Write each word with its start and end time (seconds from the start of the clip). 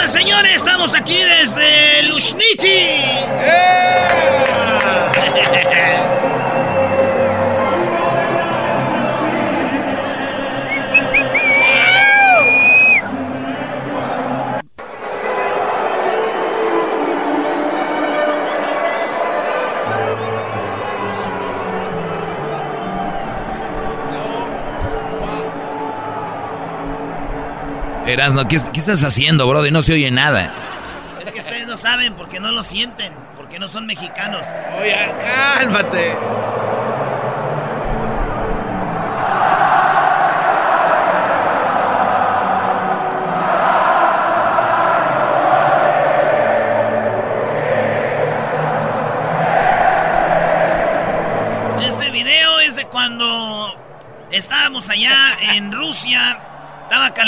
Señoras, 0.00 0.12
señores, 0.12 0.54
estamos 0.54 0.94
aquí 0.94 1.18
desde 1.22 2.04
Lushniki. 2.04 2.68
¡Eh! 2.68 3.26
Erasno, 28.12 28.46
¿qué, 28.48 28.60
¿qué, 28.72 28.80
estás 28.80 29.04
haciendo, 29.04 29.46
brother? 29.48 29.72
No 29.72 29.82
se 29.82 29.92
oye 29.92 30.10
nada. 30.10 30.52
Es 31.22 31.30
que 31.30 31.40
ustedes 31.40 31.66
no 31.66 31.76
saben 31.76 32.14
porque 32.14 32.40
no 32.40 32.50
lo 32.52 32.62
sienten, 32.62 33.12
porque 33.36 33.58
no 33.58 33.68
son 33.68 33.86
mexicanos. 33.86 34.46
Oye, 34.80 34.94
cálmate. 35.56 36.16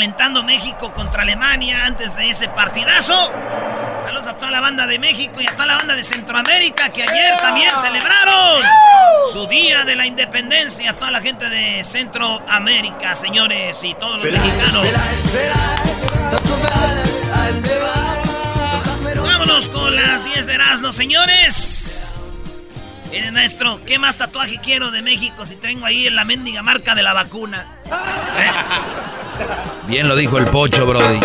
Calentando 0.03 0.43
México 0.43 0.93
contra 0.93 1.23
Alemania 1.23 1.87
antes 1.87 2.17
de 2.17 2.29
ese 2.29 2.49
partidazo. 2.49 3.15
Saludos 4.03 4.27
a 4.27 4.35
toda 4.35 4.51
la 4.51 4.61
banda 4.61 4.85
de 4.89 4.99
México 4.99 5.41
y 5.41 5.47
a 5.47 5.53
toda 5.53 5.67
la 5.67 5.77
banda 5.77 5.95
de 5.95 6.03
Centroamérica 6.03 6.89
que 6.89 7.05
ayer 7.05 7.37
también 7.37 7.71
celebraron 7.81 8.65
su 9.33 9.47
día 9.47 9.85
de 9.85 9.95
la 9.95 10.05
independencia. 10.05 10.91
A 10.91 10.95
toda 10.95 11.13
la 11.13 11.21
gente 11.21 11.49
de 11.49 11.85
Centroamérica, 11.85 13.15
señores, 13.15 13.81
y 13.85 13.95
todos 13.95 14.25
los 14.25 14.33
mexicanos. 14.33 14.87
Vámonos 19.15 19.69
con 19.69 19.95
las 19.95 20.25
10 20.25 20.47
de 20.47 20.55
Erasmo, 20.55 20.91
señores. 20.91 22.43
Miren, 23.13 23.35
maestro, 23.35 23.81
¿qué 23.87 24.01
más 24.01 24.19
tatuaje 24.19 24.59
quiero 24.61 24.91
de 24.91 25.01
México 25.01 25.47
si 25.47 25.55
tengo 25.55 25.87
ahí 25.87 26.09
en 26.09 26.17
la 26.17 26.25
mendiga 26.25 26.65
marca 26.65 26.97
de 26.97 27.05
la 27.05 27.13
vacuna? 27.13 27.69
Bien 29.87 30.09
lo 30.09 30.17
dijo 30.17 30.39
el 30.39 30.47
pocho, 30.47 30.87
Brody. 30.87 31.21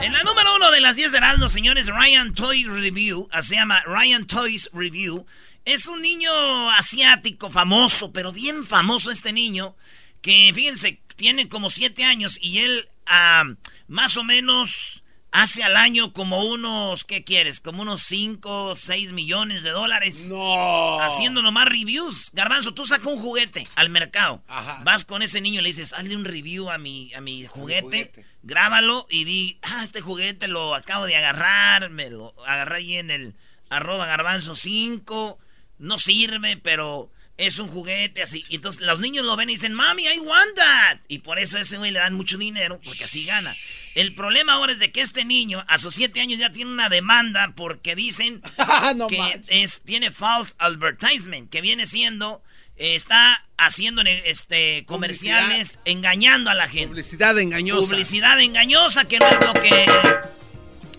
En 0.00 0.12
la 0.12 0.22
número 0.22 0.56
uno 0.56 0.70
de 0.70 0.80
las 0.80 0.96
10 0.96 1.12
de 1.12 1.18
Erasmo, 1.18 1.48
señores, 1.48 1.88
Ryan 1.88 2.34
Toys 2.34 2.66
Review, 2.66 3.28
ah, 3.32 3.42
se 3.42 3.56
llama 3.56 3.82
Ryan 3.86 4.26
Toys 4.26 4.70
Review. 4.72 5.26
Es 5.64 5.86
un 5.88 6.00
niño 6.00 6.70
asiático 6.70 7.50
famoso, 7.50 8.12
pero 8.12 8.32
bien 8.32 8.66
famoso 8.66 9.10
este 9.10 9.32
niño, 9.32 9.76
que 10.22 10.50
fíjense, 10.54 11.00
tiene 11.16 11.48
como 11.48 11.70
7 11.70 12.04
años 12.04 12.38
y 12.40 12.58
él 12.60 12.88
ah, 13.06 13.44
más 13.88 14.16
o 14.16 14.24
menos 14.24 14.99
hace 15.32 15.62
al 15.62 15.76
año 15.76 16.12
como 16.12 16.44
unos, 16.44 17.04
¿qué 17.04 17.24
quieres? 17.24 17.60
Como 17.60 17.82
unos 17.82 18.02
5, 18.02 18.74
6 18.74 19.12
millones 19.12 19.62
de 19.62 19.70
dólares. 19.70 20.28
No. 20.28 21.00
Haciendo 21.00 21.42
nomás 21.42 21.66
reviews. 21.66 22.30
Garbanzo, 22.32 22.74
tú 22.74 22.86
sacas 22.86 23.06
un 23.06 23.20
juguete 23.20 23.66
al 23.76 23.90
mercado. 23.90 24.42
Ajá. 24.48 24.82
Vas 24.84 25.04
con 25.04 25.22
ese 25.22 25.40
niño 25.40 25.60
y 25.60 25.62
le 25.62 25.68
dices, 25.68 25.92
hazle 25.92 26.16
un 26.16 26.24
review 26.24 26.70
a 26.70 26.78
mi, 26.78 27.12
a 27.14 27.20
mi 27.20 27.46
juguete, 27.46 27.82
juguete, 27.82 28.24
Grábalo 28.42 29.06
y 29.10 29.24
di, 29.24 29.58
ah, 29.62 29.82
este 29.82 30.00
juguete 30.00 30.48
lo 30.48 30.74
acabo 30.74 31.06
de 31.06 31.16
agarrar. 31.16 31.90
Me 31.90 32.10
lo 32.10 32.34
agarré 32.46 32.78
ahí 32.78 32.96
en 32.96 33.10
el 33.10 33.34
arroba 33.68 34.06
garbanzo 34.06 34.56
5. 34.56 35.38
No 35.78 35.98
sirve, 35.98 36.56
pero 36.56 37.10
es 37.40 37.58
un 37.58 37.68
juguete 37.68 38.22
así. 38.22 38.44
Y 38.50 38.56
entonces 38.56 38.82
los 38.82 39.00
niños 39.00 39.24
lo 39.24 39.34
ven 39.34 39.48
y 39.48 39.54
dicen, 39.54 39.72
mami, 39.72 40.04
I 40.04 40.18
want 40.20 40.56
that. 40.56 40.98
Y 41.08 41.20
por 41.20 41.38
eso 41.38 41.56
a 41.56 41.62
ese 41.62 41.78
güey 41.78 41.90
le 41.90 41.98
dan 41.98 42.14
mucho 42.14 42.36
dinero, 42.36 42.78
porque 42.84 43.04
así 43.04 43.24
gana. 43.24 43.56
El 43.94 44.14
problema 44.14 44.52
ahora 44.52 44.72
es 44.72 44.78
de 44.78 44.92
que 44.92 45.00
este 45.00 45.24
niño 45.24 45.64
a 45.66 45.78
sus 45.78 45.94
7 45.94 46.20
años 46.20 46.38
ya 46.38 46.52
tiene 46.52 46.70
una 46.70 46.88
demanda 46.88 47.54
porque 47.56 47.96
dicen 47.96 48.42
no 48.96 49.08
que 49.08 49.40
es, 49.48 49.80
tiene 49.82 50.12
false 50.12 50.54
advertisement, 50.58 51.50
que 51.50 51.62
viene 51.62 51.86
siendo, 51.86 52.42
eh, 52.76 52.94
está 52.94 53.44
haciendo 53.56 54.02
este, 54.02 54.84
comerciales 54.84 55.48
Publicidad. 55.48 55.82
engañando 55.86 56.50
a 56.50 56.54
la 56.54 56.68
gente. 56.68 56.88
Publicidad 56.88 57.38
engañosa. 57.38 57.88
Publicidad 57.88 58.40
engañosa 58.40 59.04
que 59.06 59.18
no 59.18 59.28
es 59.28 59.40
lo 59.40 59.52
que... 59.54 59.86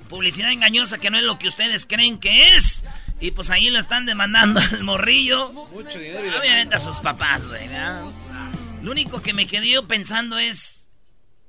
Publicidad 0.10 0.52
engañosa 0.52 0.98
que 0.98 1.10
no 1.10 1.18
es 1.20 1.24
lo 1.24 1.40
que 1.40 1.48
ustedes 1.48 1.86
creen 1.86 2.20
que 2.20 2.56
es. 2.56 2.84
Y 3.22 3.32
pues 3.32 3.50
ahí 3.52 3.70
lo 3.70 3.80
están 3.80 4.06
demandando 4.06 4.60
al 4.72 4.84
morrillo. 4.84 5.54
Mucho 5.54 6.00
dinero. 6.00 6.26
Y 6.26 6.30
Obviamente 6.40 6.76
a 6.76 6.80
sus 6.80 7.00
papás, 7.00 7.48
güey. 7.48 7.70
Lo 8.82 8.92
único 8.92 9.22
que 9.22 9.34
me 9.34 9.48
quedé 9.48 9.70
yo 9.70 9.88
pensando 9.88 10.38
es... 10.40 10.90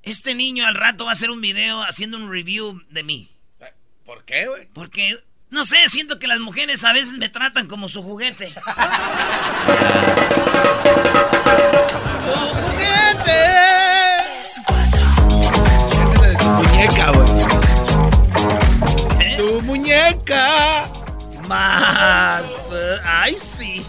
Este 0.05 0.35
niño 0.35 0.67
al 0.67 0.75
rato 0.75 1.05
va 1.05 1.11
a 1.11 1.13
hacer 1.13 1.31
un 1.31 1.41
video 1.41 1.81
haciendo 1.83 2.17
un 2.17 2.29
review 2.31 2.83
de 2.91 3.03
mí. 3.05 3.31
¿Por 4.05 4.25
qué, 4.25 4.49
güey? 4.49 4.67
Porque, 4.75 5.17
no 5.49 5.65
sé, 5.65 5.77
siento 5.87 6.19
que 6.19 6.27
las 6.27 6.41
mujeres 6.41 6.83
a 6.83 6.93
veces 6.93 7.15
me 7.15 7.29
tratan 7.29 7.69
como 7.69 7.89
su 7.89 8.03
juguete. 8.03 8.53
¡Tu 8.53 8.61
juguete! 10.41 11.09
Más. 21.53 22.45
¡Ay, 23.05 23.37
sí! 23.39 23.85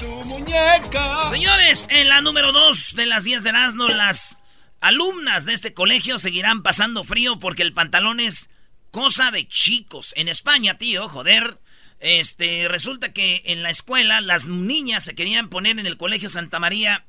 ¡Tu 0.00 0.08
muñeca! 0.24 1.30
Señores, 1.30 1.86
en 1.92 2.08
la 2.08 2.20
número 2.22 2.50
2 2.50 2.96
de 2.96 3.06
las 3.06 3.22
10 3.22 3.44
de 3.44 3.50
Erasmo, 3.50 3.86
las 3.86 4.36
alumnas 4.80 5.44
de 5.44 5.52
este 5.54 5.72
colegio 5.72 6.18
seguirán 6.18 6.64
pasando 6.64 7.04
frío 7.04 7.38
porque 7.38 7.62
el 7.62 7.72
pantalón 7.72 8.18
es 8.18 8.50
cosa 8.90 9.30
de 9.30 9.46
chicos. 9.46 10.12
En 10.16 10.26
España, 10.26 10.76
tío, 10.76 11.08
joder. 11.08 11.60
Este, 12.00 12.66
resulta 12.66 13.12
que 13.12 13.42
en 13.44 13.62
la 13.62 13.70
escuela 13.70 14.20
las 14.20 14.46
niñas 14.46 15.04
se 15.04 15.14
querían 15.14 15.50
poner 15.50 15.78
en 15.78 15.86
el 15.86 15.98
colegio 15.98 16.28
Santa 16.28 16.58
María 16.58 17.04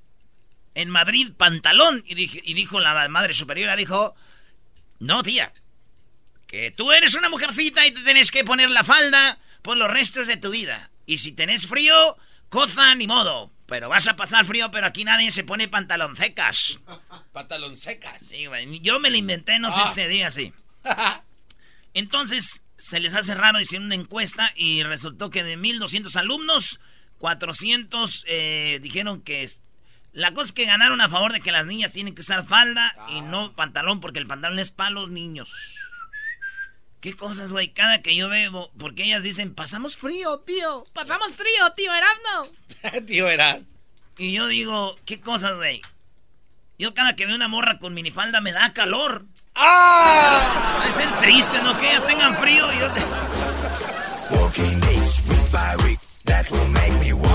en 0.75 0.91
Madrid 0.91 1.31
pantalón. 1.35 2.03
Y, 2.05 2.13
dije- 2.13 2.41
y 2.43 2.53
dijo 2.53 2.79
la 2.79 3.09
madre 3.09 3.33
superiora, 3.33 3.75
dijo, 3.75 4.13
no, 4.99 5.23
tía, 5.23 5.51
que 6.45 6.69
tú 6.69 6.91
eres 6.91 7.15
una 7.15 7.29
mujercita 7.29 7.87
y 7.87 7.91
te 7.91 8.01
tienes 8.01 8.29
que 8.29 8.43
poner 8.43 8.69
la 8.69 8.83
falda 8.83 9.39
por 9.61 9.77
los 9.77 9.89
restos 9.89 10.27
de 10.27 10.37
tu 10.37 10.49
vida. 10.51 10.89
Y 11.05 11.17
si 11.19 11.31
tenés 11.31 11.67
frío, 11.67 12.17
coza 12.49 12.93
ni 12.95 13.07
modo. 13.07 13.51
Pero 13.65 13.87
vas 13.89 14.07
a 14.07 14.15
pasar 14.15 14.45
frío, 14.45 14.71
pero 14.71 14.87
aquí 14.87 15.03
nadie 15.03 15.29
se 15.31 15.43
pone 15.43 15.67
pantalón 15.67 16.15
secas. 16.15 16.79
Pantalón 17.33 17.77
secas. 17.77 18.23
Sí, 18.25 18.47
güey, 18.47 18.79
Yo 18.81 18.99
me 18.99 19.09
lo 19.11 19.17
inventé, 19.17 19.59
no 19.59 19.71
sé 19.71 19.79
Ah. 19.83 19.87
si 19.87 19.93
se 19.95 20.07
diga 20.07 20.27
así. 20.27 20.53
Entonces, 21.93 22.63
se 22.77 22.99
les 22.99 23.13
hace 23.13 23.35
raro, 23.35 23.59
hicieron 23.59 23.85
una 23.87 23.95
encuesta 23.95 24.51
y 24.55 24.83
resultó 24.83 25.29
que 25.29 25.43
de 25.43 25.57
1.200 25.57 26.15
alumnos, 26.15 26.79
400 27.19 28.23
eh, 28.27 28.79
dijeron 28.81 29.21
que... 29.21 29.43
es- 29.43 29.59
La 30.13 30.33
cosa 30.33 30.47
es 30.47 30.53
que 30.53 30.65
ganaron 30.65 31.01
a 31.01 31.09
favor 31.09 31.33
de 31.33 31.41
que 31.41 31.51
las 31.51 31.65
niñas 31.65 31.93
tienen 31.93 32.15
que 32.15 32.21
usar 32.21 32.45
falda 32.47 32.91
y 33.09 33.21
no 33.21 33.53
pantalón, 33.55 33.99
porque 33.99 34.19
el 34.19 34.27
pantalón 34.27 34.57
es 34.59 34.71
para 34.71 34.89
los 34.91 35.09
niños. 35.09 35.51
¿Qué 37.01 37.15
cosas, 37.15 37.53
güey? 37.53 37.69
Cada 37.69 38.01
que 38.01 38.15
yo 38.15 38.27
veo, 38.27 38.71
porque 38.77 39.03
ellas 39.03 39.23
dicen, 39.23 39.55
pasamos 39.55 39.95
frío, 39.95 40.39
tío. 40.39 40.85
Pasamos 40.93 41.31
frío, 41.31 41.71
tío 41.75 41.91
Erasmo. 41.93 42.51
Tío, 43.07 43.29
era. 43.29 43.59
Y 44.17 44.33
yo 44.33 44.47
digo, 44.47 44.97
¿qué 45.05 45.21
cosas, 45.21 45.55
güey? 45.55 45.81
Yo 46.77 46.93
cada 46.93 47.15
que 47.15 47.25
veo 47.25 47.35
una 47.35 47.47
morra 47.47 47.79
con 47.79 47.93
minifalda 47.93 48.41
me 48.41 48.51
da 48.51 48.73
calor. 48.73 49.25
¡Ah! 49.55 50.83
A 50.85 50.91
ser 50.91 51.09
triste, 51.21 51.61
¿no? 51.61 51.77
Que 51.79 51.89
ellas 51.89 52.05
tengan 52.05 52.35
frío 52.35 52.71
y 52.73 52.79
yo... 52.79 53.68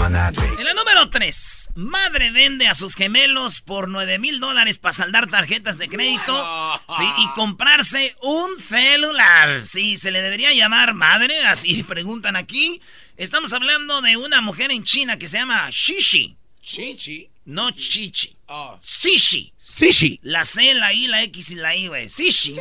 En 0.05 0.13
la 0.13 0.75
número 0.75 1.09
3, 1.09 1.71
Madre 1.77 2.31
vende 2.31 2.69
a 2.69 2.75
sus 2.75 2.95
gemelos 2.95 3.63
por 3.63 3.89
9 3.89 4.19
mil 4.19 4.39
dólares 4.39 4.77
para 4.77 4.93
saldar 4.93 5.29
tarjetas 5.29 5.79
de 5.79 5.89
crédito 5.89 6.79
sí, 6.95 7.05
y 7.21 7.29
comprarse 7.29 8.15
un 8.21 8.61
celular. 8.61 9.65
Sí, 9.65 9.97
se 9.97 10.11
le 10.11 10.21
debería 10.21 10.53
llamar 10.53 10.93
madre, 10.93 11.47
así 11.47 11.83
preguntan 11.89 12.37
aquí. 12.37 12.83
Estamos 13.17 13.55
hablando 13.55 14.03
de 14.03 14.19
una 14.19 14.43
mujer 14.43 14.73
en 14.73 14.83
China 14.83 15.17
que 15.17 15.27
se 15.27 15.39
llama 15.39 15.71
Shishi. 15.71 16.37
Chichi. 16.63 17.31
No 17.47 17.71
Chichi. 17.71 18.37
Oh. 18.49 18.79
Shishi. 18.85 19.55
Sishi. 19.57 20.21
La 20.23 20.45
C, 20.45 20.75
la 20.75 20.93
I, 20.93 21.07
la 21.07 21.23
X 21.23 21.49
y 21.49 21.55
la 21.55 21.75
I, 21.75 21.89
güey. 21.89 22.09
Shishi. 22.09 22.57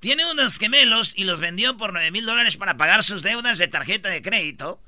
Tiene 0.00 0.28
unos 0.28 0.58
gemelos 0.58 1.12
y 1.14 1.22
los 1.22 1.38
vendió 1.38 1.76
por 1.76 1.92
9 1.92 2.10
mil 2.10 2.26
dólares 2.26 2.56
para 2.56 2.76
pagar 2.76 3.04
sus 3.04 3.22
deudas 3.22 3.58
de 3.58 3.68
tarjeta 3.68 4.08
de 4.08 4.20
crédito. 4.20 4.80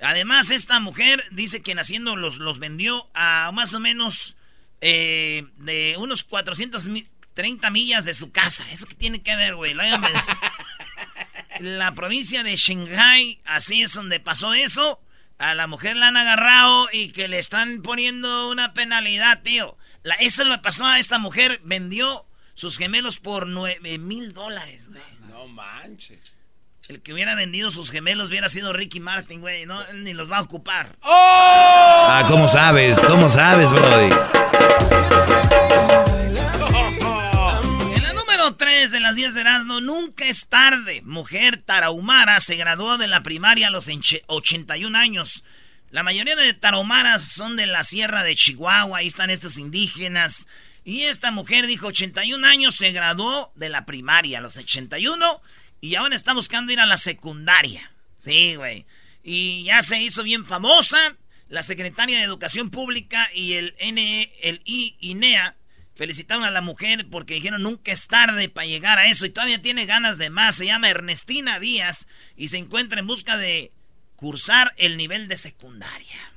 Además, 0.00 0.50
esta 0.50 0.80
mujer 0.80 1.22
dice 1.30 1.62
que 1.62 1.74
naciendo 1.74 2.16
los, 2.16 2.38
los 2.38 2.58
vendió 2.58 3.06
a 3.14 3.50
más 3.52 3.74
o 3.74 3.80
menos 3.80 4.36
eh, 4.80 5.44
de 5.58 5.96
unos 5.98 6.24
430 6.24 7.70
millas 7.70 8.04
de 8.04 8.14
su 8.14 8.32
casa. 8.32 8.64
¿Eso 8.70 8.86
qué 8.86 8.94
tiene 8.94 9.22
que 9.22 9.36
ver, 9.36 9.54
güey? 9.56 9.74
La, 9.74 10.00
la 11.60 11.94
provincia 11.94 12.42
de 12.42 12.56
Shanghai, 12.56 13.40
así 13.44 13.82
es 13.82 13.92
donde 13.92 14.20
pasó 14.20 14.54
eso. 14.54 15.00
A 15.38 15.54
la 15.54 15.66
mujer 15.66 15.96
la 15.96 16.08
han 16.08 16.16
agarrado 16.16 16.88
y 16.92 17.12
que 17.12 17.28
le 17.28 17.38
están 17.38 17.82
poniendo 17.82 18.50
una 18.50 18.74
penalidad, 18.74 19.42
tío. 19.42 19.76
La, 20.02 20.14
eso 20.16 20.44
le 20.44 20.58
pasó 20.58 20.86
a 20.86 20.98
esta 20.98 21.18
mujer. 21.18 21.60
Vendió 21.64 22.26
sus 22.54 22.78
gemelos 22.78 23.20
por 23.20 23.46
9 23.46 23.98
mil 23.98 24.32
dólares, 24.32 24.88
güey. 24.90 25.02
No 25.28 25.46
manches. 25.46 26.39
El 26.90 27.02
que 27.02 27.12
hubiera 27.12 27.36
vendido 27.36 27.70
sus 27.70 27.88
gemelos 27.88 28.30
hubiera 28.30 28.48
sido 28.48 28.72
Ricky 28.72 28.98
Martin, 28.98 29.40
güey. 29.40 29.64
No, 29.64 29.80
él 29.86 30.02
ni 30.02 30.12
los 30.12 30.28
va 30.28 30.38
a 30.38 30.40
ocupar. 30.40 30.96
¡Oh! 31.02 31.08
Ah, 32.08 32.24
¿cómo 32.26 32.48
sabes? 32.48 32.98
¿Cómo 33.06 33.30
sabes, 33.30 33.70
Brody? 33.70 34.12
En 37.94 38.02
la 38.02 38.12
número 38.12 38.56
3 38.56 38.90
de 38.90 38.98
las 38.98 39.14
10 39.14 39.34
de 39.34 39.40
Erasmo, 39.42 39.80
nunca 39.80 40.24
es 40.24 40.48
tarde. 40.48 41.00
Mujer 41.04 41.58
tarahumara 41.64 42.40
se 42.40 42.56
graduó 42.56 42.98
de 42.98 43.06
la 43.06 43.22
primaria 43.22 43.68
a 43.68 43.70
los 43.70 43.86
enche- 43.88 44.24
81 44.26 44.98
años. 44.98 45.44
La 45.92 46.02
mayoría 46.02 46.34
de 46.34 46.54
tarahumaras 46.54 47.22
son 47.22 47.54
de 47.54 47.68
la 47.68 47.84
sierra 47.84 48.24
de 48.24 48.34
Chihuahua, 48.34 48.98
ahí 48.98 49.06
están 49.06 49.30
estos 49.30 49.58
indígenas. 49.58 50.48
Y 50.84 51.02
esta 51.02 51.30
mujer 51.30 51.68
dijo 51.68 51.86
81 51.86 52.44
años, 52.44 52.74
se 52.74 52.90
graduó 52.90 53.52
de 53.54 53.68
la 53.68 53.86
primaria 53.86 54.38
a 54.38 54.40
los 54.40 54.56
81 54.56 55.40
y 55.80 55.94
ahora 55.94 56.16
está 56.16 56.34
buscando 56.34 56.72
ir 56.72 56.80
a 56.80 56.86
la 56.86 56.96
secundaria. 56.96 57.92
Sí, 58.18 58.54
güey. 58.56 58.86
Y 59.22 59.64
ya 59.64 59.82
se 59.82 60.00
hizo 60.00 60.22
bien 60.22 60.44
famosa. 60.44 61.16
La 61.48 61.62
secretaria 61.62 62.18
de 62.18 62.24
Educación 62.24 62.70
Pública 62.70 63.28
y 63.34 63.54
el 63.54 63.74
NE, 63.80 64.32
el 64.42 64.60
I, 64.64 64.96
INEA 65.00 65.56
felicitaron 65.96 66.44
a 66.44 66.50
la 66.50 66.62
mujer 66.62 67.08
porque 67.10 67.34
dijeron 67.34 67.62
nunca 67.62 67.92
es 67.92 68.06
tarde 68.06 68.48
para 68.48 68.66
llegar 68.66 68.98
a 68.98 69.06
eso 69.08 69.26
y 69.26 69.30
todavía 69.30 69.60
tiene 69.60 69.84
ganas 69.84 70.16
de 70.16 70.30
más. 70.30 70.54
Se 70.54 70.66
llama 70.66 70.88
Ernestina 70.88 71.58
Díaz 71.58 72.06
y 72.36 72.48
se 72.48 72.58
encuentra 72.58 73.00
en 73.00 73.06
busca 73.06 73.36
de 73.36 73.72
cursar 74.16 74.72
el 74.76 74.96
nivel 74.96 75.28
de 75.28 75.36
secundaria. 75.36 76.32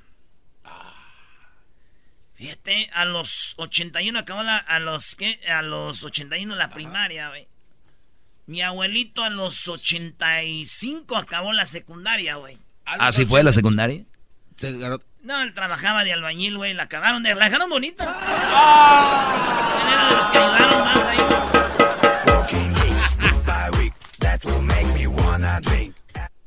Fíjate, 2.35 2.89
a 2.93 3.05
los 3.05 3.53
81 3.57 4.19
acabó 4.19 4.43
la, 4.43 4.57
a 4.57 4.79
los 4.79 5.15
¿qué? 5.15 5.39
A 5.47 5.61
los 5.61 6.03
81 6.03 6.55
la 6.55 6.69
primaria, 6.69 7.29
güey. 7.29 7.47
Mi 8.45 8.61
abuelito 8.61 9.23
a 9.23 9.29
los 9.29 9.67
85 9.67 11.15
acabó 11.17 11.53
la 11.53 11.65
secundaria, 11.65 12.35
güey. 12.35 12.57
¿Así 12.85 13.25
fue 13.25 13.43
la 13.43 13.51
secundaria? 13.53 14.03
No, 15.21 15.41
él 15.41 15.53
trabajaba 15.53 16.03
de 16.03 16.11
albañil, 16.11 16.57
güey. 16.57 16.73
La 16.73 16.83
acabaron 16.83 17.23
de... 17.23 17.33
La 17.35 17.45
dejaron 17.45 17.69
bonita. 17.69 18.03
Él 18.03 19.93
era 19.93 20.09
de 20.09 20.15
los 20.15 20.27
que 20.27 20.37
ayudaron 20.37 20.79
más 20.79 21.05
ahí. 21.05 21.19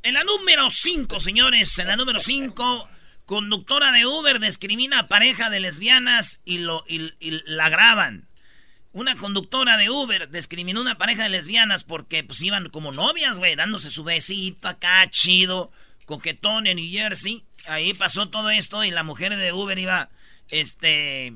En 0.03 0.13
la 0.13 0.23
número 0.23 0.69
5, 0.69 1.19
señores, 1.19 1.77
en 1.79 1.87
la 1.87 1.95
número 1.95 2.19
5, 2.19 2.87
conductora 3.25 3.91
de 3.91 4.05
Uber 4.05 4.39
discrimina 4.39 4.99
a 4.99 5.07
pareja 5.07 5.49
de 5.49 5.59
lesbianas 5.59 6.39
y, 6.45 6.59
lo, 6.59 6.83
y, 6.87 7.13
y 7.19 7.41
la 7.45 7.69
graban. 7.69 8.26
Una 8.93 9.15
conductora 9.15 9.77
de 9.77 9.89
Uber 9.89 10.29
discriminó 10.31 10.79
a 10.79 10.83
una 10.83 10.97
pareja 10.97 11.23
de 11.23 11.29
lesbianas 11.29 11.83
porque 11.83 12.23
pues 12.23 12.41
iban 12.41 12.69
como 12.69 12.91
novias, 12.91 13.37
güey, 13.37 13.55
dándose 13.55 13.89
su 13.89 14.03
besito 14.03 14.67
acá, 14.67 15.07
chido, 15.09 15.71
coquetón 16.05 16.67
en 16.67 16.77
New 16.77 16.91
Jersey. 16.91 17.43
Ahí 17.67 17.93
pasó 17.93 18.29
todo 18.29 18.49
esto 18.49 18.83
y 18.83 18.91
la 18.91 19.03
mujer 19.03 19.35
de 19.35 19.53
Uber 19.53 19.77
iba, 19.77 20.09
este... 20.49 21.33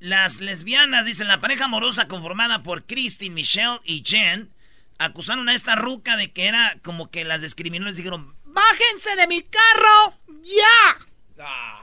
Las 0.00 0.40
lesbianas, 0.40 1.06
dicen, 1.06 1.28
la 1.28 1.38
pareja 1.38 1.66
amorosa 1.66 2.08
conformada 2.08 2.64
por 2.64 2.86
Christine, 2.86 3.36
Michelle 3.36 3.78
y 3.84 4.02
Jen, 4.04 4.50
acusaron 4.98 5.48
a 5.48 5.54
esta 5.54 5.76
ruca 5.76 6.16
de 6.16 6.32
que 6.32 6.46
era 6.46 6.76
como 6.82 7.08
que 7.08 7.24
las 7.24 7.40
discriminó. 7.40 7.86
Les 7.86 7.98
dijeron, 7.98 8.34
bájense 8.44 9.14
de 9.14 9.28
mi 9.28 9.42
carro, 9.42 10.18
ya. 10.42 11.06
Ah. 11.38 11.82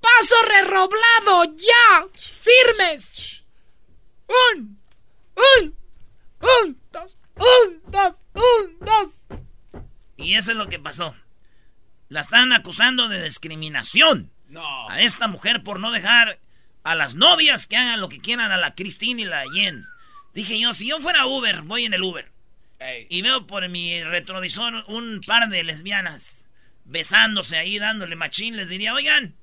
Paso 0.00 0.34
reroblado, 0.48 1.44
ya. 1.56 2.06
Firmes. 2.40 3.41
Un, 4.54 4.78
un, 5.36 5.76
un, 6.40 6.80
dos, 6.92 7.18
un, 7.36 7.82
dos, 7.90 8.14
un, 8.34 8.78
dos. 8.80 9.42
Y 10.16 10.34
eso 10.34 10.50
es 10.52 10.56
lo 10.56 10.68
que 10.68 10.78
pasó. 10.78 11.14
La 12.08 12.20
están 12.20 12.52
acusando 12.52 13.08
de 13.08 13.22
discriminación 13.24 14.30
No. 14.48 14.88
a 14.90 15.00
esta 15.00 15.28
mujer 15.28 15.62
por 15.62 15.80
no 15.80 15.90
dejar 15.90 16.38
a 16.84 16.94
las 16.94 17.14
novias 17.14 17.66
que 17.66 17.76
hagan 17.76 18.00
lo 18.00 18.08
que 18.08 18.20
quieran 18.20 18.50
a 18.52 18.56
la 18.58 18.74
Christine 18.74 19.22
y 19.22 19.24
la 19.24 19.44
Jen. 19.52 19.86
Dije 20.34 20.58
yo, 20.58 20.72
si 20.72 20.88
yo 20.88 20.98
fuera 21.00 21.26
Uber, 21.26 21.62
voy 21.62 21.84
en 21.84 21.94
el 21.94 22.02
Uber. 22.02 22.30
Ey. 22.78 23.06
Y 23.10 23.22
veo 23.22 23.46
por 23.46 23.68
mi 23.68 24.02
retrovisor 24.02 24.84
un 24.88 25.20
par 25.26 25.48
de 25.48 25.62
lesbianas 25.62 26.48
besándose 26.84 27.56
ahí, 27.56 27.78
dándole 27.78 28.16
machín. 28.16 28.56
Les 28.56 28.68
diría, 28.68 28.92
oigan, 28.94 29.34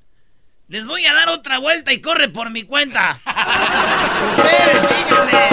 les 0.69 0.85
voy 0.85 1.03
a 1.05 1.13
dar 1.15 1.29
otra 1.29 1.57
vuelta 1.57 1.91
y 1.91 1.99
corre 1.99 2.29
por 2.29 2.51
mi 2.51 2.61
cuenta. 2.61 3.17
Ustedes 4.37 4.83
síganme. 4.83 5.49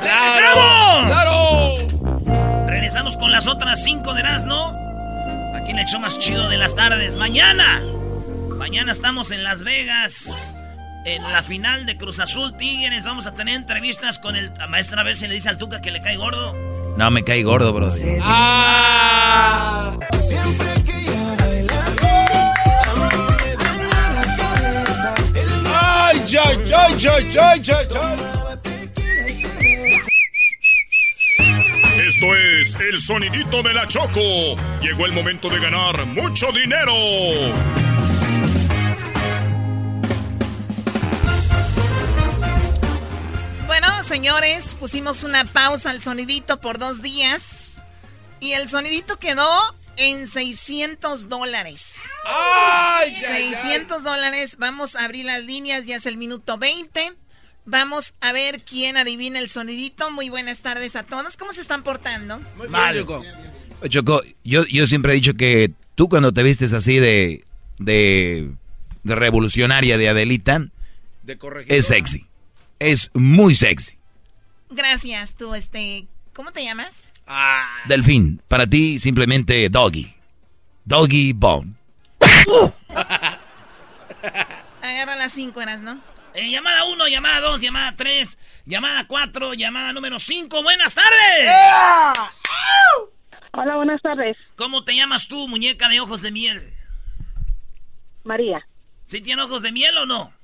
¡Regresamos! 0.00 1.06
¡Claro! 1.06 2.66
Regresamos 2.66 3.16
con 3.18 3.30
las 3.30 3.46
otras 3.46 3.82
cinco 3.82 4.14
de 4.14 4.20
Erasmo. 4.20 4.74
Aquí 5.54 5.72
en 5.72 5.78
el 5.78 5.86
show 5.86 6.00
más 6.00 6.18
chido 6.18 6.48
de 6.48 6.56
las 6.56 6.74
tardes. 6.74 7.18
Mañana. 7.18 7.82
Mañana 8.56 8.92
estamos 8.92 9.30
en 9.30 9.44
Las 9.44 9.62
Vegas. 9.62 10.56
En 11.04 11.22
la 11.32 11.42
final 11.42 11.84
de 11.84 11.98
Cruz 11.98 12.18
Azul 12.18 12.56
Tigres. 12.56 13.04
Vamos 13.04 13.26
a 13.26 13.34
tener 13.34 13.56
entrevistas 13.56 14.18
con 14.18 14.36
el 14.36 14.52
la 14.56 14.68
maestra 14.68 15.02
a 15.02 15.04
ver 15.04 15.16
si 15.16 15.26
le 15.26 15.34
dice 15.34 15.50
al 15.50 15.58
Tuca 15.58 15.82
que 15.82 15.90
le 15.90 16.00
cae 16.00 16.16
gordo. 16.16 16.54
No, 16.96 17.10
me 17.10 17.24
cae 17.24 17.42
gordo, 17.42 17.72
Brody. 17.74 18.18
¡Ah! 18.22 19.96
¡Ay, 20.00 20.81
ay, 26.36 26.58
ay, 26.74 27.06
ay, 27.06 27.38
ay, 27.38 27.62
ay, 27.70 27.88
ay! 28.00 28.42
Esto 32.06 32.34
es 32.34 32.74
el 32.76 32.98
sonidito 32.98 33.62
de 33.62 33.74
la 33.74 33.86
Choco. 33.86 34.56
Llegó 34.80 35.06
el 35.06 35.12
momento 35.12 35.48
de 35.48 35.60
ganar 35.60 36.04
mucho 36.06 36.50
dinero. 36.52 36.92
Bueno, 43.66 44.02
señores, 44.02 44.74
pusimos 44.74 45.24
una 45.24 45.44
pausa 45.44 45.90
al 45.90 46.00
sonidito 46.00 46.60
por 46.60 46.78
dos 46.78 47.02
días. 47.02 47.82
Y 48.40 48.52
el 48.52 48.68
sonidito 48.68 49.18
quedó 49.18 49.48
en 49.96 50.26
600 50.26 51.28
dólares. 51.28 52.02
¡Ay, 52.24 53.14
ay, 53.16 53.24
ay! 53.28 53.54
600 53.54 54.02
dólares. 54.02 54.56
Vamos 54.58 54.96
a 54.96 55.04
abrir 55.04 55.24
las 55.26 55.42
líneas, 55.44 55.86
ya 55.86 55.96
es 55.96 56.06
el 56.06 56.16
minuto 56.16 56.58
20. 56.58 57.12
Vamos 57.64 58.14
a 58.20 58.32
ver 58.32 58.62
quién 58.62 58.96
adivina 58.96 59.38
el 59.38 59.48
sonidito. 59.48 60.10
Muy 60.10 60.28
buenas 60.28 60.62
tardes 60.62 60.96
a 60.96 61.04
todos. 61.04 61.36
¿Cómo 61.36 61.52
se 61.52 61.60
están 61.60 61.82
portando? 61.82 62.38
Muy 62.56 62.68
bien, 62.68 62.70
Mal. 62.72 62.98
Choco. 62.98 63.22
Choco, 63.88 64.20
yo, 64.44 64.64
yo 64.66 64.86
siempre 64.86 65.12
he 65.12 65.14
dicho 65.16 65.34
que 65.34 65.72
tú 65.94 66.08
cuando 66.08 66.32
te 66.32 66.42
vistes 66.42 66.72
así 66.72 66.98
de, 66.98 67.44
de, 67.78 68.50
de 69.02 69.14
revolucionaria 69.14 69.98
de 69.98 70.08
Adelita, 70.08 70.66
De 71.22 71.38
es 71.68 71.86
sexy. 71.86 72.26
Es 72.78 73.10
muy 73.14 73.54
sexy. 73.54 73.96
Gracias, 74.70 75.36
tú, 75.36 75.54
este. 75.54 76.06
¿Cómo 76.32 76.52
te 76.52 76.64
llamas? 76.64 77.04
Ah, 77.34 77.64
Delfín, 77.86 78.42
para 78.46 78.66
ti 78.66 78.98
simplemente 78.98 79.70
doggy. 79.70 80.14
Doggy 80.84 81.32
bone. 81.32 81.72
Agarra 84.82 85.16
las 85.16 85.32
cinco 85.32 85.60
horas, 85.60 85.80
¿no? 85.80 85.98
Eh, 86.34 86.50
llamada 86.50 86.84
1, 86.84 87.08
llamada 87.08 87.40
2, 87.40 87.62
llamada 87.62 87.94
3, 87.96 88.36
llamada 88.66 89.06
4, 89.06 89.54
llamada 89.54 89.94
número 89.94 90.18
5. 90.18 90.62
Buenas 90.62 90.94
tardes. 90.94 91.50
Hola, 93.52 93.76
buenas 93.76 94.02
tardes. 94.02 94.36
¿Cómo 94.56 94.84
te 94.84 94.94
llamas 94.94 95.26
tú, 95.26 95.48
muñeca 95.48 95.88
de 95.88 96.00
ojos 96.00 96.20
de 96.20 96.32
miel? 96.32 96.70
María. 98.24 98.66
¿Sí 99.06 99.22
tiene 99.22 99.42
ojos 99.42 99.62
de 99.62 99.72
miel 99.72 99.96
o 99.96 100.04
no? 100.04 100.34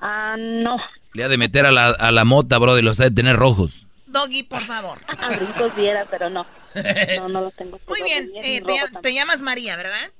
Ah, 0.00 0.36
no. 0.38 0.76
Le 1.14 1.24
ha 1.24 1.28
de 1.28 1.38
meter 1.38 1.64
a 1.64 1.72
la, 1.72 1.88
a 1.88 2.10
la 2.12 2.24
mota, 2.24 2.58
bro, 2.58 2.78
y 2.78 2.82
los 2.82 3.00
ha 3.00 3.04
de 3.04 3.10
tener 3.10 3.36
rojos. 3.36 3.86
Doggy, 4.10 4.42
por 4.42 4.62
favor. 4.62 4.98
Brincos 5.36 5.74
viera, 5.76 6.06
pero 6.10 6.30
no. 6.30 6.46
No, 7.18 7.28
no 7.28 7.40
lo 7.40 7.50
tengo. 7.50 7.78
Muy 7.88 8.02
bien, 8.02 8.30
eh, 8.42 8.62
te, 8.62 9.00
te 9.00 9.14
llamas 9.14 9.42
María, 9.42 9.76
¿verdad? 9.76 10.10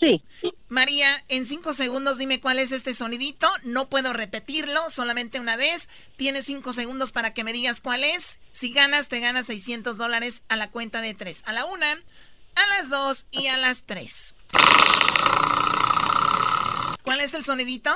Sí. 0.00 0.22
María, 0.68 1.08
en 1.28 1.46
cinco 1.46 1.72
segundos 1.72 2.18
dime 2.18 2.40
cuál 2.40 2.58
es 2.58 2.72
este 2.72 2.94
sonidito. 2.94 3.48
No 3.62 3.88
puedo 3.88 4.12
repetirlo, 4.12 4.90
solamente 4.90 5.40
una 5.40 5.56
vez. 5.56 5.88
Tienes 6.16 6.46
cinco 6.46 6.72
segundos 6.72 7.12
para 7.12 7.32
que 7.32 7.44
me 7.44 7.52
digas 7.52 7.80
cuál 7.80 8.04
es. 8.04 8.40
Si 8.52 8.72
ganas, 8.72 9.08
te 9.08 9.20
ganas 9.20 9.46
600 9.46 9.96
dólares 9.96 10.44
a 10.48 10.56
la 10.56 10.70
cuenta 10.70 11.00
de 11.00 11.14
tres. 11.14 11.42
A 11.46 11.52
la 11.52 11.64
una, 11.66 11.92
a 11.92 12.66
las 12.76 12.90
dos 12.90 13.26
y 13.30 13.46
a 13.46 13.56
las 13.56 13.84
tres. 13.84 14.34
¿Cuál 17.02 17.20
es 17.20 17.34
el 17.34 17.44
sonidito? 17.44 17.90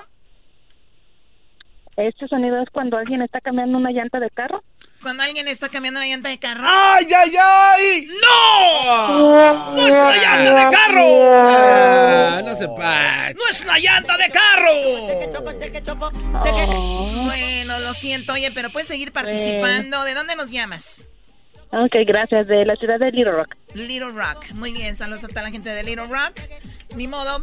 Este 1.96 2.28
sonido 2.28 2.62
es 2.62 2.70
cuando 2.70 2.96
alguien 2.96 3.22
está 3.22 3.40
cambiando 3.40 3.76
una 3.76 3.90
llanta 3.90 4.20
de 4.20 4.30
carro. 4.30 4.62
Cuando 5.02 5.22
alguien 5.22 5.46
está 5.46 5.68
cambiando 5.68 6.00
una 6.00 6.08
llanta 6.08 6.28
de 6.28 6.38
carro. 6.38 6.64
¡Ay, 6.64 7.06
ay, 7.16 7.32
ay! 7.40 8.08
¡No! 8.20 9.72
¡No 9.76 9.86
es 9.86 9.94
una 9.94 10.16
llanta 10.16 10.54
de 10.54 10.76
carro! 10.76 11.32
Ah, 11.32 12.42
no 12.44 12.54
se 12.56 12.68
pache. 12.68 13.34
¡No 13.34 13.48
es 13.48 13.60
una 13.60 13.78
llanta 13.78 14.16
de 14.16 14.30
carro! 14.30 14.72
Bueno, 17.24 17.78
lo 17.80 17.94
siento, 17.94 18.32
oye, 18.32 18.50
pero 18.52 18.70
puedes 18.70 18.88
seguir 18.88 19.12
participando. 19.12 20.02
¿De 20.02 20.14
dónde 20.14 20.34
nos 20.34 20.50
llamas? 20.50 21.06
Ok, 21.70 21.94
gracias. 22.06 22.48
De 22.48 22.64
la 22.64 22.74
ciudad 22.76 22.98
de 22.98 23.12
Little 23.12 23.32
Rock. 23.32 23.54
Little 23.74 24.10
Rock. 24.12 24.50
Muy 24.54 24.72
bien, 24.72 24.96
saludos 24.96 25.22
a 25.24 25.28
toda 25.28 25.42
la 25.42 25.50
gente 25.50 25.70
de 25.70 25.84
Little 25.84 26.06
Rock. 26.06 26.40
Ni 26.96 27.06
modo. 27.06 27.40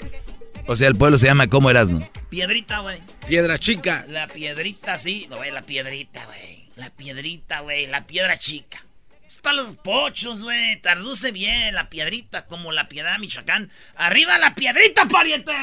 O 0.67 0.75
sea, 0.75 0.87
el 0.87 0.95
pueblo 0.95 1.17
se 1.17 1.27
llama 1.27 1.47
¿Cómo 1.47 1.69
eras, 1.69 1.91
no? 1.91 2.05
Piedrita, 2.29 2.79
güey. 2.79 2.99
Piedra 3.27 3.57
chica. 3.59 4.03
La 4.09 4.27
piedrita, 4.27 4.97
sí. 4.97 5.27
No, 5.29 5.37
güey, 5.37 5.51
la 5.51 5.61
piedrita, 5.61 6.25
güey. 6.25 6.64
La 6.75 6.89
piedrita, 6.89 7.61
güey. 7.61 7.87
La 7.87 8.05
piedra 8.05 8.37
chica. 8.37 8.83
Es 9.27 9.37
para 9.39 9.55
los 9.55 9.73
pochos, 9.75 10.41
güey. 10.41 10.79
Traduce 10.81 11.31
bien 11.31 11.73
la 11.73 11.89
piedrita 11.89 12.45
como 12.45 12.71
la 12.71 12.87
piedad 12.87 13.17
Michoacán. 13.19 13.71
¡Arriba 13.95 14.37
la 14.37 14.55
piedrita, 14.55 15.07
pariente! 15.07 15.51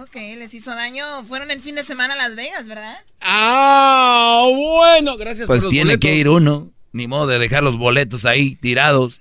Ok, 0.00 0.14
les 0.14 0.54
hizo 0.54 0.70
daño. 0.74 1.24
Fueron 1.24 1.50
el 1.50 1.60
fin 1.60 1.74
de 1.74 1.82
semana 1.82 2.14
a 2.14 2.16
Las 2.16 2.36
Vegas, 2.36 2.66
¿verdad? 2.68 3.02
Ah, 3.20 4.46
bueno, 4.48 5.16
gracias 5.16 5.48
Pues 5.48 5.62
por 5.62 5.64
los 5.64 5.70
tiene 5.72 5.98
que 5.98 6.14
ir 6.14 6.28
uno. 6.28 6.70
Ni 6.92 7.08
modo 7.08 7.26
de 7.26 7.40
dejar 7.40 7.64
los 7.64 7.76
boletos 7.76 8.24
ahí 8.24 8.54
tirados. 8.54 9.20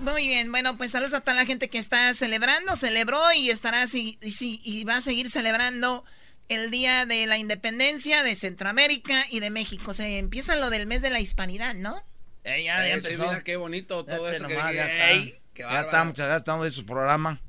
Muy 0.00 0.26
bien, 0.26 0.50
bueno, 0.50 0.78
pues 0.78 0.92
saludos 0.92 1.12
a 1.12 1.20
toda 1.20 1.34
la 1.34 1.44
gente 1.44 1.68
que 1.68 1.76
está 1.78 2.12
celebrando, 2.14 2.74
celebró 2.76 3.20
y 3.34 3.50
estará 3.50 3.86
si- 3.86 4.18
y, 4.22 4.30
si- 4.30 4.60
y 4.64 4.84
va 4.84 4.96
a 4.96 5.00
seguir 5.02 5.28
celebrando 5.28 6.02
el 6.50 6.70
Día 6.70 7.06
de 7.06 7.26
la 7.26 7.38
Independencia 7.38 8.22
de 8.22 8.34
Centroamérica 8.36 9.24
y 9.30 9.40
de 9.40 9.50
México. 9.50 9.92
Se 9.94 10.18
empieza 10.18 10.56
lo 10.56 10.68
del 10.68 10.86
mes 10.86 11.00
de 11.00 11.08
la 11.10 11.20
hispanidad, 11.20 11.74
¿no? 11.74 12.02
Eh, 12.44 12.64
ya, 12.64 12.78
ya 12.86 12.88
Eh, 12.96 13.00
sí, 13.00 13.12
empezó. 13.12 13.28
mira 13.30 13.42
qué 13.44 13.56
bonito 13.56 14.04
todo 14.04 14.26
Este 14.28 14.36
eso. 14.38 14.46
que 14.48 14.54
nomás, 14.54 14.72
dije, 14.72 14.84
ya 14.84 14.90
está. 14.92 15.10
ey, 15.10 15.40
qué 15.54 15.62
ya 15.62 15.80
estamos, 15.80 16.14
ya 16.14 16.36
estamos 16.36 16.64
de 16.64 16.70
su 16.72 16.84
programa. 16.84 17.40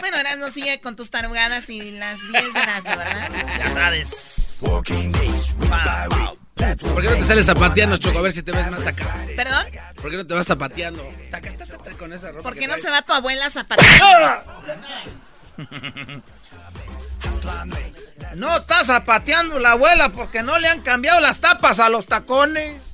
Bueno, 0.00 0.16
ahora 0.16 0.36
no 0.36 0.48
sigue 0.50 0.80
con 0.80 0.94
tus 0.94 1.10
tarugadas 1.10 1.68
y 1.70 1.90
las 1.90 2.20
10 2.30 2.54
de 2.54 2.60
las, 2.60 2.84
¿verdad? 2.84 3.30
Ya 3.58 3.70
sabes. 3.72 4.58
¿Por 4.60 4.84
qué 4.84 4.94
no 7.08 7.16
te 7.16 7.24
sales 7.24 7.46
zapateando, 7.46 7.96
Choco? 7.98 8.18
A 8.20 8.22
ver 8.22 8.32
si 8.32 8.42
te 8.42 8.52
ves 8.52 8.70
más 8.70 8.86
acá. 8.86 9.16
¿Perdón? 9.36 9.66
¿Por 10.00 10.10
qué 10.10 10.16
no 10.16 10.26
te 10.26 10.34
vas 10.34 10.46
zapateando? 10.46 11.02
Taca, 11.30 11.52
taca, 11.56 11.78
taca, 11.78 11.96
con 11.96 12.12
esa 12.12 12.30
ropa 12.30 12.42
¿Por 12.44 12.54
que 12.54 12.60
qué 12.60 12.66
no 12.68 12.72
traes. 12.74 12.82
se 12.82 12.90
va 12.90 13.02
tu 13.02 13.12
abuela 13.12 13.50
zapateando? 13.50 14.44
No 18.34 18.56
está 18.56 18.84
zapateando 18.84 19.58
la 19.58 19.72
abuela 19.72 20.10
porque 20.10 20.42
no 20.42 20.58
le 20.58 20.68
han 20.68 20.82
cambiado 20.82 21.20
las 21.20 21.40
tapas 21.40 21.80
a 21.80 21.88
los 21.88 22.06
tacones. 22.06 22.88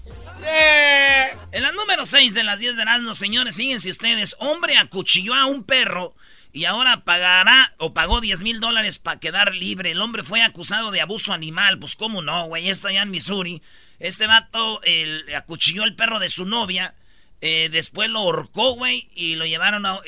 En 1.52 1.62
la 1.62 1.72
número 1.72 2.04
6 2.06 2.34
de 2.34 2.44
las 2.44 2.58
10 2.58 2.76
de 2.76 2.82
Erasmus, 2.82 3.18
señores, 3.18 3.56
fíjense 3.56 3.90
ustedes, 3.90 4.36
hombre 4.38 4.76
acuchilló 4.76 5.34
a 5.34 5.46
un 5.46 5.64
perro 5.64 6.14
y 6.52 6.66
ahora 6.66 7.04
pagará 7.04 7.74
o 7.78 7.94
pagó 7.94 8.20
10 8.20 8.42
mil 8.42 8.60
dólares 8.60 8.98
para 8.98 9.20
quedar 9.20 9.54
libre. 9.54 9.90
El 9.90 10.00
hombre 10.00 10.22
fue 10.22 10.42
acusado 10.42 10.90
de 10.90 11.00
abuso 11.00 11.32
animal, 11.32 11.78
pues 11.78 11.96
cómo 11.96 12.22
no, 12.22 12.46
güey, 12.46 12.68
esto 12.68 12.88
allá 12.88 13.02
en 13.02 13.10
Missouri. 13.10 13.62
Este 13.98 14.26
vato 14.26 14.80
el, 14.82 15.24
acuchilló 15.34 15.82
al 15.82 15.96
perro 15.96 16.20
de 16.20 16.28
su 16.28 16.46
novia, 16.46 16.94
eh, 17.40 17.68
después 17.72 18.10
lo 18.10 18.20
ahorcó, 18.20 18.74
güey, 18.74 19.08
y 19.14 19.34
lo 19.34 19.46
llevaron 19.46 19.84
a... 19.86 20.00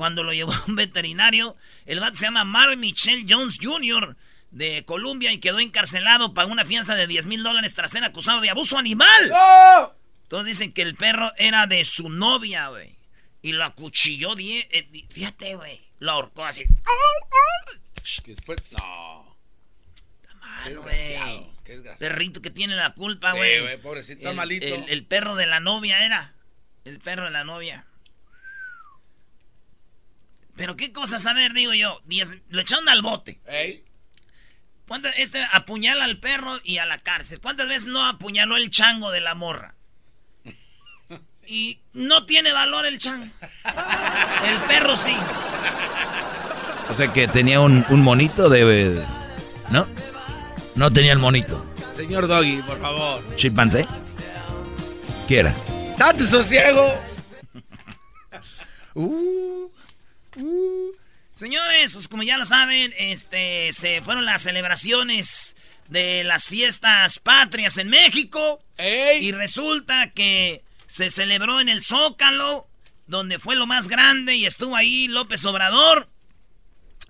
cuando 0.00 0.22
lo 0.22 0.32
llevó 0.32 0.50
a 0.54 0.64
un 0.66 0.76
veterinario, 0.76 1.56
el 1.84 2.00
vato 2.00 2.16
se 2.16 2.24
llama 2.24 2.44
Mark 2.46 2.74
Michelle 2.78 3.26
Jones 3.28 3.58
Jr., 3.60 4.16
de 4.50 4.82
Colombia 4.86 5.30
y 5.30 5.38
quedó 5.40 5.60
encarcelado, 5.60 6.32
pagó 6.32 6.50
una 6.50 6.64
fianza 6.64 6.94
de 6.94 7.06
10 7.06 7.26
mil 7.26 7.42
dólares 7.42 7.74
tras 7.74 7.90
ser 7.90 8.02
acusado 8.02 8.40
de 8.40 8.48
abuso 8.48 8.78
animal. 8.78 9.30
Todos 10.28 10.46
dicen 10.46 10.72
que 10.72 10.80
el 10.80 10.94
perro 10.96 11.32
era 11.36 11.66
de 11.66 11.84
su 11.84 12.08
novia, 12.08 12.68
güey. 12.68 12.96
Y 13.42 13.52
lo 13.52 13.62
acuchilló, 13.62 14.34
die- 14.36 14.66
eh, 14.72 14.88
fíjate, 15.10 15.54
güey. 15.56 15.80
Lo 15.98 16.12
ahorcó 16.12 16.46
así. 16.46 16.64
Que 18.24 18.34
después- 18.34 18.58
No. 18.72 19.36
Mal, 20.40 20.64
Qué 20.64 20.74
güey. 20.76 20.94
desgraciado. 20.96 21.54
Qué 21.62 21.72
desgraciado. 21.72 21.98
Perrito 21.98 22.40
que 22.42 22.50
tiene 22.50 22.74
la 22.74 22.94
culpa, 22.94 23.32
Sí, 23.32 23.36
güey. 23.36 23.60
güey, 23.60 23.76
pobrecito, 23.82 24.18
está 24.20 24.30
El- 24.30 24.36
malito. 24.36 24.66
El, 24.66 24.88
el 24.88 25.04
perro 25.04 25.34
de 25.36 25.46
la 25.46 25.60
novia 25.60 26.04
era. 26.04 26.32
El 26.84 26.98
perro 26.98 27.26
de 27.26 27.30
la 27.30 27.44
novia. 27.44 27.84
Pero 30.60 30.76
qué 30.76 30.92
cosas, 30.92 31.24
a 31.24 31.32
ver, 31.32 31.54
digo 31.54 31.72
yo. 31.72 32.02
Diez- 32.04 32.38
lo 32.50 32.60
echaron 32.60 32.86
al 32.90 33.00
bote. 33.00 33.40
¿Cuántas, 34.86 35.14
este 35.16 35.42
apuñala 35.52 36.04
al 36.04 36.18
perro 36.18 36.60
y 36.62 36.76
a 36.76 36.84
la 36.84 36.98
cárcel? 36.98 37.40
¿Cuántas 37.40 37.66
veces 37.66 37.86
no 37.86 38.04
apuñaló 38.06 38.58
el 38.58 38.68
chango 38.68 39.10
de 39.10 39.22
la 39.22 39.34
morra? 39.34 39.74
Y 41.46 41.80
no 41.94 42.26
tiene 42.26 42.52
valor 42.52 42.84
el 42.84 42.98
chango. 42.98 43.24
El 43.24 44.58
perro 44.68 44.94
sí. 44.98 45.14
O 46.90 46.92
sea 46.92 47.10
que 47.10 47.26
tenía 47.26 47.60
un, 47.60 47.82
un 47.88 48.02
monito 48.02 48.50
de... 48.50 49.02
¿No? 49.70 49.88
No 50.74 50.92
tenía 50.92 51.12
el 51.12 51.18
monito. 51.18 51.64
Señor 51.96 52.28
Doggy, 52.28 52.60
por 52.64 52.78
favor. 52.82 53.34
¿Chimpancé? 53.36 53.86
¿Qué 55.26 55.38
era? 55.38 55.54
¡Date 55.96 56.26
sosiego! 56.26 57.00
Señores, 61.34 61.94
pues 61.94 62.08
como 62.08 62.22
ya 62.22 62.36
lo 62.36 62.44
saben, 62.44 62.92
este 62.98 63.72
se 63.72 64.02
fueron 64.02 64.24
las 64.24 64.42
celebraciones 64.42 65.56
de 65.88 66.24
las 66.24 66.48
fiestas 66.48 67.18
patrias 67.18 67.76
en 67.78 67.88
México. 67.88 68.62
¡Ey! 68.78 69.26
Y 69.26 69.32
resulta 69.32 70.10
que 70.10 70.62
se 70.86 71.10
celebró 71.10 71.60
en 71.60 71.68
el 71.68 71.82
Zócalo, 71.82 72.68
donde 73.06 73.38
fue 73.38 73.56
lo 73.56 73.66
más 73.66 73.88
grande 73.88 74.36
y 74.36 74.46
estuvo 74.46 74.76
ahí 74.76 75.08
López 75.08 75.44
Obrador. 75.44 76.08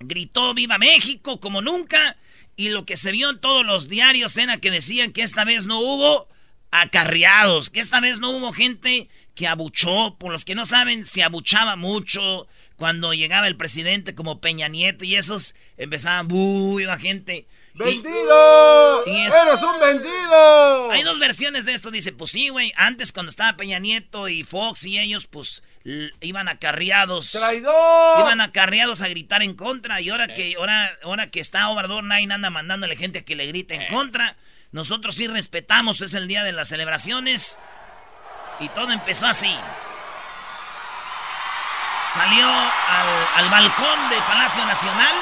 Gritó 0.00 0.54
Viva 0.54 0.78
México 0.78 1.40
como 1.40 1.60
nunca. 1.60 2.16
Y 2.56 2.70
lo 2.70 2.84
que 2.84 2.96
se 2.96 3.12
vio 3.12 3.30
en 3.30 3.40
todos 3.40 3.64
los 3.64 3.88
diarios 3.88 4.36
era 4.36 4.58
que 4.58 4.70
decían 4.70 5.12
que 5.12 5.22
esta 5.22 5.44
vez 5.44 5.66
no 5.66 5.78
hubo 5.78 6.28
acarreados, 6.70 7.70
que 7.70 7.80
esta 7.80 8.00
vez 8.00 8.20
no 8.20 8.30
hubo 8.30 8.52
gente 8.52 9.08
que 9.34 9.46
abuchó. 9.46 10.16
Por 10.18 10.32
los 10.32 10.44
que 10.44 10.54
no 10.54 10.66
saben, 10.66 11.04
se 11.06 11.22
abuchaba 11.22 11.76
mucho 11.76 12.46
cuando 12.80 13.12
llegaba 13.12 13.46
el 13.46 13.56
presidente 13.58 14.14
como 14.14 14.40
Peña 14.40 14.66
Nieto 14.68 15.04
y 15.04 15.14
esos 15.14 15.54
empezaban, 15.76 16.28
¡buh! 16.28 16.80
Iba 16.80 16.96
gente. 16.96 17.46
Y- 17.74 17.78
¡Vendido! 17.78 19.04
y 19.06 19.20
es- 19.26 19.34
¡Eres 19.34 19.62
un 19.62 19.78
vendido! 19.78 20.90
hay 20.90 21.02
dos 21.02 21.18
versiones 21.18 21.66
de 21.66 21.74
esto. 21.74 21.90
Dice, 21.90 22.12
pues 22.12 22.30
sí, 22.30 22.48
güey. 22.48 22.72
Antes 22.76 23.12
cuando 23.12 23.28
estaba 23.28 23.58
Peña 23.58 23.78
Nieto 23.80 24.28
y 24.30 24.44
Fox 24.44 24.84
y 24.86 24.98
ellos, 24.98 25.26
pues 25.26 25.62
iban 26.22 26.48
acarreados. 26.48 27.32
¡Traidor! 27.32 28.20
Iban 28.20 28.40
acarreados 28.40 29.02
a 29.02 29.08
gritar 29.08 29.42
en 29.42 29.52
contra. 29.52 30.00
Y 30.00 30.08
ahora 30.08 30.28
que, 30.28 30.54
ahora, 30.58 30.90
ahora 31.02 31.30
que 31.30 31.40
está 31.40 31.68
Obrador, 31.68 32.02
nadie 32.02 32.32
anda 32.32 32.48
mandándole 32.48 32.96
gente 32.96 33.24
que 33.26 33.36
le 33.36 33.46
grite 33.46 33.74
en 33.74 33.86
contra. 33.92 34.36
Nosotros 34.72 35.16
sí 35.16 35.26
respetamos, 35.26 36.00
es 36.00 36.14
el 36.14 36.28
día 36.28 36.44
de 36.44 36.52
las 36.52 36.68
celebraciones. 36.68 37.58
Y 38.58 38.68
todo 38.70 38.90
empezó 38.90 39.26
así. 39.26 39.54
Salió 42.12 42.48
al, 42.48 43.28
al 43.36 43.48
balcón 43.50 44.08
de 44.10 44.20
Palacio 44.22 44.66
Nacional 44.66 45.14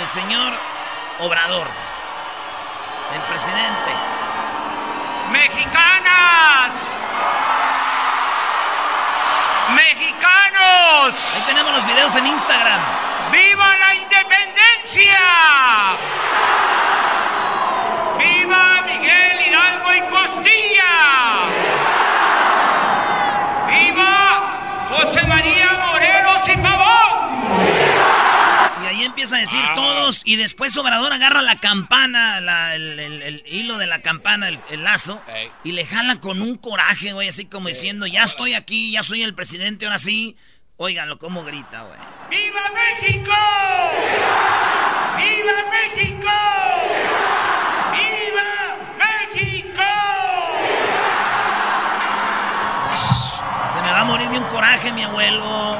el 0.00 0.08
señor 0.08 0.52
Obrador, 1.20 1.66
el 3.14 3.20
presidente. 3.22 3.92
Mexicanas. 5.30 7.06
Mexicanos. 9.74 11.14
Ahí 11.34 11.42
tenemos 11.46 11.72
los 11.74 11.86
videos 11.86 12.14
en 12.16 12.26
Instagram. 12.26 12.80
¡Viva 13.30 13.76
la 13.76 13.94
independencia! 13.94 15.20
¡Viva 18.18 18.82
Miguel 18.86 19.48
Hidalgo 19.48 19.92
y 19.92 20.00
Costilla! 20.02 20.64
José 24.88 25.26
María 25.26 25.72
Morelos 25.86 26.48
y 26.48 26.56
Pavón. 26.56 27.14
Y 28.82 28.86
ahí 28.86 29.04
empieza 29.04 29.36
a 29.36 29.38
decir 29.40 29.64
todos 29.74 30.22
y 30.24 30.36
después 30.36 30.76
Obrador 30.76 31.12
agarra 31.12 31.42
la 31.42 31.56
campana, 31.56 32.38
el, 32.74 33.42
hilo 33.46 33.78
de 33.78 33.86
la 33.86 34.00
campana, 34.00 34.48
el, 34.48 34.84
lazo, 34.84 35.22
y 35.62 35.72
le 35.72 35.86
jala 35.86 36.20
con 36.20 36.42
un 36.42 36.56
coraje, 36.56 37.12
güey, 37.12 37.28
así 37.28 37.46
como 37.46 37.68
diciendo, 37.68 38.06
ya 38.06 38.24
estoy 38.24 38.54
aquí, 38.54 38.92
ya 38.92 39.02
soy 39.02 39.22
el 39.22 39.34
presidente, 39.34 39.86
ahora 39.86 39.98
sí. 39.98 40.36
Óiganlo 40.76 41.18
cómo 41.18 41.44
grita, 41.44 41.82
güey. 41.82 41.98
¡Viva 42.30 42.62
México! 42.74 43.32
¡Viva, 45.16 45.52
México! 45.70 46.28
Morir 54.04 54.28
de 54.28 54.38
un 54.38 54.44
coraje, 54.44 54.92
mi 54.92 55.02
abuelo. 55.02 55.78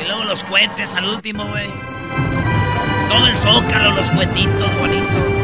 Y 0.00 0.04
luego 0.04 0.24
los 0.24 0.44
cohetes 0.44 0.94
al 0.94 1.08
último, 1.08 1.44
güey. 1.46 1.68
Todo 3.08 3.26
el 3.26 3.36
zócalo, 3.36 3.94
los 3.94 4.10
cohetitos 4.10 4.78
bonitos. 4.78 5.38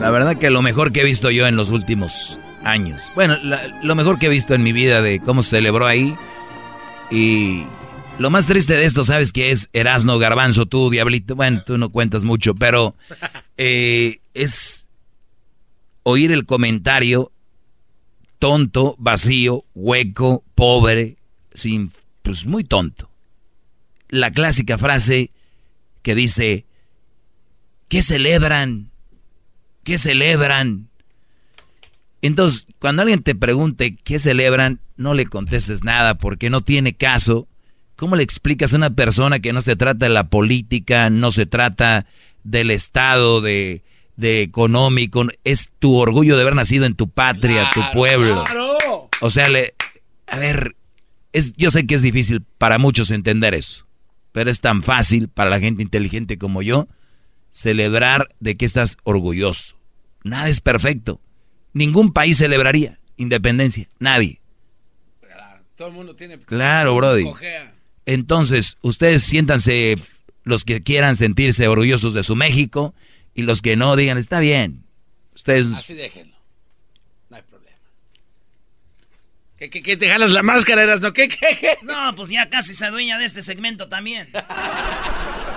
La 0.00 0.10
verdad 0.10 0.36
que 0.36 0.50
lo 0.50 0.62
mejor 0.62 0.92
que 0.92 1.00
he 1.00 1.04
visto 1.04 1.30
yo 1.30 1.46
en 1.46 1.56
los 1.56 1.70
últimos 1.70 2.38
años. 2.64 3.10
Bueno, 3.14 3.36
lo 3.82 3.94
mejor 3.94 4.18
que 4.18 4.26
he 4.26 4.28
visto 4.28 4.54
en 4.54 4.62
mi 4.62 4.72
vida 4.72 5.02
de 5.02 5.20
cómo 5.20 5.42
se 5.42 5.50
celebró 5.50 5.86
ahí. 5.86 6.16
Y 7.10 7.64
lo 8.18 8.30
más 8.30 8.46
triste 8.46 8.74
de 8.74 8.84
esto, 8.84 9.04
¿sabes 9.04 9.32
qué 9.32 9.50
es? 9.50 9.68
Erasno, 9.72 10.18
Garbanzo, 10.18 10.66
tú, 10.66 10.90
Diablito. 10.90 11.34
Bueno, 11.34 11.62
tú 11.64 11.76
no 11.78 11.90
cuentas 11.90 12.24
mucho, 12.24 12.54
pero 12.54 12.94
eh, 13.56 14.20
es 14.34 14.85
oír 16.08 16.30
el 16.30 16.46
comentario 16.46 17.32
tonto, 18.38 18.94
vacío, 19.00 19.64
hueco, 19.74 20.44
pobre, 20.54 21.16
sin, 21.52 21.90
pues 22.22 22.46
muy 22.46 22.62
tonto. 22.62 23.10
La 24.08 24.30
clásica 24.30 24.78
frase 24.78 25.32
que 26.02 26.14
dice, 26.14 26.64
¿qué 27.88 28.02
celebran? 28.02 28.92
¿Qué 29.82 29.98
celebran? 29.98 30.90
Entonces, 32.22 32.66
cuando 32.78 33.02
alguien 33.02 33.24
te 33.24 33.34
pregunte 33.34 33.96
qué 33.96 34.20
celebran, 34.20 34.78
no 34.96 35.12
le 35.12 35.26
contestes 35.26 35.82
nada 35.82 36.18
porque 36.18 36.50
no 36.50 36.60
tiene 36.60 36.94
caso. 36.94 37.48
¿Cómo 37.96 38.14
le 38.14 38.22
explicas 38.22 38.72
a 38.72 38.76
una 38.76 38.90
persona 38.90 39.40
que 39.40 39.52
no 39.52 39.60
se 39.60 39.74
trata 39.74 40.06
de 40.06 40.10
la 40.10 40.30
política, 40.30 41.10
no 41.10 41.32
se 41.32 41.46
trata 41.46 42.06
del 42.44 42.70
estado 42.70 43.40
de, 43.40 43.82
de 44.16 44.42
económico, 44.42 45.26
es 45.44 45.70
tu 45.78 45.96
orgullo 45.96 46.36
de 46.36 46.42
haber 46.42 46.54
nacido 46.54 46.86
en 46.86 46.94
tu 46.94 47.08
patria, 47.08 47.70
tu 47.74 47.82
pueblo? 47.92 48.44
O 49.20 49.30
sea, 49.30 49.48
le, 49.48 49.74
a 50.26 50.38
ver, 50.38 50.76
es, 51.32 51.52
yo 51.56 51.70
sé 51.70 51.86
que 51.86 51.94
es 51.94 52.02
difícil 52.02 52.42
para 52.58 52.78
muchos 52.78 53.10
entender 53.10 53.54
eso, 53.54 53.86
pero 54.32 54.50
es 54.50 54.60
tan 54.60 54.82
fácil 54.82 55.28
para 55.28 55.50
la 55.50 55.60
gente 55.60 55.82
inteligente 55.82 56.38
como 56.38 56.62
yo 56.62 56.88
celebrar 57.50 58.28
de 58.40 58.56
que 58.56 58.66
estás 58.66 58.96
orgulloso. 59.04 59.76
Nada 60.24 60.48
es 60.48 60.60
perfecto. 60.60 61.20
Ningún 61.72 62.12
país 62.12 62.38
celebraría 62.38 62.98
independencia. 63.16 63.88
Nadie. 63.98 64.40
Todo 65.76 65.88
el 65.88 65.94
mundo 65.94 66.16
tiene. 66.16 66.38
Claro, 66.38 66.96
Brody. 66.96 67.26
Entonces, 68.06 68.78
ustedes 68.80 69.22
siéntanse 69.22 69.96
los 70.42 70.64
que 70.64 70.82
quieran 70.82 71.16
sentirse 71.16 71.68
orgullosos 71.68 72.14
de 72.14 72.22
su 72.22 72.34
México 72.36 72.94
y 73.36 73.42
los 73.42 73.62
que 73.62 73.76
no 73.76 73.94
digan, 73.96 74.18
está 74.18 74.40
bien. 74.40 74.84
Ustedes... 75.34 75.66
Así 75.68 75.94
déjenlo. 75.94 76.36
No 77.28 77.36
hay 77.36 77.42
problema. 77.42 77.76
¿Qué, 79.58 79.68
qué, 79.68 79.82
qué 79.82 79.96
te 79.98 80.08
jalas 80.08 80.30
la 80.30 80.42
máscara, 80.42 80.82
eras 80.82 81.02
no? 81.02 81.12
¿Qué, 81.12 81.28
qué, 81.28 81.56
qué? 81.60 81.76
No, 81.82 82.14
pues 82.14 82.30
ya 82.30 82.48
casi 82.48 82.72
se 82.72 82.86
adueña 82.86 83.18
de 83.18 83.26
este 83.26 83.42
segmento 83.42 83.88
también. 83.88 84.28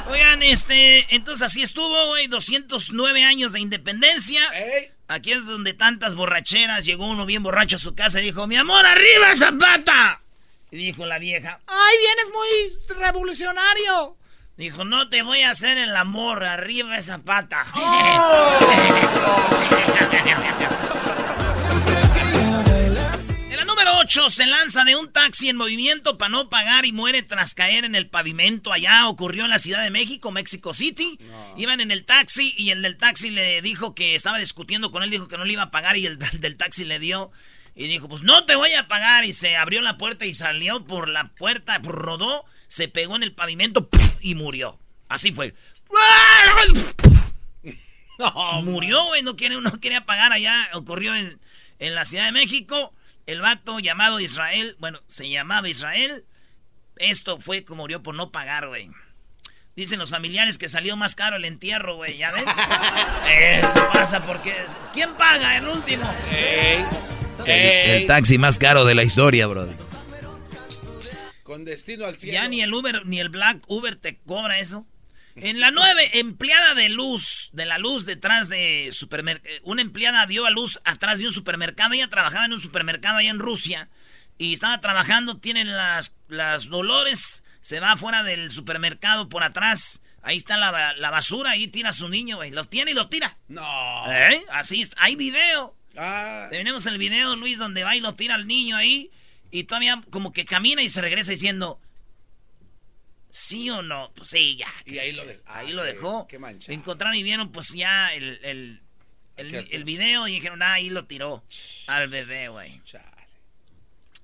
Oigan, 0.10 0.44
este, 0.44 1.16
entonces 1.16 1.44
así 1.44 1.62
estuvo, 1.62 2.08
güey, 2.08 2.28
209 2.28 3.24
años 3.24 3.54
de 3.54 3.62
independencia. 3.62 4.42
Ey. 4.54 4.92
Aquí 5.08 5.32
es 5.32 5.46
donde 5.46 5.74
tantas 5.74 6.16
borracheras, 6.16 6.84
llegó 6.84 7.08
uno 7.08 7.26
bien 7.26 7.44
borracho 7.44 7.78
a 7.78 7.80
su 7.80 7.96
casa 7.96 8.20
y 8.20 8.26
dijo, 8.26 8.46
mi 8.46 8.58
amor, 8.58 8.86
arriba 8.86 9.34
Zapata. 9.36 10.22
Y 10.70 10.78
dijo 10.78 11.06
la 11.06 11.18
vieja, 11.18 11.62
ay, 11.66 11.96
vienes 11.98 12.32
muy 12.34 13.00
revolucionario. 13.02 14.18
Dijo, 14.60 14.84
no 14.84 15.08
te 15.08 15.22
voy 15.22 15.40
a 15.40 15.52
hacer 15.52 15.78
el 15.78 15.96
amor, 15.96 16.44
arriba 16.44 16.98
esa 16.98 17.20
pata. 17.20 17.66
En 23.50 23.56
la 23.56 23.64
número 23.64 23.92
8 24.00 24.30
se 24.30 24.46
lanza 24.46 24.84
de 24.84 24.98
un 24.98 25.14
taxi 25.14 25.48
en 25.48 25.56
movimiento 25.56 26.18
para 26.18 26.28
no 26.28 26.50
pagar 26.50 26.86
y 26.86 26.92
muere 26.92 27.24
tras 27.24 27.56
caer 27.56 27.86
en 27.86 27.96
el 27.96 28.10
pavimento. 28.10 28.74
Allá 28.74 29.08
ocurrió 29.08 29.46
en 29.46 29.50
la 29.50 29.60
Ciudad 29.60 29.82
de 29.82 29.92
México, 29.92 30.30
México 30.32 30.74
City. 30.74 31.18
Iban 31.56 31.80
en 31.80 31.92
el 31.92 32.04
taxi 32.04 32.54
y 32.58 32.72
el 32.72 32.82
del 32.82 32.98
taxi 32.98 33.30
le 33.30 33.62
dijo 33.62 33.96
que 33.96 34.14
estaba 34.14 34.40
discutiendo 34.40 34.92
con 34.92 35.04
él, 35.04 35.10
dijo 35.10 35.30
que 35.30 35.38
no 35.38 35.46
le 35.46 35.54
iba 35.54 35.64
a 35.64 35.72
pagar 35.72 35.96
y 35.96 36.06
el 36.06 36.20
del 36.20 36.58
taxi 36.58 36.84
le 36.84 37.00
dio. 37.00 37.32
Y 37.76 37.88
dijo, 37.88 38.10
pues 38.10 38.24
no 38.24 38.44
te 38.44 38.56
voy 38.56 38.74
a 38.74 38.90
pagar. 38.90 39.24
Y 39.24 39.32
se 39.32 39.56
abrió 39.56 39.80
la 39.80 39.98
puerta 39.98 40.26
y 40.26 40.34
salió 40.34 40.84
por 40.84 41.08
la 41.08 41.30
puerta, 41.30 41.80
rodó, 41.82 42.44
se 42.70 42.88
pegó 42.88 43.18
en 43.18 43.24
el 43.24 43.34
pavimento 43.34 43.90
y 44.22 44.36
murió. 44.36 44.80
Así 45.10 45.34
fue. 45.34 45.54
Murió, 48.64 49.04
güey, 49.06 49.24
no, 49.24 49.36
quiere, 49.36 49.60
no 49.60 49.72
quería 49.80 50.06
pagar 50.06 50.32
allá. 50.32 50.70
Ocurrió 50.74 51.16
en, 51.16 51.40
en 51.80 51.96
la 51.96 52.06
Ciudad 52.06 52.26
de 52.26 52.32
México. 52.32 52.94
El 53.26 53.42
vato 53.42 53.80
llamado 53.80 54.20
Israel, 54.20 54.76
bueno, 54.80 55.02
se 55.08 55.30
llamaba 55.30 55.68
Israel. 55.68 56.26
Esto 56.98 57.40
fue 57.40 57.64
como 57.64 57.84
murió 57.84 58.04
por 58.04 58.16
no 58.16 58.32
pagar, 58.32 58.68
güey. 58.68 58.90
Dicen 59.76 60.00
los 60.00 60.10
familiares 60.10 60.58
que 60.58 60.68
salió 60.68 60.98
más 60.98 61.16
caro 61.16 61.38
el 61.38 61.46
entierro, 61.46 61.96
güey, 61.96 62.18
¿ya 62.18 62.32
ven? 62.32 62.44
Eso 63.30 63.88
pasa 63.94 64.26
porque... 64.26 64.54
¿Quién 64.94 65.14
paga 65.14 65.58
el 65.58 65.68
último? 65.68 66.12
El, 67.46 67.50
el 67.50 68.08
taxi 68.08 68.38
más 68.38 68.60
caro 68.60 68.84
de 68.84 68.96
la 68.96 69.04
historia, 69.04 69.48
brother. 69.48 69.89
Con 71.50 71.66
destino 71.66 72.06
al 72.06 72.16
cielo. 72.16 72.34
Ya 72.34 72.48
ni 72.48 72.62
el 72.62 72.72
Uber, 72.72 73.08
ni 73.08 73.20
el 73.20 73.30
Black 73.30 73.64
Uber 73.66 73.96
te 73.96 74.20
cobra 74.20 74.60
eso. 74.60 74.86
En 75.36 75.60
la 75.60 75.72
9, 75.72 76.20
empleada 76.20 76.76
de 76.76 76.90
luz, 76.90 77.50
de 77.54 77.66
la 77.66 77.80
luz 77.80 78.06
detrás 78.06 78.50
de 78.50 78.90
supermercado. 78.92 79.56
Una 79.64 79.82
empleada 79.82 80.28
dio 80.28 80.46
a 80.46 80.52
luz 80.52 80.80
atrás 80.84 81.18
de 81.18 81.26
un 81.26 81.32
supermercado. 81.32 81.96
Ella 81.96 82.08
trabajaba 82.08 82.46
en 82.46 82.54
un 82.54 82.62
supermercado 82.62 83.18
allá 83.18 83.32
en 83.32 83.40
Rusia. 83.40 83.90
Y 84.38 84.54
estaba 84.54 84.80
trabajando, 84.80 85.40
tiene 85.40 85.66
las, 85.66 86.16
las 86.28 86.70
dolores. 86.70 87.42
Se 87.62 87.80
va 87.80 87.94
afuera 87.94 88.22
del 88.22 88.52
supermercado 88.52 89.28
por 89.28 89.42
atrás. 89.42 90.04
Ahí 90.22 90.38
está 90.38 90.56
la, 90.56 90.94
la 90.94 91.10
basura. 91.10 91.50
Ahí 91.50 91.68
tira 91.68 91.90
a 91.90 91.94
su 91.94 92.10
niño, 92.10 92.36
güey. 92.36 92.52
Lo 92.52 92.66
tiene 92.66 92.92
y 92.92 92.94
lo 92.94 93.10
tira. 93.10 93.40
No. 93.48 94.04
¿Eh? 94.08 94.46
Así 94.52 94.84
está. 94.84 95.04
Hay 95.04 95.16
video. 95.16 95.76
Ah. 95.98 96.46
Tenemos 96.52 96.86
el 96.86 97.00
video, 97.00 97.36
Luis, 97.36 97.58
donde 97.58 97.84
va 97.84 97.96
y 97.96 98.02
lo 98.02 98.14
tira 98.14 98.36
al 98.36 98.46
niño 98.46 98.78
ahí. 98.78 99.10
Y 99.52 99.64
todavía 99.66 100.02
como 100.10 100.32
que 100.32 100.46
camina 100.46 100.82
y 100.82 100.90
se 100.90 101.02
regresa 101.02 101.32
diciendo... 101.32 101.80
¿Sí 103.32 103.70
o 103.70 103.84
no? 103.84 104.12
Pues 104.16 104.30
sí, 104.30 104.58
ya. 104.58 104.68
Y 104.86 104.98
ahí 104.98 105.12
lo 105.12 105.24
dejó. 105.24 105.42
Ahí 105.46 105.68
Ah, 105.70 105.74
lo 105.74 105.84
dejó. 105.84 106.28
Qué 106.28 106.40
mancha. 106.40 106.72
Encontraron 106.72 107.16
y 107.16 107.22
vieron 107.22 107.52
pues 107.52 107.74
ya 107.74 108.12
el, 108.14 108.40
el, 108.44 108.82
el, 109.38 109.84
video 109.84 110.28
y 110.28 110.34
dijeron, 110.34 110.64
ah, 110.64 110.74
ahí 110.74 110.90
lo 110.90 111.06
tiró 111.06 111.44
al 111.88 112.08
bebé, 112.08 112.50
güey. 112.50 112.82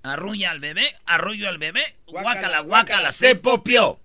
Arrulla 0.02 0.52
al 0.52 0.60
bebé, 0.60 0.92
arrullo 1.06 1.50
al 1.50 1.58
bebé, 1.58 1.84
Guácala, 2.08 2.60
guácala, 2.62 3.12
se 3.12 3.36
popió. 3.36 4.00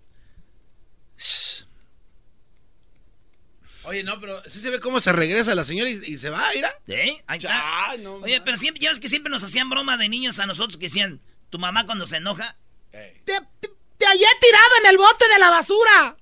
Oye, 3.84 4.04
no, 4.04 4.20
pero 4.20 4.42
sí 4.46 4.60
se 4.60 4.70
ve 4.70 4.80
cómo 4.80 5.00
se 5.00 5.12
regresa 5.12 5.54
la 5.54 5.64
señora 5.64 5.90
y, 5.90 6.00
y 6.04 6.18
se 6.18 6.30
va, 6.30 6.46
mira. 6.54 6.70
¿Eh? 6.86 7.22
Ahí 7.26 7.38
está. 7.38 7.90
Ay, 7.90 7.98
no, 7.98 8.16
Oye, 8.16 8.40
pero 8.42 8.56
siempre, 8.56 8.82
ya 8.82 8.90
ves 8.90 9.00
que 9.00 9.08
siempre 9.08 9.30
nos 9.30 9.42
hacían 9.42 9.70
broma 9.70 9.96
de 9.96 10.08
niños 10.08 10.38
a 10.38 10.46
nosotros 10.46 10.76
que 10.76 10.86
decían, 10.86 11.20
tu 11.48 11.58
mamá 11.58 11.86
cuando 11.86 12.06
se 12.06 12.18
enoja. 12.18 12.56
Te, 12.90 13.12
te, 13.24 13.70
te 14.00 14.06
hallé 14.06 14.26
tirado 14.40 14.70
en 14.82 14.90
el 14.90 14.96
bote 14.96 15.28
de 15.28 15.38
la 15.38 15.50
basura. 15.50 16.16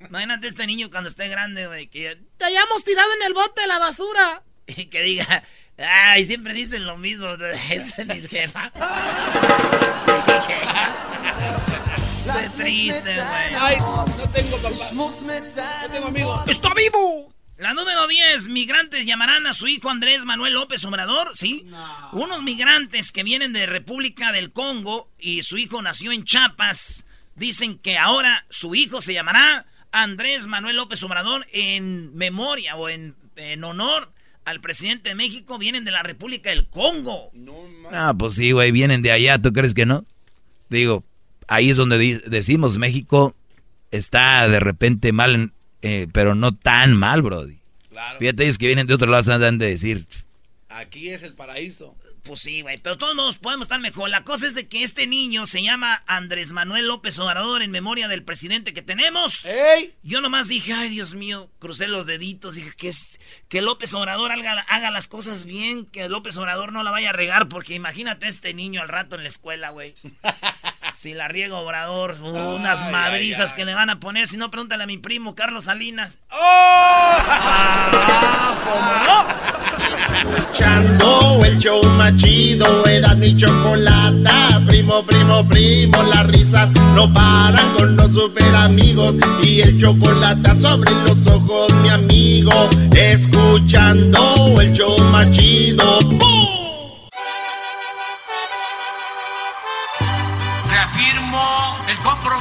imagínate 0.00 0.46
este 0.46 0.66
niño 0.66 0.90
cuando 0.90 1.08
esté 1.08 1.28
grande, 1.28 1.66
güey, 1.66 1.88
que, 1.88 2.18
Te 2.38 2.44
hayamos 2.44 2.84
tirado 2.84 3.08
en 3.20 3.26
el 3.26 3.34
bote 3.34 3.62
de 3.62 3.66
la 3.66 3.78
basura. 3.78 4.42
que 4.66 5.02
diga, 5.02 5.42
ay, 5.78 6.24
siempre 6.24 6.54
dicen 6.54 6.84
lo 6.84 6.96
mismo, 6.96 7.28
esa 7.70 8.02
es 8.02 8.06
mi 8.06 8.20
jefa. 8.20 8.72
Qué 12.24 12.48
triste, 12.56 13.14
güey. 13.14 13.54
Ay, 13.60 13.76
no 13.78 14.28
tengo 14.32 14.56
papá. 14.58 14.92
No 14.92 15.92
tengo 15.92 16.06
amigos. 16.06 16.48
¡Está 16.48 16.72
vivo! 16.74 17.32
La 17.56 17.72
número 17.72 18.08
10, 18.08 18.48
migrantes 18.48 19.06
llamarán 19.06 19.46
a 19.46 19.54
su 19.54 19.68
hijo 19.68 19.88
Andrés 19.88 20.24
Manuel 20.24 20.54
López 20.54 20.84
Obrador, 20.84 21.36
¿sí? 21.36 21.66
Unos 22.12 22.42
migrantes 22.42 23.12
que 23.12 23.22
vienen 23.22 23.52
de 23.52 23.66
República 23.66 24.32
del 24.32 24.52
Congo 24.52 25.08
y 25.18 25.42
su 25.42 25.56
hijo 25.56 25.80
nació 25.80 26.10
en 26.10 26.24
Chiapas, 26.24 27.06
dicen 27.36 27.78
que 27.78 27.96
ahora 27.96 28.44
su 28.50 28.74
hijo 28.74 29.00
se 29.00 29.14
llamará 29.14 29.66
Andrés 29.92 30.48
Manuel 30.48 30.76
López 30.76 31.00
Obrador 31.04 31.46
en 31.52 32.14
memoria 32.16 32.74
o 32.74 32.88
en, 32.88 33.14
en 33.36 33.62
honor 33.62 34.12
al 34.44 34.60
presidente 34.60 35.10
de 35.10 35.14
México, 35.14 35.56
vienen 35.56 35.84
de 35.84 35.92
la 35.92 36.02
República 36.02 36.50
del 36.50 36.68
Congo. 36.68 37.30
No. 37.34 37.54
Ah, 37.92 38.14
pues 38.18 38.34
sí, 38.34 38.50
güey, 38.50 38.72
vienen 38.72 39.02
de 39.02 39.12
allá, 39.12 39.40
¿tú 39.40 39.52
crees 39.52 39.74
que 39.74 39.86
no? 39.86 40.04
digo, 40.68 41.04
ahí 41.48 41.70
es 41.70 41.76
donde 41.76 42.20
decimos 42.26 42.78
México 42.78 43.34
está 43.90 44.48
de 44.48 44.60
repente 44.60 45.12
mal, 45.12 45.52
eh, 45.82 46.08
pero 46.12 46.34
no 46.34 46.54
tan 46.54 46.96
mal, 46.96 47.22
Brody. 47.22 47.58
Claro. 47.90 48.18
Fíjate, 48.18 48.44
ellos 48.44 48.58
que 48.58 48.66
vienen 48.66 48.86
de 48.86 48.94
otro 48.94 49.10
lado 49.10 49.32
andan 49.32 49.58
de 49.58 49.68
decir. 49.68 50.06
Aquí 50.68 51.10
es 51.10 51.22
el 51.22 51.34
paraíso. 51.34 51.96
Pues 52.24 52.40
sí, 52.40 52.62
güey, 52.62 52.78
pero 52.78 52.96
todos 52.96 53.14
modos 53.14 53.36
podemos 53.36 53.66
estar 53.66 53.78
mejor. 53.80 54.08
La 54.08 54.24
cosa 54.24 54.46
es 54.46 54.54
de 54.54 54.66
que 54.66 54.82
este 54.82 55.06
niño 55.06 55.44
se 55.44 55.62
llama 55.62 56.02
Andrés 56.06 56.52
Manuel 56.52 56.88
López 56.88 57.18
Obrador 57.18 57.60
en 57.60 57.70
memoria 57.70 58.08
del 58.08 58.24
presidente 58.24 58.72
que 58.72 58.80
tenemos. 58.80 59.44
¡Ey! 59.44 59.92
Yo 60.02 60.22
nomás 60.22 60.48
dije, 60.48 60.72
ay, 60.72 60.88
Dios 60.88 61.14
mío, 61.14 61.50
crucé 61.58 61.86
los 61.86 62.06
deditos, 62.06 62.54
dije 62.54 62.72
que, 62.78 62.88
es, 62.88 63.20
que 63.48 63.60
López 63.60 63.92
Obrador 63.92 64.32
haga, 64.32 64.58
haga, 64.62 64.90
las 64.90 65.06
cosas 65.06 65.44
bien, 65.44 65.84
que 65.84 66.08
López 66.08 66.34
Obrador 66.38 66.72
no 66.72 66.82
la 66.82 66.90
vaya 66.90 67.10
a 67.10 67.12
regar, 67.12 67.46
porque 67.46 67.74
imagínate 67.74 68.26
este 68.26 68.54
niño 68.54 68.80
al 68.80 68.88
rato 68.88 69.16
en 69.16 69.22
la 69.22 69.28
escuela, 69.28 69.68
güey. 69.68 69.92
si 70.94 71.12
la 71.14 71.28
riega 71.28 71.56
Obrador, 71.56 72.16
unas 72.22 72.90
madrizas 72.90 73.52
que 73.52 73.64
le 73.64 73.74
van 73.74 73.90
a 73.90 74.00
poner, 74.00 74.26
si 74.26 74.36
no, 74.36 74.50
pregúntale 74.50 74.84
a 74.84 74.86
mi 74.86 74.98
primo 74.98 75.34
Carlos 75.34 75.64
Salinas. 75.64 76.18
¡Oh! 76.30 76.36
Ah, 77.28 78.54
Escuchando 80.22 81.40
el 81.44 81.58
show 81.58 81.82
más 81.96 82.16
chido, 82.16 82.86
era 82.86 83.14
mi 83.14 83.36
chocolata. 83.36 84.62
Primo, 84.66 85.04
primo, 85.04 85.46
primo, 85.46 86.02
las 86.04 86.26
risas 86.28 86.70
no 86.94 87.12
paran 87.12 87.74
con 87.76 87.96
los 87.96 88.12
super 88.14 88.54
amigos. 88.54 89.16
Y 89.42 89.60
el 89.60 89.80
chocolate 89.80 90.58
sobre 90.60 90.90
los 91.06 91.26
ojos, 91.26 91.72
mi 91.82 91.88
amigo. 91.88 92.70
Escuchando 92.94 94.60
el 94.60 94.72
show 94.72 94.96
más 95.10 95.30
chido. 95.32 95.98
Reafirmo 96.08 96.63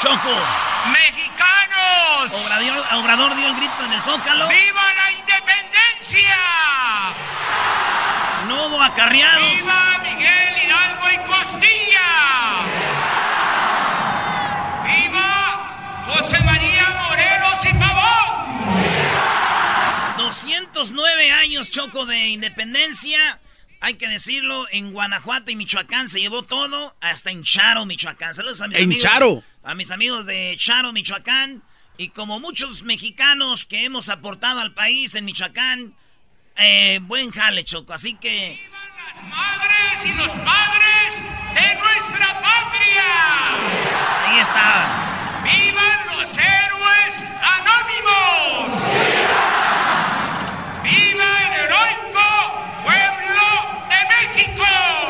Choco. 0.00 0.34
Mexicanos. 0.92 2.32
Obrador, 2.32 2.86
Obrador 2.94 3.36
dio 3.36 3.48
el 3.48 3.56
grito 3.56 3.84
en 3.84 3.92
el 3.94 4.00
zócalo. 4.00 4.48
¡Viva 4.48 4.94
la 4.94 5.10
independencia! 5.10 6.36
No 8.46 8.66
hubo 8.66 8.80
acarreados. 8.80 9.54
¡Viva 9.54 9.98
Miguel 10.02 10.64
Hidalgo 10.64 11.10
y 11.10 11.18
Costilla! 11.26 12.62
¡Viva 14.84 16.04
José 16.06 16.40
María 16.44 16.88
Morelos 17.08 17.64
y 17.64 17.74
Pavón! 17.74 18.78
209 20.18 21.32
años 21.32 21.70
choco 21.70 22.06
de 22.06 22.28
independencia. 22.28 23.40
Hay 23.80 23.94
que 23.94 24.08
decirlo, 24.08 24.66
en 24.72 24.92
Guanajuato 24.92 25.50
y 25.52 25.56
Michoacán 25.56 26.08
se 26.08 26.20
llevó 26.20 26.42
todo, 26.42 26.96
hasta 27.00 27.30
en 27.30 27.44
Charo, 27.44 27.86
Michoacán. 27.86 28.34
Saludos 28.34 28.60
a 28.60 28.68
mis 28.68 28.78
¿En 28.78 28.84
amigos. 28.84 29.02
Charo? 29.04 29.44
A 29.62 29.74
mis 29.74 29.90
amigos 29.92 30.26
de 30.26 30.56
Charo, 30.58 30.92
Michoacán. 30.92 31.62
Y 31.96 32.08
como 32.10 32.40
muchos 32.40 32.82
mexicanos 32.82 33.66
que 33.66 33.84
hemos 33.84 34.08
aportado 34.08 34.60
al 34.60 34.74
país 34.74 35.14
en 35.14 35.24
Michoacán, 35.24 35.94
eh, 36.56 36.98
buen 37.02 37.30
jale, 37.30 37.64
Choco. 37.64 37.92
Así 37.92 38.14
que... 38.14 38.60
¡Vivan 38.60 38.80
las 39.06 39.22
madres 39.24 40.04
y 40.04 40.14
los 40.14 40.32
padres 40.32 41.22
de 41.54 41.74
nuestra 41.76 42.40
patria! 42.40 43.04
Ahí 44.26 44.38
está. 44.40 45.40
¡Vivan 45.44 46.18
los 46.18 46.36
héroes 46.36 47.24
anónimos! 47.42 48.82
¡Viva 50.82 51.42
el 51.46 51.52
heroico 51.64 52.07
México! 54.38 55.07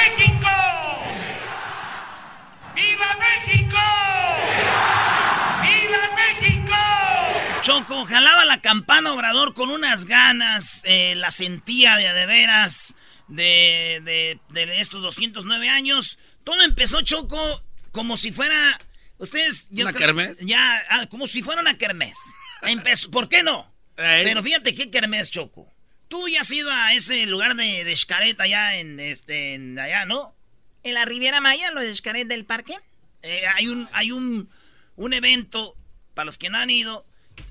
México! 0.00 0.48
¡Viva 2.74 3.16
México! 3.18 3.78
¡Viva 5.62 6.10
México! 6.16 6.76
Choco, 7.62 8.04
jalaba 8.04 8.44
la 8.46 8.60
campana 8.60 9.12
Obrador 9.12 9.54
con 9.54 9.70
unas 9.70 10.06
ganas, 10.06 10.82
eh, 10.84 11.14
la 11.16 11.30
sentía 11.30 11.96
de, 11.96 12.12
de 12.12 12.26
veras 12.26 12.96
de, 13.28 14.00
de, 14.04 14.40
de 14.66 14.80
estos 14.80 15.02
209 15.02 15.68
años. 15.68 16.18
Todo 16.44 16.62
empezó, 16.62 17.02
Choco, 17.02 17.62
como 17.92 18.16
si 18.16 18.32
fuera... 18.32 18.78
Ustedes... 19.18 19.68
yo 19.70 19.82
¿Una 19.84 19.92
creo- 19.92 20.06
kermés? 20.06 20.38
Ya, 20.40 20.82
ah, 20.88 21.06
como 21.10 21.26
si 21.26 21.42
fuera 21.42 21.60
una 21.60 21.76
kermés. 21.76 22.16
Empezó, 22.62 23.10
¿Por 23.10 23.28
qué 23.28 23.42
no? 23.42 23.70
Ey. 23.98 24.24
Pero 24.24 24.42
fíjate 24.42 24.74
qué 24.74 24.90
kermés, 24.90 25.30
Choco. 25.30 25.69
Tú 26.10 26.26
ya 26.26 26.40
has 26.40 26.50
ido 26.50 26.68
a 26.72 26.92
ese 26.92 27.24
lugar 27.26 27.54
de, 27.54 27.84
de 27.84 27.96
Xcaret 27.96 28.38
allá 28.40 28.78
en, 28.78 28.98
este, 28.98 29.54
en 29.54 29.78
allá, 29.78 30.06
¿no? 30.06 30.34
En 30.82 30.94
la 30.94 31.04
Riviera 31.04 31.40
Maya, 31.40 31.70
los 31.70 31.96
Xcaret 31.96 32.26
del 32.26 32.44
parque. 32.44 32.74
Eh, 33.22 33.44
hay 33.54 33.68
un, 33.68 33.88
hay 33.92 34.10
un, 34.10 34.50
un 34.96 35.12
evento, 35.12 35.76
para 36.14 36.24
los 36.24 36.36
que 36.36 36.50
no 36.50 36.58
han 36.58 36.68
ido, 36.68 37.06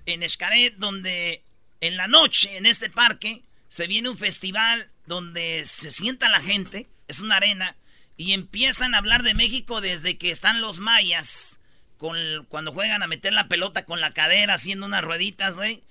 en 0.06 0.28
Xcaret, 0.28 0.76
donde 0.76 1.42
en 1.80 1.96
la 1.96 2.08
noche, 2.08 2.58
en 2.58 2.66
este 2.66 2.90
parque, 2.90 3.44
se 3.70 3.88
viene 3.88 4.10
un 4.10 4.18
festival 4.18 4.92
donde 5.06 5.64
se 5.66 5.92
sienta 5.92 6.28
la 6.28 6.42
gente, 6.42 6.90
es 7.08 7.22
una 7.22 7.38
arena, 7.38 7.78
y 8.18 8.34
empiezan 8.34 8.94
a 8.94 8.98
hablar 8.98 9.24
de 9.24 9.36
México 9.36 9.80
desde 9.80 10.18
que 10.18 10.32
están 10.32 10.60
los 10.60 10.82
mayas, 10.82 11.62
con, 11.98 12.18
cuando 12.50 12.74
juegan 12.74 13.04
a 13.04 13.08
meter 13.08 13.32
la 13.32 13.48
pelota 13.48 13.86
con 13.86 14.02
la 14.02 14.12
cadera, 14.12 14.56
haciendo 14.56 14.86
unas 14.86 15.02
rueditas, 15.02 15.56
güey, 15.56 15.82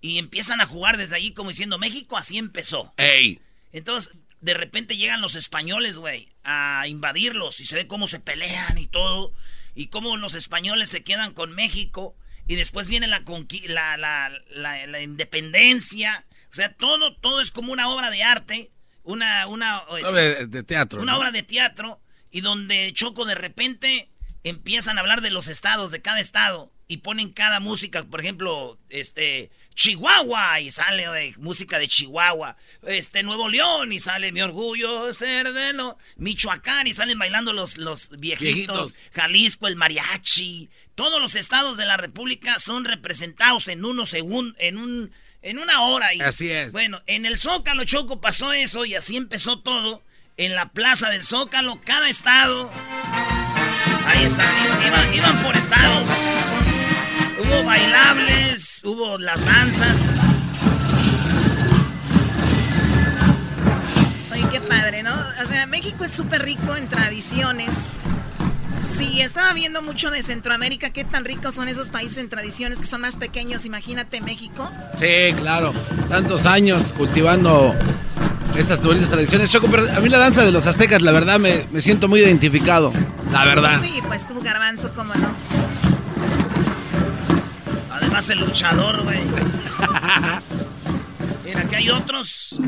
y 0.00 0.18
empiezan 0.18 0.60
a 0.60 0.66
jugar 0.66 0.96
desde 0.96 1.16
allí 1.16 1.32
como 1.32 1.50
diciendo, 1.50 1.78
México 1.78 2.16
así 2.16 2.38
empezó. 2.38 2.92
¡Ey! 2.96 3.40
Entonces, 3.72 4.12
de 4.40 4.54
repente 4.54 4.96
llegan 4.96 5.20
los 5.20 5.34
españoles, 5.34 5.98
güey, 5.98 6.28
a 6.44 6.86
invadirlos 6.88 7.60
y 7.60 7.64
se 7.64 7.74
ve 7.76 7.86
cómo 7.86 8.06
se 8.06 8.20
pelean 8.20 8.78
y 8.78 8.86
todo. 8.86 9.32
Y 9.74 9.88
cómo 9.88 10.16
los 10.16 10.34
españoles 10.34 10.88
se 10.88 11.02
quedan 11.04 11.32
con 11.34 11.52
México. 11.54 12.16
Y 12.48 12.54
después 12.54 12.88
viene 12.88 13.06
la, 13.08 13.20
la, 13.66 13.96
la, 13.98 14.30
la, 14.50 14.86
la 14.86 15.02
independencia. 15.02 16.24
O 16.50 16.54
sea, 16.54 16.72
todo, 16.72 17.14
todo 17.16 17.40
es 17.40 17.50
como 17.50 17.72
una 17.72 17.88
obra 17.90 18.10
de 18.10 18.22
arte. 18.22 18.70
Una, 19.02 19.46
una, 19.46 19.82
es- 20.00 20.12
De, 20.12 20.46
de 20.46 20.62
teatro. 20.62 21.00
una 21.02 21.12
¿no? 21.12 21.18
obra 21.18 21.30
de 21.30 21.42
teatro. 21.42 22.00
Y 22.30 22.40
donde 22.40 22.92
Choco 22.94 23.24
de 23.24 23.34
repente 23.34 24.10
empiezan 24.44 24.96
a 24.96 25.00
hablar 25.00 25.20
de 25.20 25.30
los 25.30 25.48
estados, 25.48 25.90
de 25.90 26.02
cada 26.02 26.20
estado. 26.20 26.72
Y 26.88 26.98
ponen 26.98 27.32
cada 27.32 27.58
música, 27.60 28.04
por 28.04 28.20
ejemplo, 28.20 28.78
este, 28.90 29.50
Chihuahua, 29.76 30.60
y 30.60 30.70
sale 30.70 31.06
de 31.06 31.34
música 31.36 31.78
de 31.78 31.86
Chihuahua. 31.86 32.56
Este, 32.86 33.22
Nuevo 33.22 33.48
León, 33.48 33.92
y 33.92 34.00
sale 34.00 34.32
mi 34.32 34.40
orgullo 34.40 35.12
ser 35.12 35.52
de 35.52 35.74
lo. 35.74 35.98
Michoacán, 36.16 36.86
y 36.86 36.94
salen 36.94 37.18
bailando 37.18 37.52
los, 37.52 37.76
los 37.76 38.08
viejitos. 38.18 38.40
Viejitos. 38.40 38.98
Jalisco, 39.14 39.68
el 39.68 39.76
mariachi. 39.76 40.70
Todos 40.94 41.20
los 41.20 41.34
estados 41.34 41.76
de 41.76 41.84
la 41.84 41.98
República 41.98 42.58
son 42.58 42.86
representados 42.86 43.68
en 43.68 43.84
unos 43.84 44.08
segundos, 44.08 44.56
en 44.58 44.78
un, 44.78 45.12
en 45.42 45.58
una 45.58 45.82
hora. 45.82 46.14
Y, 46.14 46.22
Así 46.22 46.50
es. 46.50 46.72
Bueno, 46.72 47.02
en 47.06 47.26
el 47.26 47.36
Zócalo 47.36 47.84
Choco 47.84 48.22
pasó 48.22 48.54
eso 48.54 48.86
y 48.86 48.94
así 48.94 49.16
empezó 49.18 49.60
todo. 49.60 50.02
En 50.38 50.54
la 50.54 50.70
plaza 50.70 51.10
del 51.10 51.22
Zócalo, 51.22 51.82
cada 51.84 52.08
estado. 52.08 52.70
Ahí 54.06 54.24
está, 54.24 54.50
iban, 54.86 55.14
iban 55.14 55.42
por 55.42 55.54
estados. 55.54 56.08
Hubo 57.48 57.64
bailables, 57.64 58.82
hubo 58.84 59.18
las 59.18 59.44
danzas. 59.46 60.36
México 65.76 66.04
es 66.04 66.12
súper 66.12 66.42
rico 66.42 66.74
en 66.74 66.88
tradiciones. 66.88 67.98
Sí, 68.82 69.20
estaba 69.20 69.52
viendo 69.52 69.82
mucho 69.82 70.10
de 70.10 70.22
Centroamérica, 70.22 70.90
qué 70.90 71.04
tan 71.04 71.24
ricos 71.24 71.54
son 71.54 71.68
esos 71.68 71.90
países 71.90 72.18
en 72.18 72.28
tradiciones 72.28 72.78
que 72.78 72.86
son 72.86 73.02
más 73.02 73.16
pequeños, 73.16 73.66
imagínate 73.66 74.20
México. 74.20 74.70
Sí, 74.98 75.34
claro, 75.36 75.74
tantos 76.08 76.46
años 76.46 76.94
cultivando 76.96 77.74
estas 78.56 78.82
bonitas 78.82 79.10
tradiciones. 79.10 79.50
Choco, 79.50 79.68
pero 79.70 79.86
a 79.92 80.00
mí 80.00 80.08
la 80.08 80.18
danza 80.18 80.44
de 80.44 80.52
los 80.52 80.66
aztecas, 80.66 81.02
la 81.02 81.12
verdad, 81.12 81.38
me, 81.38 81.66
me 81.72 81.80
siento 81.80 82.08
muy 82.08 82.20
identificado, 82.20 82.92
la 83.32 83.44
verdad. 83.44 83.80
Sí, 83.82 84.00
pues 84.08 84.26
tú, 84.26 84.40
garbanzo, 84.40 84.90
cómo 84.94 85.12
no. 85.14 85.55
Además 88.16 88.30
el 88.30 88.40
luchador, 88.40 89.02
güey. 89.02 89.18
Mira, 91.44 91.60
aquí 91.60 91.74
hay 91.74 91.90
otros. 91.90 92.58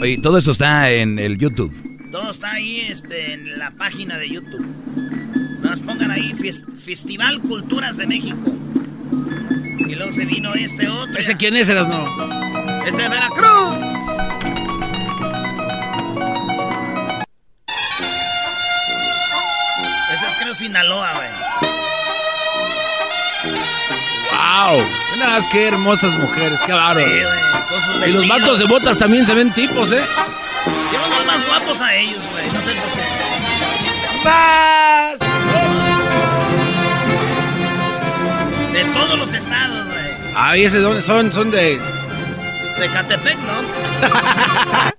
Oye, 0.00 0.16
todo 0.22 0.38
eso 0.38 0.52
está 0.52 0.90
en 0.90 1.18
el 1.18 1.36
YouTube. 1.36 1.70
Todo 2.10 2.30
está 2.30 2.52
ahí 2.52 2.80
este, 2.88 3.34
en 3.34 3.58
la 3.58 3.72
página 3.72 4.16
de 4.16 4.30
YouTube. 4.30 4.64
Nos 5.60 5.82
pongan 5.82 6.10
ahí 6.10 6.32
Festival 6.32 7.42
Culturas 7.42 7.98
de 7.98 8.06
México. 8.06 8.38
Y 9.80 9.94
luego 9.94 10.12
se 10.12 10.24
vino 10.24 10.54
este 10.54 10.88
otro. 10.88 11.18
¿Ese 11.18 11.36
quién 11.36 11.54
es, 11.56 11.68
no? 11.68 12.06
Este 12.86 13.02
de 13.02 13.08
Veracruz. 13.10 13.76
Ese 20.14 20.26
es 20.26 20.36
creo 20.36 20.54
Sinaloa, 20.54 21.12
güey. 21.16 21.51
¡Wow! 24.52 24.84
Mira, 25.14 25.40
qué 25.50 25.68
hermosas 25.68 26.12
mujeres, 26.18 26.58
qué 26.66 26.72
bárbaro. 26.72 27.06
Sí, 27.06 28.10
y 28.10 28.12
los 28.12 28.28
vatos 28.28 28.58
de 28.58 28.66
botas 28.66 28.98
también 28.98 29.24
se 29.24 29.34
ven 29.34 29.52
tipos, 29.54 29.92
¿eh? 29.92 30.02
Yo 30.92 31.08
los 31.08 31.26
más 31.26 31.46
guapos 31.46 31.80
a 31.80 31.94
ellos, 31.94 32.22
güey. 32.32 32.52
No 32.52 32.60
sé 32.60 32.74
por 32.74 32.84
qué. 32.92 33.00
¡Más! 34.24 35.18
De 38.72 38.84
todos 38.92 39.18
los 39.18 39.32
estados, 39.32 39.86
güey. 39.86 40.34
Ah, 40.36 40.56
¿y 40.56 40.64
ese 40.64 40.80
dónde 40.80 41.00
son? 41.00 41.32
Son 41.32 41.50
de. 41.50 41.80
De 42.78 42.88
Catepec, 42.92 43.38
¿no? 43.38 43.52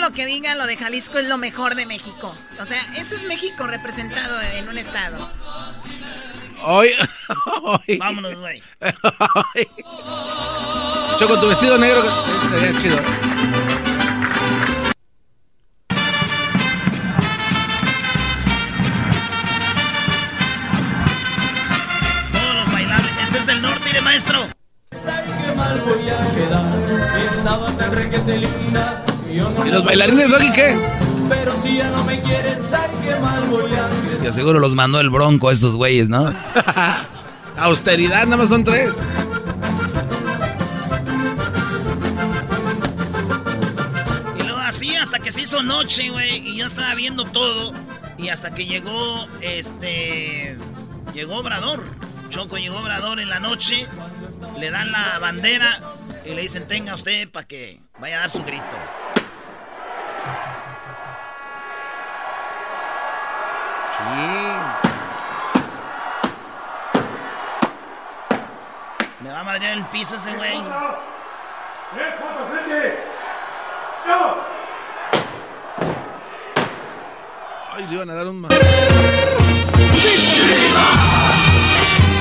lo 0.00 0.12
que 0.12 0.26
digan, 0.26 0.58
lo 0.58 0.66
de 0.66 0.76
Jalisco 0.76 1.18
es 1.18 1.28
lo 1.28 1.38
mejor 1.38 1.74
de 1.74 1.86
México. 1.86 2.34
O 2.58 2.64
sea, 2.64 2.80
eso 2.96 3.14
es 3.14 3.24
México 3.24 3.66
representado 3.66 4.40
en 4.40 4.68
un 4.68 4.78
estado. 4.78 5.30
Hoy, 6.62 6.90
Vámonos, 7.98 8.36
güey. 8.36 8.62
Choco, 11.18 11.40
tu 11.40 11.48
vestido 11.48 11.78
negro. 11.78 12.02
Está 12.54 12.78
chido. 12.78 12.96
Todos 22.32 22.54
los 22.54 22.72
bailables. 22.72 23.12
Este 23.22 23.38
es 23.38 23.48
el 23.48 23.62
norte, 23.62 23.92
de 23.92 24.00
maestro 24.00 24.48
voy 25.84 26.08
a 26.08 26.34
quedar. 26.34 27.26
Estaba 27.26 27.70
tan 27.76 27.92
requete 27.92 28.38
linda. 28.38 29.04
¿Y 29.30 29.70
los 29.70 29.84
bailarines, 29.84 30.30
Doggy, 30.30 30.52
qué? 30.52 30.76
Pero 31.28 31.56
si 31.56 31.76
ya 31.76 31.90
no 31.90 32.04
me 32.04 32.20
quieres, 32.20 32.62
¿sabes 32.62 32.90
qué 33.04 33.14
mal 33.20 33.44
voy 33.48 33.70
a? 33.72 33.88
Ya 34.22 34.32
seguro 34.32 34.58
los 34.58 34.74
mandó 34.74 35.00
el 35.00 35.10
bronco 35.10 35.48
a 35.48 35.52
estos 35.52 35.76
güeyes, 35.76 36.08
¿no? 36.08 36.34
Austeridad, 37.56 38.24
nada 38.24 38.38
más 38.38 38.48
son 38.48 38.64
tres. 38.64 38.90
Y 44.38 44.42
luego 44.42 44.58
así 44.58 44.96
hasta 44.96 45.18
que 45.20 45.30
se 45.30 45.42
hizo 45.42 45.62
noche, 45.62 46.10
güey, 46.10 46.48
y 46.48 46.56
yo 46.56 46.66
estaba 46.66 46.94
viendo 46.94 47.24
todo. 47.24 47.72
Y 48.18 48.28
hasta 48.28 48.54
que 48.54 48.66
llegó, 48.66 49.26
este... 49.40 50.58
Llegó 51.14 51.36
Obrador. 51.36 51.84
Choco 52.30 52.56
llegó 52.56 52.78
Obrador 52.78 53.20
en 53.20 53.28
la 53.28 53.40
noche 53.40 53.86
le 54.58 54.70
dan 54.70 54.92
la 54.92 55.18
bandera 55.18 55.80
y 56.24 56.34
le 56.34 56.42
dicen, 56.42 56.66
tenga 56.66 56.94
usted 56.94 57.28
para 57.30 57.46
que 57.46 57.80
vaya 57.98 58.16
a 58.16 58.20
dar 58.20 58.30
su 58.30 58.42
grito. 58.42 58.64
Me 69.20 69.30
va 69.30 69.40
a 69.40 69.44
madrear 69.44 69.74
el 69.74 69.84
piso 69.86 70.16
ese 70.16 70.32
güey. 70.32 70.62
Ay, 77.72 77.86
le 77.88 77.94
iban 77.94 78.10
a 78.10 78.14
dar 78.14 78.26
un 78.26 78.46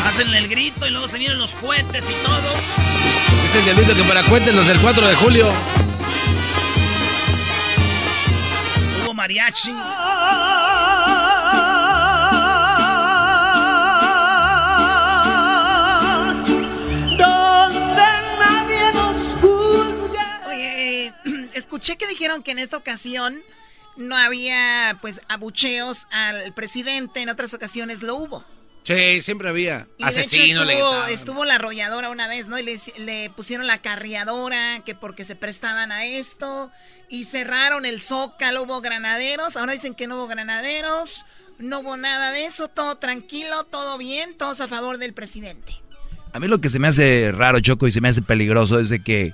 Hacen 0.06 0.34
el 0.34 0.48
grito 0.48 0.88
y 0.88 0.90
luego 0.90 1.08
se 1.08 1.18
vienen 1.18 1.38
los 1.38 1.56
cohetes 1.56 2.10
y 2.10 2.14
todo. 2.24 2.54
Dicen 3.44 3.64
Diablito 3.64 3.96
que 3.96 4.04
para 4.04 4.24
cohetes 4.24 4.54
los 4.54 4.68
del 4.68 4.80
4 4.80 5.08
de 5.08 5.16
julio. 5.16 5.48
Hubo 9.04 9.14
mariachi. 9.14 9.74
Escuché 21.80 21.98
que 21.98 22.08
dijeron 22.08 22.44
que 22.44 22.52
en 22.52 22.60
esta 22.60 22.76
ocasión 22.76 23.42
no 23.96 24.16
había 24.18 24.98
pues 25.02 25.22
abucheos 25.30 26.08
al 26.12 26.54
presidente, 26.54 27.22
en 27.22 27.30
otras 27.30 27.54
ocasiones 27.54 28.04
lo 28.04 28.16
hubo. 28.18 28.46
Sí, 28.84 29.22
siempre 29.22 29.48
había. 29.48 29.88
Y 29.98 30.04
Asesino, 30.04 30.66
de 30.66 30.74
hecho 30.74 30.84
estuvo, 30.84 31.06
estuvo, 31.06 31.46
la 31.46 31.56
arrolladora 31.56 32.10
una 32.10 32.28
vez, 32.28 32.48
¿no? 32.48 32.60
Y 32.60 32.64
le, 32.64 33.30
pusieron 33.30 33.66
la 33.66 33.78
carriadora, 33.78 34.82
que 34.86 34.94
porque 34.94 35.24
se 35.24 35.36
prestaban 35.36 35.92
a 35.94 36.06
esto. 36.06 36.70
Y 37.08 37.24
cerraron 37.24 37.86
el 37.86 38.02
zócalo, 38.02 38.64
hubo 38.64 38.82
granaderos. 38.82 39.56
Ahora 39.56 39.74
dicen 39.74 39.96
que 39.96 40.08
no 40.08 40.16
hubo 40.16 40.28
granaderos. 40.28 41.26
No 41.60 41.80
hubo 41.80 41.98
nada 41.98 42.32
de 42.32 42.46
eso, 42.46 42.68
todo 42.68 42.98
tranquilo, 42.98 43.66
todo 43.66 43.98
bien, 43.98 44.38
todos 44.38 44.60
a 44.62 44.68
favor 44.68 44.98
del 44.98 45.14
presidente. 45.14 45.76
A 46.34 46.40
mí 46.40 46.48
lo 46.48 46.62
que 46.62 46.70
se 46.70 46.80
me 46.80 46.88
hace 46.88 47.32
raro, 47.32 47.60
Choco, 47.60 47.88
y 47.88 47.92
se 47.92 48.02
me 48.02 48.10
hace 48.10 48.22
peligroso 48.22 48.80
es 48.80 48.90
de 48.90 49.02
que, 49.04 49.34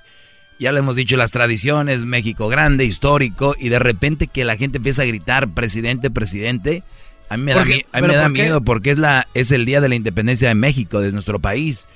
ya 0.60 0.72
le 0.72 0.80
hemos 0.80 0.96
dicho, 0.96 1.18
las 1.18 1.32
tradiciones, 1.32 2.06
México 2.06 2.48
grande, 2.48 2.86
histórico, 2.86 3.56
y 3.60 3.70
de 3.70 3.80
repente 3.80 4.28
que 4.28 4.46
la 4.46 4.56
gente 4.56 4.78
empieza 4.78 5.02
a 5.02 5.06
gritar, 5.06 5.50
presidente, 5.50 6.10
presidente. 6.10 6.84
A 7.30 7.38
mí 7.38 7.44
me 7.44 7.54
da, 7.54 8.30
miedo 8.30 8.62
porque 8.62 8.92
es, 8.92 8.98
la, 8.98 9.28
es 9.34 9.52
el 9.52 9.66
día 9.66 9.82
de 9.82 9.90
la 9.90 9.96
independencia 9.96 10.48
de 10.48 10.56
México, 10.56 11.02
de 11.02 11.12
nuestro 11.12 11.40
país. 11.40 11.88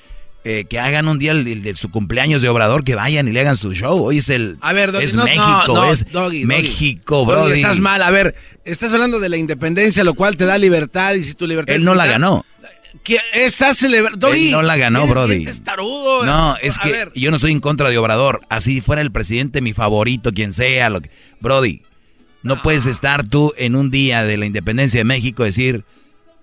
Eh, 0.45 0.65
que 0.69 0.79
hagan 0.79 1.09
un 1.09 1.19
día 1.19 1.33
de 1.33 1.75
su 1.75 1.91
cumpleaños 1.91 2.41
de 2.41 2.47
Obrador, 2.47 2.85
que 2.85 2.95
vayan 2.95 3.27
y 3.27 3.33
le 3.33 3.41
hagan 3.41 3.57
su 3.57 3.73
show. 3.73 4.01
Hoy 4.05 4.19
es 4.19 4.29
el. 4.29 4.57
A 4.61 4.71
ver, 4.71 4.95
es 5.01 5.13
México, 5.13 5.83
es 5.91 6.05
México, 6.45 7.25
bro. 7.25 7.49
Estás 7.49 7.79
mal, 7.79 8.01
a 8.01 8.09
ver, 8.09 8.35
estás 8.63 8.93
hablando 8.93 9.19
de 9.19 9.27
la 9.27 9.35
independencia, 9.35 10.01
lo 10.05 10.13
cual 10.13 10.37
te 10.37 10.45
da 10.45 10.57
libertad 10.57 11.13
y 11.15 11.25
si 11.25 11.33
tu 11.33 11.45
libertad. 11.45 11.75
Él 11.75 11.83
no 11.83 11.93
la 11.93 12.05
ganó. 12.05 12.45
¿Qué 13.03 13.19
estás 13.33 13.77
celebrando? 13.77 14.29
Él 14.29 14.51
no 14.51 14.61
la 14.61 14.77
ganó, 14.77 15.05
Brody. 15.07 15.45
Tarudo, 15.63 16.25
no, 16.25 16.57
es 16.57 16.77
que 16.79 17.09
yo 17.15 17.31
no 17.31 17.39
soy 17.39 17.51
en 17.51 17.59
contra 17.59 17.89
de 17.89 17.97
Obrador. 17.97 18.41
Así 18.49 18.81
fuera 18.81 19.01
el 19.01 19.11
presidente, 19.11 19.61
mi 19.61 19.73
favorito, 19.73 20.33
quien 20.33 20.53
sea. 20.53 20.89
Lo 20.89 21.01
que... 21.01 21.11
Brody, 21.39 21.83
no, 22.41 22.61
puedes 22.61 22.85
estar 22.85 23.27
tú 23.27 23.53
en 23.57 23.75
un 23.75 23.91
día 23.91 24.23
de 24.23 24.37
la 24.37 24.45
independencia 24.45 24.99
de 24.99 25.03
México 25.03 25.43
decir, 25.43 25.85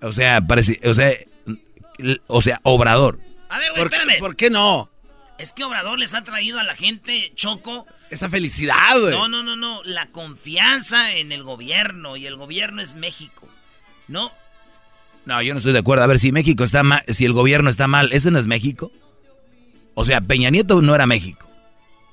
o 0.01 0.13
sea, 0.13 0.41
parece, 0.41 0.79
o 0.83 0.93
sea, 0.93 1.11
o 2.27 2.41
sea, 2.41 2.59
Obrador. 2.63 3.19
A 3.49 3.59
ver, 3.59 3.71
güey, 3.71 3.83
espérame. 3.83 4.19
¿Por 4.19 4.35
qué 4.35 4.49
no? 4.49 4.89
Es 5.37 5.53
que 5.53 5.63
Obrador 5.63 5.99
les 5.99 6.13
ha 6.13 6.23
traído 6.23 6.59
a 6.59 6.63
la 6.63 6.75
gente, 6.75 7.31
Choco. 7.35 7.85
Esa 8.09 8.29
felicidad, 8.29 8.99
güey. 8.99 9.11
No, 9.11 9.27
no, 9.27 9.43
no, 9.43 9.55
no. 9.55 9.83
La 9.83 10.07
confianza 10.07 11.13
en 11.13 11.31
el 11.31 11.43
gobierno. 11.43 12.17
Y 12.17 12.25
el 12.25 12.37
gobierno 12.37 12.81
es 12.81 12.95
México. 12.95 13.47
¿No? 14.07 14.31
No, 15.27 15.41
yo 15.41 15.53
no 15.53 15.57
estoy 15.57 15.73
de 15.73 15.79
acuerdo. 15.79 16.03
A 16.05 16.07
ver, 16.07 16.19
si 16.19 16.31
México 16.31 16.63
está 16.63 16.83
mal, 16.83 17.03
si 17.09 17.25
el 17.25 17.33
gobierno 17.33 17.69
está 17.69 17.87
mal, 17.87 18.09
¿ese 18.13 18.31
no 18.31 18.39
es 18.39 18.47
México? 18.47 18.91
O 19.93 20.05
sea, 20.05 20.21
Peña 20.21 20.49
Nieto 20.49 20.81
no 20.81 20.95
era 20.95 21.05
México. 21.05 21.45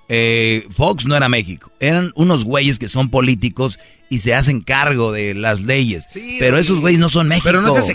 eh, 0.08 0.66
Fox 0.70 1.06
no 1.06 1.16
era 1.16 1.28
México. 1.28 1.70
Eran 1.80 2.12
unos 2.16 2.44
güeyes 2.44 2.78
que 2.78 2.88
son 2.88 3.08
políticos 3.10 3.78
y 4.10 4.18
se 4.18 4.34
hacen 4.34 4.60
cargo 4.60 5.12
de 5.12 5.32
las 5.34 5.60
leyes. 5.62 6.06
pero 6.40 6.58
esos 6.58 6.80
güeyes 6.80 7.00
no 7.00 7.08
son 7.08 7.28
México. 7.28 7.48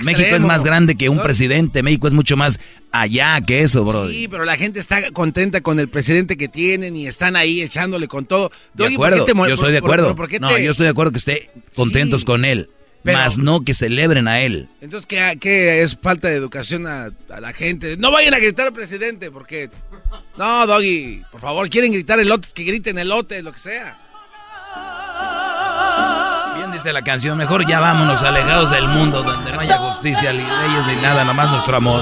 México 0.05 0.35
es 0.35 0.45
más 0.45 0.63
grande 0.63 0.95
que 0.95 1.09
un 1.09 1.19
presidente. 1.19 1.83
México 1.83 2.07
es 2.07 2.13
mucho 2.13 2.37
más 2.37 2.59
allá 2.91 3.39
que 3.41 3.61
eso, 3.61 3.83
bro. 3.83 4.09
Sí, 4.09 4.27
pero 4.27 4.45
la 4.45 4.55
gente 4.57 4.79
está 4.79 5.11
contenta 5.11 5.61
con 5.61 5.79
el 5.79 5.89
presidente 5.89 6.37
que 6.37 6.47
tienen 6.47 6.95
y 6.95 7.07
están 7.07 7.35
ahí 7.35 7.61
echándole 7.61 8.07
con 8.07 8.25
todo. 8.25 8.51
de 8.73 8.87
acuerdo, 8.87 9.25
yo 9.27 9.53
estoy 9.53 9.71
de 9.73 9.77
acuerdo. 9.79 10.15
no, 10.39 10.57
yo 10.57 10.71
estoy 10.71 10.85
de 10.85 10.91
acuerdo 10.91 11.11
que 11.11 11.17
esté 11.19 11.51
contentos 11.75 12.23
con 12.23 12.45
él. 12.45 12.69
Más 13.03 13.37
no 13.37 13.61
que 13.61 13.73
celebren 13.73 14.27
a 14.27 14.41
él. 14.41 14.69
Entonces, 14.81 15.07
¿qué, 15.07 15.37
qué 15.39 15.81
es 15.81 15.97
falta 16.01 16.27
de 16.27 16.35
educación 16.35 16.87
a, 16.87 17.09
a, 17.29 17.39
la 17.39 17.53
gente? 17.53 17.97
No 17.97 18.11
vayan 18.11 18.33
a 18.33 18.39
gritar 18.39 18.67
al 18.67 18.73
presidente, 18.73 19.31
porque... 19.31 19.69
No, 20.37 20.67
Doggy, 20.67 21.23
por 21.31 21.41
favor, 21.41 21.69
quieren 21.69 21.91
gritar 21.91 22.19
elote, 22.19 22.49
que 22.53 22.63
griten 22.63 22.97
elote, 22.97 23.41
lo 23.41 23.51
que 23.51 23.59
sea 23.59 23.97
dice 26.71 26.93
la 26.93 27.01
canción, 27.01 27.37
mejor 27.37 27.67
ya 27.67 27.79
vámonos 27.79 28.21
alejados 28.21 28.69
del 28.69 28.87
mundo 28.87 29.23
donde 29.23 29.51
no 29.51 29.59
haya 29.59 29.77
justicia, 29.77 30.31
ni 30.31 30.39
leyes, 30.39 30.85
ni 30.87 31.01
nada, 31.01 31.23
nomás 31.23 31.49
nuestro 31.49 31.77
amor. 31.77 32.01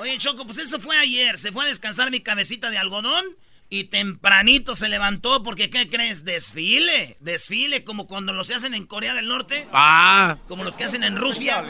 Oye, 0.00 0.18
Choco, 0.18 0.44
pues 0.44 0.58
eso 0.58 0.80
fue 0.80 0.96
ayer. 0.96 1.38
Se 1.38 1.52
fue 1.52 1.64
a 1.64 1.68
descansar 1.68 2.10
mi 2.10 2.20
cabecita 2.20 2.70
de 2.70 2.78
algodón 2.78 3.24
y 3.72 3.84
tempranito 3.84 4.74
se 4.74 4.90
levantó 4.90 5.42
porque, 5.42 5.70
¿qué 5.70 5.88
crees? 5.88 6.26
Desfile. 6.26 7.16
Desfile 7.20 7.84
como 7.84 8.06
cuando 8.06 8.34
los 8.34 8.50
hacen 8.50 8.74
en 8.74 8.84
Corea 8.84 9.14
del 9.14 9.28
Norte. 9.28 9.66
Ah. 9.72 10.36
Como 10.46 10.62
los 10.62 10.76
que 10.76 10.84
hacen 10.84 11.02
en 11.04 11.16
Rusia. 11.16 11.64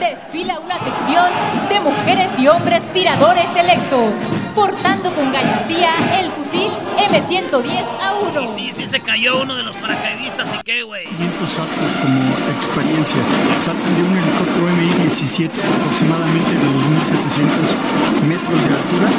Desfila 0.00 0.58
una 0.60 0.82
sección 0.82 1.30
de 1.68 1.80
mujeres 1.80 2.28
y 2.38 2.48
hombres 2.48 2.90
tiradores 2.94 3.44
electos, 3.54 4.14
portando 4.54 5.14
con 5.14 5.30
gallardía 5.30 6.20
el 6.20 6.30
fusil 6.30 6.70
M110 6.96 7.84
a 8.00 8.14
1 8.14 8.42
Y 8.42 8.48
sí, 8.48 8.72
sí 8.72 8.86
se 8.86 9.00
cayó 9.00 9.42
uno 9.42 9.56
de 9.56 9.62
los 9.62 9.76
paracaidistas 9.76 10.54
y 10.54 10.62
qué, 10.62 10.82
güey. 10.84 11.04
500 11.04 11.48
saltos 11.50 11.92
como 12.00 12.30
experiencia. 12.56 13.18
Saltan 13.58 13.94
de 13.94 14.02
un 14.02 14.16
helicóptero 14.16 14.66
Mi-17 14.78 15.50
aproximadamente 15.50 16.50
de 16.50 16.64
2.700 16.64 18.24
metros 18.26 18.68
de 18.68 18.74
altura 18.74 19.10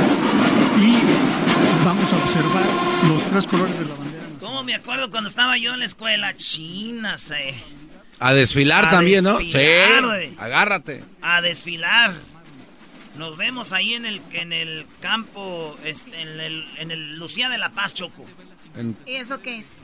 y 0.80 1.27
vamos 1.88 2.12
a 2.12 2.18
observar 2.18 2.66
los 3.08 3.24
tres 3.30 3.48
colores 3.48 3.80
de 3.80 3.86
la 3.86 3.96
bandera. 3.96 4.26
¿Cómo 4.42 4.62
me 4.62 4.76
acuerdo 4.76 5.10
cuando 5.10 5.30
estaba 5.30 5.58
yo 5.58 5.74
en 5.74 5.80
la 5.80 5.86
escuela? 5.86 6.36
China, 6.36 7.18
sé. 7.18 7.56
A 8.20 8.34
desfilar 8.34 8.90
también, 8.90 9.24
¿no? 9.24 9.40
Sí. 9.40 9.56
Agárrate. 10.38 11.06
A 11.22 11.42
desfilar. 11.42 12.14
Nos 13.16 13.38
vemos 13.38 13.72
ahí 13.72 13.94
en 13.94 14.06
el 14.06 14.22
en 14.34 14.52
el 14.52 14.86
campo, 15.00 15.78
este, 15.86 16.22
en, 16.22 16.40
el, 16.42 16.68
en 16.78 16.92
el 16.92 17.18
Lucía 17.18 17.50
de 17.50 17.58
la 17.58 17.70
Paz, 17.70 17.94
Choco. 17.94 18.26
¿Y 19.06 19.16
eso 19.16 19.42
qué 19.42 19.56
es? 19.56 19.82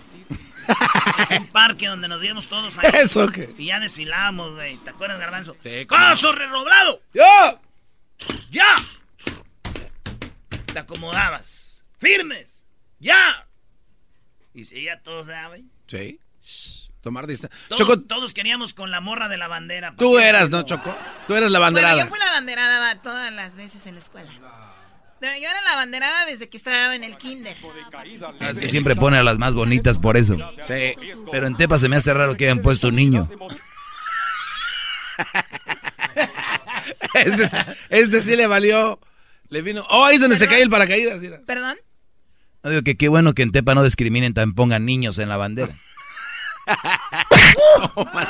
es 1.19 1.39
un 1.39 1.47
parque 1.47 1.87
donde 1.87 2.09
nos 2.09 2.19
vimos 2.19 2.47
todos 2.49 2.77
ahí. 2.79 2.91
¿Eso 2.95 3.27
qué? 3.27 3.49
Y 3.57 3.67
ya 3.67 3.79
desfilamos, 3.79 4.55
güey. 4.55 4.75
¿Te 4.77 4.89
acuerdas, 4.89 5.19
Garbanzo? 5.19 5.55
Sí. 5.63 5.85
¡Caso 5.87 6.33
redoblado! 6.33 7.01
¡Ya! 7.13 7.61
¡Ya! 8.51 8.75
Te 10.73 10.79
acomodabas. 10.79 11.62
¡Firmes! 12.03 12.65
¡Ya! 12.99 13.47
Y 14.53 14.65
si 14.65 14.83
ya 14.83 15.01
todos 15.01 15.27
saben. 15.27 15.71
Sí. 15.87 16.19
Tomar 17.01 17.27
distancia. 17.27 17.57
Todos, 17.69 18.07
todos, 18.07 18.33
queríamos 18.33 18.73
con 18.73 18.91
la 18.91 19.01
morra 19.01 19.27
de 19.27 19.37
la 19.37 19.47
bandera. 19.47 19.93
Tú 19.97 20.19
eras, 20.19 20.49
¿no, 20.49 20.63
Choco? 20.63 20.95
Tú 21.27 21.35
eras 21.35 21.51
la 21.51 21.59
banderada. 21.59 21.95
Bueno, 21.95 22.05
yo 22.05 22.09
fui 22.09 22.19
la 22.19 22.31
banderada 22.31 23.01
todas 23.01 23.31
las 23.33 23.55
veces 23.55 23.85
en 23.87 23.95
la 23.95 23.99
escuela. 23.99 24.31
Pero 25.19 25.33
yo 25.37 25.49
era 25.49 25.61
la 25.61 25.75
banderada 25.75 26.25
desde 26.25 26.49
que 26.49 26.57
estaba 26.57 26.95
en 26.95 27.03
el 27.03 27.17
kinder. 27.17 27.55
Es 28.41 28.59
que 28.59 28.67
siempre 28.67 28.95
pone 28.95 29.17
a 29.17 29.23
las 29.23 29.37
más 29.37 29.55
bonitas 29.55 29.99
por 29.99 30.17
eso. 30.17 30.37
Sí. 30.65 30.95
Pero 31.31 31.47
en 31.47 31.55
Tepa 31.55 31.79
se 31.79 31.89
me 31.89 31.95
hace 31.95 32.13
raro 32.13 32.35
que 32.35 32.45
hayan 32.45 32.61
puesto 32.61 32.89
un 32.89 32.95
niño. 32.95 33.27
este, 37.15 37.49
este 37.89 38.21
sí 38.21 38.35
le 38.35 38.47
valió. 38.47 38.99
Le 39.49 39.61
vino. 39.61 39.85
Oh, 39.89 40.05
ahí 40.05 40.15
es 40.15 40.21
donde 40.21 40.37
se 40.37 40.47
cae 40.47 40.61
el 40.61 40.69
paracaídas. 40.69 41.21
¿Perdón? 41.45 41.77
No 42.63 42.69
digo 42.69 42.81
que 42.83 42.95
qué 42.95 43.09
bueno 43.09 43.33
que 43.33 43.43
en 43.43 43.51
Tepa 43.51 43.75
no 43.75 43.83
discriminen, 43.83 44.33
también 44.33 44.55
pongan 44.55 44.85
niños 44.85 45.19
en 45.19 45.29
la 45.29 45.37
bandera. 45.37 45.73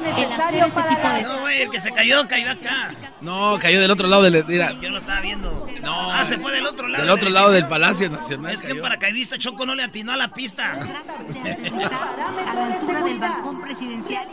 necesario 0.00 0.68
para 0.70 1.22
No, 1.22 1.40
güey, 1.40 1.62
el 1.62 1.70
que 1.70 1.80
se 1.80 1.92
cayó, 1.92 2.26
cayó 2.28 2.50
acá. 2.50 2.94
No, 3.20 3.58
cayó 3.60 3.80
del 3.80 3.90
otro 3.90 4.08
lado 4.08 4.22
del... 4.22 4.44
Mira. 4.46 4.78
Yo 4.80 4.90
lo 4.90 4.98
estaba 4.98 5.20
viendo. 5.20 5.66
No. 5.82 6.12
Ah, 6.12 6.24
se 6.24 6.38
fue 6.38 6.52
del 6.52 6.66
otro 6.66 6.88
lado. 6.88 7.04
Del 7.04 7.12
otro 7.12 7.30
lado 7.30 7.50
del 7.50 7.66
Palacio 7.66 8.08
Nacional. 8.08 8.52
Es 8.52 8.62
que 8.62 8.72
un 8.72 8.80
paracaidista 8.80 9.38
Choco 9.38 9.66
no 9.66 9.74
le 9.74 9.82
atinó 9.82 10.12
a 10.12 10.16
la 10.16 10.32
pista. 10.32 10.72
a 10.72 12.54
la 12.54 12.66
altura 12.66 13.02
del 13.02 13.18
balcón 13.18 13.62
presidencial. 13.62 14.28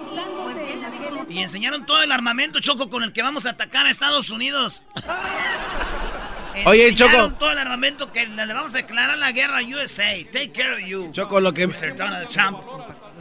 Y 1.29 1.39
enseñaron 1.39 1.85
todo 1.85 2.01
el 2.03 2.11
armamento, 2.11 2.59
Choco, 2.59 2.89
con 2.89 3.03
el 3.03 3.13
que 3.13 3.21
vamos 3.21 3.45
a 3.45 3.51
atacar 3.51 3.85
a 3.85 3.89
Estados 3.89 4.29
Unidos. 4.29 4.81
Oye, 6.65 6.93
Choco. 6.93 7.33
todo 7.33 7.51
el 7.51 7.57
armamento 7.57 8.11
que 8.11 8.25
le 8.25 8.53
vamos 8.53 8.73
a 8.73 8.77
declarar 8.77 9.17
la 9.17 9.31
guerra 9.31 9.59
a 9.59 9.61
USA. 9.61 10.15
Take 10.31 10.51
care 10.51 10.73
of 10.73 10.87
you. 10.87 11.11
Choco, 11.11 11.39
lo 11.39 11.53
que... 11.53 11.67
Donald 11.67 12.27
Trump. 12.29 12.59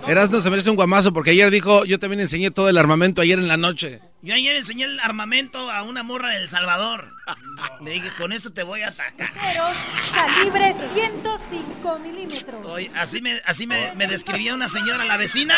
Erasno 0.07 0.41
se 0.41 0.51
merece 0.51 0.71
un 0.71 0.77
guamazo 0.77 1.13
porque 1.13 1.31
ayer 1.31 1.51
dijo, 1.51 1.85
yo 1.85 1.99
también 1.99 2.21
enseñé 2.21 2.51
todo 2.51 2.69
el 2.69 2.77
armamento 2.79 3.23
ayer 3.23 3.39
en 3.39 3.49
la 3.49 3.57
noche. 3.57 4.01
Yo 4.23 4.35
ayer 4.35 4.57
enseñé 4.57 4.85
el 4.85 4.99
armamento 5.01 5.71
a 5.71 5.83
una 5.83 6.03
morra 6.03 6.31
del 6.31 6.49
Salvador. 6.49 7.13
Le 7.83 7.93
dije, 7.93 8.09
con 8.19 8.33
esto 8.33 8.51
te 8.51 8.63
voy 8.63 8.83
a 8.83 8.89
atacar. 8.89 9.29
Calibre 10.13 10.75
105 10.95 11.99
milímetros. 11.99 12.67
Oye, 12.67 12.91
así 12.95 13.21
me, 13.21 13.41
así 13.45 13.67
me, 13.67 13.93
me 13.95 14.07
describía 14.07 14.55
una 14.55 14.69
señora, 14.69 15.05
la 15.05 15.17
vecina. 15.17 15.55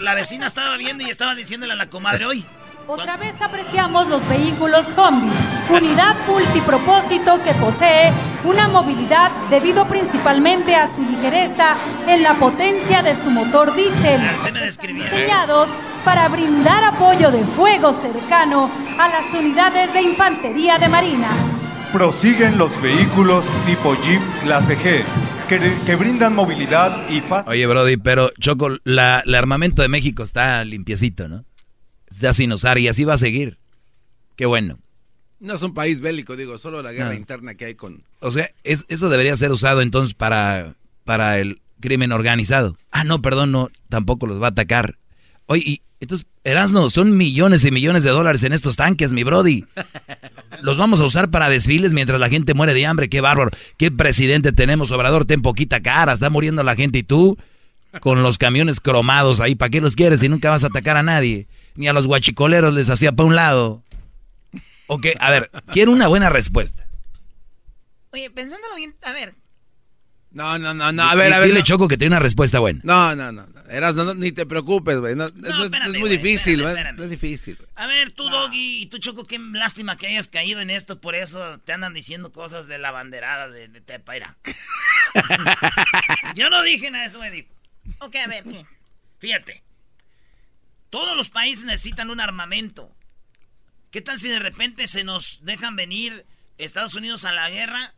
La, 0.00 0.14
vecina 0.14 0.46
estaba 0.46 0.76
viendo 0.76 1.04
y 1.04 1.10
estaba 1.10 1.34
diciéndole 1.34 1.72
a 1.72 1.76
la 1.76 1.88
comadre 1.88 2.26
hoy. 2.26 2.44
Otra 2.90 3.18
vez 3.18 3.34
apreciamos 3.42 4.08
los 4.08 4.26
vehículos 4.30 4.86
Combi, 4.94 5.28
unidad 5.68 6.16
multipropósito 6.26 7.38
que 7.42 7.52
posee 7.52 8.10
una 8.44 8.66
movilidad 8.66 9.30
debido 9.50 9.86
principalmente 9.86 10.74
a 10.74 10.88
su 10.88 11.02
ligereza 11.02 11.76
en 12.06 12.22
la 12.22 12.38
potencia 12.38 13.02
de 13.02 13.14
su 13.14 13.30
motor 13.30 13.74
diésel, 13.76 14.22
diseñados 14.80 15.68
para 16.02 16.28
brindar 16.28 16.82
apoyo 16.82 17.30
de 17.30 17.44
fuego 17.44 17.92
cercano 17.92 18.70
a 18.98 19.08
las 19.10 19.34
unidades 19.34 19.92
de 19.92 20.00
infantería 20.00 20.78
de 20.78 20.88
marina. 20.88 21.28
Prosiguen 21.92 22.56
los 22.56 22.80
vehículos 22.80 23.44
tipo 23.66 23.96
Jeep 23.96 24.22
clase 24.40 24.78
G 24.78 25.04
que, 25.84 25.94
brindan 25.94 26.34
movilidad 26.34 27.06
y 27.10 27.20
fácil. 27.20 27.50
Oye, 27.50 27.66
Brody, 27.66 27.98
pero 27.98 28.30
Choco, 28.40 28.70
la, 28.84 29.22
el 29.26 29.34
armamento 29.34 29.82
de 29.82 29.88
México 29.88 30.22
está 30.22 30.64
limpiecito, 30.64 31.28
¿no? 31.28 31.44
Está 32.18 32.34
sin 32.34 32.52
usar 32.52 32.78
y 32.78 32.88
así 32.88 33.04
va 33.04 33.14
a 33.14 33.16
seguir. 33.16 33.58
Qué 34.34 34.44
bueno. 34.44 34.80
No 35.38 35.54
es 35.54 35.62
un 35.62 35.72
país 35.72 36.00
bélico, 36.00 36.34
digo, 36.34 36.58
solo 36.58 36.82
la 36.82 36.90
guerra 36.90 37.14
interna 37.14 37.54
que 37.54 37.66
hay 37.66 37.74
con... 37.76 38.02
O 38.18 38.32
sea, 38.32 38.50
es, 38.64 38.86
eso 38.88 39.08
debería 39.08 39.36
ser 39.36 39.52
usado 39.52 39.82
entonces 39.82 40.14
para, 40.14 40.74
para 41.04 41.38
el 41.38 41.60
crimen 41.78 42.10
organizado. 42.10 42.76
Ah, 42.90 43.04
no, 43.04 43.22
perdón, 43.22 43.52
no, 43.52 43.70
tampoco 43.88 44.26
los 44.26 44.42
va 44.42 44.46
a 44.46 44.50
atacar. 44.50 44.98
Oye, 45.46 45.62
y 45.64 45.82
entonces, 46.00 46.26
Erasno, 46.42 46.90
son 46.90 47.16
millones 47.16 47.64
y 47.64 47.70
millones 47.70 48.02
de 48.02 48.10
dólares 48.10 48.42
en 48.42 48.52
estos 48.52 48.74
tanques, 48.74 49.12
mi 49.12 49.22
Brody. 49.22 49.64
Los 50.62 50.76
vamos 50.76 51.00
a 51.00 51.04
usar 51.04 51.30
para 51.30 51.48
desfiles 51.48 51.94
mientras 51.94 52.18
la 52.18 52.28
gente 52.28 52.52
muere 52.54 52.74
de 52.74 52.84
hambre. 52.84 53.08
Qué 53.08 53.20
bárbaro. 53.20 53.50
Qué 53.76 53.92
presidente 53.92 54.50
tenemos, 54.50 54.90
Obrador. 54.90 55.24
Ten 55.24 55.40
poquita 55.40 55.80
cara. 55.80 56.12
Está 56.12 56.30
muriendo 56.30 56.64
la 56.64 56.74
gente 56.74 56.98
y 56.98 57.02
tú 57.04 57.38
con 58.00 58.22
los 58.22 58.38
camiones 58.38 58.80
cromados 58.80 59.40
ahí. 59.40 59.54
¿Para 59.54 59.70
qué 59.70 59.80
los 59.80 59.94
quieres 59.94 60.20
si 60.20 60.28
nunca 60.28 60.50
vas 60.50 60.64
a 60.64 60.68
atacar 60.68 60.96
a 60.96 61.02
nadie? 61.04 61.46
Ni 61.78 61.88
a 61.88 61.92
los 61.92 62.06
guachicoleros 62.06 62.74
les 62.74 62.90
hacía 62.90 63.12
para 63.12 63.26
un 63.26 63.36
lado. 63.36 63.82
Ok, 64.88 65.06
a 65.20 65.30
ver, 65.30 65.50
quiero 65.72 65.92
una 65.92 66.08
buena 66.08 66.28
respuesta. 66.28 66.86
Oye, 68.10 68.30
pensándolo 68.30 68.74
bien, 68.76 68.94
a 69.02 69.12
ver, 69.12 69.34
no, 70.30 70.58
no, 70.58 70.74
no, 70.74 70.92
no. 70.92 71.02
A 71.02 71.14
ver, 71.14 71.32
a 71.32 71.38
ver. 71.40 71.48
Dile 71.48 71.62
Choco 71.62 71.88
que 71.88 71.96
tiene 71.96 72.14
una 72.14 72.22
respuesta 72.22 72.58
buena. 72.58 72.80
No, 72.82 73.16
no, 73.16 73.32
no. 73.32 73.46
Eras, 73.70 73.94
no, 73.94 74.14
ni 74.14 74.30
te 74.30 74.44
preocupes, 74.44 74.98
güey. 74.98 75.14
No, 75.14 75.24
es, 75.24 75.34
muy 75.98 76.10
difícil, 76.10 76.62
güey. 76.62 76.74
No 76.94 77.04
es 77.04 77.10
difícil. 77.10 77.58
A 77.74 77.86
ver, 77.86 78.12
tú, 78.12 78.28
Doggy, 78.28 78.82
y 78.82 78.86
tú, 78.86 78.98
Choco, 78.98 79.26
qué 79.26 79.38
lástima 79.38 79.96
que 79.96 80.06
hayas 80.06 80.28
caído 80.28 80.60
en 80.60 80.70
esto. 80.70 81.00
Por 81.00 81.14
eso 81.14 81.58
te 81.64 81.72
andan 81.72 81.94
diciendo 81.94 82.32
cosas 82.32 82.66
de 82.66 82.78
la 82.78 82.90
banderada 82.90 83.48
de, 83.48 83.68
de 83.68 83.80
Tepaira. 83.80 84.36
Yo 86.34 86.50
no 86.50 86.62
dije 86.62 86.90
nada, 86.90 87.06
eso 87.06 87.20
me 87.20 87.30
dijo. 87.30 87.48
Ok, 88.00 88.16
a 88.16 88.28
ver, 88.28 88.44
¿qué? 88.44 88.66
Fíjate. 89.18 89.62
Todos 90.90 91.16
los 91.16 91.30
países 91.30 91.64
necesitan 91.64 92.10
un 92.10 92.20
armamento. 92.20 92.94
¿Qué 93.90 94.00
tal 94.00 94.18
si 94.18 94.28
de 94.28 94.38
repente 94.38 94.86
se 94.86 95.04
nos 95.04 95.44
dejan 95.44 95.76
venir 95.76 96.26
Estados 96.58 96.94
Unidos 96.94 97.24
a 97.24 97.32
la 97.32 97.50
guerra? 97.50 97.94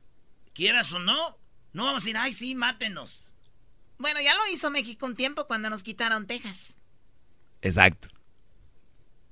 Quieras 0.55 0.93
o 0.93 0.99
no, 0.99 1.39
no 1.73 1.85
vamos 1.85 2.03
a 2.03 2.05
decir, 2.05 2.17
ay, 2.17 2.33
sí, 2.33 2.55
mátenos. 2.55 3.35
Bueno, 3.99 4.21
ya 4.21 4.35
lo 4.35 4.47
hizo 4.49 4.71
México 4.71 5.07
un 5.07 5.15
tiempo 5.15 5.47
cuando 5.47 5.71
nos 5.71 5.83
quitaron 5.83 6.27
Texas. 6.27 6.77
Exacto. 7.63 8.09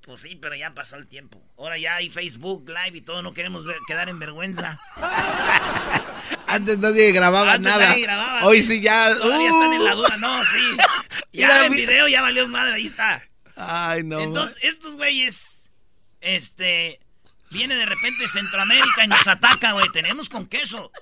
Pues 0.03 0.21
sí, 0.23 0.37
pero 0.37 0.55
ya 0.55 0.73
pasó 0.73 0.97
el 0.97 1.07
tiempo. 1.07 1.43
Ahora 1.59 1.77
ya 1.77 1.97
hay 1.97 2.09
Facebook 2.09 2.67
Live 2.69 2.97
y 2.97 3.01
todo, 3.03 3.23
no 3.23 3.35
queremos 3.35 3.67
quedar 3.87 4.09
en 4.09 4.19
vergüenza. 4.19 4.81
Antes 6.47 6.79
nadie 6.79 7.13
grababa 7.13 7.59
nada. 7.59 7.95
Hoy 8.43 8.63
sí 8.63 8.81
ya. 8.81 9.15
Todavía 9.15 9.49
están 9.49 9.73
en 9.75 9.85
la 9.85 9.95
duda, 9.95 10.17
no, 10.17 10.43
sí. 10.45 10.77
Ya 11.33 11.67
el 11.67 11.75
video 11.75 12.09
ya 12.09 12.23
valió 12.23 12.49
madre, 12.49 12.77
ahí 12.77 12.87
está. 12.87 13.23
Ay, 13.59 14.05
no. 14.05 14.21
Entonces, 14.21 14.57
estos 14.63 14.95
güeyes, 14.95 15.69
este, 16.21 17.01
viene 17.51 17.75
de 17.75 17.87
repente 17.87 18.29
Centroamérica 18.29 19.05
y 19.05 19.09
nos 19.09 19.27
ataca, 19.27 19.73
güey. 19.73 19.89
Tenemos 19.93 20.29
con 20.29 20.47
queso. 20.47 20.93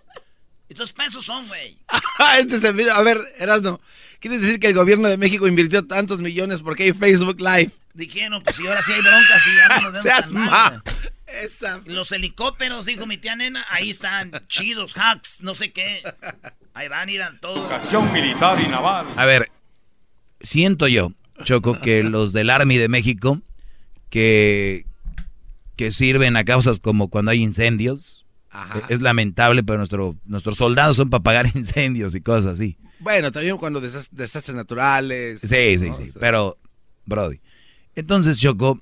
Estos 0.69 0.93
pesos 0.93 1.25
son, 1.25 1.47
güey. 1.49 1.79
este 2.39 2.59
se 2.59 2.73
mira, 2.73 2.97
a 2.97 3.03
ver, 3.03 3.19
Erasno, 3.39 3.81
¿quieres 4.21 4.41
decir 4.41 4.59
que 4.59 4.69
el 4.69 4.75
gobierno 4.75 5.09
de 5.09 5.19
México 5.19 5.47
invirtió 5.47 5.87
tantos 5.87 6.19
millones 6.21 6.63
porque 6.63 6.85
hay 6.85 6.93
Facebook 6.93 7.41
Live? 7.41 7.71
Dijeron, 7.93 8.43
pues 8.43 8.57
si 8.57 8.67
ahora 8.67 8.83
sí 8.83 8.93
hay 8.93 9.01
broncas 9.01 9.47
y 9.47 9.57
ya 9.57 9.69
no 9.69 9.91
nos 9.91 10.05
vemos 10.33 10.61
tan 10.61 10.83
Esa. 11.27 11.83
Los 11.85 12.11
helicópteros, 12.11 12.87
dijo 12.87 13.07
mi 13.07 13.19
tía 13.19 13.37
nena, 13.37 13.67
ahí 13.71 13.91
están, 13.91 14.33
chidos, 14.49 14.95
hacks, 14.97 15.41
no 15.43 15.55
sé 15.55 15.73
qué. 15.73 16.03
Ahí 16.75 16.89
van, 16.89 17.09
irán 17.09 17.39
todos. 17.41 17.59
Educación 17.61 18.13
militar 18.13 18.61
y 18.61 18.67
naval. 18.67 19.07
A 19.17 19.25
ver, 19.25 19.51
siento 20.41 20.89
yo, 20.89 21.13
Choco, 21.45 21.81
que 21.81 22.03
los 22.05 22.33
del 22.33 22.51
Army 22.51 22.77
de 22.77 22.89
México, 22.89 23.41
que, 24.11 24.87
que 25.77 25.91
sirven 25.93 26.37
a 26.37 26.45
causas 26.45 26.81
como 26.81 27.09
cuando 27.09 27.31
hay 27.31 27.43
incendios, 27.43 28.25
es 28.89 29.01
lamentable, 29.01 29.63
pero 29.63 29.79
nuestro, 29.79 30.17
nuestros 30.25 30.57
soldados 30.57 30.97
son 30.97 31.11
para 31.11 31.23
pagar 31.23 31.47
incendios 31.55 32.15
y 32.15 32.21
cosas 32.21 32.55
así. 32.55 32.77
Bueno, 33.01 33.31
también 33.31 33.59
cuando 33.59 33.81
desastres 33.81 34.55
naturales. 34.55 35.41
Sí, 35.41 35.79
sí, 35.79 35.91
sí. 35.95 36.13
Pero, 36.19 36.57
Brody. 37.05 37.41
Entonces, 37.95 38.41
Choco, 38.41 38.81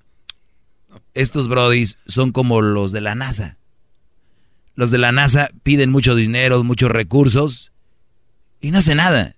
estos 1.15 1.49
Brodis 1.49 1.99
son 2.07 2.33
como 2.33 2.61
los 2.63 2.93
de 2.93 3.01
la 3.01 3.15
NASA. 3.15 3.59
Los 4.77 4.91
de 4.91 4.99
la 4.99 5.13
NASA 5.13 5.49
piden 5.63 5.91
mucho 5.91 6.15
dinero, 6.15 6.63
muchos 6.65 6.91
recursos 6.91 7.73
y 8.61 8.71
no 8.71 8.79
hace 8.79 8.95
nada. 8.95 9.37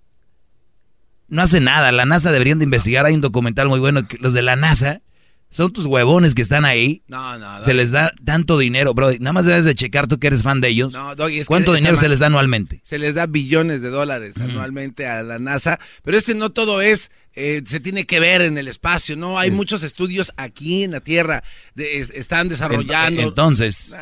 No 1.29 1.43
hace 1.43 1.61
nada. 1.61 1.93
La 1.93 2.05
NASA 2.05 2.31
deberían 2.31 2.59
de 2.59 2.65
investigar. 2.65 3.07
Hay 3.07 3.15
un 3.15 3.21
documental 3.21 3.69
muy 3.69 3.81
bueno 3.81 4.07
que 4.07 4.19
los 4.19 4.33
de 4.33 4.43
la 4.43 4.57
NASA 4.57 5.03
son 5.51 5.73
tus 5.73 5.87
huevones 5.87 6.35
que 6.35 6.43
están 6.43 6.65
ahí. 6.65 7.03
No, 7.09 7.39
no, 7.39 7.63
Se 7.63 7.73
les 7.73 7.91
da 7.91 8.13
tanto 8.25 8.59
dinero, 8.59 8.95
bro. 8.95 9.13
Nada 9.19 9.33
más 9.33 9.47
debes 9.47 9.65
de 9.65 9.75
checar 9.75 10.07
tú 10.07 10.19
que 10.19 10.27
eres 10.27 10.43
fan 10.43 10.61
de 10.61 10.69
ellos. 10.69 10.93
No, 10.93 11.15
Doggy, 11.15 11.41
es 11.41 11.47
¿Cuánto 11.47 11.73
dinero 11.73 11.97
se 11.97 12.09
les 12.09 12.19
da 12.19 12.27
anualmente? 12.27 12.81
Se 12.85 12.99
les 12.99 13.15
da 13.15 13.27
billones 13.27 13.81
de 13.81 13.91
dólares 13.91 14.37
anualmente 14.39 15.07
a 15.07 15.23
la 15.23 15.39
NASA. 15.39 15.79
Pero 16.03 16.19
es 16.19 16.27
que 16.27 16.35
no 16.35 16.51
todo 16.51 16.81
es, 16.81 17.11
eh, 17.35 17.63
se 17.67 17.81
tiene 17.81 18.05
que 18.07 18.21
ver 18.21 18.43
en 18.43 18.59
el 18.59 18.69
espacio, 18.69 19.17
¿no? 19.17 19.39
Hay 19.39 19.51
muchos 19.51 19.83
estudios 19.83 20.33
aquí 20.37 20.83
en 20.85 20.91
la 20.93 21.01
Tierra. 21.01 21.43
están 21.75 22.49
desarrollando. 22.49 23.23
Entonces, 23.23 23.95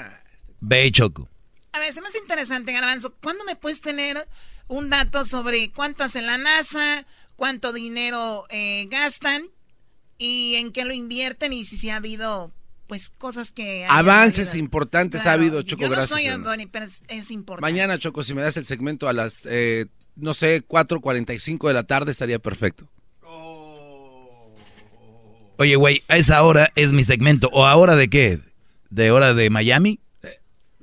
ve 0.61 0.91
Choco. 0.91 1.29
A 1.73 1.79
ver, 1.79 1.91
es 1.91 2.01
más 2.01 2.15
interesante, 2.15 2.73
Garbanzo. 2.73 3.15
¿Cuándo 3.23 3.45
me 3.45 3.57
puedes 3.57 3.81
tener 3.81 4.27
un 4.69 4.91
dato 4.91 5.25
sobre 5.25 5.71
cuánto 5.71 6.05
hace 6.05 6.23
la 6.23 6.39
NASA, 6.39 7.07
cuánto 7.37 7.73
dinero 7.73 8.45
eh, 8.51 8.87
gastan? 8.91 9.51
y 10.19 10.55
en 10.57 10.73
qué 10.73 10.85
lo 10.85 10.93
invierten 10.93 11.53
y 11.53 11.65
si, 11.65 11.77
si 11.77 11.91
ha 11.91 11.97
habido 11.97 12.53
pues 12.87 13.11
cosas 13.11 13.51
que 13.51 13.87
avances 13.89 14.55
importantes 14.55 15.27
ha 15.27 15.33
habido 15.33 15.63
Choco 15.63 15.83
yo 15.83 15.89
no 15.89 15.95
gracias 15.95 16.21
soy, 16.21 16.67
pero 16.71 16.85
es, 16.85 17.31
importante. 17.31 17.63
Mañana 17.63 17.99
Choco 17.99 18.23
si 18.23 18.35
me 18.35 18.43
das 18.43 18.57
el 18.57 18.67
segmento 18.67 19.09
a 19.09 19.13
las 19.13 19.47
eh, 19.47 19.87
no 20.17 20.35
sé 20.35 20.67
4:45 20.67 21.69
de 21.69 21.75
la 21.75 21.85
tarde 21.85 22.13
estaría 22.13 22.39
perfecto. 22.39 22.89
Oye 25.57 25.77
güey 25.77 26.03
a 26.09 26.17
esa 26.17 26.43
hora 26.43 26.71
es 26.75 26.93
mi 26.93 27.05
segmento. 27.05 27.49
O 27.53 27.65
ahora 27.65 27.97
de 27.97 28.11
qué 28.11 28.41
de 28.91 29.11
hora 29.11 29.35
de 29.35 29.51
Miami 29.51 30.01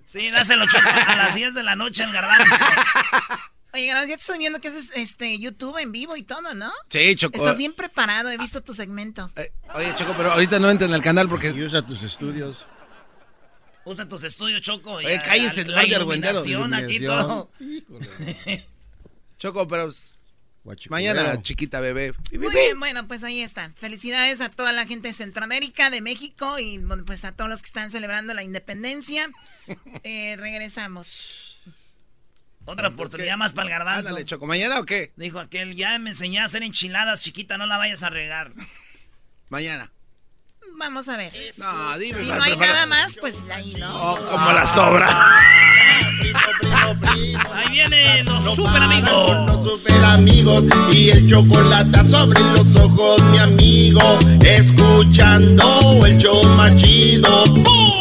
sí 0.07 0.29
dáselo 0.31 0.65
Choco 0.67 0.89
a 1.07 1.15
las 1.15 1.35
10 1.35 1.53
de 1.53 1.63
la 1.63 1.75
noche 1.75 2.03
en 2.03 2.11
Garbanzo 2.11 2.55
Oye, 3.73 3.87
gracias, 3.87 4.09
ya 4.09 4.15
te 4.15 4.21
estoy 4.21 4.37
viendo 4.37 4.59
que 4.59 4.67
haces 4.67 4.91
este, 4.95 5.39
YouTube 5.39 5.77
en 5.77 5.91
vivo 5.91 6.17
y 6.17 6.23
todo, 6.23 6.53
¿no? 6.53 6.71
Sí, 6.89 7.15
Choco. 7.15 7.37
Estás 7.37 7.57
bien 7.57 7.73
preparado, 7.73 8.29
he 8.29 8.37
visto 8.37 8.61
tu 8.61 8.73
segmento. 8.73 9.31
Eh, 9.37 9.51
oye, 9.73 9.93
Choco, 9.95 10.13
pero 10.17 10.33
ahorita 10.33 10.59
no 10.59 10.69
entren 10.69 10.93
al 10.93 11.01
canal 11.01 11.29
porque... 11.29 11.49
Y 11.49 11.63
usa 11.63 11.81
tus 11.81 12.03
estudios. 12.03 12.65
Usa 13.85 14.07
tus 14.07 14.23
estudios, 14.23 14.61
Choco. 14.61 14.93
Oye, 14.93 15.19
cállense, 15.19 15.65
la, 15.65 15.77
la 15.77 15.85
iluminación 15.85 16.73
aquí 16.73 16.99
todo. 16.99 17.49
Choco, 19.39 19.67
pero... 19.67 19.89
Mañana, 20.89 21.41
chiquita 21.41 21.79
bebé. 21.79 22.13
Muy 22.33 22.53
bien, 22.53 22.79
bueno, 22.79 23.07
pues 23.07 23.23
ahí 23.23 23.41
está. 23.41 23.71
Felicidades 23.75 24.41
a 24.41 24.49
toda 24.49 24.71
la 24.71 24.85
gente 24.85 25.07
de 25.07 25.13
Centroamérica, 25.13 25.89
de 25.89 26.01
México 26.01 26.59
y 26.59 26.77
pues 27.05 27.25
a 27.25 27.31
todos 27.31 27.49
los 27.49 27.61
que 27.63 27.67
están 27.67 27.89
celebrando 27.89 28.33
la 28.33 28.43
independencia. 28.43 29.29
Eh, 30.03 30.35
regresamos. 30.37 31.50
Otra 32.65 32.89
oportunidad 32.89 33.37
más 33.37 33.53
para 33.53 33.67
el 33.67 33.71
garbanzo. 33.71 34.07
Ándale, 34.09 34.25
Choco. 34.25 34.45
¿Mañana 34.45 34.79
o 34.79 34.85
qué? 34.85 35.11
Dijo 35.15 35.39
aquel, 35.39 35.75
ya 35.75 35.97
me 35.99 36.11
enseñé 36.11 36.39
a 36.39 36.45
hacer 36.45 36.63
enchiladas, 36.63 37.21
chiquita, 37.23 37.57
no 37.57 37.65
la 37.65 37.77
vayas 37.77 38.03
a 38.03 38.09
regar. 38.09 38.53
Mañana. 39.49 39.91
Vamos 40.77 41.09
a 41.09 41.17
ver. 41.17 41.31
No, 41.57 41.97
dime. 41.99 42.17
Si 42.17 42.25
no 42.25 42.41
hay 42.41 42.57
nada 42.57 42.85
más, 42.85 43.15
pues 43.17 43.43
ahí, 43.51 43.75
¿no? 43.75 44.13
Oh, 44.13 44.25
como 44.25 44.51
la 44.51 44.65
sobra. 44.65 45.07
ahí 47.53 47.69
vienen 47.69 48.25
los 48.25 48.55
super 48.55 48.81
amigos. 48.81 49.31
Los 49.47 49.81
super 49.81 50.03
amigos 50.05 50.65
y 50.91 51.09
el 51.09 51.29
chocolate 51.29 52.07
sobre 52.09 52.39
los 52.39 52.75
ojos, 52.77 53.21
mi 53.23 53.37
amigo. 53.39 54.19
Escuchando 54.43 56.05
el 56.05 56.17
show 56.17 56.43
machido. 56.55 58.00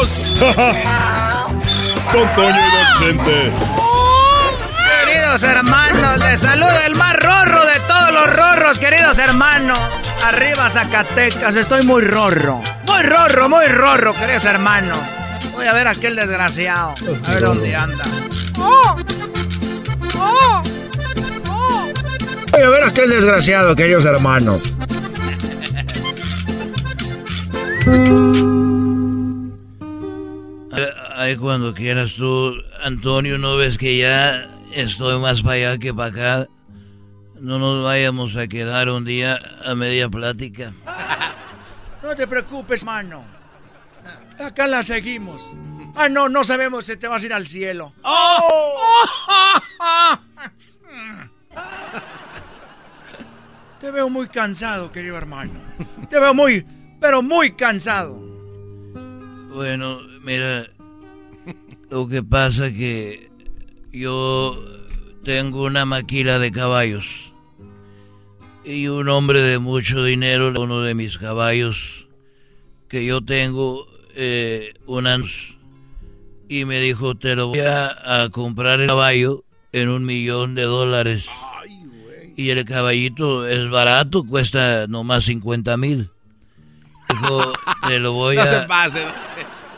Don 0.00 0.08
Toño 2.34 2.56
y 2.56 2.70
Don 2.72 2.88
Chente. 2.98 3.52
Queridos 5.04 5.42
hermanos, 5.42 6.24
les 6.24 6.40
saluda 6.40 6.86
el 6.86 6.94
más 6.94 7.14
rorro 7.16 7.66
de 7.66 7.80
todos 7.80 8.10
los 8.10 8.34
rorros, 8.34 8.78
queridos 8.78 9.18
hermanos. 9.18 9.78
Arriba 10.24 10.70
Zacatecas, 10.70 11.54
estoy 11.54 11.82
muy 11.82 12.00
rorro. 12.00 12.62
Muy 12.86 13.02
rorro, 13.02 13.50
muy 13.50 13.66
rorro, 13.66 14.14
queridos 14.14 14.46
hermanos. 14.46 14.96
Voy 15.52 15.66
a 15.66 15.74
ver 15.74 15.86
a 15.86 15.90
aquel 15.90 16.16
desgraciado. 16.16 16.94
A 17.26 17.34
ver 17.34 17.42
dónde 17.42 17.76
anda. 17.76 18.04
¡Oh! 18.58 18.96
¡Oh! 20.18 20.62
¡Oh! 21.50 21.88
Voy 22.52 22.62
a 22.62 22.68
ver 22.70 22.84
a 22.84 22.86
aquel 22.88 23.10
desgraciado, 23.10 23.76
queridos 23.76 24.06
hermanos. 24.06 24.62
Ay, 31.20 31.36
cuando 31.36 31.74
quieras 31.74 32.14
tú, 32.14 32.54
Antonio, 32.82 33.36
¿no 33.36 33.54
ves 33.54 33.76
que 33.76 33.98
ya 33.98 34.46
estoy 34.72 35.20
más 35.20 35.42
para 35.42 35.52
allá 35.56 35.78
que 35.78 35.92
para 35.92 36.08
acá? 36.08 36.48
No 37.38 37.58
nos 37.58 37.84
vayamos 37.84 38.36
a 38.36 38.48
quedar 38.48 38.88
un 38.88 39.04
día 39.04 39.38
a 39.66 39.74
media 39.74 40.08
plática. 40.08 40.72
No 42.02 42.16
te 42.16 42.26
preocupes, 42.26 42.86
mano. 42.86 43.22
Acá 44.38 44.66
la 44.66 44.82
seguimos. 44.82 45.46
Ah, 45.94 46.08
no, 46.08 46.30
no 46.30 46.42
sabemos 46.42 46.86
si 46.86 46.96
te 46.96 47.06
vas 47.06 47.22
a 47.22 47.26
ir 47.26 47.34
al 47.34 47.46
cielo. 47.46 47.92
¡Oh! 48.02 48.80
Te 53.78 53.90
veo 53.90 54.08
muy 54.08 54.26
cansado, 54.28 54.90
querido 54.90 55.18
hermano. 55.18 55.52
Te 56.08 56.18
veo 56.18 56.32
muy, 56.32 56.64
pero 56.98 57.20
muy 57.20 57.52
cansado. 57.52 58.18
Bueno, 59.52 60.00
mira, 60.22 60.66
lo 61.90 62.08
que 62.08 62.22
pasa 62.22 62.72
que 62.72 63.30
yo 63.92 64.64
tengo 65.24 65.64
una 65.64 65.84
maquila 65.84 66.38
de 66.38 66.52
caballos 66.52 67.32
y 68.64 68.86
un 68.86 69.08
hombre 69.08 69.40
de 69.40 69.58
mucho 69.58 70.04
dinero, 70.04 70.52
uno 70.60 70.82
de 70.82 70.94
mis 70.94 71.18
caballos 71.18 72.06
que 72.88 73.04
yo 73.04 73.20
tengo, 73.20 73.86
eh, 74.14 74.72
y 76.48 76.64
me 76.64 76.80
dijo, 76.80 77.14
te 77.16 77.36
lo 77.36 77.48
voy 77.48 77.60
a, 77.60 78.28
comprar 78.30 78.80
el 78.80 78.88
caballo 78.88 79.44
en 79.72 79.88
un 79.88 80.04
millón 80.04 80.54
de 80.54 80.62
dólares. 80.62 81.26
y 82.36 82.50
el 82.50 82.64
caballito 82.64 83.46
es 83.46 83.68
barato, 83.68 84.24
cuesta 84.24 84.86
nomás 84.88 85.24
50 85.24 85.76
mil. 85.76 86.10
dijo, 87.08 87.52
te 87.86 87.98
lo 87.98 88.12
voy 88.12 88.36
a... 88.38 88.42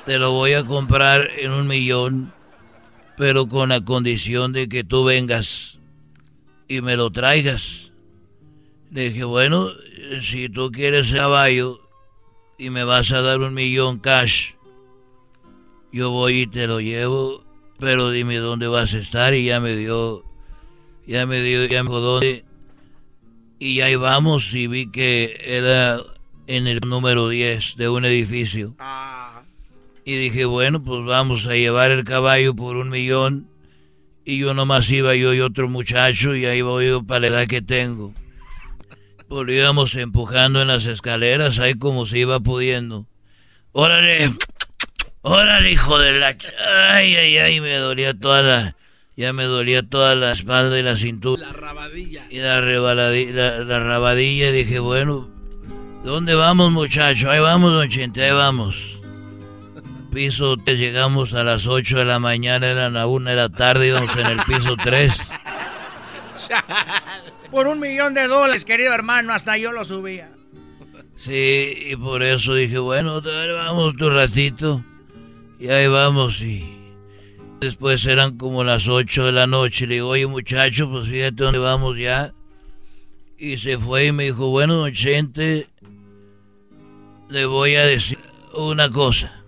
Te 0.06 0.18
lo 0.18 0.32
voy 0.32 0.54
a 0.54 0.64
comprar 0.64 1.28
en 1.38 1.52
un 1.52 1.68
millón, 1.68 2.32
pero 3.16 3.46
con 3.46 3.68
la 3.68 3.80
condición 3.80 4.52
de 4.52 4.68
que 4.68 4.82
tú 4.82 5.04
vengas 5.04 5.78
y 6.66 6.80
me 6.80 6.96
lo 6.96 7.10
traigas. 7.10 7.92
Le 8.90 9.10
dije, 9.10 9.22
bueno, 9.22 9.68
si 10.20 10.48
tú 10.48 10.72
quieres 10.72 11.12
caballo 11.12 11.80
y 12.58 12.70
me 12.70 12.82
vas 12.82 13.12
a 13.12 13.22
dar 13.22 13.40
un 13.40 13.54
millón 13.54 14.00
cash, 14.00 14.54
yo 15.92 16.10
voy 16.10 16.42
y 16.42 16.46
te 16.48 16.66
lo 16.66 16.80
llevo, 16.80 17.44
pero 17.78 18.10
dime 18.10 18.38
dónde 18.38 18.66
vas 18.66 18.94
a 18.94 18.98
estar 18.98 19.34
y 19.34 19.44
ya 19.44 19.60
me 19.60 19.76
dio, 19.76 20.24
ya 21.06 21.26
me 21.26 21.40
dio, 21.42 21.64
ya 21.66 21.84
me 21.84 21.90
dijo 21.90 22.00
dónde. 22.00 22.44
Y 23.60 23.80
ahí 23.82 23.94
vamos 23.94 24.52
y 24.52 24.66
vi 24.66 24.90
que 24.90 25.40
era 25.44 26.00
en 26.48 26.66
el 26.66 26.80
número 26.84 27.28
10 27.28 27.76
de 27.76 27.88
un 27.88 28.04
edificio. 28.04 28.74
Y 30.04 30.16
dije, 30.16 30.44
bueno, 30.44 30.82
pues 30.82 31.04
vamos 31.04 31.46
a 31.46 31.54
llevar 31.54 31.90
el 31.92 32.04
caballo 32.04 32.54
por 32.54 32.76
un 32.76 32.90
millón. 32.90 33.48
Y 34.24 34.38
yo 34.38 34.54
nomás 34.54 34.90
iba 34.90 35.14
yo 35.14 35.34
y 35.34 35.40
otro 35.40 35.68
muchacho 35.68 36.34
y 36.34 36.44
ahí 36.44 36.62
voy 36.62 36.88
yo 36.88 37.02
para 37.02 37.20
la 37.20 37.26
edad 37.28 37.46
que 37.48 37.62
tengo. 37.62 38.12
Pues 39.28 39.48
íbamos 39.48 39.94
empujando 39.94 40.62
en 40.62 40.68
las 40.68 40.86
escaleras 40.86 41.58
ahí 41.58 41.74
como 41.74 42.06
se 42.06 42.18
iba 42.18 42.38
pudiendo. 42.40 43.06
Órale, 43.72 44.30
órale, 45.22 45.72
hijo 45.72 45.98
de 45.98 46.18
la... 46.18 46.36
Ay, 46.90 47.16
ay, 47.16 47.38
ay, 47.38 47.60
me 47.60 47.74
dolía 47.76 48.14
toda 48.14 48.42
la... 48.42 48.76
Ya 49.16 49.32
me 49.32 49.44
dolía 49.44 49.82
toda 49.82 50.14
la 50.14 50.32
espalda 50.32 50.78
y 50.78 50.82
la 50.82 50.96
cintura. 50.96 51.46
La 51.46 51.52
rabadilla. 51.52 52.26
Y 52.30 52.38
la, 52.38 52.60
la, 52.60 53.64
la 53.64 53.80
rabadilla. 53.80 54.48
Y 54.48 54.52
dije, 54.52 54.78
bueno, 54.78 55.28
¿dónde 56.04 56.34
vamos, 56.34 56.72
muchacho? 56.72 57.30
Ahí 57.30 57.40
vamos, 57.40 57.72
don 57.72 57.88
Chente, 57.88 58.22
ahí 58.24 58.32
vamos. 58.32 58.91
Piso, 60.12 60.56
llegamos 60.56 61.32
a 61.32 61.42
las 61.42 61.66
8 61.66 62.00
de 62.00 62.04
la 62.04 62.18
mañana, 62.18 62.68
eran 62.68 62.98
a 62.98 63.06
1 63.06 63.30
de 63.30 63.36
la 63.36 63.48
tarde, 63.48 63.88
íbamos 63.88 64.14
en 64.16 64.26
el 64.26 64.42
piso 64.44 64.76
3. 64.76 65.10
Por 67.50 67.66
un 67.66 67.80
millón 67.80 68.12
de 68.12 68.28
dólares, 68.28 68.66
querido 68.66 68.92
hermano, 68.92 69.32
hasta 69.32 69.56
yo 69.56 69.72
lo 69.72 69.84
subía. 69.84 70.30
Sí, 71.16 71.86
y 71.90 71.96
por 71.96 72.22
eso 72.22 72.54
dije, 72.54 72.78
bueno, 72.78 73.22
vamos 73.22 73.96
tu 73.96 74.10
ratito. 74.10 74.84
Y 75.58 75.68
ahí 75.68 75.86
vamos, 75.86 76.42
y 76.42 76.76
después 77.60 78.04
eran 78.04 78.36
como 78.36 78.64
las 78.64 78.88
8 78.88 79.26
de 79.26 79.32
la 79.32 79.46
noche. 79.46 79.86
Le 79.86 79.94
digo, 79.94 80.08
oye 80.08 80.26
muchacho, 80.26 80.90
pues 80.90 81.08
fíjate 81.08 81.42
dónde 81.42 81.58
vamos 81.58 81.96
ya. 81.96 82.34
Y 83.38 83.56
se 83.56 83.78
fue 83.78 84.06
y 84.06 84.12
me 84.12 84.24
dijo, 84.24 84.48
bueno, 84.48 84.74
don 84.74 84.92
Chente, 84.92 85.68
le 87.30 87.46
voy 87.46 87.76
a 87.76 87.86
decir 87.86 88.18
una 88.54 88.90
cosa. 88.90 89.41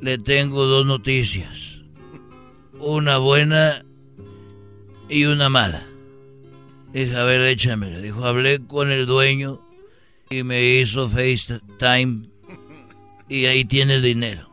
Le 0.00 0.18
tengo 0.18 0.64
dos 0.64 0.86
noticias. 0.86 1.82
Una 2.78 3.18
buena 3.18 3.84
y 5.08 5.24
una 5.24 5.48
mala. 5.48 5.82
Dije, 6.92 7.16
a 7.16 7.24
ver, 7.24 7.42
échamela. 7.42 7.98
Dijo, 7.98 8.24
hablé 8.24 8.60
con 8.66 8.90
el 8.90 9.06
dueño 9.06 9.60
y 10.30 10.42
me 10.42 10.64
hizo 10.64 11.08
FaceTime 11.08 12.28
y 13.28 13.46
ahí 13.46 13.64
tiene 13.64 13.96
el 13.96 14.02
dinero. 14.02 14.48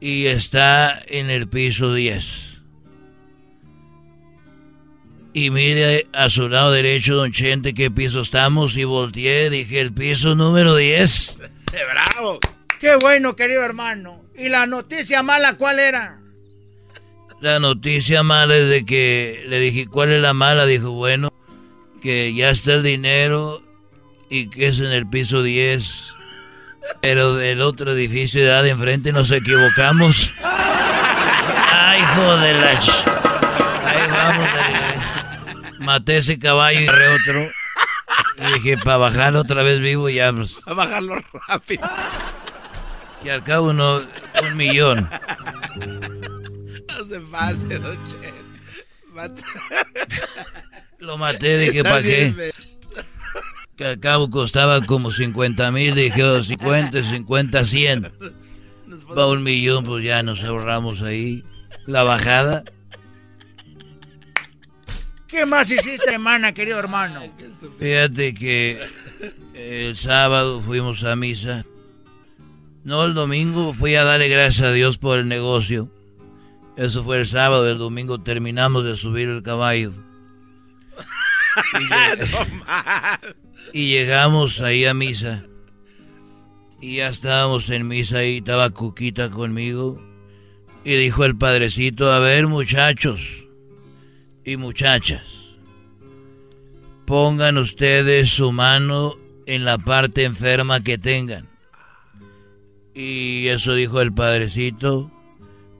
Y 0.00 0.26
está 0.26 0.98
en 1.08 1.30
el 1.30 1.48
piso 1.48 1.94
10. 1.94 2.50
Y 5.32 5.50
mire 5.50 6.06
a 6.12 6.28
su 6.28 6.48
lado 6.48 6.72
derecho, 6.72 7.14
don 7.14 7.30
Chente, 7.30 7.72
qué 7.74 7.90
piso 7.90 8.22
estamos. 8.22 8.76
Y 8.76 8.84
volteé, 8.84 9.48
dije, 9.50 9.80
el 9.80 9.92
piso 9.92 10.34
número 10.34 10.74
10. 10.74 11.38
¡Bravo! 11.92 12.40
¡Qué 12.80 12.96
bueno, 12.96 13.36
querido 13.36 13.62
hermano! 13.62 14.24
¿Y 14.34 14.48
la 14.48 14.66
noticia 14.66 15.22
mala 15.22 15.58
cuál 15.58 15.78
era? 15.78 16.18
La 17.40 17.58
noticia 17.60 18.22
mala 18.22 18.56
es 18.56 18.68
de 18.68 18.86
que 18.86 19.44
le 19.48 19.60
dije, 19.60 19.86
¿cuál 19.86 20.12
es 20.12 20.20
la 20.22 20.32
mala? 20.32 20.64
Dijo, 20.64 20.90
bueno, 20.92 21.30
que 22.02 22.32
ya 22.32 22.48
está 22.48 22.72
el 22.72 22.82
dinero 22.82 23.62
y 24.30 24.48
que 24.48 24.68
es 24.68 24.78
en 24.78 24.92
el 24.92 25.06
piso 25.06 25.42
10. 25.42 26.14
Pero 27.02 27.34
del 27.34 27.60
otro 27.60 27.92
edificio 27.92 28.40
de 28.40 28.46
edad 28.46 28.62
de 28.62 28.70
enfrente 28.70 29.12
nos 29.12 29.30
equivocamos. 29.30 30.32
¡Ay, 30.42 32.00
hijo 32.00 32.36
de 32.38 32.54
la... 32.54 32.70
Ahí 32.70 34.10
vamos. 34.10 34.48
Maté 35.80 36.16
ese 36.16 36.38
caballo 36.38 36.80
y 36.80 36.88
agarré 36.88 37.08
otro. 37.14 37.50
Y 38.38 38.52
dije, 38.54 38.78
para 38.78 38.96
bajarlo 38.96 39.40
otra 39.40 39.62
vez 39.62 39.80
vivo 39.80 40.08
ya. 40.08 40.32
Pues. 40.32 40.60
A 40.64 40.72
bajarlo 40.72 41.22
rápido. 41.46 41.88
Y 43.22 43.28
al 43.28 43.44
cabo 43.44 43.70
uno, 43.70 44.06
un 44.42 44.56
millón. 44.56 45.08
No 46.88 47.04
se 47.08 47.20
pase, 47.20 47.78
don 47.78 47.98
Lo 50.98 51.18
maté, 51.18 51.58
dije, 51.58 51.82
¿para 51.82 52.02
qué? 52.02 52.52
Que 53.76 53.84
al 53.84 54.00
cabo 54.00 54.30
costaba 54.30 54.80
como 54.82 55.10
50 55.10 55.70
mil, 55.70 55.94
dije, 55.94 56.44
50, 56.44 57.02
50, 57.02 57.64
100. 57.64 58.12
Para 59.08 59.26
un 59.26 59.42
millón, 59.42 59.84
pues 59.84 60.04
ya 60.04 60.22
nos 60.22 60.42
ahorramos 60.44 61.02
ahí. 61.02 61.44
La 61.86 62.02
bajada. 62.02 62.64
¿Qué 65.26 65.46
más 65.46 65.70
hiciste, 65.70 66.12
hermana, 66.12 66.52
querido 66.52 66.78
hermano? 66.78 67.22
Fíjate 67.78 68.34
que 68.34 68.80
el 69.54 69.96
sábado 69.96 70.60
fuimos 70.60 71.04
a 71.04 71.14
misa. 71.14 71.64
No, 72.82 73.04
el 73.04 73.14
domingo 73.14 73.74
fui 73.74 73.94
a 73.94 74.04
darle 74.04 74.28
gracias 74.28 74.68
a 74.68 74.72
Dios 74.72 74.96
por 74.96 75.18
el 75.18 75.28
negocio. 75.28 75.90
Eso 76.76 77.04
fue 77.04 77.18
el 77.18 77.26
sábado, 77.26 77.68
el 77.68 77.76
domingo 77.76 78.22
terminamos 78.22 78.84
de 78.84 78.96
subir 78.96 79.28
el 79.28 79.42
caballo. 79.42 79.92
Y, 83.72 83.88
llegamos 83.88 84.60
ahí 84.60 84.84
a 84.84 84.94
misa. 84.94 85.44
Y 86.80 86.96
ya 86.96 87.08
estábamos 87.08 87.68
en 87.70 87.86
misa 87.86 88.24
y 88.24 88.38
estaba 88.38 88.70
Cuquita 88.70 89.30
conmigo. 89.30 90.00
Y 90.84 90.94
dijo 90.94 91.24
el 91.24 91.36
padrecito, 91.36 92.10
a 92.10 92.18
ver 92.18 92.46
muchachos 92.46 93.20
y 94.44 94.56
muchachas, 94.56 95.22
pongan 97.04 97.58
ustedes 97.58 98.30
su 98.30 98.50
mano 98.50 99.16
en 99.46 99.64
la 99.64 99.76
parte 99.78 100.24
enferma 100.24 100.82
que 100.82 100.96
tengan. 100.96 101.49
Y 102.94 103.48
eso 103.48 103.74
dijo 103.74 104.00
el 104.00 104.12
padrecito, 104.12 105.10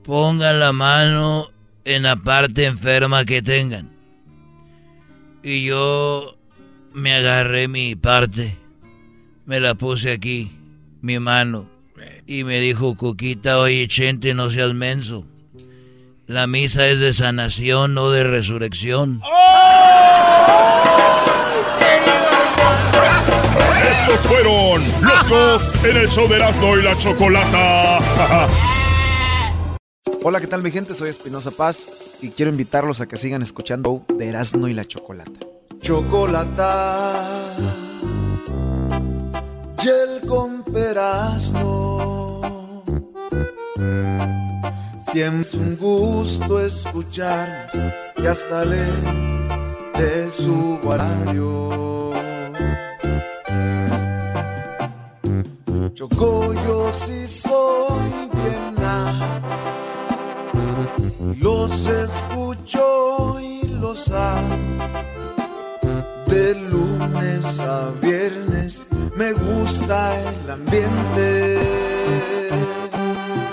pongan 0.03 0.59
la 0.59 0.71
mano 0.71 1.49
en 1.85 2.03
la 2.03 2.15
parte 2.15 2.65
enferma 2.65 3.25
que 3.25 3.41
tengan. 3.41 3.89
Y 5.43 5.65
yo 5.65 6.37
me 6.93 7.13
agarré 7.13 7.67
mi 7.67 7.95
parte, 7.95 8.55
me 9.45 9.59
la 9.59 9.75
puse 9.75 10.11
aquí, 10.11 10.51
mi 11.01 11.19
mano, 11.19 11.67
y 12.27 12.43
me 12.43 12.59
dijo 12.59 12.95
Cuquita, 12.95 13.59
oye 13.59 13.87
Chente, 13.87 14.33
no 14.33 14.49
seas 14.49 14.73
menso. 14.73 15.25
La 16.27 16.47
misa 16.47 16.87
es 16.87 16.99
de 16.99 17.11
sanación, 17.11 17.93
no 17.93 18.09
de 18.09 18.23
resurrección. 18.23 19.21
Estos 23.91 24.21
fueron 24.21 24.83
los 25.01 25.27
dos 25.27 25.75
en 25.83 25.97
el 25.97 26.07
show 26.07 26.25
de 26.29 26.37
Erasmo 26.37 26.77
y 26.77 26.81
la 26.81 26.97
Chocolata. 26.97 27.97
Hola, 30.23 30.39
¿qué 30.39 30.47
tal 30.47 30.63
mi 30.63 30.71
gente? 30.71 30.93
Soy 30.93 31.09
Espinosa 31.09 31.51
Paz 31.51 32.17
y 32.21 32.29
quiero 32.29 32.51
invitarlos 32.51 33.01
a 33.01 33.07
que 33.07 33.17
sigan 33.17 33.41
escuchando 33.41 34.05
de 34.15 34.29
Erasmo 34.29 34.69
y 34.69 34.73
la 34.73 34.85
Chocolata. 34.85 35.45
Chocolata, 35.81 37.37
gel 39.77 40.21
con 40.27 40.63
perazno 40.63 42.41
Siempre 44.99 45.41
es 45.41 45.53
un 45.53 45.75
gusto 45.75 46.61
escuchar 46.61 47.69
y 48.15 48.25
hasta 48.25 48.63
leer 48.63 48.93
de 49.97 50.29
su 50.29 50.79
radio. 50.81 52.00
Choco, 55.93 56.53
yo 56.53 56.91
sí 56.91 57.27
soy 57.27 58.29
bien 58.33 58.75
Los 61.39 61.87
escucho 61.87 63.39
y 63.39 63.67
los 63.67 64.09
amo. 64.11 64.57
De 66.27 66.55
lunes 66.55 67.59
a 67.59 67.91
viernes 68.01 68.85
me 69.15 69.33
gusta 69.33 70.15
el 70.19 70.49
ambiente. 70.49 71.59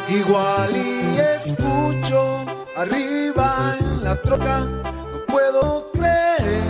Igual 0.08 0.76
y 0.76 1.18
escucho 1.18 2.44
arriba 2.76 3.76
en 3.80 4.04
la 4.04 4.14
troca, 4.16 4.60
no 4.60 5.26
puedo 5.26 5.90
creer, 5.92 6.62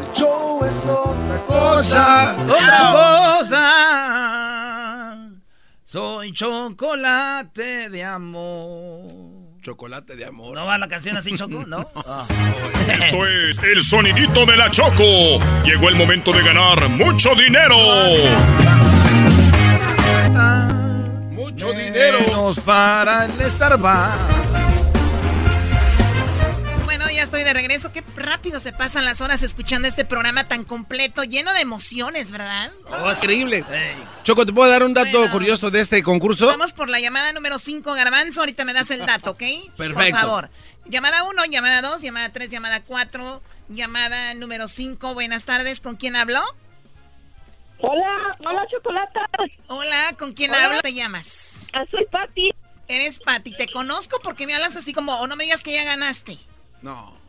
el 0.00 0.12
show 0.12 0.62
es 0.64 0.86
otra 0.86 1.42
cosa, 1.46 2.36
otra 2.46 3.38
cosa. 3.38 4.43
Soy 5.94 6.32
chocolate 6.32 7.88
de 7.88 8.02
amor. 8.02 9.60
Chocolate 9.62 10.16
de 10.16 10.24
amor. 10.24 10.56
¿No 10.56 10.66
va 10.66 10.76
la 10.76 10.88
canción 10.88 11.16
así, 11.16 11.32
Choco? 11.34 11.64
¿No? 11.68 11.88
Ah. 12.04 12.26
Esto 12.88 13.24
es 13.24 13.58
el 13.58 13.80
sonidito 13.80 14.44
de 14.44 14.56
la 14.56 14.72
Choco. 14.72 15.38
Llegó 15.64 15.88
el 15.88 15.94
momento 15.94 16.32
de 16.32 16.42
ganar 16.42 16.88
mucho 16.88 17.36
dinero. 17.36 17.76
Mucho 21.30 21.72
dinero. 21.72 22.50
para 22.66 23.26
el 23.26 23.48
Starbucks. 23.48 24.63
Estoy 27.34 27.52
de 27.52 27.52
regreso. 27.52 27.90
Qué 27.90 28.04
rápido 28.14 28.60
se 28.60 28.72
pasan 28.72 29.04
las 29.04 29.20
horas 29.20 29.42
escuchando 29.42 29.88
este 29.88 30.04
programa 30.04 30.46
tan 30.46 30.62
completo, 30.62 31.24
lleno 31.24 31.52
de 31.52 31.62
emociones, 31.62 32.30
¿verdad? 32.30 32.70
Oh, 32.86 33.10
es 33.10 33.18
increíble. 33.18 33.64
Choco, 34.22 34.46
¿te 34.46 34.52
puedo 34.52 34.70
dar 34.70 34.84
un 34.84 34.94
dato 34.94 35.28
curioso 35.32 35.72
de 35.72 35.80
este 35.80 36.00
concurso? 36.04 36.46
Vamos 36.46 36.72
por 36.72 36.88
la 36.88 37.00
llamada 37.00 37.32
número 37.32 37.58
5, 37.58 37.92
Garbanzo. 37.92 38.38
Ahorita 38.38 38.64
me 38.64 38.72
das 38.72 38.92
el 38.92 39.04
dato, 39.04 39.32
¿ok? 39.32 39.42
Perfecto. 39.76 40.12
Por 40.12 40.20
favor. 40.20 40.50
Llamada 40.84 41.24
1, 41.24 41.44
llamada 41.46 41.82
2, 41.82 42.02
llamada 42.02 42.28
3, 42.28 42.50
llamada 42.50 42.84
4, 42.84 43.42
llamada 43.68 44.34
número 44.34 44.68
5. 44.68 45.14
Buenas 45.14 45.44
tardes. 45.44 45.80
¿Con 45.80 45.96
quién 45.96 46.14
hablo? 46.14 46.40
Hola, 47.80 48.30
hola 48.48 48.64
Chocolata. 48.70 49.28
Hola, 49.66 50.14
¿con 50.16 50.34
quién 50.34 50.52
Hola. 50.52 50.66
hablo? 50.66 50.82
¿Te 50.82 50.94
llamas? 50.94 51.66
Ah, 51.72 51.82
soy 51.90 52.04
Patti. 52.12 52.50
Eres 52.86 53.18
Patti. 53.18 53.56
Te 53.56 53.66
conozco 53.66 54.20
porque 54.22 54.46
me 54.46 54.54
hablas 54.54 54.76
así 54.76 54.92
como, 54.92 55.18
o 55.18 55.26
no 55.26 55.34
me 55.34 55.42
digas 55.42 55.64
que 55.64 55.74
ya 55.74 55.82
ganaste. 55.82 56.38
No. 56.80 57.23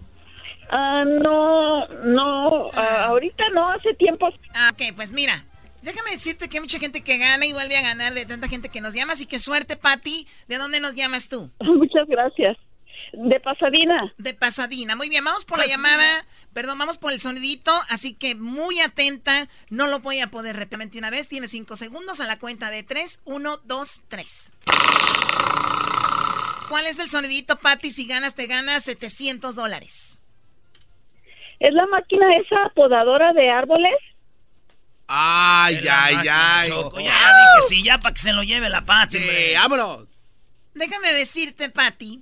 Ah, 0.70 1.03
no, 1.05 1.88
no, 1.88 2.70
ah, 2.74 3.05
ahorita 3.05 3.43
no, 3.53 3.68
hace 3.70 3.93
tiempo. 3.95 4.28
Ah, 4.53 4.72
ok, 4.74 4.95
pues 4.95 5.13
mira. 5.13 5.45
Déjame 5.82 6.11
decirte 6.11 6.49
que 6.49 6.57
hay 6.57 6.61
mucha 6.61 6.80
gente 6.80 7.03
que 7.03 7.20
gana 7.20 7.45
y 7.45 7.53
vuelve 7.53 7.78
a 7.78 7.84
ganar 7.84 8.16
de 8.16 8.26
tanta 8.26 8.47
gente 8.47 8.70
que 8.70 8.82
nos 8.82 8.95
llama. 8.95 9.13
Así 9.13 9.28
que 9.28 9.39
suerte, 9.39 9.78
Patti. 9.78 10.28
¿De 10.47 10.57
dónde 10.57 10.80
nos 10.80 10.95
llamas 10.95 11.30
tú? 11.30 11.51
Muchas 11.59 12.07
gracias. 12.07 12.57
De 13.13 13.39
Pasadena. 13.39 14.13
De 14.18 14.34
Pasadena. 14.34 14.95
Muy 14.95 15.09
bien, 15.09 15.24
vamos 15.24 15.45
por 15.45 15.59
la 15.59 15.68
llamada. 15.68 16.26
Perdón, 16.53 16.80
vamos 16.80 16.97
por 16.97 17.13
el 17.13 17.20
sonidito. 17.20 17.72
Así 17.89 18.16
que 18.16 18.34
muy 18.34 18.80
atenta. 18.80 19.47
No 19.70 19.86
lo 19.86 19.99
voy 19.99 20.22
a 20.22 20.32
poder 20.32 20.55
repetir 20.55 20.97
una 20.99 21.11
vez. 21.11 21.28
Tiene 21.28 21.47
cinco 21.47 21.76
segundos 21.76 22.20
a 22.20 22.26
la 22.26 22.39
cuenta 22.39 22.72
de 22.72 22.82
tres. 22.82 23.22
Uno, 23.24 23.57
dos, 23.63 24.01
tres. 24.07 24.51
¿Cuál 26.68 26.88
es 26.88 26.97
el 26.97 27.09
sonidito, 27.09 27.57
Patti? 27.57 27.91
Si 27.91 28.07
ganas, 28.07 28.34
te 28.34 28.47
ganas 28.47 28.84
700 28.86 29.55
dólares. 29.55 30.20
¿Es 31.60 31.74
la 31.74 31.86
máquina 31.88 32.26
esa 32.38 32.70
podadora 32.76 33.34
de 33.34 33.49
árboles? 33.49 33.95
Ay, 35.08 35.80
ay, 35.89 36.28
ay. 36.30 36.70
Choco, 36.70 36.99
ya 36.99 37.12
dije 37.12 37.68
sí, 37.68 37.84
ya 37.84 37.99
para 37.99 38.14
que 38.14 38.22
se 38.22 38.34
lo 38.34 38.43
lleve 38.43 38.70
la 38.70 38.86
Pati, 38.86 39.18
hombre. 39.18 39.53
vámonos. 39.56 40.08
Déjame 40.74 41.14
decirte, 41.14 41.70
Patti. 41.70 42.22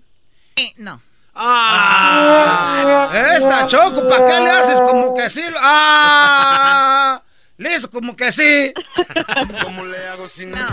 Eh, 0.56 0.74
no. 0.78 1.02
Ah, 1.36 3.10
esta 3.36 3.66
Choco, 3.66 4.08
¿para 4.08 4.26
qué 4.26 4.40
le 4.42 4.50
haces 4.52 4.80
como 4.82 5.16
que 5.16 5.30
sí? 5.30 5.42
Ah, 5.60 7.22
le 7.58 7.76
hizo 7.76 7.90
como 7.90 8.16
que 8.16 8.32
sí. 8.32 8.72
¿Cómo 9.64 9.86
le 9.86 10.08
hago 10.10 10.28
sin 10.28 10.52
No. 10.52 10.68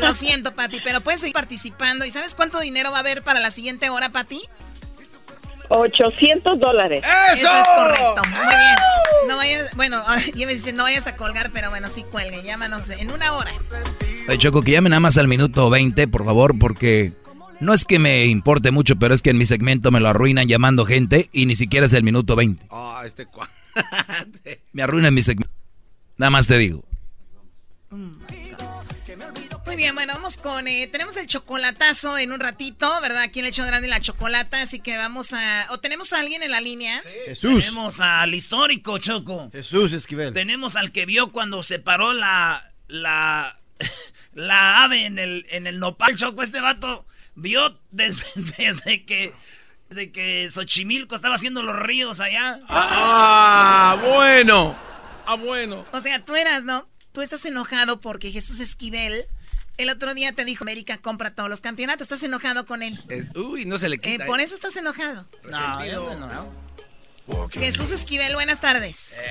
Lo 0.00 0.12
siento, 0.14 0.52
Patti, 0.54 0.80
pero 0.82 1.00
puedes 1.02 1.20
seguir 1.20 1.34
participando. 1.34 2.04
¿Y 2.04 2.10
sabes 2.10 2.34
cuánto 2.34 2.58
dinero 2.58 2.90
va 2.90 2.96
a 2.98 3.00
haber 3.00 3.22
para 3.22 3.38
la 3.40 3.50
siguiente 3.52 3.90
hora, 3.90 4.08
Patti? 4.08 4.42
800 5.70 6.58
dólares. 6.58 7.02
Eso 7.32 7.48
es 7.48 7.66
correcto. 7.66 8.22
Muy 8.28 8.38
bien. 8.48 8.76
No 9.28 9.36
vayas, 9.36 9.74
bueno, 9.76 9.96
ahora 10.06 10.22
yo 10.34 10.46
me 10.46 10.52
dice 10.54 10.72
no 10.72 10.82
vayas 10.84 11.06
a 11.06 11.16
colgar, 11.16 11.50
pero 11.52 11.70
bueno, 11.70 11.88
sí 11.88 12.04
cuelgue. 12.10 12.42
Llámanos 12.42 12.88
en 12.90 13.10
una 13.12 13.32
hora. 13.34 13.50
Oye, 14.28 14.38
Choco, 14.38 14.62
que 14.62 14.72
llame 14.72 14.90
nada 14.90 15.00
más 15.00 15.16
al 15.16 15.28
minuto 15.28 15.70
20, 15.70 16.06
por 16.08 16.24
favor, 16.24 16.58
porque 16.58 17.12
no 17.60 17.72
es 17.74 17.84
que 17.84 17.98
me 17.98 18.26
importe 18.26 18.70
mucho, 18.70 18.96
pero 18.96 19.14
es 19.14 19.22
que 19.22 19.30
en 19.30 19.38
mi 19.38 19.44
segmento 19.46 19.90
me 19.90 20.00
lo 20.00 20.08
arruinan 20.08 20.48
llamando 20.48 20.84
gente 20.84 21.28
y 21.32 21.46
ni 21.46 21.54
siquiera 21.54 21.86
es 21.86 21.92
el 21.92 22.02
minuto 22.02 22.36
20. 22.36 22.66
Ah, 22.70 23.02
este 23.04 23.26
cua- 23.28 23.48
Me 24.72 24.82
arruinan 24.82 25.14
mi 25.14 25.22
segmento. 25.22 25.52
Nada 26.16 26.30
más 26.30 26.46
te 26.46 26.58
digo. 26.58 26.84
Muy 29.70 29.76
bien, 29.76 29.94
bueno, 29.94 30.14
vamos 30.14 30.36
con. 30.36 30.66
eh, 30.66 30.88
tenemos 30.88 31.16
el 31.16 31.28
chocolatazo 31.28 32.18
en 32.18 32.32
un 32.32 32.40
ratito, 32.40 32.92
¿verdad? 33.00 33.22
Aquí 33.22 33.38
en 33.38 33.44
el 33.44 33.50
hecho 33.50 33.64
grande 33.64 33.86
la 33.86 34.00
chocolata, 34.00 34.60
así 34.62 34.80
que 34.80 34.96
vamos 34.96 35.32
a. 35.32 35.68
¿O 35.70 35.78
tenemos 35.78 36.12
a 36.12 36.18
alguien 36.18 36.42
en 36.42 36.50
la 36.50 36.60
línea? 36.60 37.00
Jesús. 37.26 37.66
Tenemos 37.66 38.00
al 38.00 38.34
histórico, 38.34 38.98
Choco. 38.98 39.48
Jesús 39.52 39.92
Esquivel. 39.92 40.32
Tenemos 40.32 40.74
al 40.74 40.90
que 40.90 41.06
vio 41.06 41.30
cuando 41.30 41.62
se 41.62 41.78
paró 41.78 42.12
la. 42.12 42.68
La. 42.88 43.60
La 44.34 44.82
ave 44.82 45.06
en 45.06 45.20
el, 45.20 45.46
en 45.50 45.68
el 45.68 45.78
nopal, 45.78 46.16
Choco. 46.16 46.42
Este 46.42 46.60
vato 46.60 47.06
vio 47.36 47.78
desde, 47.92 48.24
desde 48.58 49.04
que. 49.04 49.32
Desde 49.88 50.10
que 50.10 50.50
Xochimilco 50.50 51.14
estaba 51.14 51.36
haciendo 51.36 51.62
los 51.62 51.76
ríos 51.76 52.18
allá. 52.18 52.58
Ah, 52.68 53.96
bueno. 54.02 54.76
Ah, 55.28 55.36
bueno. 55.36 55.86
O 55.92 56.00
sea, 56.00 56.24
tú 56.24 56.34
eras, 56.34 56.64
¿no? 56.64 56.88
Tú 57.12 57.22
estás 57.22 57.44
enojado 57.44 58.00
porque 58.00 58.32
Jesús 58.32 58.58
Esquivel 58.58 59.26
el 59.82 59.90
otro 59.90 60.14
día 60.14 60.32
te 60.32 60.44
dijo, 60.44 60.64
América 60.64 60.98
compra 60.98 61.34
todos 61.34 61.48
los 61.50 61.60
campeonatos. 61.60 62.02
¿Estás 62.02 62.22
enojado 62.22 62.66
con 62.66 62.82
él? 62.82 62.98
Eh, 63.08 63.24
uy, 63.36 63.64
no 63.64 63.78
se 63.78 63.88
le 63.88 63.96
Eh, 63.96 64.00
quita. 64.00 64.26
por 64.26 64.40
eh. 64.40 64.44
eso 64.44 64.54
estás 64.54 64.76
enojado. 64.76 65.26
Resentido. 65.42 66.50
Jesús 67.52 67.90
Esquivel, 67.92 68.34
buenas 68.34 68.60
tardes. 68.60 69.22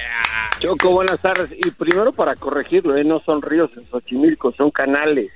Choco, 0.60 0.92
buenas 0.92 1.20
tardes. 1.22 1.50
Y 1.52 1.70
primero 1.72 2.14
para 2.14 2.34
corregirlo, 2.36 2.96
¿eh? 2.96 3.04
no 3.04 3.20
son 3.26 3.42
ríos 3.42 3.72
en 3.76 3.90
Xochimilco, 3.90 4.54
son 4.54 4.72
canales. 4.72 5.30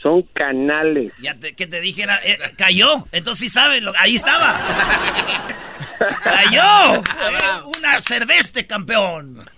Son 0.00 0.22
canales. 0.22 1.12
Ya 1.20 1.34
te, 1.34 1.54
que 1.54 1.66
te 1.66 1.80
dijera, 1.80 2.18
eh, 2.24 2.38
cayó. 2.56 3.06
Entonces 3.12 3.44
sí 3.44 3.48
saben, 3.50 3.84
lo- 3.84 3.92
ahí 3.98 4.14
estaba. 4.14 4.58
cayó. 6.22 7.02
Una 7.78 8.00
cerveza, 8.00 8.62
campeón. 8.66 9.48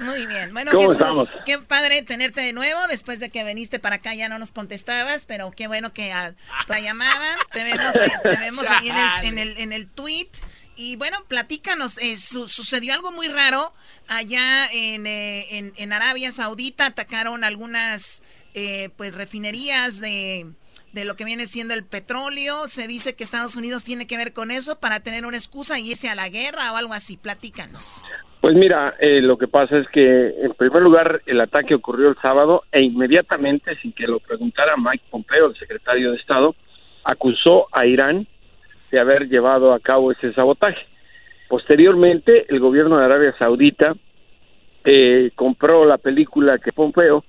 Muy 0.00 0.26
bien. 0.26 0.52
Bueno, 0.52 0.72
¿Cómo 0.72 0.82
Jesús, 0.82 1.00
estamos? 1.00 1.30
qué 1.46 1.58
padre 1.58 2.02
tenerte 2.02 2.40
de 2.40 2.52
nuevo. 2.52 2.86
Después 2.88 3.20
de 3.20 3.30
que 3.30 3.44
viniste 3.44 3.78
para 3.78 3.96
acá 3.96 4.14
ya 4.14 4.28
no 4.28 4.38
nos 4.38 4.52
contestabas, 4.52 5.26
pero 5.26 5.50
qué 5.52 5.66
bueno 5.68 5.92
que 5.92 6.12
a 6.12 6.34
la 6.68 6.80
llamada 6.80 7.36
te 7.52 7.64
vemos 7.64 7.94
ahí, 7.96 8.10
te 8.22 8.36
vemos 8.36 8.66
ahí 8.68 8.88
en, 8.90 8.96
el, 8.96 9.24
en, 9.26 9.38
el, 9.38 9.58
en 9.58 9.72
el 9.72 9.86
tweet. 9.88 10.28
Y 10.74 10.96
bueno, 10.96 11.22
platícanos, 11.28 11.98
eh, 11.98 12.16
su- 12.16 12.48
sucedió 12.48 12.94
algo 12.94 13.12
muy 13.12 13.28
raro 13.28 13.74
allá 14.08 14.66
en, 14.72 15.06
eh, 15.06 15.58
en, 15.58 15.72
en 15.76 15.92
Arabia 15.92 16.32
Saudita, 16.32 16.86
atacaron 16.86 17.44
algunas 17.44 18.22
eh, 18.54 18.88
pues 18.96 19.12
refinerías 19.14 20.00
de, 20.00 20.46
de 20.92 21.04
lo 21.04 21.14
que 21.14 21.24
viene 21.24 21.46
siendo 21.46 21.74
el 21.74 21.84
petróleo. 21.84 22.68
Se 22.68 22.86
dice 22.86 23.14
que 23.14 23.24
Estados 23.24 23.56
Unidos 23.56 23.84
tiene 23.84 24.06
que 24.06 24.16
ver 24.16 24.32
con 24.32 24.50
eso 24.50 24.78
para 24.80 25.00
tener 25.00 25.26
una 25.26 25.36
excusa 25.36 25.78
y 25.78 25.90
irse 25.90 26.08
a 26.08 26.14
la 26.14 26.28
guerra 26.28 26.72
o 26.72 26.76
algo 26.76 26.92
así. 26.92 27.16
Platícanos. 27.16 28.04
Pues 28.40 28.56
mira, 28.56 28.96
eh, 28.98 29.20
lo 29.20 29.38
que 29.38 29.46
pasa 29.46 29.78
es 29.78 29.86
que 29.88 30.28
en 30.42 30.52
primer 30.54 30.82
lugar 30.82 31.22
el 31.26 31.40
ataque 31.40 31.76
ocurrió 31.76 32.08
el 32.08 32.16
sábado 32.20 32.64
e 32.72 32.82
inmediatamente, 32.82 33.76
sin 33.76 33.92
que 33.92 34.06
lo 34.06 34.18
preguntara 34.18 34.74
Mike 34.76 35.04
Pompeo, 35.10 35.46
el 35.46 35.56
secretario 35.56 36.10
de 36.10 36.16
Estado, 36.16 36.56
acusó 37.04 37.68
a 37.70 37.86
Irán 37.86 38.26
de 38.90 38.98
haber 38.98 39.28
llevado 39.28 39.72
a 39.72 39.78
cabo 39.78 40.10
ese 40.10 40.32
sabotaje. 40.32 40.84
Posteriormente, 41.48 42.46
el 42.48 42.58
gobierno 42.58 42.98
de 42.98 43.04
Arabia 43.04 43.34
Saudita 43.38 43.94
eh, 44.84 45.30
compró 45.36 45.84
la 45.84 45.98
película 45.98 46.58
que 46.58 46.72
Pompeo. 46.72 47.24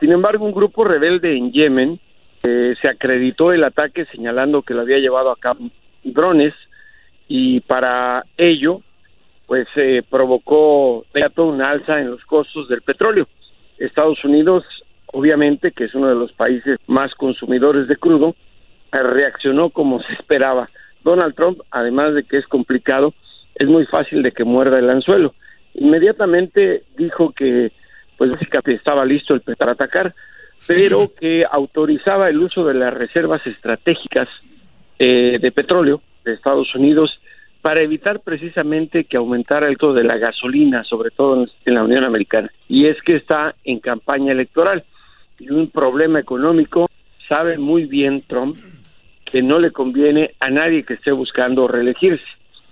Sin 0.00 0.12
embargo, 0.12 0.46
un 0.46 0.52
grupo 0.52 0.84
rebelde 0.84 1.36
en 1.36 1.52
Yemen 1.52 2.00
eh, 2.46 2.74
se 2.80 2.88
acreditó 2.88 3.52
el 3.52 3.64
ataque 3.64 4.04
señalando 4.06 4.62
que 4.62 4.74
lo 4.74 4.82
había 4.82 4.98
llevado 4.98 5.30
a 5.30 5.36
cabo 5.36 5.70
drones 6.02 6.54
y 7.28 7.60
para 7.60 8.24
ello 8.36 8.82
pues 9.46 9.66
eh, 9.76 10.02
provocó 10.08 11.04
una 11.36 11.70
alza 11.70 12.00
en 12.00 12.10
los 12.10 12.24
costos 12.24 12.68
del 12.68 12.82
petróleo. 12.82 13.28
Estados 13.78 14.24
Unidos, 14.24 14.64
obviamente, 15.06 15.72
que 15.72 15.84
es 15.84 15.94
uno 15.94 16.08
de 16.08 16.14
los 16.14 16.32
países 16.32 16.78
más 16.86 17.14
consumidores 17.14 17.88
de 17.88 17.96
crudo, 17.96 18.34
eh, 18.92 19.02
reaccionó 19.02 19.70
como 19.70 20.00
se 20.02 20.12
esperaba. 20.14 20.66
Donald 21.02 21.34
Trump, 21.34 21.60
además 21.70 22.14
de 22.14 22.24
que 22.24 22.38
es 22.38 22.46
complicado, 22.46 23.12
es 23.54 23.68
muy 23.68 23.84
fácil 23.86 24.22
de 24.22 24.32
que 24.32 24.44
muerda 24.44 24.78
el 24.78 24.88
anzuelo. 24.88 25.34
Inmediatamente 25.74 26.82
dijo 26.96 27.32
que, 27.32 27.72
pues 28.16 28.30
básicamente 28.30 28.74
estaba 28.74 29.04
listo 29.04 29.34
el 29.34 29.40
para 29.40 29.72
atacar, 29.72 30.14
pero 30.66 31.10
que 31.20 31.44
autorizaba 31.50 32.28
el 32.28 32.40
uso 32.40 32.64
de 32.64 32.74
las 32.74 32.92
reservas 32.92 33.46
estratégicas 33.46 34.28
eh, 34.98 35.38
de 35.40 35.52
petróleo 35.52 36.00
de 36.24 36.34
Estados 36.34 36.74
Unidos 36.74 37.20
para 37.60 37.80
evitar 37.82 38.20
precisamente 38.20 39.04
que 39.04 39.16
aumentara 39.16 39.68
el 39.68 39.78
costo 39.78 39.94
de 39.94 40.04
la 40.04 40.18
gasolina, 40.18 40.84
sobre 40.84 41.10
todo 41.10 41.42
en, 41.42 41.48
en 41.64 41.74
la 41.74 41.82
Unión 41.82 42.04
Americana. 42.04 42.50
Y 42.68 42.86
es 42.86 43.00
que 43.02 43.16
está 43.16 43.54
en 43.64 43.80
campaña 43.80 44.32
electoral 44.32 44.84
y 45.38 45.50
un 45.50 45.70
problema 45.70 46.20
económico, 46.20 46.90
sabe 47.28 47.58
muy 47.58 47.86
bien 47.86 48.22
Trump 48.26 48.56
que 49.24 49.42
no 49.42 49.58
le 49.58 49.70
conviene 49.70 50.34
a 50.40 50.50
nadie 50.50 50.84
que 50.84 50.94
esté 50.94 51.10
buscando 51.10 51.66
reelegirse. 51.66 52.24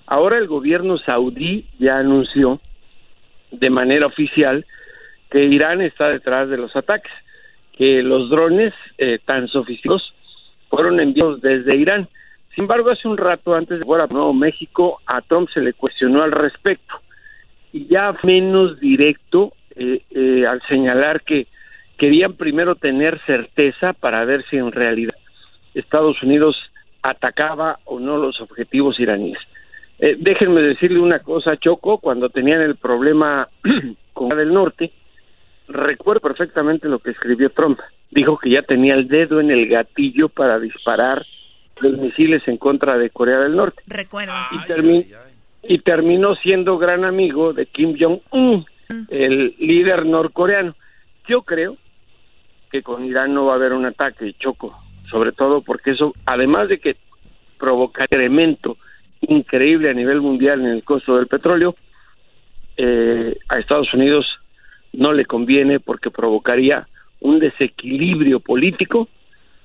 Ahora 0.07 0.39
el 0.39 0.47
gobierno 0.47 0.99
saudí 0.99 1.67
ya 1.79 1.99
anunció 1.99 2.61
de 3.51 3.71
manera 3.71 4.07
oficial 4.07 4.67
que 5.31 5.45
Irán 5.45 5.81
está 5.81 6.09
detrás 6.09 6.49
de 6.49 6.59
los 6.59 6.77
ataques, 6.77 7.13
que 7.83 8.01
los 8.01 8.31
drones 8.31 8.73
eh, 8.97 9.19
tan 9.25 9.49
sofisticados 9.49 10.15
fueron 10.69 11.01
enviados 11.01 11.41
desde 11.41 11.77
Irán. 11.77 12.07
Sin 12.55 12.63
embargo, 12.63 12.91
hace 12.91 13.09
un 13.09 13.17
rato 13.17 13.57
antes 13.57 13.81
de 13.81 13.85
jugar 13.85 14.03
a 14.03 14.07
Nuevo 14.07 14.33
México, 14.33 15.01
a 15.05 15.21
Trump 15.21 15.49
se 15.53 15.61
le 15.61 15.73
cuestionó 15.73 16.23
al 16.23 16.31
respecto. 16.31 16.95
Y 17.73 17.89
ya 17.89 18.15
menos 18.25 18.79
directo 18.79 19.55
eh, 19.75 20.01
eh, 20.13 20.47
al 20.47 20.63
señalar 20.69 21.23
que 21.23 21.49
querían 21.99 22.35
primero 22.35 22.77
tener 22.77 23.21
certeza 23.27 23.95
para 23.95 24.25
ver 24.25 24.45
si 24.49 24.59
en 24.59 24.71
realidad 24.71 25.17
Estados 25.75 26.23
Unidos 26.23 26.57
atacaba 27.03 27.81
o 27.85 27.99
no 27.99 28.17
los 28.17 28.41
objetivos 28.41 29.01
iraníes. 29.01 29.39
Eh, 29.99 30.15
déjenme 30.21 30.61
decirle 30.61 31.01
una 31.01 31.19
cosa, 31.19 31.57
Choco, 31.57 31.99
cuando 31.99 32.29
tenían 32.29 32.61
el 32.61 32.77
problema 32.77 33.49
con 34.13 34.29
del 34.29 34.55
Norte, 34.55 34.93
recuerdo 35.73 36.21
perfectamente 36.21 36.89
lo 36.89 36.99
que 36.99 37.11
escribió 37.11 37.51
Trump. 37.51 37.79
Dijo 38.11 38.39
que 38.39 38.51
ya 38.51 38.63
tenía 38.63 38.95
el 38.95 39.09
dedo 39.09 39.41
en 39.41 39.51
el 39.51 39.69
gatillo 39.69 40.29
para 40.29 40.59
disparar 40.59 41.23
los 41.81 41.99
misiles 41.99 42.47
en 42.47 42.59
contra 42.59 42.99
de 42.99 43.11
Corea 43.11 43.41
del 43.41 43.57
Norte. 43.57 43.83
Recuerdas. 43.87 44.49
Y, 44.53 45.75
y 45.75 45.79
terminó 45.79 46.35
siendo 46.37 46.79
gran 46.79 47.05
amigo 47.05 47.53
de 47.53 47.67
Kim 47.67 47.97
Jong-un, 47.99 48.67
el 49.09 49.55
líder 49.59 50.07
norcoreano. 50.07 50.75
Yo 51.27 51.43
creo 51.43 51.77
que 52.71 52.83
con 52.83 53.05
Irán 53.05 53.35
no 53.35 53.47
va 53.47 53.53
a 53.53 53.57
haber 53.57 53.73
un 53.73 53.85
ataque, 53.85 54.35
Choco, 54.39 54.77
sobre 55.11 55.33
todo 55.33 55.63
porque 55.63 55.93
eso, 55.93 56.15
además 56.27 56.69
de 56.69 56.79
que 56.79 56.97
provoca 57.59 58.05
incremento 58.05 58.77
increíble 59.21 59.91
a 59.91 59.95
nivel 59.95 60.21
mundial 60.21 60.61
en 60.61 60.69
el 60.69 60.85
costo 60.85 61.17
del 61.17 61.29
petróleo, 61.29 61.75
eh, 62.77 63.37
a 63.49 63.59
Estados 63.59 63.93
Unidos 63.95 64.27
no 64.93 65.13
le 65.13 65.25
conviene 65.25 65.81
porque 65.81 66.11
provocaría 66.11 66.87
un 67.21 67.39
desequilibrio 67.39 68.41
político 68.41 69.09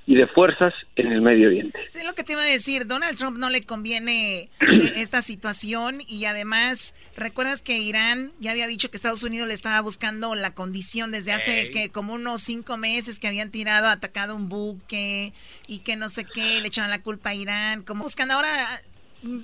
y 0.07 0.15
de 0.15 0.25
fuerzas 0.27 0.73
en 0.95 1.11
el 1.11 1.21
Medio 1.21 1.49
Oriente. 1.49 1.77
Sí, 1.89 1.99
lo 2.05 2.15
que 2.15 2.23
te 2.23 2.31
iba 2.31 2.41
a 2.41 2.45
decir, 2.45 2.87
Donald 2.87 3.17
Trump 3.17 3.37
no 3.37 3.49
le 3.49 3.63
conviene 3.63 4.43
eh, 4.43 4.49
esta 4.95 5.21
situación 5.21 5.97
y 6.07 6.23
además, 6.23 6.95
¿recuerdas 7.17 7.61
que 7.61 7.77
Irán 7.77 8.31
ya 8.39 8.51
había 8.51 8.67
dicho 8.67 8.89
que 8.89 8.95
Estados 8.95 9.23
Unidos 9.23 9.49
le 9.49 9.53
estaba 9.53 9.81
buscando 9.81 10.33
la 10.33 10.53
condición 10.53 11.11
desde 11.11 11.33
hace 11.33 11.71
que 11.71 11.89
como 11.89 12.13
unos 12.13 12.41
cinco 12.41 12.77
meses 12.77 13.19
que 13.19 13.27
habían 13.27 13.51
tirado, 13.51 13.87
atacado 13.87 14.33
un 14.33 14.47
buque 14.47 15.33
y 15.67 15.79
que 15.79 15.97
no 15.97 16.07
sé 16.07 16.23
qué, 16.23 16.61
le 16.61 16.69
echaban 16.69 16.89
la 16.89 17.03
culpa 17.03 17.31
a 17.31 17.35
Irán, 17.35 17.83
como 17.83 18.03
buscando 18.03 18.35
ahora 18.35 18.49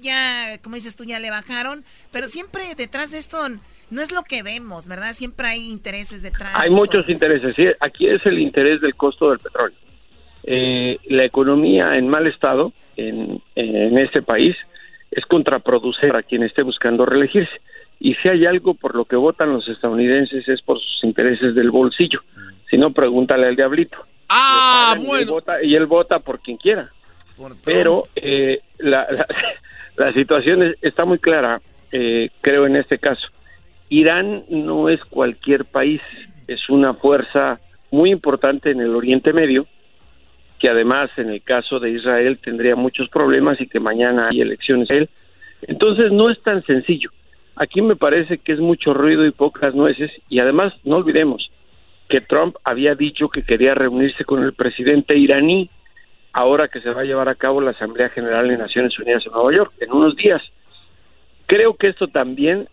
ya, 0.01 0.57
como 0.61 0.75
dices 0.75 0.95
tú, 0.95 1.03
ya 1.03 1.19
le 1.19 1.29
bajaron, 1.29 1.84
pero 2.11 2.29
siempre 2.29 2.75
detrás 2.75 3.11
de 3.11 3.17
esto 3.17 3.49
no 3.94 4.02
es 4.02 4.12
lo 4.12 4.24
que 4.24 4.44
vemos, 4.44 4.88
¿verdad? 4.88 5.14
Siempre 5.14 5.48
hay 5.48 5.70
intereses 5.70 6.22
detrás. 6.22 6.52
Hay 6.56 6.70
muchos 6.72 7.08
intereses, 7.10 7.56
sí. 7.56 7.66
Aquí 7.80 8.08
es 8.08 8.26
el 8.26 8.39
interés 8.39 8.82
del 8.82 8.96
costo 8.96 9.30
del 9.30 9.39
petróleo 9.39 9.78
eh, 10.44 11.00
la 11.06 11.24
economía 11.24 11.98
en 11.98 12.10
mal 12.10 12.28
estado 12.28 12.74
en, 12.98 13.41
en 13.56 13.98
este 13.98 14.22
país 14.22 14.56
es 15.12 15.26
contraproducente 15.26 16.18
a 16.18 16.24
quien 16.24 16.44
esté 16.44 16.64
buscando 16.64 17.06
reelegirse. 17.06 17.62
Y 18.00 18.16
si 18.16 18.28
hay 18.28 18.46
algo 18.46 18.74
por 18.74 18.96
lo 18.96 19.06
que 19.06 19.16
votan 19.16 19.54
los 19.54 19.68
estadounidenses 19.70 20.48
es 20.48 20.62
por 20.62 20.80
sus 20.80 21.04
intereses 21.04 21.56
del 21.56 21.72
bolsillo. 21.72 22.22
Si 22.70 22.78
no, 22.78 22.91
pregúntale 22.91 23.48
al 23.48 23.56
diablito. 23.56 23.98
Ah, 24.28 24.96
bueno. 24.98 25.20
Y 25.20 25.22
él, 25.22 25.30
vota, 25.30 25.64
y 25.64 25.76
él 25.76 25.86
vota 25.86 26.20
por 26.20 26.39
quien 26.39 26.58
quiera. 26.58 26.91
Pero 27.64 28.08
eh, 28.16 28.62
la, 28.80 29.08
la, 29.10 29.28
la, 29.96 30.14
situación 30.14 30.76
está 30.82 31.06
muy 31.06 31.20
clara, 31.20 31.62
eh, 31.91 32.30
creo, 32.41 32.66
en 32.66 32.76
este 32.76 32.98
caso. 32.98 33.28
Irán 33.89 34.43
no 34.49 34.89
es 34.89 35.03
cualquier 35.05 35.65
país, 35.65 36.01
es 36.47 36.69
una 36.69 36.93
fuerza 36.93 37.59
muy 37.91 38.11
importante 38.11 38.71
en 38.71 38.81
el 38.81 38.95
Oriente 38.95 39.34
Medio 39.34 39.67
que 40.63 40.69
además 40.69 41.09
en 41.17 41.29
el 41.29 41.41
caso 41.41 41.81
de 41.81 41.91
Israel 41.91 42.39
tendría 42.41 42.77
muchos 42.77 43.09
problemas 43.09 43.59
y 43.59 43.67
que 43.67 43.81
mañana 43.81 44.29
hay 44.31 44.39
elecciones. 44.39 44.88
Entonces 45.63 46.09
no 46.13 46.29
es 46.29 46.41
tan 46.41 46.61
sencillo. 46.61 47.09
Aquí 47.57 47.81
me 47.81 47.97
parece 47.97 48.38
que 48.38 48.53
es 48.53 48.59
mucho 48.59 48.93
ruido 48.93 49.25
y 49.25 49.31
pocas 49.31 49.75
nueces 49.75 50.09
y 50.29 50.39
además 50.39 50.73
no 50.86 50.95
olvidemos 50.95 51.51
que 52.07 52.21
Trump 52.21 52.55
había 52.63 52.95
dicho 52.95 53.27
que 53.27 53.43
quería 53.43 53.75
reunirse 53.75 54.23
con 54.23 54.41
el 54.41 54.53
presidente 54.53 55.17
iraní 55.17 55.69
ahora 56.31 56.69
que 56.69 56.79
se 56.79 56.91
va 56.91 57.01
a 57.01 57.05
llevar 57.05 57.27
a 57.27 57.36
cabo 57.36 57.59
la 57.59 57.71
Asamblea 57.71 58.07
General 58.07 58.47
de 58.47 58.57
Naciones 58.57 58.97
Unidas 58.97 59.25
en 59.25 59.34
Nueva 59.34 59.53
York 59.53 59.73
en 59.81 59.91
unos 59.91 60.15
días. 60.15 60.41
Creo 61.45 61.75
que 61.75 61.89
esto 61.89 62.07
también 62.07 62.69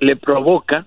le 0.00 0.16
provoca 0.16 0.86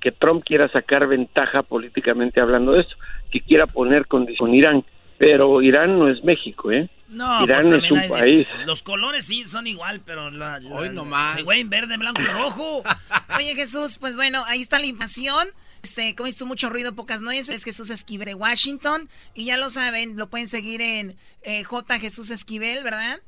que 0.00 0.12
Trump 0.12 0.42
quiera 0.44 0.68
sacar 0.70 1.06
ventaja 1.06 1.62
políticamente 1.62 2.40
hablando 2.40 2.72
de 2.72 2.82
esto, 2.82 2.96
que 3.30 3.40
quiera 3.40 3.66
poner 3.66 4.06
condición 4.06 4.54
Irán, 4.54 4.84
pero 5.18 5.60
Irán 5.60 5.98
no 5.98 6.08
es 6.08 6.24
México, 6.24 6.72
¿eh? 6.72 6.88
No, 7.08 7.44
Irán 7.44 7.68
pues 7.68 7.84
es 7.84 7.90
un 7.90 8.08
país. 8.08 8.46
Los 8.66 8.82
colores 8.82 9.26
sí 9.26 9.46
son 9.46 9.66
igual, 9.66 10.00
pero 10.04 10.30
la, 10.30 10.60
la 10.60 10.74
Hoy 10.74 10.88
nomás. 10.90 11.42
güey, 11.42 11.64
verde, 11.64 11.96
blanco 11.96 12.22
y 12.22 12.26
rojo. 12.26 12.82
Oye, 13.36 13.54
Jesús, 13.54 13.98
pues 13.98 14.16
bueno, 14.16 14.42
ahí 14.46 14.60
está 14.60 14.78
la 14.78 14.86
invasión. 14.86 15.48
Este, 15.82 16.14
como 16.14 16.30
tú 16.32 16.46
mucho 16.46 16.70
ruido, 16.70 16.94
pocas 16.94 17.20
nueces, 17.22 17.64
Jesús 17.64 17.90
Esquivel 17.90 18.26
de 18.26 18.34
Washington. 18.34 19.08
Y 19.34 19.46
ya 19.46 19.56
lo 19.56 19.70
saben, 19.70 20.16
lo 20.16 20.28
pueden 20.28 20.46
seguir 20.46 20.80
en 20.80 21.16
eh, 21.42 21.64
J. 21.64 21.98
Jesús 21.98 22.30
Esquivel, 22.30 22.84
¿verdad? 22.84 23.20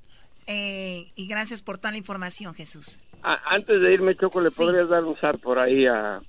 Eh, 0.46 1.10
y 1.16 1.26
gracias 1.26 1.60
por 1.60 1.78
toda 1.78 1.92
la 1.92 1.98
información, 1.98 2.54
Jesús. 2.54 2.98
Antes 3.22 3.80
de 3.80 3.92
irme, 3.94 4.16
Choco, 4.16 4.40
¿le 4.40 4.50
podrías 4.50 4.88
dar 4.88 5.04
un 5.04 5.16
zar 5.16 5.38
por 5.38 5.58
ahí 5.58 5.86
a, 5.86 6.20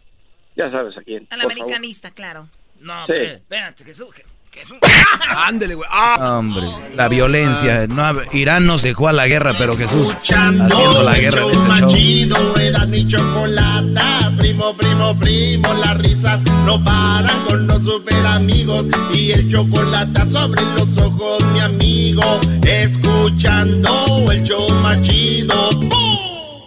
ya 0.56 0.70
sabes 0.72 0.96
a 0.98 1.02
quién. 1.02 1.28
Al 1.32 1.42
americanista, 1.42 2.12
claro. 2.12 2.48
No, 2.80 3.06
sí. 3.08 3.14
espérate, 3.16 3.84
Jesús. 3.84 4.10
Jesús. 4.52 4.78
Ándele, 5.36 5.74
güey. 5.76 5.90
Ah. 5.92 6.38
Hombre, 6.38 6.68
la 6.96 7.08
violencia. 7.08 7.88
No, 7.88 8.22
Irán 8.34 8.68
nos 8.68 8.84
dejó 8.84 9.08
a 9.08 9.14
la 9.14 9.28
guerra, 9.28 9.54
pero 9.58 9.76
Jesús 9.76 10.14
haciendo 10.14 11.02
la 11.04 11.18
guerra 11.18 11.42
este 11.48 11.58
más 11.60 11.80
show. 11.82 11.94
chido 11.94 12.56
era 12.58 12.86
mi 12.86 13.08
chocolata. 13.08 14.32
Primo, 14.38 14.76
primo, 14.78 15.18
primo, 15.18 15.74
las 15.74 15.98
risas 15.98 16.42
no 16.66 16.84
paran 16.84 17.46
con 17.46 17.66
los 17.66 17.84
super 17.84 18.26
amigos. 18.28 18.86
Y 19.16 19.32
el 19.32 19.50
chocolate 19.50 20.30
sobre 20.30 20.62
los 20.78 20.98
ojos, 21.02 21.44
mi 21.54 21.60
amigo. 21.60 22.40
Escuchando 22.64 24.32
el 24.32 24.44
show 24.44 24.70
más 24.84 25.02
chido. 25.02 25.70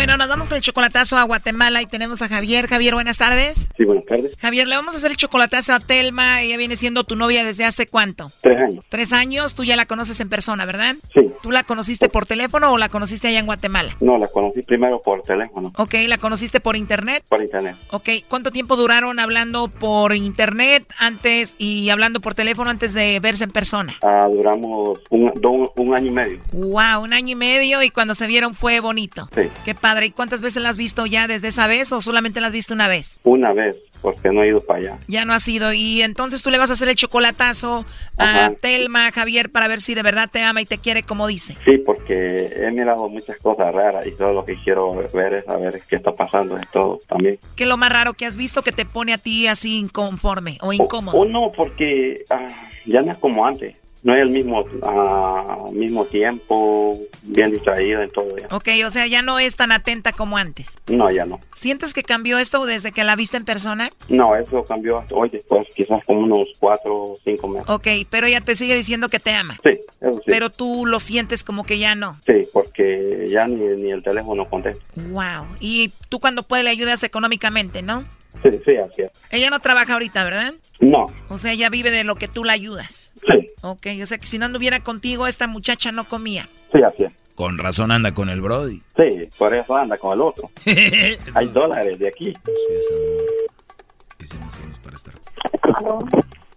Bueno, 0.00 0.16
nos 0.16 0.28
vamos 0.28 0.48
con 0.48 0.56
el 0.56 0.62
chocolatazo 0.62 1.18
a 1.18 1.24
Guatemala 1.24 1.82
y 1.82 1.86
tenemos 1.86 2.22
a 2.22 2.28
Javier. 2.28 2.68
Javier, 2.68 2.94
buenas 2.94 3.18
tardes. 3.18 3.68
Sí, 3.76 3.84
buenas 3.84 4.06
tardes. 4.06 4.34
Javier, 4.40 4.66
le 4.66 4.74
vamos 4.74 4.94
a 4.94 4.96
hacer 4.96 5.10
el 5.10 5.18
chocolatazo 5.18 5.74
a 5.74 5.78
Telma. 5.78 6.40
Ella 6.40 6.56
viene 6.56 6.76
siendo 6.76 7.04
tu 7.04 7.16
novia 7.16 7.44
desde 7.44 7.66
hace 7.66 7.86
cuánto? 7.86 8.32
Tres 8.40 8.56
años. 8.56 8.84
Tres 8.88 9.12
años. 9.12 9.54
Tú 9.54 9.62
ya 9.62 9.76
la 9.76 9.84
conoces 9.84 10.18
en 10.20 10.30
persona, 10.30 10.64
¿verdad? 10.64 10.96
Sí. 11.12 11.30
¿Tú 11.42 11.50
la 11.50 11.64
conociste 11.64 12.08
por 12.08 12.24
teléfono 12.24 12.72
o 12.72 12.78
la 12.78 12.88
conociste 12.88 13.28
allá 13.28 13.40
en 13.40 13.44
Guatemala? 13.44 13.94
No, 14.00 14.16
la 14.16 14.28
conocí 14.28 14.62
primero 14.62 15.02
por 15.02 15.20
teléfono. 15.20 15.70
Ok, 15.76 15.94
¿la 16.06 16.16
conociste 16.16 16.60
por 16.60 16.76
internet? 16.76 17.22
Por 17.28 17.42
internet. 17.42 17.76
Ok, 17.90 18.08
¿cuánto 18.26 18.52
tiempo 18.52 18.76
duraron 18.76 19.18
hablando 19.18 19.68
por 19.68 20.14
internet 20.14 20.82
antes 20.98 21.56
y 21.58 21.90
hablando 21.90 22.20
por 22.20 22.34
teléfono 22.34 22.70
antes 22.70 22.94
de 22.94 23.20
verse 23.20 23.44
en 23.44 23.50
persona? 23.50 23.92
Ah, 24.00 24.26
duramos 24.30 25.00
un, 25.10 25.94
año 25.94 26.06
y 26.06 26.10
medio. 26.10 26.40
Wow, 26.52 27.02
un 27.02 27.12
año 27.12 27.32
y 27.32 27.34
medio 27.34 27.82
y 27.82 27.90
cuando 27.90 28.14
se 28.14 28.26
vieron 28.26 28.54
fue 28.54 28.80
bonito. 28.80 29.28
Sí. 29.34 29.42
Qué 29.62 29.74
padre. 29.74 29.89
¿Y 30.02 30.10
cuántas 30.12 30.40
veces 30.40 30.62
la 30.62 30.68
has 30.68 30.76
visto 30.76 31.04
ya 31.06 31.26
desde 31.26 31.48
esa 31.48 31.66
vez 31.66 31.92
o 31.92 32.00
solamente 32.00 32.40
la 32.40 32.46
has 32.46 32.52
visto 32.52 32.74
una 32.74 32.88
vez? 32.88 33.20
Una 33.24 33.52
vez, 33.52 33.76
porque 34.00 34.30
no 34.30 34.42
he 34.42 34.48
ido 34.48 34.60
para 34.60 34.78
allá. 34.78 34.98
Ya 35.08 35.24
no 35.24 35.32
ha 35.32 35.40
sido. 35.40 35.72
Y 35.72 36.02
entonces 36.02 36.42
tú 36.42 36.50
le 36.50 36.58
vas 36.58 36.70
a 36.70 36.74
hacer 36.74 36.88
el 36.88 36.94
chocolatazo 36.94 37.84
Ajá. 38.16 38.46
a 38.46 38.50
Telma, 38.54 39.10
Javier, 39.10 39.50
para 39.50 39.68
ver 39.68 39.80
si 39.80 39.94
de 39.94 40.02
verdad 40.02 40.30
te 40.30 40.42
ama 40.42 40.62
y 40.62 40.66
te 40.66 40.78
quiere 40.78 41.02
como 41.02 41.26
dice. 41.26 41.56
Sí, 41.64 41.78
porque 41.78 42.52
he 42.56 42.70
mirado 42.70 43.08
muchas 43.08 43.36
cosas 43.38 43.74
raras 43.74 44.06
y 44.06 44.12
todo 44.12 44.32
lo 44.32 44.44
que 44.44 44.56
quiero 44.62 44.94
ver 45.12 45.34
es 45.34 45.44
saber 45.44 45.82
qué 45.88 45.96
está 45.96 46.12
pasando, 46.12 46.56
es 46.56 46.70
todo 46.70 47.00
también. 47.08 47.38
¿Qué 47.56 47.64
es 47.64 47.68
lo 47.68 47.76
más 47.76 47.90
raro 47.90 48.14
que 48.14 48.26
has 48.26 48.36
visto 48.36 48.62
que 48.62 48.72
te 48.72 48.86
pone 48.86 49.12
a 49.12 49.18
ti 49.18 49.46
así 49.48 49.76
inconforme 49.76 50.58
o 50.62 50.72
incómodo? 50.72 51.18
Uno, 51.18 51.52
porque 51.56 52.24
ah, 52.30 52.48
ya 52.86 53.02
no 53.02 53.12
es 53.12 53.18
como 53.18 53.44
antes. 53.44 53.74
No 54.02 54.14
es 54.14 54.22
el 54.22 54.30
mismo, 54.30 54.64
ah, 54.82 55.66
mismo 55.72 56.04
tiempo, 56.04 56.98
bien 57.22 57.50
distraída 57.50 58.02
en 58.02 58.10
todo. 58.10 58.36
Ya. 58.38 58.46
Ok, 58.54 58.68
o 58.86 58.90
sea, 58.90 59.06
ya 59.06 59.22
no 59.22 59.38
es 59.38 59.56
tan 59.56 59.72
atenta 59.72 60.12
como 60.12 60.36
antes. 60.36 60.78
No, 60.88 61.10
ya 61.10 61.26
no. 61.26 61.40
¿Sientes 61.54 61.92
que 61.92 62.02
cambió 62.02 62.38
esto 62.38 62.64
desde 62.64 62.92
que 62.92 63.04
la 63.04 63.16
viste 63.16 63.36
en 63.36 63.44
persona? 63.44 63.90
No, 64.08 64.34
eso 64.36 64.64
cambió 64.64 64.98
hasta 64.98 65.14
hoy, 65.14 65.28
después 65.28 65.66
quizás 65.74 66.04
como 66.04 66.20
unos 66.20 66.48
cuatro 66.58 66.94
o 66.94 67.18
cinco 67.22 67.48
meses. 67.48 67.68
Ok, 67.68 67.88
pero 68.08 68.26
ella 68.26 68.40
te 68.40 68.54
sigue 68.54 68.74
diciendo 68.74 69.08
que 69.08 69.20
te 69.20 69.32
ama. 69.32 69.58
Sí, 69.62 69.80
eso 70.00 70.14
sí. 70.14 70.22
Pero 70.26 70.50
tú 70.50 70.86
lo 70.86 71.00
sientes 71.00 71.44
como 71.44 71.64
que 71.64 71.78
ya 71.78 71.94
no. 71.94 72.18
Sí, 72.26 72.48
porque 72.52 73.26
ya 73.28 73.46
ni, 73.46 73.56
ni 73.76 73.90
el 73.90 74.02
teléfono 74.02 74.48
contesta. 74.48 74.84
Wow. 74.96 75.46
Y 75.60 75.92
tú 76.08 76.20
cuando 76.20 76.42
puedes 76.42 76.64
le 76.64 76.70
ayudas 76.70 77.02
económicamente, 77.02 77.82
¿no? 77.82 78.04
Sí, 78.42 78.50
sí, 78.64 78.76
así 78.76 79.02
es. 79.02 79.10
Ella 79.30 79.50
no 79.50 79.60
trabaja 79.60 79.92
ahorita, 79.94 80.24
¿verdad? 80.24 80.54
No. 80.80 81.08
O 81.28 81.38
sea, 81.38 81.52
ella 81.52 81.68
vive 81.68 81.90
de 81.90 82.04
lo 82.04 82.16
que 82.16 82.28
tú 82.28 82.44
la 82.44 82.52
ayudas. 82.52 83.12
Sí. 83.26 83.50
Ok, 83.62 83.86
o 84.02 84.06
sea 84.06 84.18
que 84.18 84.26
si 84.26 84.38
no 84.38 84.46
anduviera 84.46 84.80
contigo, 84.80 85.26
esta 85.26 85.46
muchacha 85.46 85.92
no 85.92 86.04
comía. 86.04 86.46
Sí, 86.72 86.82
así 86.82 87.04
es. 87.04 87.12
Con 87.34 87.58
razón 87.58 87.90
anda 87.90 88.12
con 88.12 88.28
el 88.28 88.40
Brody. 88.40 88.82
Sí, 88.96 89.28
por 89.38 89.54
eso 89.54 89.74
anda 89.76 89.96
con 89.96 90.12
el 90.12 90.20
otro. 90.20 90.50
Hay 91.34 91.48
dólares 91.48 91.98
de 91.98 92.08
aquí. 92.08 92.34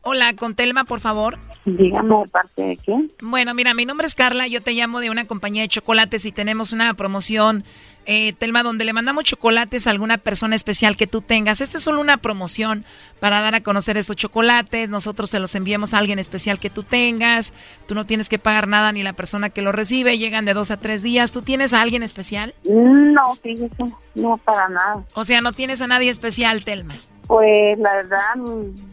Hola, 0.01 0.33
con 0.35 0.55
Telma, 0.55 0.83
por 0.83 0.99
favor. 0.99 1.37
Dígame 1.63 2.17
de 2.17 2.27
parte 2.29 2.61
de 2.61 2.77
quién. 2.77 3.09
Bueno, 3.21 3.53
mira, 3.53 3.73
mi 3.73 3.85
nombre 3.85 4.05
es 4.05 4.15
Carla, 4.15 4.47
yo 4.47 4.61
te 4.61 4.73
llamo 4.73 4.99
de 4.99 5.09
una 5.09 5.25
compañía 5.25 5.61
de 5.61 5.69
chocolates 5.69 6.25
y 6.25 6.33
tenemos 6.33 6.73
una 6.73 6.93
promoción, 6.93 7.63
eh, 8.05 8.33
Telma, 8.33 8.63
donde 8.63 8.85
le 8.85 8.93
mandamos 8.93 9.23
chocolates 9.23 9.87
a 9.87 9.91
alguna 9.91 10.17
persona 10.17 10.55
especial 10.55 10.97
que 10.97 11.07
tú 11.07 11.21
tengas. 11.21 11.61
Esta 11.61 11.77
es 11.77 11.83
solo 11.83 12.01
una 12.01 12.17
promoción 12.17 12.85
para 13.19 13.41
dar 13.41 13.55
a 13.55 13.61
conocer 13.61 13.97
estos 13.97 14.15
chocolates. 14.15 14.89
Nosotros 14.89 15.29
se 15.29 15.39
los 15.39 15.55
enviamos 15.55 15.93
a 15.93 15.99
alguien 15.99 16.19
especial 16.19 16.59
que 16.59 16.69
tú 16.69 16.83
tengas. 16.83 17.53
Tú 17.87 17.95
no 17.95 18.05
tienes 18.05 18.29
que 18.29 18.39
pagar 18.39 18.67
nada 18.67 18.91
ni 18.91 19.03
la 19.03 19.13
persona 19.13 19.49
que 19.49 19.61
lo 19.61 19.71
recibe. 19.71 20.17
Llegan 20.17 20.45
de 20.45 20.53
dos 20.53 20.71
a 20.71 20.77
tres 20.77 21.03
días. 21.03 21.31
¿Tú 21.31 21.41
tienes 21.41 21.73
a 21.73 21.81
alguien 21.81 22.03
especial? 22.03 22.53
No, 22.63 23.35
fíjese, 23.35 23.85
no 24.15 24.37
para 24.37 24.69
nada. 24.69 25.03
O 25.13 25.23
sea, 25.23 25.41
no 25.41 25.53
tienes 25.53 25.81
a 25.81 25.87
nadie 25.87 26.09
especial, 26.09 26.63
Telma. 26.63 26.95
Pues 27.27 27.79
la 27.79 27.93
verdad, 27.95 28.35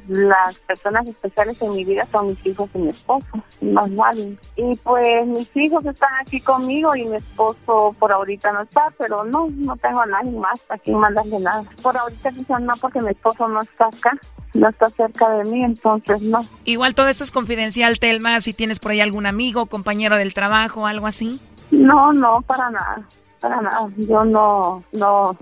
las 0.08 0.58
personas 0.60 1.06
especiales 1.08 1.60
en 1.62 1.72
mi 1.72 1.84
vida 1.84 2.06
son 2.10 2.28
mis 2.28 2.46
hijos 2.46 2.70
y 2.74 2.78
mi 2.78 2.88
esposo, 2.88 3.26
más 3.60 3.90
nadie. 3.90 4.36
Y 4.56 4.76
pues 4.76 5.26
mis 5.26 5.50
hijos 5.56 5.84
están 5.84 6.10
aquí 6.20 6.40
conmigo 6.40 6.94
y 6.94 7.04
mi 7.06 7.16
esposo 7.16 7.94
por 7.98 8.12
ahorita 8.12 8.52
no 8.52 8.62
está, 8.62 8.92
pero 8.98 9.24
no, 9.24 9.48
no 9.50 9.76
tengo 9.76 10.00
a 10.00 10.06
nadie 10.06 10.30
más 10.30 10.60
a 10.68 10.78
quien 10.78 10.98
mandarle 10.98 11.40
nada. 11.40 11.64
Por 11.82 11.96
ahorita 11.96 12.30
quizás 12.30 12.60
no, 12.60 12.74
porque 12.80 13.00
mi 13.00 13.10
esposo 13.10 13.48
no 13.48 13.60
está 13.60 13.86
acá, 13.86 14.16
no 14.54 14.68
está 14.68 14.90
cerca 14.90 15.28
de 15.30 15.50
mí, 15.50 15.64
entonces 15.64 16.22
no. 16.22 16.44
Igual 16.64 16.94
todo 16.94 17.08
esto 17.08 17.24
es 17.24 17.32
confidencial, 17.32 17.98
Telma. 17.98 18.40
Si 18.40 18.52
tienes 18.52 18.78
por 18.78 18.92
ahí 18.92 19.00
algún 19.00 19.26
amigo, 19.26 19.66
compañero 19.66 20.16
del 20.16 20.34
trabajo, 20.34 20.86
algo 20.86 21.06
así. 21.06 21.40
No, 21.70 22.12
no, 22.12 22.42
para 22.42 22.70
nada, 22.70 23.02
para 23.40 23.60
nada. 23.60 23.88
Yo 23.96 24.24
no, 24.24 24.82
no, 24.92 25.36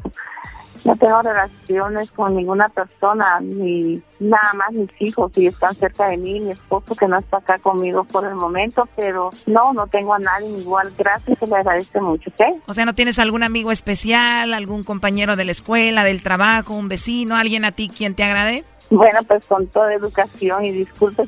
no 0.84 0.96
tengo 0.96 1.22
relaciones 1.22 2.10
con 2.12 2.36
ninguna 2.36 2.68
persona, 2.68 3.40
ni 3.40 4.02
nada 4.20 4.52
más 4.54 4.72
mis 4.72 4.90
hijos, 5.00 5.32
y 5.36 5.46
están 5.46 5.74
cerca 5.74 6.08
de 6.08 6.16
mí, 6.16 6.40
mi 6.40 6.50
esposo 6.50 6.94
que 6.94 7.06
no 7.06 7.18
está 7.18 7.38
acá 7.38 7.58
conmigo 7.58 8.04
por 8.04 8.26
el 8.26 8.34
momento, 8.34 8.88
pero 8.96 9.30
no, 9.46 9.72
no 9.72 9.86
tengo 9.86 10.14
a 10.14 10.18
nadie 10.18 10.48
igual. 10.58 10.92
Gracias, 10.96 11.38
se 11.38 11.46
le 11.46 11.56
agradece 11.56 12.00
mucho, 12.00 12.30
¿ok? 12.30 12.62
O 12.66 12.74
sea, 12.74 12.84
¿no 12.84 12.94
tienes 12.94 13.18
algún 13.18 13.42
amigo 13.42 13.70
especial, 13.70 14.54
algún 14.54 14.84
compañero 14.84 15.36
de 15.36 15.44
la 15.44 15.52
escuela, 15.52 16.04
del 16.04 16.22
trabajo, 16.22 16.74
un 16.74 16.88
vecino, 16.88 17.36
alguien 17.36 17.64
a 17.64 17.72
ti 17.72 17.88
quien 17.88 18.14
te 18.14 18.24
agrade? 18.24 18.64
Bueno, 18.90 19.20
pues 19.26 19.44
con 19.46 19.66
toda 19.66 19.92
educación 19.92 20.64
y 20.64 20.72
disculpe, 20.72 21.24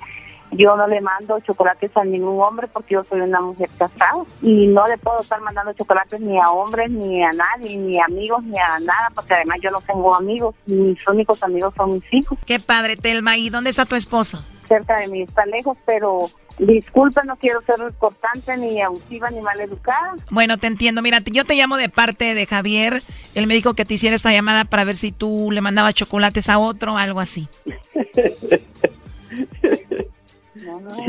yo 0.53 0.77
no 0.77 0.87
le 0.87 1.01
mando 1.01 1.39
chocolates 1.41 1.97
a 1.97 2.05
ningún 2.05 2.41
hombre 2.41 2.69
porque 2.69 2.95
yo 2.95 3.05
soy 3.05 3.21
una 3.21 3.41
mujer 3.41 3.69
casada 3.79 4.25
y 4.43 4.67
no 4.67 4.87
le 4.89 4.99
puedo 4.99 5.21
estar 5.21 5.41
mandando 5.41 5.73
chocolates 5.73 6.21
ni 6.21 6.39
a 6.39 6.51
hombres, 6.51 6.91
ni 6.91 7.23
a 7.23 7.31
nadie, 7.33 7.77
ni 7.77 7.99
a 7.99 8.05
amigos, 8.05 8.43
ni 8.45 8.59
a 8.59 8.79
nada, 8.81 9.11
porque 9.15 9.35
además 9.35 9.59
yo 9.63 9.71
no 9.71 9.81
tengo 9.81 10.15
amigos, 10.15 10.55
mis 10.67 11.07
únicos 11.07 11.43
amigos 11.43 11.73
son 11.77 11.95
mis 11.95 12.13
hijos. 12.13 12.39
Qué 12.47 12.59
padre, 12.59 12.97
Telma. 12.97 13.37
¿Y 13.37 13.51
dónde 13.51 13.71
está 13.71 13.85
tu 13.85 13.97
esposo? 13.97 14.45
Cerca 14.67 15.01
de 15.01 15.09
mí, 15.09 15.23
está 15.23 15.45
lejos, 15.47 15.77
pero 15.85 16.31
disculpe, 16.59 17.21
no 17.25 17.37
quiero 17.37 17.61
ser 17.63 17.77
cortante, 17.99 18.57
ni 18.57 18.81
abusiva, 18.81 19.31
ni 19.31 19.41
maleducada. 19.41 20.15
Bueno, 20.31 20.59
te 20.59 20.67
entiendo. 20.67 21.03
Mira, 21.03 21.19
yo 21.25 21.45
te 21.45 21.55
llamo 21.55 21.77
de 21.77 21.89
parte 21.89 22.35
de 22.35 22.47
Javier. 22.47 23.03
Él 23.35 23.47
me 23.47 23.55
dijo 23.55 23.75
que 23.75 23.85
te 23.85 23.95
hiciera 23.95 24.15
esta 24.15 24.33
llamada 24.33 24.65
para 24.65 24.85
ver 24.85 24.97
si 24.97 25.11
tú 25.13 25.51
le 25.51 25.61
mandabas 25.61 25.95
chocolates 25.95 26.49
a 26.49 26.59
otro, 26.59 26.97
algo 26.97 27.21
así. 27.21 27.49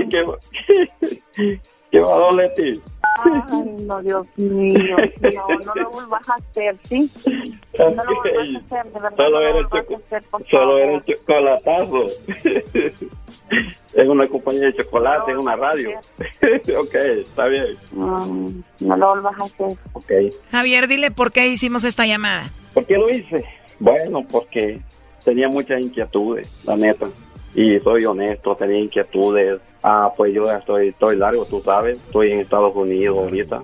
¿Qué, 0.10 0.22
va- 0.24 0.38
¿Qué 1.92 2.00
va 2.00 2.14
a 2.16 2.20
doler 2.20 2.54
ti? 2.56 2.82
Ay, 3.24 3.76
no, 3.86 4.02
Dios 4.02 4.26
mío, 4.38 4.96
no, 5.22 5.60
no 5.66 5.76
lo 5.76 5.90
vuelvas 5.92 6.30
a 6.30 6.36
hacer, 6.36 6.76
¿sí? 6.88 7.12
No 7.78 7.90
lo 7.90 8.16
vuelvas 8.16 8.56
a 8.72 8.78
hacer, 8.78 8.94
de 8.94 9.00
verdad. 9.00 9.18
Solo 9.18 9.30
no 9.32 9.42
era 9.42 9.60
el, 9.60 9.66
hacer, 9.66 10.24
solo 10.50 10.78
era 10.78 11.04
chocolatazo. 11.06 12.06
es 13.94 14.08
una 14.08 14.28
compañía 14.28 14.62
de 14.68 14.76
chocolate, 14.76 15.32
es 15.32 15.38
una 15.38 15.56
radio. 15.56 16.00
ok, 16.80 16.96
está 16.96 17.48
bien. 17.48 17.78
Mm, 17.92 18.62
no 18.80 18.98
lo 18.98 19.08
vuelvas 19.10 19.40
a 19.40 19.44
hacer. 19.44 19.78
Ok. 19.94 20.12
Javier, 20.52 20.88
dile 20.88 21.12
por 21.12 21.32
qué 21.32 21.48
hicimos 21.48 21.84
esta 21.84 22.06
llamada. 22.06 22.50
¿Por 22.74 22.86
qué 22.86 22.96
lo 22.98 23.10
hice? 23.10 23.44
Bueno, 23.80 24.26
porque 24.32 24.80
tenía 25.26 25.50
muchas 25.50 25.82
inquietudes, 25.82 26.50
la 26.66 26.78
neta. 26.78 27.08
Y 27.54 27.80
soy 27.80 28.06
honesto, 28.06 28.56
tenía 28.56 28.80
inquietudes. 28.80 29.60
Ah, 29.84 30.12
pues 30.16 30.34
yo 30.34 30.46
ya 30.46 30.58
estoy, 30.58 30.90
estoy 30.90 31.18
largo, 31.18 31.46
tú 31.46 31.62
sabes. 31.62 32.00
Estoy 32.00 32.32
en 32.32 32.40
Estados 32.40 32.76
Unidos 32.76 33.18
ahorita. 33.18 33.64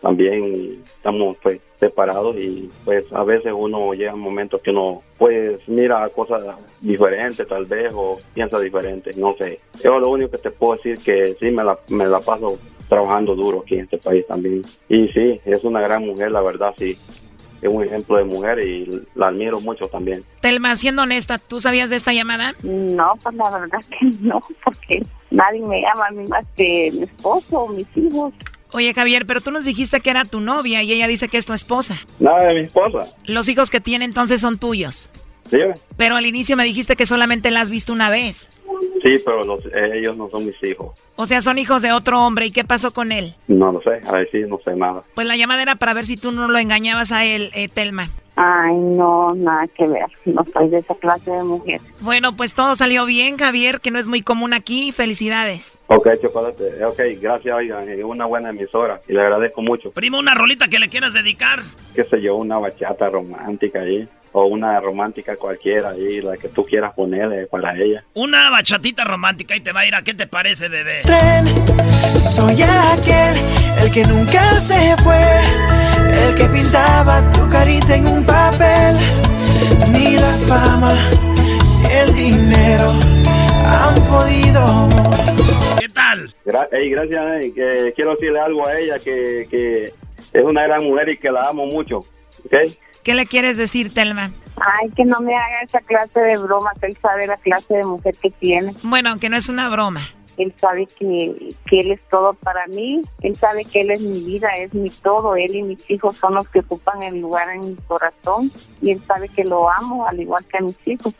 También 0.00 0.82
estamos 0.84 1.36
pues 1.42 1.60
separados 1.80 2.36
y 2.36 2.70
pues 2.84 3.04
a 3.12 3.24
veces 3.24 3.52
uno 3.54 3.92
llega 3.92 4.12
a 4.12 4.16
momentos 4.16 4.60
que 4.62 4.70
uno 4.70 5.02
pues 5.18 5.58
mira 5.68 6.08
cosas 6.10 6.42
diferentes 6.80 7.46
tal 7.46 7.66
vez 7.66 7.92
o 7.94 8.18
piensa 8.32 8.58
diferente, 8.60 9.10
no 9.16 9.34
sé. 9.36 9.60
Yo 9.82 9.98
lo 9.98 10.10
único 10.10 10.30
que 10.32 10.38
te 10.38 10.50
puedo 10.50 10.76
decir 10.76 10.98
que 10.98 11.34
sí 11.38 11.50
me 11.50 11.64
la, 11.64 11.78
me 11.88 12.06
la 12.06 12.20
paso 12.20 12.58
trabajando 12.88 13.34
duro 13.34 13.62
aquí 13.64 13.74
en 13.74 13.84
este 13.84 13.98
país 13.98 14.26
también. 14.26 14.62
Y 14.88 15.08
sí, 15.08 15.40
es 15.44 15.64
una 15.64 15.80
gran 15.80 16.06
mujer, 16.06 16.30
la 16.30 16.40
verdad, 16.40 16.72
sí. 16.76 16.96
Es 17.62 17.68
un 17.70 17.84
ejemplo 17.84 18.16
de 18.16 18.24
mujer 18.24 18.58
y 18.60 19.06
la 19.14 19.28
admiro 19.28 19.60
mucho 19.60 19.86
también. 19.86 20.24
Telma, 20.40 20.76
siendo 20.76 21.02
honesta, 21.02 21.38
¿tú 21.38 21.60
sabías 21.60 21.90
de 21.90 21.96
esta 21.96 22.12
llamada? 22.12 22.54
No, 22.62 23.14
pues 23.22 23.34
la 23.34 23.50
verdad 23.50 23.78
que 23.90 24.06
no, 24.20 24.40
porque 24.64 25.02
nadie 25.30 25.60
me 25.60 25.80
llama 25.80 26.06
a 26.08 26.10
mí 26.12 26.26
más 26.28 26.44
que 26.56 26.90
mi 26.92 27.02
esposo 27.04 27.60
o 27.60 27.68
mis 27.68 27.86
hijos. 27.96 28.32
Oye, 28.72 28.92
Javier, 28.92 29.26
pero 29.26 29.40
tú 29.40 29.50
nos 29.50 29.64
dijiste 29.64 30.00
que 30.00 30.10
era 30.10 30.24
tu 30.24 30.40
novia 30.40 30.82
y 30.82 30.92
ella 30.92 31.06
dice 31.06 31.28
que 31.28 31.38
es 31.38 31.46
tu 31.46 31.52
esposa. 31.52 31.96
Nada 32.18 32.42
de 32.44 32.54
mi 32.54 32.60
esposa. 32.60 33.06
Los 33.24 33.48
hijos 33.48 33.70
que 33.70 33.80
tiene 33.80 34.04
entonces 34.04 34.40
son 34.40 34.58
tuyos. 34.58 35.08
Pero 35.96 36.16
al 36.16 36.26
inicio 36.26 36.56
me 36.56 36.64
dijiste 36.64 36.96
que 36.96 37.06
solamente 37.06 37.50
la 37.50 37.60
has 37.60 37.70
visto 37.70 37.92
una 37.92 38.10
vez. 38.10 38.48
Sí, 39.02 39.20
pero 39.24 39.44
los- 39.44 39.64
ellos 39.94 40.16
no 40.16 40.28
son 40.30 40.46
mis 40.46 40.56
hijos. 40.62 40.98
O 41.16 41.26
sea, 41.26 41.40
son 41.40 41.58
hijos 41.58 41.82
de 41.82 41.92
otro 41.92 42.20
hombre. 42.24 42.46
¿Y 42.46 42.50
qué 42.50 42.64
pasó 42.64 42.92
con 42.92 43.12
él? 43.12 43.34
No 43.48 43.72
lo 43.72 43.80
sé, 43.82 44.00
a 44.06 44.12
ver 44.12 44.28
si 44.30 44.38
no 44.40 44.58
sé 44.64 44.74
nada. 44.74 45.02
Pues 45.14 45.26
la 45.26 45.36
llamada 45.36 45.62
era 45.62 45.76
para 45.76 45.94
ver 45.94 46.06
si 46.06 46.16
tú 46.16 46.32
no 46.32 46.48
lo 46.48 46.58
engañabas 46.58 47.12
a 47.12 47.24
él, 47.24 47.50
eh, 47.54 47.68
Telma. 47.68 48.10
Ay, 48.38 48.74
no, 48.76 49.34
nada 49.34 49.66
que 49.68 49.86
ver. 49.86 50.04
No 50.26 50.44
soy 50.52 50.68
de 50.68 50.78
esa 50.80 50.94
clase 50.96 51.30
de 51.30 51.42
mujer. 51.42 51.80
Bueno, 52.00 52.36
pues 52.36 52.52
todo 52.54 52.74
salió 52.74 53.06
bien, 53.06 53.38
Javier, 53.38 53.80
que 53.80 53.90
no 53.90 53.98
es 53.98 54.08
muy 54.08 54.20
común 54.20 54.52
aquí. 54.52 54.92
Felicidades. 54.92 55.78
Ok, 55.86 56.08
chocolate. 56.20 56.84
Ok, 56.84 57.00
gracias, 57.18 57.54
oigan. 57.56 57.88
Es 57.88 58.04
una 58.04 58.26
buena 58.26 58.50
emisora 58.50 59.00
y 59.08 59.14
le 59.14 59.22
agradezco 59.22 59.62
mucho. 59.62 59.90
Primo, 59.90 60.18
una 60.18 60.34
rolita 60.34 60.68
que 60.68 60.78
le 60.78 60.90
quieras 60.90 61.14
dedicar. 61.14 61.60
Qué 61.94 62.04
sé 62.04 62.20
yo, 62.20 62.36
una 62.36 62.58
bachata 62.58 63.08
romántica 63.08 63.80
ahí. 63.80 64.06
O 64.38 64.44
una 64.44 64.78
romántica 64.80 65.34
cualquiera 65.34 65.92
ahí, 65.92 66.20
la 66.20 66.36
que 66.36 66.50
tú 66.50 66.62
quieras 66.66 66.92
ponerle 66.92 67.46
para 67.46 67.74
ella. 67.74 68.04
Una 68.12 68.50
bachatita 68.50 69.02
romántica 69.02 69.56
y 69.56 69.60
te 69.60 69.72
va 69.72 69.80
a 69.80 69.86
ir 69.86 69.94
a 69.94 70.02
qué 70.02 70.12
te 70.12 70.26
parece, 70.26 70.68
bebé. 70.68 71.00
Soy 72.18 72.60
aquel, 72.60 73.34
el 73.82 73.90
que 73.90 74.04
nunca 74.04 74.60
se 74.60 74.94
fue, 74.98 75.22
el 76.28 76.34
que 76.34 76.44
pintaba 76.48 77.22
tu 77.30 77.48
carita 77.48 77.96
en 77.96 78.06
un 78.06 78.26
papel. 78.26 78.96
Ni 79.90 80.16
la 80.18 80.32
fama, 80.46 80.92
ni 81.80 81.92
el 81.94 82.14
dinero 82.14 82.90
han 83.64 83.94
podido. 84.04 84.88
¿Qué 85.80 85.88
tal? 85.88 86.34
Gra 86.44 86.68
ey, 86.72 86.90
gracias, 86.90 87.22
que 87.54 87.94
quiero 87.96 88.10
decirle 88.10 88.38
algo 88.38 88.68
a 88.68 88.78
ella, 88.78 88.98
que, 88.98 89.46
que 89.50 89.86
es 89.86 90.44
una 90.44 90.64
gran 90.64 90.84
mujer 90.84 91.08
y 91.08 91.16
que 91.16 91.30
la 91.30 91.48
amo 91.48 91.64
mucho. 91.64 92.04
¿Ok? 92.44 92.54
¿Qué 93.06 93.14
le 93.14 93.24
quieres 93.26 93.56
decir, 93.56 93.94
Telma? 93.94 94.32
Ay, 94.56 94.90
que 94.96 95.04
no 95.04 95.20
me 95.20 95.32
haga 95.32 95.62
esa 95.62 95.78
clase 95.78 96.18
de 96.18 96.38
bromas. 96.38 96.74
Él 96.82 96.98
sabe 97.00 97.28
la 97.28 97.36
clase 97.36 97.74
de 97.74 97.84
mujer 97.84 98.16
que 98.20 98.32
tiene. 98.32 98.74
Bueno, 98.82 99.10
aunque 99.10 99.28
no 99.28 99.36
es 99.36 99.48
una 99.48 99.68
broma. 99.68 100.00
Él 100.38 100.52
sabe 100.56 100.88
que, 100.98 101.54
que 101.70 101.80
él 101.82 101.92
es 101.92 102.00
todo 102.10 102.34
para 102.34 102.66
mí. 102.66 103.00
Él 103.22 103.36
sabe 103.36 103.64
que 103.64 103.82
él 103.82 103.92
es 103.92 104.00
mi 104.00 104.24
vida, 104.24 104.48
es 104.56 104.74
mi 104.74 104.90
todo. 104.90 105.36
Él 105.36 105.54
y 105.54 105.62
mis 105.62 105.88
hijos 105.88 106.16
son 106.16 106.34
los 106.34 106.48
que 106.48 106.58
ocupan 106.58 107.00
el 107.04 107.20
lugar 107.20 107.48
en 107.50 107.60
mi 107.60 107.76
corazón. 107.86 108.50
Y 108.82 108.90
él 108.90 109.00
sabe 109.06 109.28
que 109.28 109.44
lo 109.44 109.70
amo, 109.70 110.04
al 110.08 110.18
igual 110.18 110.44
que 110.46 110.58
a 110.58 110.62
mis 110.62 110.76
hijos. 110.84 111.14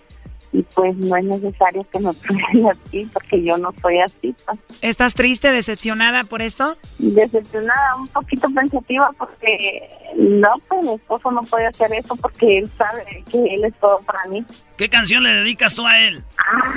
Y 0.57 0.63
pues 0.63 0.97
no 0.97 1.15
es 1.17 1.25
necesario 1.25 1.87
que 1.93 1.99
me 2.01 2.13
prueben 2.15 2.69
así 2.71 3.07
porque 3.13 3.43
yo 3.43 3.59
no 3.59 3.75
soy 3.83 4.01
así. 4.01 4.35
Pues. 4.45 4.59
¿Estás 4.81 5.15
triste, 5.15 5.53
decepcionada 5.53 6.25
por 6.25 6.41
esto? 6.41 6.79
Decepcionada, 6.99 7.97
un 7.97 8.09
poquito 8.09 8.49
pensativa 8.55 9.11
porque 9.19 9.87
no, 10.17 10.49
pues 10.67 10.83
mi 10.83 10.95
esposo 10.95 11.31
no 11.31 11.43
puede 11.43 11.67
hacer 11.67 11.93
eso 11.93 12.17
porque 12.17 12.59
él 12.59 12.71
sabe 12.79 13.23
que 13.31 13.39
él 13.39 13.65
es 13.65 13.75
todo 13.75 14.01
para 14.01 14.25
mí. 14.29 14.45
¿Qué 14.79 14.89
canción 14.89 15.25
le 15.25 15.31
dedicas 15.31 15.75
tú 15.75 15.87
a 15.87 16.01
él? 16.01 16.23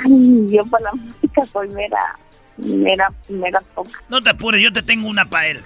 Ay, 0.04 0.46
yo 0.50 0.66
para 0.66 0.84
la 0.84 0.92
música 0.92 1.44
soy 1.46 1.68
mera, 1.68 2.18
mera, 2.58 3.10
mera 3.30 3.62
poca. 3.74 4.02
No 4.10 4.22
te 4.22 4.30
apures, 4.30 4.60
yo 4.60 4.72
te 4.72 4.82
tengo 4.82 5.08
una 5.08 5.24
para 5.24 5.46
él. 5.48 5.60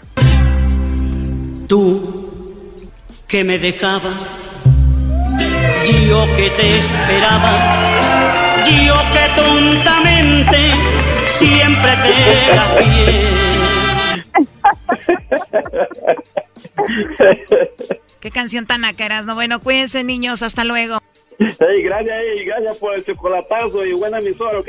Tú 1.66 2.30
que 3.26 3.42
me 3.42 3.58
dejabas 3.58 4.38
yo 5.84 6.26
que 6.36 6.50
te 6.50 6.78
esperaba, 6.78 7.52
yo 8.64 8.96
que 9.12 9.28
tontamente 9.40 10.72
siempre 11.24 11.90
te 12.02 12.12
era 12.50 12.64
fiel. 12.78 13.34
Qué 18.20 18.30
canción 18.30 18.66
tan 18.66 18.84
acaraz, 18.84 19.26
no 19.26 19.34
bueno, 19.34 19.60
cuídense 19.60 20.02
niños, 20.04 20.42
hasta 20.42 20.64
luego. 20.64 21.00
Hey, 21.38 21.82
gracias, 21.82 22.16
hey, 22.18 22.44
gracias 22.46 22.76
por 22.78 22.94
el 22.94 23.04
chocolatazo 23.04 23.84
y 23.84 23.92
buena 23.92 24.18
emisora, 24.18 24.58
¿ok? 24.60 24.68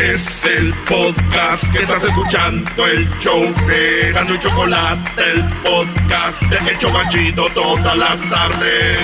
Es 0.00 0.44
el 0.44 0.72
podcast 0.88 1.72
que 1.72 1.82
estás 1.82 2.04
escuchando, 2.04 2.86
el 2.86 3.08
show 3.18 3.40
de 3.66 4.12
Gano 4.12 4.34
y 4.34 4.38
Chocolate, 4.38 5.22
el 5.32 5.42
podcast 5.62 6.40
de 6.42 6.70
El 6.70 6.78
Chocachito 6.78 7.48
todas 7.52 7.98
las 7.98 8.30
tardes. 8.30 8.98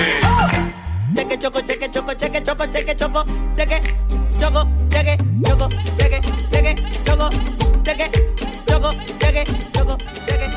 Cheque, 1.13 1.37
choco, 1.37 1.59
cheque, 1.61 1.91
choco, 1.91 2.13
cheque, 2.13 2.41
choco, 2.41 2.65
cheque, 2.67 2.95
choco, 2.95 3.25
cheque, 3.57 3.81
choco, 4.39 4.67
cheque, 4.89 5.17
choco, 5.45 5.69
cheque, 5.97 6.21
cheque, 6.49 6.75
choco, 7.03 7.29
cheque, 7.83 8.11
choco, 8.65 8.91
cheque, 9.19 9.43
choco, 9.73 9.97
cheque, 10.25 10.49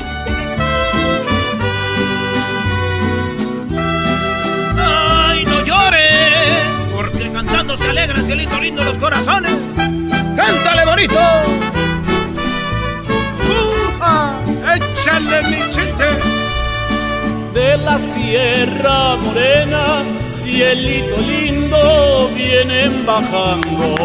¡Ay, 4.77 5.43
no 5.43 5.65
llores! 5.65 6.87
Porque 6.93 7.29
cantando 7.29 7.75
se 7.75 7.89
alegra, 7.89 8.23
cielito 8.23 8.57
lindo 8.57 8.85
los 8.85 8.97
corazones. 8.97 9.53
¡Cántale 10.35 10.85
bonito! 10.85 11.19
¡Échale 14.75 15.43
mi 15.43 15.69
chiste! 15.69 16.05
De 17.53 17.77
la 17.77 17.99
Sierra 17.99 19.15
Morena, 19.15 20.03
cielito 20.43 21.17
lindo, 21.17 22.29
vienen 22.35 23.05
bajando. 23.05 23.95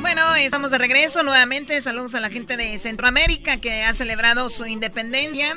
Bueno, 0.00 0.34
estamos 0.34 0.70
de 0.70 0.78
regreso 0.78 1.22
nuevamente. 1.22 1.80
Saludos 1.80 2.14
a 2.14 2.20
la 2.20 2.30
gente 2.30 2.56
de 2.56 2.78
Centroamérica 2.78 3.58
que 3.58 3.84
ha 3.84 3.94
celebrado 3.94 4.48
su 4.48 4.66
independencia. 4.66 5.56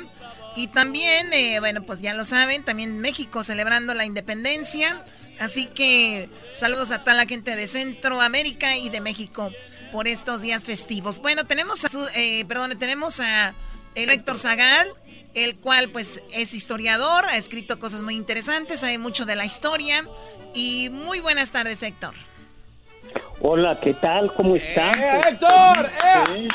Y 0.56 0.68
también, 0.68 1.32
eh, 1.32 1.60
bueno, 1.60 1.82
pues 1.82 2.00
ya 2.00 2.14
lo 2.14 2.24
saben, 2.24 2.64
también 2.64 2.98
México 2.98 3.44
celebrando 3.44 3.94
la 3.94 4.04
independencia. 4.04 5.04
Así 5.38 5.66
que 5.66 6.28
saludos 6.54 6.90
a 6.90 7.04
toda 7.04 7.16
la 7.16 7.26
gente 7.26 7.54
de 7.54 7.66
Centroamérica 7.66 8.76
y 8.76 8.88
de 8.88 9.00
México 9.00 9.50
por 9.92 10.08
estos 10.08 10.42
días 10.42 10.64
festivos. 10.64 11.20
Bueno, 11.20 11.44
tenemos 11.44 11.84
a 11.84 11.88
su, 11.88 12.06
eh, 12.14 12.44
perdón, 12.46 12.78
tenemos 12.78 13.20
a 13.20 13.54
Héctor 13.94 14.38
Zagal, 14.38 14.88
el 15.34 15.56
cual 15.56 15.90
pues 15.90 16.22
es 16.32 16.54
historiador, 16.54 17.26
ha 17.26 17.36
escrito 17.36 17.78
cosas 17.78 18.02
muy 18.02 18.14
interesantes, 18.14 18.80
sabe 18.80 18.98
mucho 18.98 19.24
de 19.24 19.36
la 19.36 19.44
historia. 19.44 20.06
Y 20.54 20.90
muy 20.90 21.20
buenas 21.20 21.52
tardes, 21.52 21.82
Héctor. 21.82 22.14
Hola, 23.40 23.78
¿qué 23.80 23.94
tal? 23.94 24.34
¿Cómo 24.34 24.56
están? 24.56 24.98
¡Eh, 24.98 25.20
Héctor! 25.28 25.90
Eh. 26.34 26.48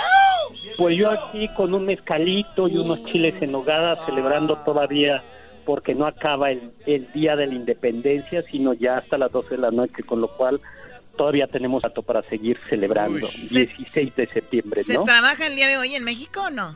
Pues 0.77 0.97
yo 0.97 1.09
aquí 1.11 1.47
con 1.55 1.73
un 1.73 1.85
mezcalito 1.85 2.67
y 2.67 2.77
unos 2.77 3.03
chiles 3.05 3.41
en 3.41 3.51
nogada 3.51 4.05
celebrando 4.05 4.57
todavía 4.59 5.23
porque 5.65 5.95
no 5.95 6.05
acaba 6.05 6.51
el, 6.51 6.71
el 6.85 7.11
día 7.13 7.35
de 7.35 7.47
la 7.47 7.53
independencia, 7.53 8.43
sino 8.51 8.73
ya 8.73 8.97
hasta 8.97 9.17
las 9.17 9.31
12 9.31 9.49
de 9.55 9.57
la 9.57 9.71
noche, 9.71 10.03
con 10.03 10.21
lo 10.21 10.27
cual 10.29 10.61
todavía 11.17 11.47
tenemos 11.47 11.81
dato 11.83 12.01
para 12.01 12.21
seguir 12.23 12.57
celebrando. 12.69 13.27
16 13.27 14.15
de 14.15 14.27
septiembre, 14.27 14.81
¿Se 14.81 14.95
¿no? 14.95 15.03
trabaja 15.03 15.47
el 15.47 15.55
día 15.55 15.67
de 15.67 15.77
hoy 15.77 15.95
en 15.95 16.03
México 16.03 16.41
o 16.47 16.49
no? 16.49 16.75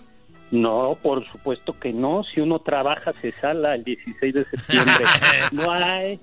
No, 0.52 0.98
por 1.02 1.30
supuesto 1.32 1.78
que 1.78 1.92
no. 1.92 2.24
Si 2.24 2.40
uno 2.40 2.60
trabaja, 2.60 3.14
se 3.22 3.34
sala 3.42 3.76
el 3.76 3.84
16 3.84 4.34
de 4.34 4.46
septiembre. 4.46 4.94
no 5.52 5.72
hay, 5.72 6.20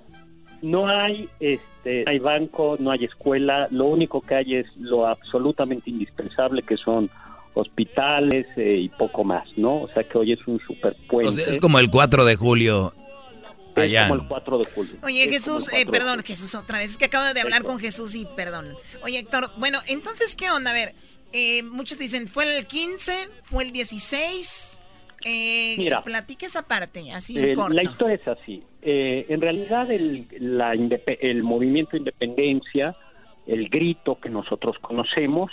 no 0.63 0.89
hay, 0.89 1.29
este, 1.41 2.05
no 2.05 2.13
hay 2.13 2.19
banco, 2.21 2.77
no 2.79 2.91
hay 2.91 3.05
escuela. 3.05 3.69
Lo 3.71 3.87
único 3.87 4.23
que 4.23 4.35
hay 4.35 4.55
es 4.57 4.67
lo 4.77 5.07
absolutamente 5.07 5.91
indispensable, 5.91 6.63
que 6.63 6.77
son 6.77 7.11
hospitales 7.55 8.47
eh, 8.57 8.79
y 8.83 8.89
poco 8.91 9.25
más, 9.25 9.47
¿no? 9.57 9.83
O 9.83 9.89
sea 9.93 10.05
que 10.05 10.19
hoy 10.19 10.33
es 10.33 10.47
un 10.47 10.59
super 10.61 10.97
puente. 11.09 11.29
O 11.31 11.33
sea, 11.33 11.47
es 11.47 11.59
como 11.59 11.79
el 11.79 11.89
4 11.91 12.25
de 12.25 12.37
julio 12.37 12.93
allá. 13.77 14.03
Es 14.05 14.09
como 14.11 14.23
el 14.23 14.29
4 14.29 14.59
de 14.59 14.65
julio. 14.75 14.95
Oye, 15.03 15.25
Es 15.25 15.31
Jesús, 15.31 15.69
eh, 15.69 15.85
4 15.85 15.93
de 15.93 15.99
perdón, 15.99 16.23
Jesús, 16.25 16.55
otra 16.55 16.79
vez. 16.79 16.93
Es 16.93 16.97
que 16.99 17.07
acabo 17.07 17.33
de 17.33 17.41
hablar 17.41 17.63
con 17.65 17.79
Jesús 17.79 18.15
y 18.15 18.27
perdón. 18.37 18.75
Oye, 19.03 19.19
Héctor, 19.19 19.51
bueno, 19.59 19.79
entonces, 19.89 20.37
¿qué 20.37 20.51
onda? 20.51 20.71
A 20.71 20.75
ver, 20.75 20.95
eh, 21.33 21.63
muchos 21.65 21.99
dicen, 21.99 22.29
¿fue 22.29 22.57
el 22.59 22.67
15? 22.67 23.13
¿Fue 23.45 23.65
el 23.65 23.73
16? 23.73 24.81
Eh, 25.27 25.75
Mira. 25.79 26.03
platique 26.05 26.47
esa 26.47 26.67
parte, 26.69 27.11
así 27.13 27.39
Eh, 27.39 27.55
corto. 27.55 27.75
la 27.75 27.83
historia 27.83 28.17
es 28.17 28.29
así. 28.29 28.63
Eh, 28.83 29.25
en 29.31 29.41
realidad 29.41 29.91
el, 29.91 30.27
la 30.39 30.75
indepe- 30.75 31.19
el 31.23 31.43
movimiento 31.43 31.93
de 31.93 31.99
independencia, 31.99 32.95
el 33.47 33.69
grito 33.71 34.19
que 34.21 34.29
nosotros 34.29 34.77
conocemos, 34.83 35.51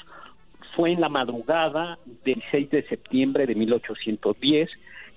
fue 0.75 0.91
en 0.91 1.01
la 1.01 1.09
madrugada 1.09 1.97
del 2.23 2.35
16 2.35 2.69
de 2.69 2.83
septiembre 2.83 3.45
de 3.45 3.55
1810 3.55 4.69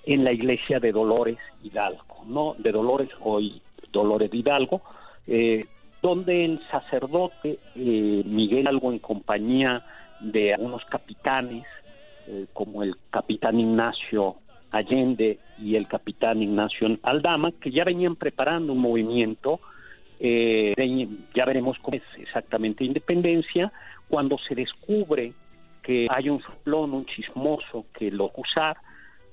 en 0.05 0.23
la 0.23 0.31
iglesia 0.31 0.79
de 0.79 0.91
Dolores 0.91 1.37
Hidalgo, 1.63 2.23
¿no? 2.27 2.55
De 2.59 2.71
Dolores, 2.71 3.09
hoy 3.21 3.61
Dolores 3.91 4.29
de 4.31 4.37
Hidalgo, 4.37 4.81
eh, 5.27 5.65
donde 6.01 6.45
el 6.45 6.59
sacerdote 6.69 7.57
eh, 7.75 8.23
Miguel 8.25 8.59
Hidalgo 8.63 8.91
en 8.91 8.99
compañía 8.99 9.83
de 10.19 10.53
algunos 10.53 10.83
capitanes, 10.85 11.65
eh, 12.27 12.45
como 12.53 12.83
el 12.83 12.95
capitán 13.09 13.59
Ignacio 13.59 14.35
Allende 14.71 15.39
y 15.57 15.75
el 15.75 15.87
capitán 15.87 16.41
Ignacio 16.43 16.87
Aldama, 17.03 17.51
que 17.53 17.71
ya 17.71 17.83
venían 17.83 18.15
preparando 18.15 18.73
un 18.73 18.79
movimiento, 18.79 19.59
eh, 20.19 20.73
de- 20.75 21.07
ya 21.33 21.45
veremos 21.45 21.77
cómo 21.79 21.97
es 21.97 22.03
exactamente 22.21 22.83
independencia, 22.83 23.71
cuando 24.07 24.37
se 24.37 24.53
descubre 24.53 25.33
que 25.85 26.07
hay 26.09 26.29
un 26.29 26.41
soplón, 26.41 26.93
un 26.93 27.05
chismoso 27.05 27.85
que 27.93 28.09
lo 28.09 28.25
acusar, 28.25 28.77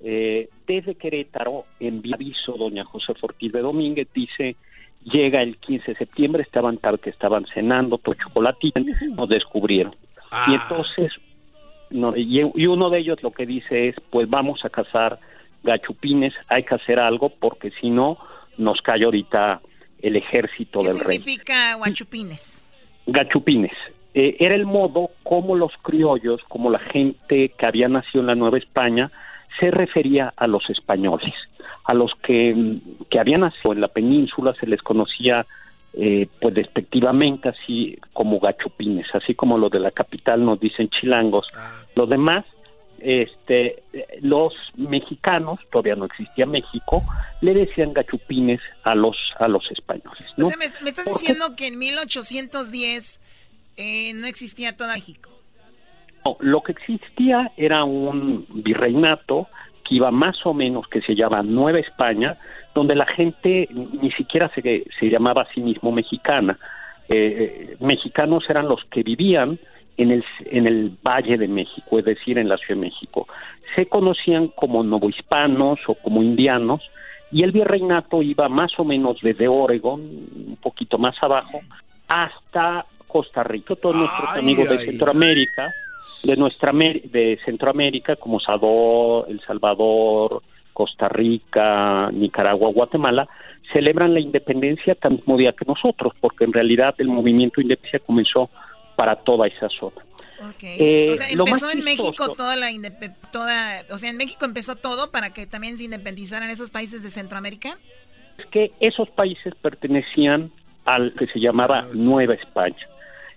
eh, 0.05 0.49
desde 0.67 0.97
Querétaro 0.97 1.65
envía 1.81 2.15
aviso 2.15 2.57
doña 2.59 2.85
José 2.85 3.15
Ortiz 3.23 3.53
de 3.53 3.61
Domínguez, 3.61 4.09
dice, 4.13 4.57
llega 5.05 5.41
el 5.41 5.57
15 5.57 5.93
de 5.93 5.99
septiembre, 5.99 6.43
estaban 6.43 6.77
tal 6.77 7.01
que 7.01 7.11
estaban 7.11 7.47
cenando, 7.55 7.99
todo 7.99 8.15
chocolatito, 8.15 8.83
nos 9.17 9.29
descubrieron. 9.29 9.97
Y 10.49 10.55
entonces, 10.55 11.13
no, 11.91 12.11
y, 12.15 12.41
y 12.41 12.67
uno 12.67 12.91
de 12.91 12.99
ellos 12.99 13.23
lo 13.23 13.31
que 13.31 13.47
dice 13.47 13.89
es, 13.89 13.97
pues 14.11 14.29
vamos 14.29 14.65
a 14.65 14.71
cazar 14.71 15.19
gachupines, 15.63 16.35
hay 16.49 16.65
que 16.65 16.75
hacer 16.75 16.99
algo 16.99 17.31
porque 17.31 17.71
si 17.81 17.89
no, 17.89 18.19
nos 18.59 18.81
cae 18.83 19.05
ahorita 19.05 19.61
el 20.01 20.17
ejército 20.17 20.81
¿Qué 20.81 20.89
del 20.89 21.01
rey. 21.01 21.19
significa 21.19 21.77
guachupines? 21.77 22.69
Gachupines. 23.07 23.73
Eh, 24.15 24.37
era 24.41 24.55
el 24.55 24.67
modo 24.67 25.11
como 25.23 25.57
los 25.57 25.73
criollos, 25.83 26.41
como 26.49 26.71
la 26.71 26.79
gente 26.79 27.51
que 27.51 27.67
había 27.67 27.89
nacido 27.89 28.21
en 28.21 28.27
la 28.27 28.35
Nueva 28.35 28.59
España, 28.59 29.11
se 29.59 29.71
refería 29.71 30.33
a 30.37 30.47
los 30.47 30.69
españoles. 30.69 31.35
A 31.85 31.95
los 31.95 32.13
que, 32.23 32.55
mm, 32.55 33.05
que 33.11 33.19
habían 33.19 33.41
nacido 33.41 33.73
en 33.73 33.81
la 33.81 33.89
península 33.89 34.55
se 34.59 34.67
les 34.67 34.83
conocía 34.83 35.47
eh, 35.95 36.27
pues 36.41 36.55
despectivamente 36.55 37.51
así 37.51 37.99
como 38.15 38.41
gachupines, 38.41 39.07
así 39.13 39.35
como 39.35 39.59
los 39.59 39.71
de 39.71 39.79
la 39.79 39.91
capital 39.91 40.43
nos 40.43 40.59
dicen 40.59 40.89
chilangos. 40.89 41.47
Los 41.95 42.09
demás, 42.09 42.47
este, 42.99 43.83
los 44.23 44.55
mexicanos, 44.75 45.61
todavía 45.71 45.95
no 45.95 46.07
existía 46.07 46.47
México, 46.47 47.05
le 47.43 47.53
decían 47.53 47.93
gachupines 47.93 48.61
a 48.85 48.95
los 48.95 49.17
a 49.39 49.49
los 49.49 49.71
españoles. 49.71 50.25
O 50.39 50.41
¿no? 50.41 50.47
sea, 50.47 50.57
me, 50.57 50.65
me 50.83 50.89
estás 50.89 51.05
diciendo 51.05 51.55
que 51.57 51.67
en 51.67 51.79
1810 51.79 53.21
eh, 53.77 54.13
no 54.15 54.27
existía 54.27 54.77
todo 54.77 54.89
México. 54.89 55.31
No, 56.25 56.37
lo 56.41 56.63
que 56.63 56.73
existía 56.73 57.53
era 57.57 57.85
un 57.85 58.47
virreinato 58.49 59.49
que 59.85 59.97
iba 59.97 60.11
más 60.11 60.37
o 60.45 60.55
menos, 60.55 60.87
que 60.89 61.01
se 61.03 61.15
llama 61.15 61.43
Nueva 61.43 61.81
España, 61.81 62.39
donde 62.75 62.95
la 62.95 63.07
gente 63.07 63.69
ni 63.71 64.11
siquiera 64.13 64.51
se, 64.55 64.85
se 64.99 65.07
llamaba 65.11 65.43
a 65.43 65.53
sí 65.53 65.61
mismo 65.61 65.91
mexicana. 65.93 66.59
Eh, 67.09 67.77
mexicanos 67.81 68.45
eran 68.49 68.69
los 68.69 68.85
que 68.85 69.03
vivían 69.03 69.59
en 69.97 70.11
el, 70.11 70.25
en 70.47 70.67
el 70.67 70.97
Valle 71.05 71.37
de 71.37 71.49
México, 71.49 71.99
es 71.99 72.05
decir, 72.05 72.39
en 72.39 72.49
la 72.49 72.57
Ciudad 72.57 72.81
de 72.81 72.87
México. 72.87 73.27
Se 73.75 73.87
conocían 73.87 74.49
como 74.49 74.83
novohispanos 74.83 75.81
o 75.87 75.95
como 75.95 76.23
indianos, 76.23 76.83
y 77.31 77.43
el 77.43 77.53
virreinato 77.53 78.23
iba 78.23 78.49
más 78.49 78.79
o 78.79 78.85
menos 78.85 79.19
desde 79.23 79.49
Oregon, 79.49 80.01
un 80.01 80.59
poquito 80.61 80.99
más 80.99 81.17
abajo, 81.23 81.61
hasta 82.09 82.87
Costa 83.13 83.43
Rica. 83.43 83.77
Todos 83.77 83.95
nuestros 83.95 84.31
amigos 84.31 84.69
de 84.71 84.79
Centroamérica, 84.87 85.71
de 86.23 86.37
nuestra 86.37 86.73
de 86.73 87.39
Centroamérica, 87.45 88.17
como 88.17 88.41
Salvador, 88.41 89.27
El 89.29 89.41
Salvador, 89.43 90.43
Costa 90.73 91.11
Rica, 91.11 92.11
Nicaragua, 92.11 92.71
Guatemala, 92.73 93.29
celebran 93.71 94.15
la 94.15 94.21
independencia 94.21 94.95
tan 94.95 95.13
mismo 95.17 95.37
día 95.37 95.53
que 95.53 95.67
nosotros, 95.67 96.15
porque 96.21 96.45
en 96.45 96.55
realidad 96.55 96.95
el 96.99 97.09
movimiento 97.09 97.57
de 97.57 97.65
independencia 97.65 98.01
comenzó 98.01 98.49
para 98.97 99.17
toda 99.17 99.47
esa 99.47 99.69
zona. 99.69 100.03
Eh, 100.63 101.11
o 101.13 101.15
sea, 101.15 101.29
empezó 101.29 101.71
en 101.71 101.85
México 101.85 102.35
toda 102.35 102.57
la 102.57 102.69
toda, 103.31 103.85
o 103.91 103.99
sea, 103.99 104.11
en 104.11 104.17
México 104.17 104.45
empezó 104.45 104.75
todo 104.75 105.13
para 105.13 105.33
que 105.33 105.47
también 105.47 105.77
se 105.77 105.85
independizaran 105.85 106.51
esos 106.51 106.71
países 106.71 107.03
de 107.03 107.11
Centroamérica. 107.11 107.79
Es 108.39 108.47
que 108.47 108.73
esos 108.81 109.09
países 109.11 109.55
pertenecían 109.61 110.51
al 110.85 111.13
que 111.15 111.27
se 111.27 111.39
llamaba 111.39 111.87
Nueva 111.95 112.35
España. 112.35 112.89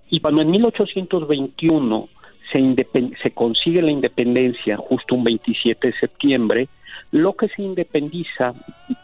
Y 0.09 0.19
cuando 0.19 0.41
en 0.41 0.51
1821 0.51 2.09
se, 2.51 2.87
se 3.21 3.31
consigue 3.31 3.81
la 3.81 3.91
independencia, 3.91 4.77
justo 4.77 5.15
un 5.15 5.23
27 5.23 5.87
de 5.87 5.99
septiembre, 5.99 6.67
lo 7.11 7.33
que 7.33 7.47
se 7.49 7.61
independiza 7.61 8.53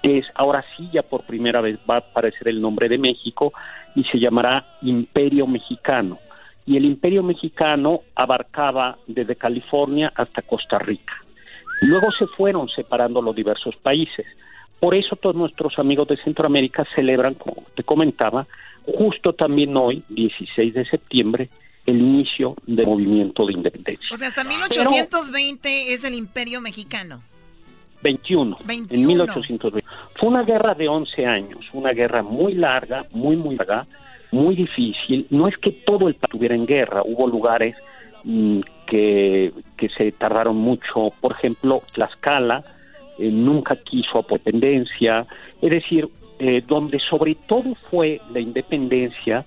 es, 0.04 0.26
ahora 0.36 0.64
sí 0.76 0.90
ya 0.92 1.04
por 1.04 1.24
primera 1.24 1.62
vez 1.62 1.80
va 1.90 1.96
a 1.96 2.00
aparecer 2.00 2.48
el 2.50 2.62
nombre 2.62 2.90
de 2.90 2.98
México 2.98 3.54
y 3.96 4.04
se 4.06 4.20
llamará 4.20 4.66
Imperio 4.82 5.48
Mexicano. 5.48 6.20
Y 6.66 6.78
el 6.78 6.86
Imperio 6.86 7.24
Mexicano 7.24 8.02
abarcaba 8.16 8.98
desde 9.08 9.36
California 9.36 10.12
hasta 10.16 10.42
Costa 10.42 10.78
Rica. 10.78 11.14
Luego 11.82 12.12
se 12.12 12.28
fueron 12.28 12.70
separando 12.70 13.22
los 13.22 13.36
diversos 13.36 13.76
países. 13.78 14.26
Por 14.80 14.96
eso 14.96 15.16
todos 15.16 15.36
nuestros 15.36 15.78
amigos 15.80 16.08
de 16.08 16.18
Centroamérica 16.18 16.86
celebran, 16.96 17.36
como 17.36 17.64
te 17.76 17.84
comentaba, 17.84 18.48
justo 18.86 19.34
también 19.34 19.76
hoy, 19.78 20.04
16 20.10 20.74
de 20.74 20.86
septiembre, 20.86 21.50
el 21.86 22.00
inicio 22.00 22.56
del 22.66 22.86
movimiento 22.86 23.46
de 23.46 23.54
independencia. 23.54 24.08
O 24.12 24.18
sea, 24.18 24.28
hasta 24.28 24.44
1820 24.44 25.94
es 25.94 26.04
el 26.04 26.14
Imperio 26.14 26.62
Mexicano. 26.62 27.22
21, 28.04 28.58
21, 28.66 29.02
en 29.02 29.08
1820. 29.08 29.88
Fue 30.20 30.30
una 30.30 30.44
guerra 30.44 30.74
de 30.74 30.88
11 30.88 31.26
años, 31.26 31.60
una 31.74 31.92
guerra 31.92 32.24
muy 32.24 32.54
larga, 32.54 33.06
muy, 33.12 33.36
muy 33.36 33.56
larga, 33.56 33.88
muy 34.32 34.56
difícil. 34.56 35.28
No 35.30 35.48
es 35.48 35.58
que 35.58 35.72
todo 35.72 36.08
el 36.08 36.16
país 36.16 36.32
estuviera 36.32 36.56
en 36.56 36.66
guerra, 36.66 37.02
hubo 37.04 37.28
lugares 37.28 37.76
mm, 38.24 38.62
que, 38.88 39.54
que 39.78 39.90
se 39.90 40.12
tardaron 40.14 40.58
mucho. 40.58 41.12
Por 41.20 41.34
ejemplo, 41.34 41.84
Tlaxcala 41.94 42.64
eh, 43.20 43.30
nunca 43.30 43.76
quiso 43.76 44.24
independencia, 44.24 45.28
es 45.62 45.70
decir, 45.70 46.10
eh, 46.44 46.64
donde 46.66 47.00
sobre 47.08 47.36
todo 47.36 47.76
fue 47.92 48.20
la 48.34 48.40
independencia, 48.40 49.46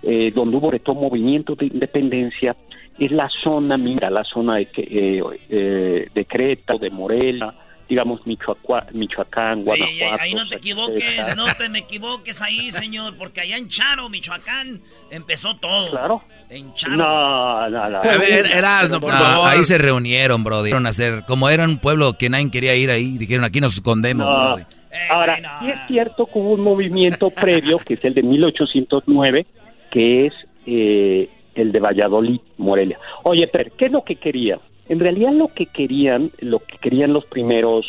eh, 0.00 0.30
donde 0.32 0.56
hubo 0.56 0.68
sobre 0.68 0.78
todo 0.78 0.94
movimientos 0.94 1.58
de 1.58 1.66
independencia, 1.66 2.54
es 2.96 3.10
la 3.10 3.28
zona, 3.42 3.76
mira, 3.76 4.10
la 4.10 4.22
zona 4.22 4.58
de, 4.58 4.68
eh, 4.76 6.08
de 6.14 6.24
Creta, 6.24 6.74
de 6.78 6.88
Morelia, 6.88 7.52
digamos 7.88 8.20
Michoacán, 8.24 9.64
Guanajuato. 9.64 10.22
ahí 10.22 10.34
no 10.34 10.46
te 10.46 10.54
equivoques, 10.54 11.36
no 11.36 11.46
te 11.58 11.68
me 11.68 11.80
equivoques 11.80 12.40
ahí, 12.40 12.70
señor, 12.70 13.16
porque 13.18 13.40
allá 13.40 13.56
en 13.56 13.66
Charo, 13.66 14.08
Michoacán, 14.08 14.80
empezó 15.10 15.56
todo. 15.56 15.90
Claro. 15.90 16.22
En 16.48 16.72
Charo. 16.74 16.96
No, 16.96 17.68
no, 17.68 17.90
no. 17.90 17.98
A 17.98 18.18
ver, 18.18 18.46
Erasno, 18.46 19.00
por 19.00 19.10
favor. 19.10 19.48
Ahí 19.48 19.64
se 19.64 19.78
reunieron, 19.78 20.44
bro. 20.44 20.62
Dijeron 20.62 20.86
hacer, 20.86 21.24
como 21.26 21.48
era 21.48 21.64
un 21.64 21.78
pueblo 21.78 22.12
que 22.16 22.30
nadie 22.30 22.52
quería 22.52 22.76
ir 22.76 22.92
ahí, 22.92 23.18
dijeron 23.18 23.44
aquí 23.44 23.60
nos 23.60 23.74
escondemos, 23.74 24.24
no. 24.24 24.75
Ahora, 25.10 25.60
sí 25.60 25.70
es 25.70 25.78
cierto 25.88 26.26
que 26.26 26.38
hubo 26.38 26.52
un 26.52 26.60
movimiento 26.60 27.30
previo, 27.42 27.78
que 27.78 27.94
es 27.94 28.04
el 28.04 28.14
de 28.14 28.22
1809, 28.22 29.46
que 29.90 30.26
es 30.26 30.34
eh, 30.66 31.28
el 31.54 31.72
de 31.72 31.80
Valladolid, 31.80 32.40
Morelia. 32.58 32.98
Oye, 33.22 33.48
pero, 33.48 33.70
¿qué 33.76 33.86
es 33.86 33.92
lo 33.92 34.02
que 34.04 34.16
quería? 34.16 34.58
En 34.88 35.00
realidad 35.00 35.32
lo 35.32 35.48
que 35.48 35.66
querían, 35.66 36.30
lo 36.40 36.60
que 36.60 36.78
querían 36.78 37.12
los 37.12 37.24
primeros 37.26 37.86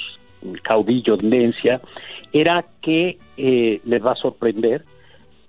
caudillos 0.64 1.20
de 1.20 1.26
Indencia, 1.26 1.82
era 2.34 2.66
que, 2.82 3.18
eh, 3.38 3.82
les 3.84 4.05
va 4.05 4.12
a 4.12 4.16
sorprender, 4.16 4.84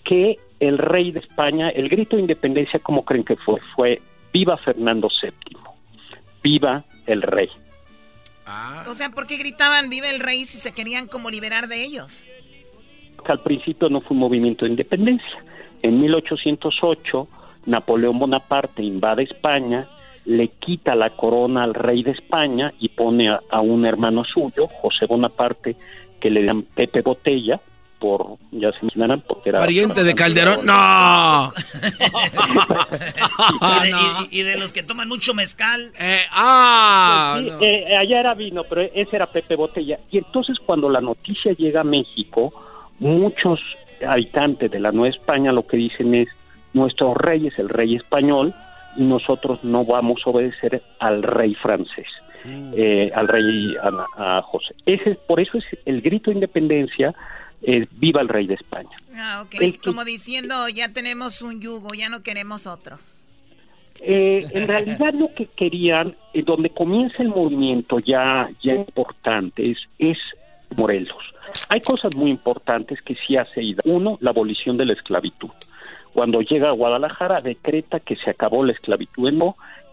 que 0.05 0.39
el 0.61 0.79
rey 0.79 1.13
de 1.13 1.21
España, 1.21 1.69
el 1.69 1.89
grito 1.89 2.17
de 2.17 2.23
independencia, 2.23 2.81
¿cómo 2.81 3.05
creen 3.05 3.25
que 3.25 3.37
fue? 3.37 3.61
Fue 3.77 4.01
viva 4.33 4.57
Fernando 4.59 5.09
VII, 5.23 5.57
viva 6.43 6.85
el 7.07 7.23
rey. 7.23 7.49
O 8.87 8.95
sea, 8.95 9.11
¿por 9.11 9.27
qué 9.27 9.37
gritaban 9.37 9.91
viva 9.91 10.09
el 10.09 10.21
rey 10.21 10.45
si 10.45 10.59
se 10.59 10.73
querían 10.73 11.07
como 11.07 11.31
liberar 11.31 11.69
de 11.69 11.85
ellos? 11.85 12.27
Al 13.25 13.43
principio 13.43 13.89
no 13.89 14.01
fue 14.01 14.15
un 14.15 14.21
movimiento 14.21 14.65
de 14.65 14.71
independencia. 14.71 15.45
En 15.83 16.01
1808, 16.01 17.29
Napoleón 17.67 18.19
Bonaparte 18.19 18.83
invade 18.83 19.25
España, 19.25 19.89
le 20.25 20.49
quita 20.49 20.95
la 20.95 21.11
corona 21.11 21.65
al 21.65 21.75
rey 21.75 22.03
de 22.03 22.13
España 22.13 22.73
y 22.79 22.89
pone 22.91 23.29
a, 23.29 23.61
un 23.61 23.85
hermano 23.87 24.25
suyo, 24.25 24.69
José 24.81 25.07
Bonaparte, 25.07 25.77
que 26.21 26.31
le 26.31 26.45
dan 26.45 26.63
Pepe 26.63 27.03
Botella, 27.03 27.61
por, 27.99 28.37
ya 28.53 28.71
se 28.73 28.79
imaginarán, 28.83 29.23
porque 29.27 29.51
era... 29.51 29.59
Pariente 29.59 30.05
de 30.05 30.15
Calderón, 30.15 30.65
no. 30.65 30.73
y, 34.31 34.43
de, 34.43 34.57
los 34.57 34.73
que 34.73 34.83
toman 34.83 35.09
mucho 35.09 35.35
mezcal. 35.35 35.93
Eh, 35.99 36.21
ah, 36.33 37.41
eh, 37.61 37.97
allá 37.97 38.21
era 38.21 38.35
vino, 38.35 38.65
pero 38.65 38.83
ese 38.83 39.17
era 39.17 39.27
Pepe 39.27 39.57
Botella. 39.57 39.99
Y 40.11 40.19
entonces 40.19 40.59
cuando 40.65 40.89
la 40.89 41.01
noticia 41.01 41.53
llega 41.53 41.81
a 41.81 41.85
México, 41.85 42.53
muchos 42.99 43.61
habitantes 44.07 44.71
de 44.71 44.81
la 44.81 44.93
Nueva 44.93 45.15
España 45.15 45.53
lo 45.53 45.67
que 45.67 45.77
dicen 45.77 46.15
es, 46.15 46.29
nuestro 46.73 47.15
rey 47.15 47.47
es 47.47 47.59
el 47.59 47.69
rey 47.69 47.97
español, 47.97 48.55
y 48.99 49.03
nosotros 49.03 49.63
no 49.63 49.85
vamos 49.85 50.21
a 50.27 50.31
obedecer 50.31 50.83
al 50.99 51.23
rey 51.23 51.55
francés, 51.55 52.07
mm. 52.45 52.73
eh, 52.77 53.11
al 53.15 53.29
rey 53.29 53.75
a, 54.17 54.43
José. 54.43 54.75
Ese, 54.87 55.17
por 55.27 55.41
eso 55.41 55.59
es 55.59 55.65
el 55.87 56.03
grito 56.03 56.31
de 56.31 56.37
independencia, 56.37 57.15
viva 57.61 58.21
el 58.21 58.29
rey 58.29 58.47
de 58.47 58.55
España. 58.55 58.91
Ah, 59.15 59.45
ok, 59.45 59.83
como 59.85 60.05
diciendo, 60.05 60.69
ya 60.69 60.93
tenemos 60.93 61.43
un 61.43 61.61
yugo, 61.61 61.95
ya 61.95 62.09
no 62.09 62.23
queremos 62.23 62.67
otro. 62.67 62.99
Eh, 64.01 64.45
en 64.53 64.69
realidad 64.69 65.13
lo 65.13 65.35
que 65.35 65.47
querían, 65.47 66.17
eh, 66.33 66.43
donde 66.45 66.71
comienza 66.71 67.17
el 67.21 67.29
movimiento 67.29 67.99
ya, 67.99 68.49
ya 68.63 68.75
importante, 68.75 69.73
es, 69.73 69.79
es 69.99 70.19
Morelos. 70.77 71.19
Hay 71.69 71.81
cosas 71.81 72.15
muy 72.15 72.31
importantes 72.31 73.03
que 73.03 73.17
sí 73.27 73.37
hace 73.37 73.63
ida. 73.63 73.81
Uno, 73.85 74.19
la 74.21 74.31
abolición 74.31 74.77
de 74.77 74.85
la 74.85 74.93
esclavitud 74.93 75.51
cuando 76.19 76.41
llega 76.41 76.71
a 76.71 76.73
Guadalajara 76.73 77.41
decreta 77.41 78.01
que 78.01 78.17
se 78.17 78.31
acabó 78.31 78.65
la 78.65 78.73
esclavitud 78.73 79.29
en 79.29 79.39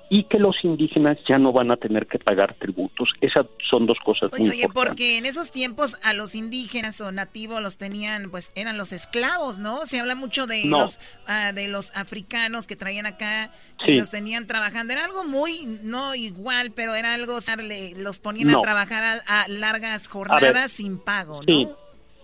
y 0.10 0.24
que 0.26 0.38
los 0.38 0.56
indígenas 0.64 1.18
ya 1.28 1.38
no 1.38 1.52
van 1.52 1.72
a 1.72 1.78
tener 1.78 2.08
que 2.08 2.20
pagar 2.20 2.54
tributos. 2.56 3.10
Esas 3.22 3.48
son 3.70 3.86
dos 3.86 3.98
cosas 4.04 4.32
muy 4.38 4.50
oye, 4.50 4.68
porque 4.74 5.18
en 5.18 5.26
esos 5.26 5.52
tiempos 5.52 5.98
a 6.04 6.14
los 6.14 6.36
indígenas 6.36 7.02
o 7.02 7.12
nativos 7.12 7.62
los 7.62 7.78
tenían, 7.78 8.30
pues 8.30 8.52
eran 8.56 8.78
los 8.78 8.94
esclavos, 8.94 9.60
¿no? 9.60 9.86
Se 9.86 10.00
habla 10.00 10.16
mucho 10.16 10.46
de 10.46 10.66
los 10.66 11.00
ah, 11.28 11.52
de 11.54 11.68
los 11.68 11.96
africanos 11.96 12.68
que 12.68 12.76
traían 12.76 13.06
acá 13.06 13.52
y 13.86 13.98
los 13.98 14.12
tenían 14.12 14.48
trabajando. 14.48 14.94
Era 14.94 15.06
algo 15.06 15.24
muy, 15.24 15.80
no 15.82 16.14
igual, 16.14 16.72
pero 16.76 16.94
era 16.96 17.14
algo, 17.14 17.36
o 17.36 17.42
sea, 17.42 17.56
los 17.98 18.20
ponían 18.20 18.52
a 18.52 18.62
trabajar 18.62 19.22
a, 19.28 19.46
largas 19.48 20.08
jornadas 20.08 20.72
sin 20.72 21.00
pago, 21.00 21.42
¿no? 21.42 21.54
Sí. 21.54 21.68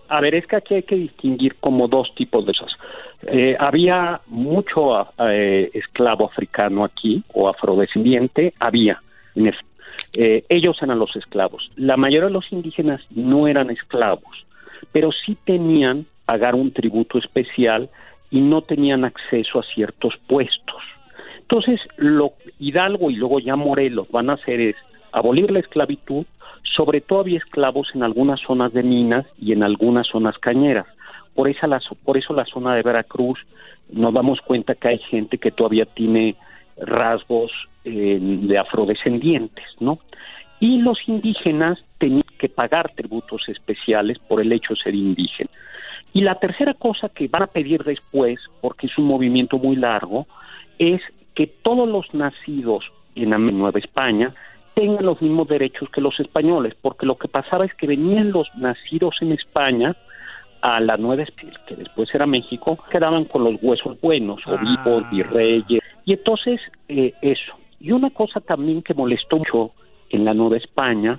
A 0.08 0.20
ver, 0.20 0.34
es 0.34 0.46
que 0.46 0.56
aquí 0.56 0.74
hay 0.74 0.82
que 0.82 0.96
distinguir 0.96 1.56
como 1.56 1.88
dos 1.88 2.14
tipos 2.14 2.44
de 2.44 2.50
esos. 2.52 2.70
Eh, 3.26 3.56
había 3.58 4.20
mucho 4.26 5.08
eh, 5.18 5.70
esclavo 5.74 6.26
africano 6.26 6.84
aquí 6.84 7.22
o 7.32 7.48
afrodescendiente, 7.48 8.54
había. 8.58 9.00
Eh, 10.18 10.44
ellos 10.48 10.76
eran 10.82 10.98
los 10.98 11.14
esclavos. 11.16 11.70
La 11.76 11.96
mayoría 11.96 12.26
de 12.26 12.32
los 12.32 12.52
indígenas 12.52 13.00
no 13.10 13.46
eran 13.46 13.70
esclavos, 13.70 14.46
pero 14.90 15.10
sí 15.12 15.36
tenían 15.44 16.06
pagar 16.24 16.54
un 16.54 16.72
tributo 16.72 17.18
especial 17.18 17.88
y 18.30 18.40
no 18.40 18.62
tenían 18.62 19.04
acceso 19.04 19.60
a 19.60 19.62
ciertos 19.62 20.14
puestos. 20.26 20.82
Entonces, 21.40 21.80
lo 21.96 22.32
Hidalgo 22.58 23.10
y 23.10 23.16
luego 23.16 23.38
ya 23.40 23.56
Morelos 23.56 24.08
van 24.10 24.30
a 24.30 24.34
hacer 24.34 24.60
es 24.60 24.76
abolir 25.12 25.50
la 25.50 25.60
esclavitud, 25.60 26.24
sobre 26.74 27.00
todo 27.00 27.20
había 27.20 27.38
esclavos 27.38 27.88
en 27.94 28.02
algunas 28.02 28.40
zonas 28.40 28.72
de 28.72 28.82
minas 28.82 29.26
y 29.38 29.52
en 29.52 29.62
algunas 29.62 30.06
zonas 30.06 30.38
cañeras. 30.38 30.86
Por, 31.34 31.48
esa, 31.48 31.66
la, 31.66 31.80
por 32.04 32.16
eso 32.18 32.34
la 32.34 32.44
zona 32.44 32.74
de 32.74 32.82
Veracruz 32.82 33.38
nos 33.90 34.12
damos 34.12 34.40
cuenta 34.40 34.74
que 34.74 34.88
hay 34.88 34.98
gente 34.98 35.38
que 35.38 35.50
todavía 35.50 35.86
tiene 35.86 36.36
rasgos 36.76 37.50
eh, 37.84 38.18
de 38.20 38.58
afrodescendientes, 38.58 39.64
¿no? 39.80 39.98
Y 40.60 40.78
los 40.78 40.98
indígenas 41.06 41.78
tenían 41.98 42.22
que 42.38 42.48
pagar 42.48 42.92
tributos 42.94 43.48
especiales 43.48 44.18
por 44.20 44.40
el 44.40 44.52
hecho 44.52 44.74
de 44.74 44.80
ser 44.80 44.94
indígena. 44.94 45.50
Y 46.12 46.20
la 46.20 46.36
tercera 46.36 46.74
cosa 46.74 47.08
que 47.08 47.28
van 47.28 47.42
a 47.42 47.46
pedir 47.46 47.82
después, 47.84 48.38
porque 48.60 48.86
es 48.86 48.96
un 48.98 49.06
movimiento 49.06 49.58
muy 49.58 49.76
largo, 49.76 50.26
es 50.78 51.00
que 51.34 51.46
todos 51.46 51.88
los 51.88 52.12
nacidos 52.14 52.84
en 53.14 53.30
la 53.30 53.38
Nueva 53.38 53.78
España 53.78 54.34
tengan 54.74 55.04
los 55.04 55.20
mismos 55.20 55.48
derechos 55.48 55.88
que 55.90 56.00
los 56.00 56.18
españoles, 56.20 56.74
porque 56.80 57.06
lo 57.06 57.16
que 57.16 57.28
pasaba 57.28 57.64
es 57.64 57.74
que 57.74 57.86
venían 57.86 58.30
los 58.30 58.48
nacidos 58.56 59.16
en 59.20 59.32
España 59.32 59.96
a 60.62 60.80
la 60.80 60.96
Nueva 60.96 61.24
España, 61.24 61.60
que 61.66 61.76
después 61.76 62.08
era 62.14 62.24
México, 62.24 62.78
quedaban 62.90 63.24
con 63.24 63.44
los 63.44 63.60
huesos 63.60 64.00
buenos, 64.00 64.40
obispos, 64.46 65.10
virreyes, 65.10 65.82
y 66.04 66.12
entonces 66.12 66.60
eh, 66.88 67.12
eso. 67.20 67.52
Y 67.80 67.90
una 67.90 68.10
cosa 68.10 68.40
también 68.40 68.82
que 68.82 68.94
molestó 68.94 69.38
mucho 69.38 69.72
en 70.10 70.24
la 70.24 70.34
Nueva 70.34 70.56
España 70.56 71.18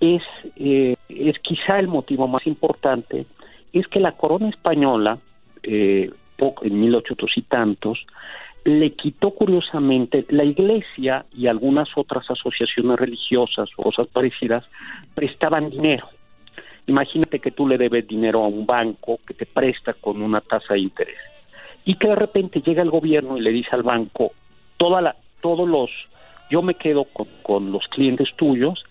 es, 0.00 0.22
eh, 0.56 0.96
es 1.08 1.38
quizá 1.38 1.78
el 1.78 1.88
motivo 1.88 2.28
más 2.28 2.46
importante, 2.46 3.26
es 3.72 3.88
que 3.88 4.00
la 4.00 4.12
corona 4.12 4.50
española, 4.50 5.18
eh, 5.62 6.10
en 6.62 6.80
1800 6.80 7.30
y 7.36 7.42
tantos, 7.42 8.06
le 8.64 8.92
quitó 8.92 9.30
curiosamente 9.30 10.26
la 10.28 10.44
iglesia 10.44 11.24
y 11.32 11.46
algunas 11.46 11.88
otras 11.96 12.30
asociaciones 12.30 12.98
religiosas 12.98 13.68
o 13.76 13.82
cosas 13.82 14.08
parecidas 14.08 14.64
prestaban 15.14 15.70
dinero. 15.70 16.08
Imagínate 16.86 17.38
que 17.38 17.50
tú 17.50 17.66
le 17.66 17.78
debes 17.78 18.06
dinero 18.06 18.44
a 18.44 18.48
un 18.48 18.66
banco 18.66 19.18
que 19.26 19.34
te 19.34 19.46
presta 19.46 19.94
con 19.94 20.20
una 20.22 20.40
tasa 20.40 20.74
de 20.74 20.80
interés 20.80 21.18
y 21.84 21.96
que 21.96 22.08
de 22.08 22.14
repente 22.14 22.60
llega 22.60 22.82
el 22.82 22.90
gobierno 22.90 23.36
y 23.36 23.40
le 23.40 23.50
dice 23.50 23.70
al 23.72 23.82
banco 23.82 24.32
toda 24.76 25.00
la, 25.00 25.16
todos 25.40 25.68
los 25.68 25.90
yo 26.50 26.62
me 26.62 26.74
quedo 26.74 27.04
con, 27.04 27.26
con 27.42 27.72
los 27.72 27.86
clientes 27.88 28.28
tuyos 28.36 28.84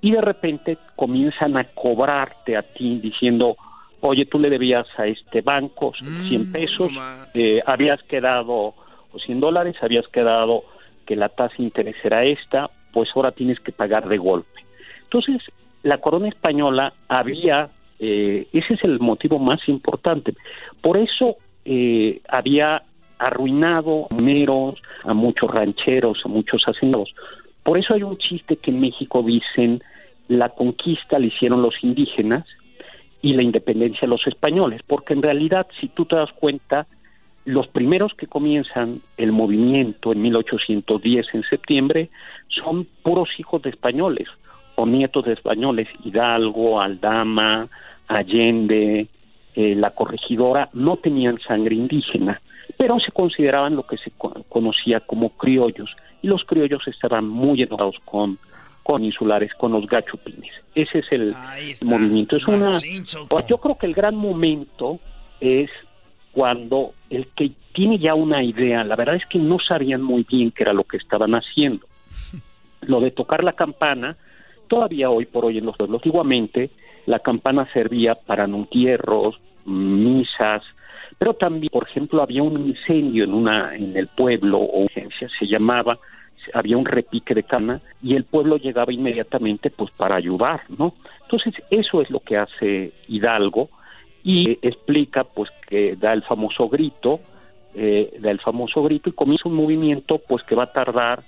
y 0.00 0.12
de 0.12 0.20
repente 0.20 0.78
comienzan 0.94 1.56
a 1.56 1.64
cobrarte 1.64 2.56
a 2.56 2.62
ti 2.62 3.00
diciendo 3.00 3.56
oye 4.00 4.26
tú 4.26 4.38
le 4.38 4.50
debías 4.50 4.86
a 4.98 5.06
este 5.06 5.40
banco 5.40 5.92
100 6.28 6.52
pesos 6.52 6.90
eh, 7.34 7.62
habías 7.66 8.02
quedado 8.04 8.74
o 9.12 9.18
100 9.18 9.40
dólares, 9.40 9.76
habías 9.80 10.06
quedado 10.08 10.64
que 11.06 11.16
la 11.16 11.28
tasa 11.28 11.54
de 11.56 11.64
interés 11.64 11.96
era 12.04 12.24
esta, 12.24 12.70
pues 12.92 13.08
ahora 13.14 13.32
tienes 13.32 13.58
que 13.60 13.72
pagar 13.72 14.08
de 14.08 14.18
golpe. 14.18 14.64
Entonces, 15.04 15.42
la 15.82 15.98
corona 15.98 16.28
española 16.28 16.92
había, 17.08 17.70
eh, 17.98 18.46
ese 18.52 18.74
es 18.74 18.84
el 18.84 19.00
motivo 19.00 19.38
más 19.38 19.60
importante, 19.68 20.34
por 20.80 20.96
eso 20.96 21.36
eh, 21.64 22.20
había 22.28 22.82
arruinado 23.18 24.06
a 24.10 24.22
mineros, 24.22 24.80
a 25.04 25.14
muchos 25.14 25.50
rancheros, 25.50 26.20
a 26.24 26.28
muchos 26.28 26.62
hacendados. 26.66 27.14
Por 27.62 27.78
eso 27.78 27.94
hay 27.94 28.02
un 28.02 28.16
chiste 28.16 28.56
que 28.56 28.70
en 28.70 28.80
México 28.80 29.22
dicen, 29.22 29.82
la 30.28 30.50
conquista 30.50 31.18
la 31.18 31.26
hicieron 31.26 31.62
los 31.62 31.74
indígenas 31.82 32.44
y 33.20 33.32
la 33.34 33.42
independencia 33.42 34.06
los 34.06 34.26
españoles, 34.26 34.82
porque 34.86 35.14
en 35.14 35.22
realidad, 35.22 35.66
si 35.80 35.88
tú 35.88 36.04
te 36.04 36.16
das 36.16 36.32
cuenta, 36.32 36.86
los 37.44 37.66
primeros 37.68 38.14
que 38.14 38.26
comienzan 38.26 39.00
el 39.16 39.32
movimiento 39.32 40.12
en 40.12 40.22
1810 40.22 41.26
en 41.32 41.42
septiembre 41.44 42.10
son 42.48 42.86
puros 43.02 43.28
hijos 43.38 43.62
de 43.62 43.70
españoles 43.70 44.28
o 44.78 44.86
nietos 44.86 45.24
de 45.24 45.32
españoles, 45.32 45.88
Hidalgo, 46.04 46.80
Aldama, 46.80 47.68
Allende, 48.06 49.08
eh, 49.56 49.74
la 49.74 49.90
corregidora, 49.90 50.68
no 50.72 50.98
tenían 50.98 51.40
sangre 51.40 51.74
indígena, 51.74 52.40
pero 52.76 53.00
se 53.00 53.10
consideraban 53.10 53.74
lo 53.74 53.84
que 53.84 53.96
se 53.96 54.12
conocía 54.48 55.00
como 55.00 55.30
criollos, 55.30 55.90
y 56.22 56.28
los 56.28 56.44
criollos 56.44 56.86
estaban 56.86 57.26
muy 57.26 57.62
enojados 57.62 57.96
con, 58.04 58.38
con 58.84 59.02
insulares, 59.02 59.52
con 59.54 59.72
los 59.72 59.84
gachupines. 59.84 60.52
Ese 60.76 61.00
es 61.00 61.10
el 61.10 61.34
movimiento. 61.84 62.36
Es 62.36 62.46
una, 62.46 62.70
pues 63.28 63.46
yo 63.48 63.58
creo 63.58 63.76
que 63.76 63.86
el 63.86 63.94
gran 63.94 64.14
momento 64.14 65.00
es 65.40 65.70
cuando 66.30 66.92
el 67.10 67.26
que 67.34 67.50
tiene 67.72 67.98
ya 67.98 68.14
una 68.14 68.44
idea, 68.44 68.84
la 68.84 68.94
verdad 68.94 69.16
es 69.16 69.26
que 69.26 69.40
no 69.40 69.58
sabían 69.58 70.02
muy 70.02 70.22
bien 70.22 70.52
qué 70.52 70.62
era 70.62 70.72
lo 70.72 70.84
que 70.84 70.98
estaban 70.98 71.32
haciendo. 71.34 71.84
Lo 72.82 73.00
de 73.00 73.10
tocar 73.10 73.42
la 73.42 73.54
campana, 73.54 74.16
todavía 74.68 75.10
hoy 75.10 75.26
por 75.26 75.44
hoy 75.44 75.58
en 75.58 75.66
los 75.66 75.76
pueblos, 75.76 76.00
antiguamente 76.00 76.70
la 77.06 77.18
campana 77.18 77.68
servía 77.72 78.14
para 78.14 78.44
entierros, 78.44 79.40
misas, 79.64 80.62
pero 81.18 81.34
también, 81.34 81.70
por 81.72 81.88
ejemplo, 81.88 82.22
había 82.22 82.42
un 82.42 82.68
incendio 82.68 83.24
en 83.24 83.34
una 83.34 83.74
en 83.74 83.96
el 83.96 84.08
pueblo 84.08 84.58
o 84.58 84.82
urgencia, 84.84 85.28
se 85.38 85.46
llamaba 85.46 85.98
había 86.54 86.76
un 86.76 86.84
repique 86.84 87.34
de 87.34 87.42
cana 87.42 87.80
y 88.02 88.14
el 88.14 88.24
pueblo 88.24 88.56
llegaba 88.56 88.92
inmediatamente 88.92 89.70
pues 89.70 89.90
para 89.92 90.16
ayudar, 90.16 90.62
¿no? 90.78 90.94
Entonces, 91.22 91.54
eso 91.70 92.00
es 92.00 92.10
lo 92.10 92.20
que 92.20 92.36
hace 92.36 92.92
Hidalgo 93.08 93.68
y 94.24 94.52
explica 94.66 95.24
pues 95.24 95.50
que 95.68 95.96
da 95.96 96.12
el 96.12 96.22
famoso 96.22 96.68
grito, 96.68 97.20
eh, 97.74 98.16
da 98.20 98.30
el 98.30 98.40
famoso 98.40 98.82
grito 98.82 99.10
y 99.10 99.12
comienza 99.12 99.48
un 99.48 99.56
movimiento 99.56 100.20
pues 100.26 100.42
que 100.44 100.54
va 100.54 100.64
a 100.64 100.72
tardar 100.72 101.22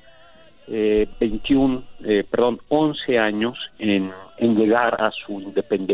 eh, 0.71 1.09
21, 1.19 1.83
eh, 2.05 2.25
perdón, 2.31 2.61
11 2.69 3.19
años 3.19 3.59
en, 3.79 4.11
en 4.39 4.57
llegar 4.57 4.97
a 5.03 5.11
su 5.11 5.53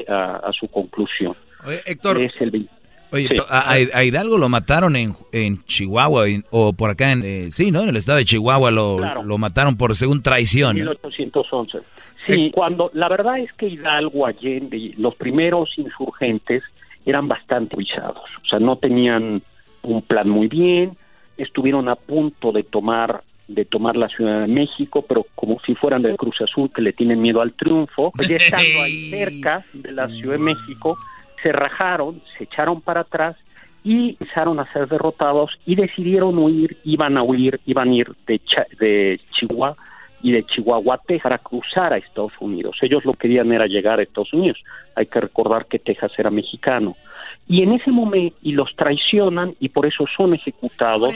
a, 0.09 0.36
a, 0.36 0.53
su 0.53 0.69
conclusión. 0.69 1.35
Oye, 1.65 1.81
Héctor, 1.86 2.20
es 2.20 2.32
el 2.40 2.69
Oye, 3.12 3.28
a, 3.48 4.05
Hidalgo 4.05 4.36
lo 4.36 4.48
mataron 4.48 4.97
en, 4.97 5.15
en 5.32 5.65
Chihuahua 5.65 6.24
o 6.51 6.73
por 6.73 6.90
acá 6.90 7.12
en... 7.12 7.23
Eh, 7.24 7.51
sí, 7.51 7.70
¿no? 7.70 7.82
En 7.82 7.89
el 7.89 7.97
estado 7.97 8.19
de 8.19 8.24
Chihuahua 8.24 8.70
lo, 8.70 8.98
lo 9.23 9.39
mataron 9.39 9.77
por 9.77 9.94
según 9.94 10.23
traición. 10.23 10.77
1811. 10.77 11.78
Sí, 12.27 12.51
cuando 12.53 12.90
la 12.93 13.09
verdad 13.09 13.39
es 13.39 13.53
que 13.53 13.69
Hidalgo, 13.69 14.27
Allende, 14.27 14.93
los 14.98 15.15
primeros 15.15 15.70
insurgentes 15.78 16.62
eran 17.05 17.28
bastante 17.28 17.77
visados, 17.78 18.24
o 18.43 18.47
sea, 18.48 18.59
no 18.59 18.77
tenían 18.77 19.40
un 19.82 20.03
plan 20.03 20.28
muy 20.28 20.48
bien, 20.48 20.97
estuvieron 21.36 21.89
a 21.89 21.94
punto 21.94 22.51
de 22.51 22.65
tomar 22.65 23.23
de 23.48 23.64
tomar 23.64 23.97
la 23.97 24.09
Ciudad 24.09 24.43
de 24.43 24.48
México, 24.48 25.05
pero 25.06 25.27
como 25.35 25.60
si 25.60 25.74
fueran 25.74 26.02
del 26.02 26.16
Cruz 26.16 26.40
Azul 26.40 26.70
que 26.74 26.82
le 26.82 26.93
tienen 26.93 27.20
miedo 27.20 27.40
al 27.40 27.52
triunfo, 27.52 28.12
pues 28.14 28.28
ya 28.28 28.36
estando 28.36 28.82
ahí 28.82 29.10
cerca 29.10 29.64
de 29.73 29.93
la 29.93 30.09
Ciudad 30.09 30.32
de 30.32 30.39
México, 30.39 30.97
se 31.43 31.52
rajaron, 31.52 32.20
se 32.36 32.44
echaron 32.44 32.81
para 32.81 33.02
atrás 33.02 33.36
y 33.85 34.10
empezaron 34.10 34.59
a 34.59 34.73
ser 34.73 34.89
derrotados 34.89 35.52
y 35.64 35.77
decidieron 35.77 36.36
huir, 36.39 36.77
iban 36.82 37.16
a 37.16 37.23
huir, 37.23 37.60
iban 37.66 37.90
a 37.90 37.94
ir 37.94 38.12
de, 38.27 38.40
de 38.81 39.20
Chihuahua 39.31 39.77
y 40.23 40.32
de 40.32 40.44
Chihuahua, 40.44 41.01
Texas, 41.06 41.23
para 41.23 41.39
cruzar 41.39 41.93
a 41.93 41.98
Estados 41.98 42.32
Unidos. 42.40 42.77
Ellos 42.82 43.05
lo 43.05 43.12
querían 43.12 43.52
era 43.52 43.66
llegar 43.66 44.01
a 44.01 44.02
Estados 44.02 44.32
Unidos. 44.32 44.59
Hay 44.97 45.06
que 45.06 45.20
recordar 45.20 45.66
que 45.66 45.78
Texas 45.78 46.10
era 46.18 46.31
mexicano. 46.31 46.97
Y 47.48 47.62
en 47.62 47.73
ese 47.73 47.93
momento, 47.93 48.36
y 48.43 48.52
los 48.52 48.74
traicionan 48.77 49.55
y 49.60 49.68
por 49.68 49.86
eso 49.86 50.05
son 50.16 50.35
ejecutados 50.35 51.14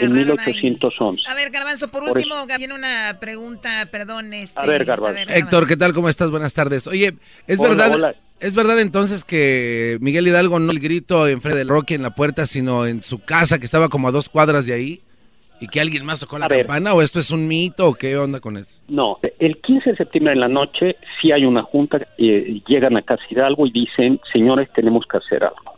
en 0.00 0.12
1811. 0.12 1.22
A 1.28 1.34
ver, 1.34 1.50
Garbanzo, 1.50 1.90
por, 1.90 2.04
último, 2.04 2.46
tiene 2.56 2.74
una 2.74 3.18
pregunta, 3.20 3.88
perdón. 3.90 4.32
Este, 4.32 4.60
a 4.60 4.66
ver, 4.66 4.84
Garbanzo. 4.84 5.32
Héctor, 5.32 5.66
¿qué 5.66 5.76
tal? 5.76 5.92
¿Cómo 5.92 6.08
estás? 6.08 6.30
Buenas 6.30 6.54
tardes. 6.54 6.86
Oye, 6.86 7.14
¿es 7.46 7.58
verdad 7.58 8.14
es 8.40 8.52
verdad 8.52 8.78
entonces 8.80 9.24
que 9.24 9.96
Miguel 10.00 10.28
Hidalgo 10.28 10.58
no 10.58 10.70
el 10.70 10.80
grito 10.80 11.26
enfrente 11.28 11.58
del 11.58 11.68
Rocky 11.68 11.94
en 11.94 12.02
la 12.02 12.14
puerta, 12.14 12.46
sino 12.46 12.86
en 12.86 13.02
su 13.02 13.20
casa 13.20 13.58
que 13.58 13.64
estaba 13.64 13.88
como 13.88 14.08
a 14.08 14.10
dos 14.10 14.28
cuadras 14.28 14.66
de 14.66 14.74
ahí? 14.74 15.02
¿Y 15.60 15.68
que 15.68 15.80
alguien 15.80 16.04
más 16.04 16.20
tocó 16.20 16.38
la 16.38 16.48
campana? 16.48 16.94
¿O 16.94 17.02
esto 17.02 17.20
es 17.20 17.30
un 17.30 17.46
mito? 17.46 17.88
¿O 17.88 17.94
qué 17.94 18.16
onda 18.16 18.40
con 18.40 18.56
eso? 18.56 18.82
No, 18.88 19.18
el 19.38 19.58
15 19.58 19.90
de 19.90 19.96
septiembre 19.96 20.32
en 20.32 20.40
la 20.40 20.48
noche 20.48 20.96
sí 21.20 21.32
hay 21.32 21.44
una 21.44 21.62
junta, 21.62 21.98
eh, 22.18 22.60
llegan 22.66 22.96
a 22.96 23.02
Casa 23.02 23.22
Hidalgo 23.30 23.66
y 23.66 23.70
dicen, 23.70 24.20
señores, 24.32 24.68
tenemos 24.74 25.06
que 25.06 25.18
hacer 25.18 25.44
algo. 25.44 25.74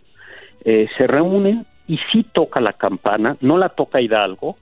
Eh, 0.65 0.89
se 0.97 1.07
reúnen 1.07 1.66
y 1.86 1.98
sí 2.11 2.24
toca 2.32 2.61
la 2.61 2.73
campana, 2.73 3.36
no 3.40 3.59
la 3.59 3.69
toca 3.69 4.01
Hidalgo, 4.01 4.57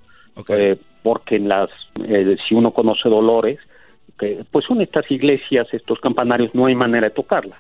eh, 0.48 0.76
porque 1.02 1.36
en 1.36 1.48
las, 1.48 1.70
eh, 2.06 2.36
si 2.46 2.54
uno 2.54 2.72
conoce 2.72 3.08
Dolores, 3.08 3.58
pues 4.50 4.64
son 4.64 4.80
estas 4.80 5.10
iglesias, 5.10 5.66
estos 5.72 6.00
campanarios, 6.00 6.54
no 6.54 6.66
hay 6.66 6.74
manera 6.74 7.08
de 7.08 7.14
tocarla. 7.14 7.58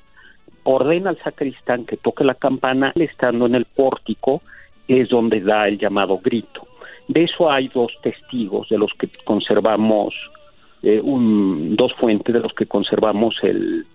Ordena 0.62 1.10
al 1.10 1.22
sacristán 1.22 1.84
que 1.84 1.96
toque 1.96 2.24
la 2.24 2.34
campana, 2.34 2.92
estando 2.94 3.46
en 3.46 3.54
el 3.54 3.64
pórtico, 3.64 4.42
es 4.88 5.08
donde 5.08 5.40
da 5.40 5.66
el 5.68 5.78
llamado 5.78 6.18
grito 6.18 6.66
de 7.08 7.24
eso 7.24 7.50
hay 7.50 7.68
dos 7.68 7.92
testigos 8.02 8.68
de 8.68 8.78
los 8.78 8.92
que 8.94 9.08
conservamos, 9.24 10.14
eh, 10.82 11.00
un, 11.02 11.76
dos 11.76 11.92
fuentes 11.94 12.32
de 12.32 12.40
los 12.40 12.52
que 12.54 12.66
conservamos 12.66 13.36
el, 13.42 13.86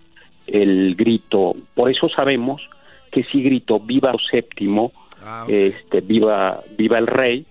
el 0.46 0.94
grito. 0.94 1.54
Por 1.74 1.90
eso 1.90 2.08
sabemos 2.08 2.62
que 3.10 3.24
sí 3.24 3.42
gritó 3.42 3.80
viva 3.80 4.12
séptimo, 4.30 4.92
ah, 5.22 5.44
este, 5.48 6.00
viva, 6.00 6.62
viva 6.76 6.98
el 6.98 7.06
rey, 7.06 7.44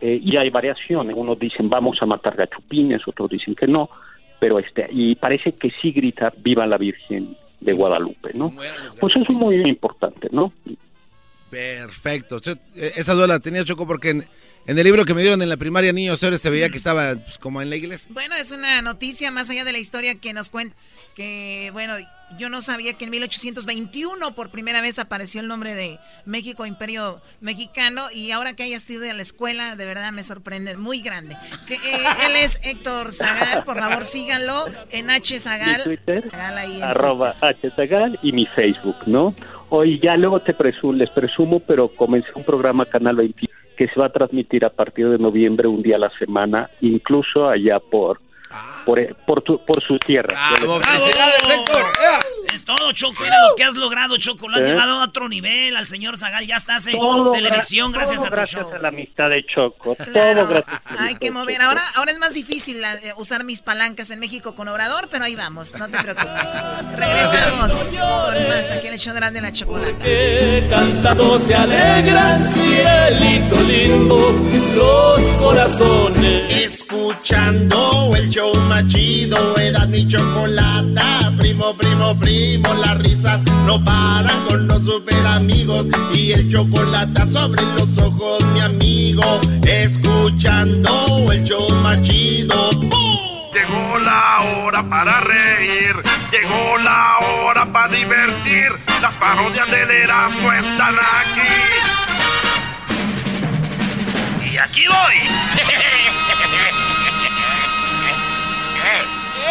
eh, 0.00 0.20
y 0.22 0.36
hay 0.36 0.50
variaciones. 0.50 1.16
Unos 1.16 1.38
dicen 1.38 1.68
vamos 1.68 1.98
a 2.02 2.06
matar 2.06 2.36
gachupines, 2.36 3.06
otros 3.06 3.30
dicen 3.30 3.54
que 3.54 3.66
no, 3.66 3.88
pero 4.38 4.58
este, 4.58 4.86
y 4.90 5.14
parece 5.14 5.52
que 5.52 5.70
sí 5.82 5.92
grita 5.92 6.32
viva 6.38 6.66
la 6.66 6.78
Virgen 6.78 7.36
de 7.60 7.72
Guadalupe, 7.72 8.30
¿no? 8.34 8.52
Pues 9.00 9.16
es 9.16 9.28
muy 9.30 9.56
importante, 9.62 10.28
¿no? 10.30 10.52
Perfecto. 11.50 12.38
Eh, 12.46 12.92
esa 12.96 13.14
duda 13.14 13.38
tenía 13.40 13.64
Choco 13.64 13.86
porque 13.86 14.10
en, 14.10 14.28
el 14.66 14.76
libro 14.76 15.04
que 15.04 15.14
me 15.14 15.22
dieron 15.22 15.40
en 15.40 15.48
la 15.48 15.56
primaria 15.56 15.92
Niños 15.92 16.22
Héroes 16.22 16.40
se 16.40 16.50
veía 16.50 16.68
que 16.68 16.76
estaba 16.76 17.14
pues, 17.14 17.38
como 17.38 17.62
en 17.62 17.70
la 17.70 17.76
iglesia. 17.76 18.10
Bueno, 18.12 18.34
es 18.36 18.52
una 18.52 18.82
noticia 18.82 19.30
más 19.30 19.48
allá 19.50 19.64
de 19.64 19.72
la 19.72 19.78
historia 19.78 20.14
que 20.16 20.32
nos 20.32 20.50
cuenta 20.50 20.76
que, 21.18 21.70
bueno, 21.72 21.94
yo 22.38 22.48
no 22.48 22.62
sabía 22.62 22.92
que 22.92 23.06
en 23.06 23.10
1821 23.10 24.36
por 24.36 24.50
primera 24.50 24.80
vez 24.80 25.00
apareció 25.00 25.40
el 25.40 25.48
nombre 25.48 25.74
de 25.74 25.98
México, 26.26 26.64
Imperio 26.64 27.20
Mexicano, 27.40 28.04
y 28.14 28.30
ahora 28.30 28.54
que 28.54 28.62
haya 28.62 28.76
estudiado 28.76 29.06
en 29.06 29.16
la 29.16 29.24
escuela, 29.24 29.74
de 29.74 29.84
verdad 29.84 30.12
me 30.12 30.22
sorprende, 30.22 30.76
muy 30.76 31.00
grande. 31.00 31.36
Que, 31.66 31.74
eh, 31.74 32.04
él 32.26 32.36
es 32.36 32.60
Héctor 32.62 33.12
Zagal, 33.12 33.64
por 33.64 33.78
favor 33.78 34.04
síganlo 34.04 34.66
en 34.92 35.10
H 35.10 35.40
Zagal. 35.40 35.82
Twitter, 35.82 36.30
arroba 36.82 37.34
H 37.40 37.68
Zagal 37.74 38.16
y 38.22 38.30
mi 38.30 38.46
Facebook, 38.54 38.98
¿no? 39.06 39.34
Hoy 39.70 40.00
ya 40.00 40.16
luego 40.16 40.40
te 40.40 40.54
les 40.94 41.10
presumo, 41.10 41.60
pero 41.60 41.88
comencé 41.88 42.28
un 42.34 42.44
programa 42.44 42.86
Canal 42.86 43.16
20 43.16 43.46
que 43.76 43.86
se 43.88 44.00
va 44.00 44.06
a 44.06 44.12
transmitir 44.12 44.64
a 44.64 44.70
partir 44.70 45.08
de 45.08 45.18
noviembre 45.18 45.68
un 45.68 45.82
día 45.82 45.96
a 45.96 46.00
la 46.00 46.10
semana, 46.18 46.70
incluso 46.80 47.48
allá 47.48 47.78
por 47.78 48.18
por, 48.84 49.16
por, 49.26 49.42
tu, 49.42 49.64
por 49.64 49.82
su 49.82 49.98
tierra. 49.98 50.38
Es 52.52 52.64
todo, 52.64 52.92
Choco. 52.92 53.22
Mira 53.22 53.36
lo 53.48 53.56
que 53.56 53.64
has 53.64 53.74
logrado, 53.74 54.16
Choco. 54.16 54.48
Lo 54.48 54.56
has 54.56 54.62
¿Eh? 54.62 54.68
llevado 54.68 55.00
a 55.00 55.04
otro 55.04 55.28
nivel 55.28 55.76
al 55.76 55.86
señor 55.86 56.16
Zagal. 56.16 56.46
Ya 56.46 56.56
estás 56.56 56.86
en 56.86 56.98
televisión 57.32 57.92
gracias 57.92 58.22
a 58.22 58.28
tu 58.28 58.30
gracias 58.30 58.66
a 58.72 58.78
la 58.78 58.88
amistad 58.88 59.28
de 59.30 59.44
Choco. 59.46 59.94
Todo 59.96 60.46
gracias 60.46 60.80
Hay 60.98 61.16
que 61.16 61.30
mover. 61.30 61.60
Ahora, 61.60 61.82
ahora 61.96 62.12
es 62.12 62.18
más 62.18 62.34
difícil 62.34 62.82
eh, 62.82 63.12
usar 63.16 63.44
mis 63.44 63.60
palancas 63.60 64.10
en 64.10 64.20
México 64.20 64.54
con 64.54 64.68
Obrador, 64.68 65.08
pero 65.10 65.24
ahí 65.24 65.34
vamos. 65.34 65.74
No 65.76 65.88
te 65.88 65.98
preocupes. 65.98 66.52
Regresamos 66.96 67.96
con 67.98 68.48
más 68.48 68.70
aquí 68.70 68.86
en 68.86 68.92
el 68.94 68.98
show 68.98 69.14
de 69.14 69.40
la 69.40 69.52
chocolata. 69.52 70.04
Cantando 70.70 71.38
se 71.40 71.54
alegran, 71.54 72.52
cielito 72.52 73.60
lindo, 73.62 74.32
los 74.74 75.22
corazones. 75.36 76.54
Escuchando 76.54 78.10
el 78.16 78.30
show 78.38 78.52
machido, 78.68 79.56
era 79.56 79.84
mi 79.86 80.06
chocolata. 80.06 81.32
Primo, 81.38 81.74
primo, 81.76 82.16
primo, 82.18 82.72
las 82.74 82.96
risas 82.98 83.42
no 83.66 83.84
paran 83.84 84.46
con 84.48 84.68
los 84.68 84.84
super 84.84 85.26
amigos. 85.26 85.86
Y 86.14 86.32
el 86.32 86.48
chocolate 86.48 87.22
sobre 87.32 87.62
los 87.76 87.98
ojos, 87.98 88.44
mi 88.54 88.60
amigo. 88.60 89.40
Escuchando 89.66 91.26
el 91.32 91.42
show 91.42 91.68
machido. 91.82 92.70
Llegó 93.52 93.98
la 93.98 94.40
hora 94.42 94.88
para 94.88 95.20
reír, 95.20 95.96
llegó 96.30 96.78
la 96.78 97.18
hora 97.18 97.72
para 97.72 97.92
divertir. 97.92 98.68
Las 99.02 99.16
parodias 99.16 99.68
del 99.68 99.90
Erasmo 99.90 100.52
están 100.52 100.94
aquí. 100.94 101.54
Y 104.52 104.58
aquí 104.58 104.84
voy. 104.86 106.08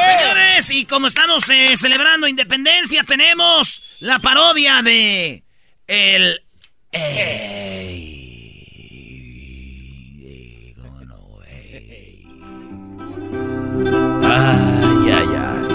Señores, 0.08 0.72
y 0.72 0.86
como 0.86 1.08
estamos 1.08 1.50
eh, 1.50 1.76
celebrando 1.76 2.28
independencia, 2.28 3.04
tenemos 3.04 3.82
la 4.00 4.20
parodia 4.20 4.82
de 4.82 5.44
el... 5.88 6.42
Ay, 14.24 15.12
ay, 15.12 15.28
ay. 15.36 15.68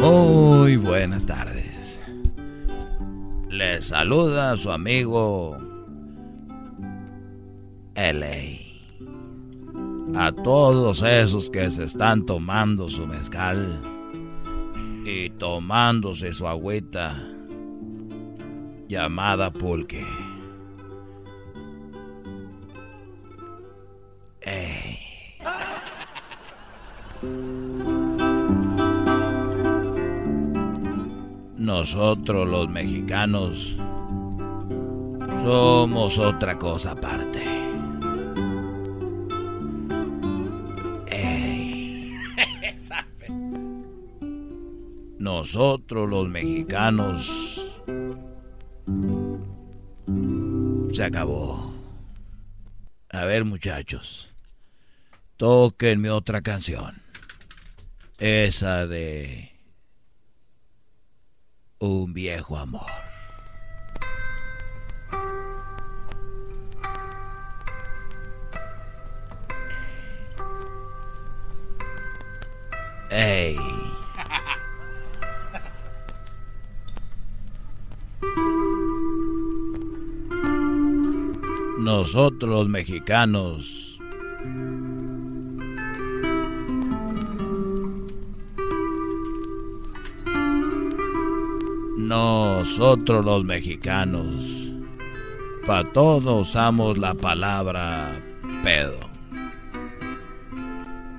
Muy 0.00 0.76
buenas 0.76 1.26
tardes. 1.26 2.00
Les 3.48 3.86
saluda 3.86 4.56
su 4.56 4.70
amigo 4.70 5.58
LA 7.94 8.57
a 10.14 10.32
todos 10.32 11.02
esos 11.02 11.50
que 11.50 11.70
se 11.70 11.84
están 11.84 12.24
tomando 12.26 12.88
su 12.88 13.06
mezcal 13.06 13.80
y 15.04 15.30
tomándose 15.30 16.34
su 16.34 16.46
agüita 16.46 17.22
llamada 18.88 19.50
pulque. 19.50 20.04
Nosotros 31.56 32.48
los 32.48 32.68
mexicanos 32.70 33.76
somos 35.44 36.18
otra 36.18 36.58
cosa 36.58 36.92
aparte. 36.92 37.67
Nosotros 45.28 46.08
los 46.08 46.26
mexicanos 46.26 47.60
se 50.90 51.04
acabó. 51.04 51.70
A 53.10 53.26
ver 53.26 53.44
muchachos, 53.44 54.30
toquenme 55.36 56.08
otra 56.08 56.40
canción. 56.40 57.02
Esa 58.16 58.86
de 58.86 59.52
un 61.78 62.14
viejo 62.14 62.56
amor. 62.56 63.07
Nosotros 82.08 82.50
los 82.50 82.68
mexicanos 82.70 84.00
Nosotros 91.98 93.22
los 93.22 93.44
mexicanos 93.44 94.70
para 95.66 95.92
todo 95.92 96.36
usamos 96.36 96.96
la 96.96 97.12
palabra 97.12 98.18
pedo. 98.64 99.00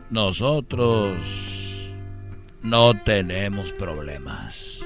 Nosotros 0.09 1.13
no 2.63 2.95
tenemos 2.95 3.71
problemas. 3.73 4.79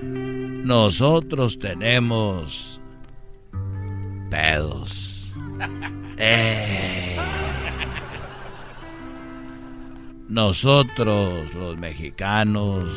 Nosotros 0.00 1.58
tenemos 1.58 2.80
pedos. 4.30 5.09
Nosotros 10.28 11.52
los 11.54 11.76
mexicanos 11.76 12.88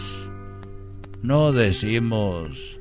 no 1.22 1.52
decimos 1.52 2.74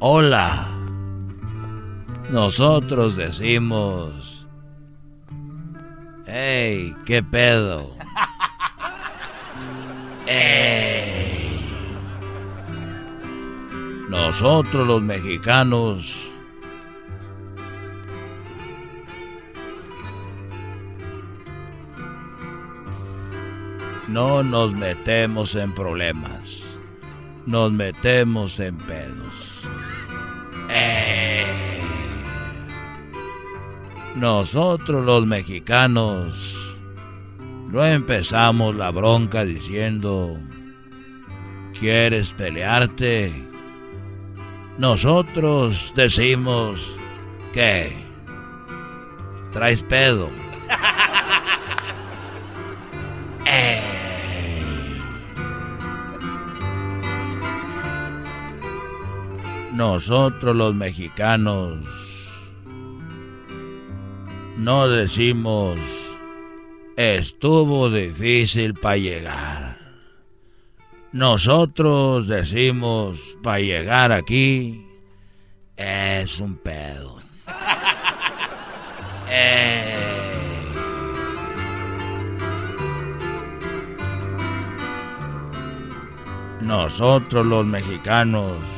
hola. 0.00 0.66
Nosotros 2.30 3.16
decimos, 3.16 4.46
hey, 6.26 6.94
¿qué 7.04 7.22
pedo? 7.22 7.94
Hey. 10.30 11.58
Nosotros 14.10 14.86
los 14.86 15.00
mexicanos 15.00 16.27
no 24.08 24.42
nos 24.42 24.74
metemos 24.74 25.54
en 25.54 25.72
problemas, 25.72 26.62
nos 27.46 27.70
metemos 27.72 28.58
en 28.58 28.76
pedos. 28.78 29.68
Eh. 30.70 31.44
Nosotros 34.16 35.04
los 35.04 35.26
mexicanos 35.26 36.56
no 37.70 37.84
empezamos 37.84 38.74
la 38.74 38.90
bronca 38.90 39.44
diciendo, 39.44 40.38
¿quieres 41.78 42.32
pelearte? 42.32 43.32
Nosotros 44.78 45.92
decimos 45.94 46.80
que 47.52 47.92
traes 49.52 49.82
pedo. 49.82 50.28
Nosotros 59.78 60.56
los 60.56 60.74
mexicanos 60.74 61.78
no 64.56 64.88
decimos 64.88 65.78
estuvo 66.96 67.88
difícil 67.88 68.74
para 68.74 68.96
llegar. 68.96 69.78
Nosotros 71.12 72.26
decimos 72.26 73.20
para 73.40 73.60
llegar 73.60 74.10
aquí 74.10 74.84
es 75.76 76.40
un 76.40 76.56
pedo. 76.56 77.18
Eh. 79.30 79.94
Nosotros 86.62 87.44
los 87.44 87.66
mexicanos 87.66 88.77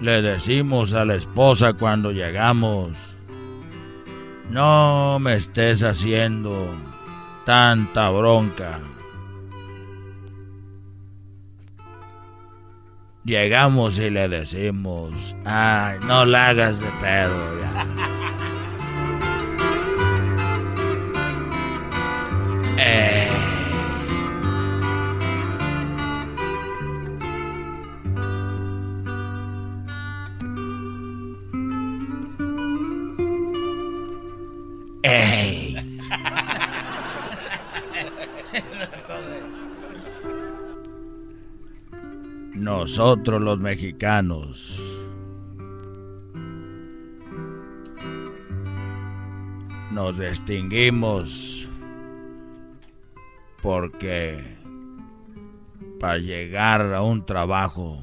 le 0.00 0.22
decimos 0.22 0.92
a 0.92 1.04
la 1.04 1.16
esposa 1.16 1.72
cuando 1.72 2.12
llegamos, 2.12 2.96
no 4.50 5.18
me 5.18 5.34
estés 5.34 5.82
haciendo 5.82 6.74
tanta 7.44 8.10
bronca. 8.10 8.80
Llegamos 13.24 13.98
y 13.98 14.08
le 14.08 14.28
decimos, 14.28 15.12
ay, 15.44 15.98
no 16.06 16.24
la 16.24 16.48
hagas 16.48 16.80
de 16.80 16.88
pedo 17.00 17.60
ya. 17.60 17.86
Nosotros 42.88 43.42
los 43.42 43.60
mexicanos 43.60 44.80
nos 49.92 50.18
distinguimos 50.18 51.68
porque 53.62 54.42
para 56.00 56.16
llegar 56.16 56.94
a 56.94 57.02
un 57.02 57.26
trabajo, 57.26 58.00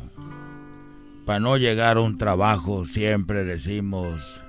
para 1.26 1.40
no 1.40 1.58
llegar 1.58 1.98
a 1.98 2.02
un 2.02 2.20
trabajo 2.20 2.86
siempre 2.86 3.44
decimos 3.44 4.40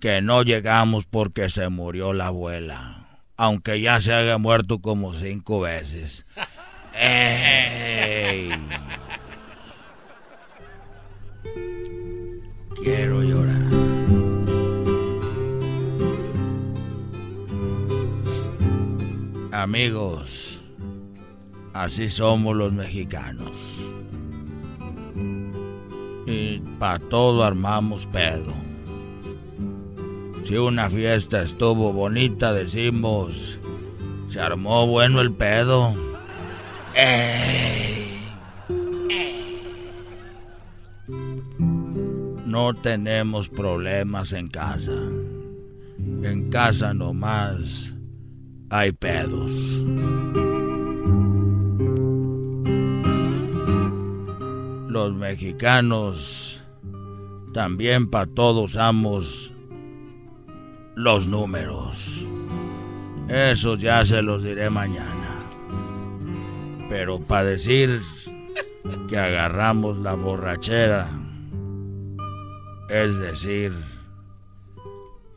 que 0.00 0.22
no 0.22 0.42
llegamos 0.42 1.04
porque 1.04 1.50
se 1.50 1.68
murió 1.68 2.14
la 2.14 2.28
abuela, 2.28 3.20
aunque 3.36 3.82
ya 3.82 4.00
se 4.00 4.14
haya 4.14 4.38
muerto 4.38 4.80
como 4.80 5.12
cinco 5.12 5.60
veces. 5.60 6.24
¡Ey! 6.96 8.50
Quiero 12.82 13.22
llorar. 13.22 13.68
Amigos, 19.50 20.60
así 21.72 22.10
somos 22.10 22.54
los 22.54 22.72
mexicanos. 22.72 23.50
Y 26.26 26.58
para 26.78 26.98
todo 26.98 27.44
armamos 27.44 28.06
pedo. 28.06 28.52
Si 30.44 30.56
una 30.56 30.90
fiesta 30.90 31.42
estuvo 31.42 31.92
bonita, 31.92 32.52
decimos, 32.52 33.58
se 34.28 34.40
armó 34.40 34.86
bueno 34.86 35.20
el 35.22 35.32
pedo. 35.32 35.94
No 42.46 42.72
tenemos 42.74 43.48
problemas 43.48 44.32
en 44.32 44.48
casa. 44.48 44.92
En 45.98 46.50
casa 46.50 46.94
nomás 46.94 47.92
hay 48.70 48.92
pedos. 48.92 49.50
Los 54.88 55.14
mexicanos 55.14 56.62
también 57.52 58.08
para 58.08 58.26
todos 58.26 58.70
usamos 58.70 59.52
los 60.94 61.26
números. 61.26 62.26
Eso 63.28 63.76
ya 63.76 64.04
se 64.04 64.22
los 64.22 64.42
diré 64.42 64.70
mañana. 64.70 65.23
Pero 66.96 67.18
para 67.18 67.42
decir 67.42 68.02
que 69.08 69.18
agarramos 69.18 69.98
la 69.98 70.14
borrachera, 70.14 71.08
es 72.88 73.18
decir, 73.18 73.72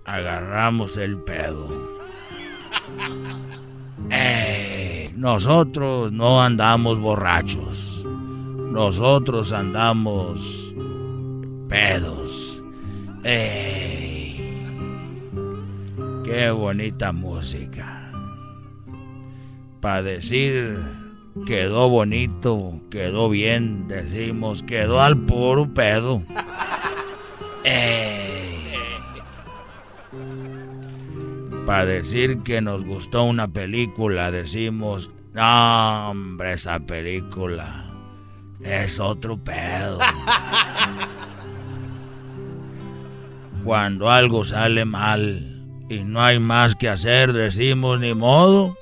agarramos 0.06 0.98
el 0.98 1.18
pedo. 1.18 1.68
Ey, 4.12 5.12
nosotros 5.16 6.12
no 6.12 6.44
andamos 6.44 7.00
borrachos. 7.00 8.04
Nosotros 8.06 9.52
andamos 9.52 10.76
pedos. 11.68 12.62
Ey, 13.24 14.64
qué 16.24 16.52
bonita 16.52 17.12
música. 17.12 18.12
Para 19.82 20.04
decir 20.04 20.97
quedó 21.46 21.90
bonito, 21.90 22.82
quedó 22.90 23.30
bien, 23.30 23.88
decimos, 23.88 24.64
quedó 24.64 25.02
al 25.02 25.18
puro 25.18 25.74
pedo. 25.74 26.22
Para 31.66 31.86
decir 31.86 32.44
que 32.44 32.62
nos 32.62 32.86
gustó 32.86 33.24
una 33.24 33.50
película, 33.50 34.32
decimos, 34.32 35.12
no, 35.34 36.12
hombre, 36.12 36.54
esa 36.54 36.80
película 36.80 37.92
es 38.62 39.02
otro 39.02 39.38
pedo. 39.38 40.00
Cuando 43.64 44.10
algo 44.10 44.46
sale 44.46 44.86
mal 44.86 45.58
y 45.90 46.00
no 46.00 46.22
hay 46.22 46.40
más 46.40 46.76
que 46.76 46.88
hacer, 46.88 47.34
decimos, 47.34 48.00
ni 48.00 48.14
modo, 48.14 48.78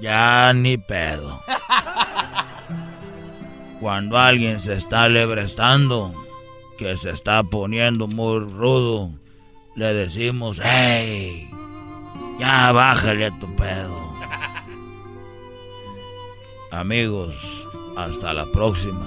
ya 0.00 0.52
ni 0.52 0.78
pedo. 0.78 1.40
Cuando 3.80 4.18
alguien 4.18 4.60
se 4.60 4.74
está 4.74 5.08
lebrestando, 5.08 6.14
que 6.78 6.96
se 6.96 7.10
está 7.10 7.42
poniendo 7.42 8.06
muy 8.06 8.40
rudo, 8.40 9.10
le 9.74 9.94
decimos, 9.94 10.60
¡Hey! 10.62 11.50
Ya 12.38 12.72
bájale 12.72 13.26
a 13.26 13.38
tu 13.38 13.54
pedo. 13.56 14.00
Amigos, 16.70 17.34
hasta 17.96 18.32
la 18.32 18.46
próxima. 18.52 19.06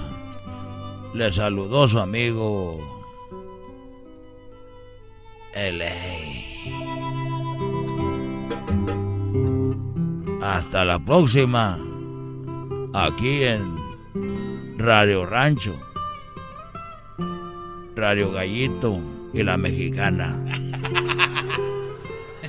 Le 1.14 1.32
saludó 1.32 1.86
su 1.86 2.00
amigo 2.00 2.80
LA. 5.54 6.93
Hasta 10.44 10.84
la 10.84 10.98
próxima. 10.98 11.78
Aquí 12.92 13.44
en 13.44 13.76
Radio 14.76 15.24
Rancho. 15.24 15.74
Radio 17.96 18.30
Gallito 18.30 19.00
y 19.32 19.42
la 19.42 19.56
Mexicana. 19.56 20.44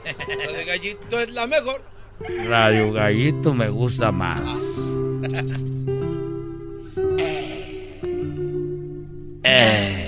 De 0.04 0.66
gallito 0.66 1.20
es 1.22 1.34
la 1.34 1.48
mejor. 1.48 1.82
Radio 2.50 2.92
Gallito 2.92 3.54
me 3.54 3.70
gusta 3.70 4.12
más. 4.12 4.78
Ya. 9.44 9.96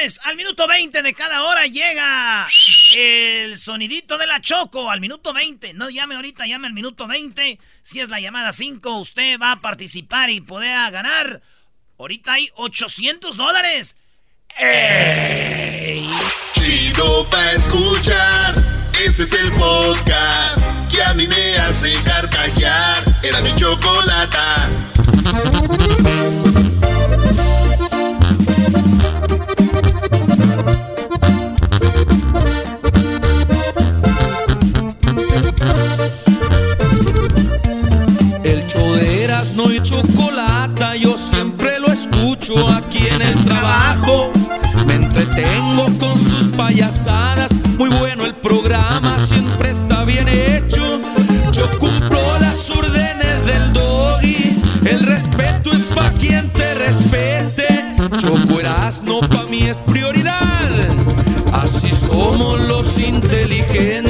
Al 0.00 0.34
minuto 0.34 0.66
20 0.66 1.02
de 1.02 1.12
cada 1.12 1.44
hora 1.44 1.66
llega 1.66 2.48
el 2.96 3.58
sonidito 3.58 4.16
de 4.16 4.26
la 4.26 4.40
Choco. 4.40 4.90
Al 4.90 4.98
minuto 4.98 5.34
20. 5.34 5.74
No 5.74 5.90
llame 5.90 6.14
ahorita, 6.14 6.46
llame 6.46 6.68
al 6.68 6.72
minuto 6.72 7.06
20. 7.06 7.58
Si 7.82 8.00
es 8.00 8.08
la 8.08 8.18
llamada 8.18 8.54
5, 8.54 8.98
usted 8.98 9.38
va 9.38 9.52
a 9.52 9.60
participar 9.60 10.30
y 10.30 10.40
poder 10.40 10.90
ganar. 10.90 11.42
Ahorita 11.98 12.32
hay 12.32 12.48
800 12.54 13.36
dólares. 13.36 13.94
Chido 16.52 17.28
pa' 17.28 17.52
escuchar. 17.52 18.90
Este 19.04 19.24
es 19.24 19.32
el 19.34 19.52
podcast 19.52 20.62
que 20.90 21.02
a 21.02 21.12
mí 21.12 21.28
me 21.28 21.58
hace 21.58 21.92
carcajear. 22.04 23.04
era 23.22 23.42
mi 23.42 23.54
chocolata. 23.54 24.70
Erasmo 39.60 39.72
y 39.72 39.82
chocolata, 39.82 40.96
yo 40.96 41.16
siempre 41.16 41.78
lo 41.80 41.88
escucho 41.88 42.68
aquí 42.68 43.06
en 43.08 43.20
el 43.20 43.34
trabajo. 43.44 44.30
Me 44.86 44.94
entretengo 44.94 45.86
con 45.98 46.18
sus 46.18 46.44
payasadas, 46.56 47.52
muy 47.78 47.90
bueno 47.90 48.24
el 48.24 48.34
programa, 48.36 49.18
siempre 49.18 49.70
está 49.70 50.04
bien 50.04 50.28
hecho. 50.28 50.82
Yo 51.52 51.68
cumplo 51.78 52.38
las 52.40 52.70
órdenes 52.70 53.44
del 53.44 53.72
doggy, 53.72 54.56
el 54.86 55.00
respeto 55.00 55.72
es 55.72 55.82
pa' 55.94 56.10
quien 56.12 56.48
te 56.50 56.74
respete. 56.74 57.96
Choco 58.18 58.60
Erasmo 58.60 59.20
pa' 59.20 59.44
mí 59.44 59.62
es 59.62 59.78
prioridad, 59.78 60.70
así 61.52 61.92
somos 61.92 62.60
los 62.62 62.98
inteligentes. 62.98 64.09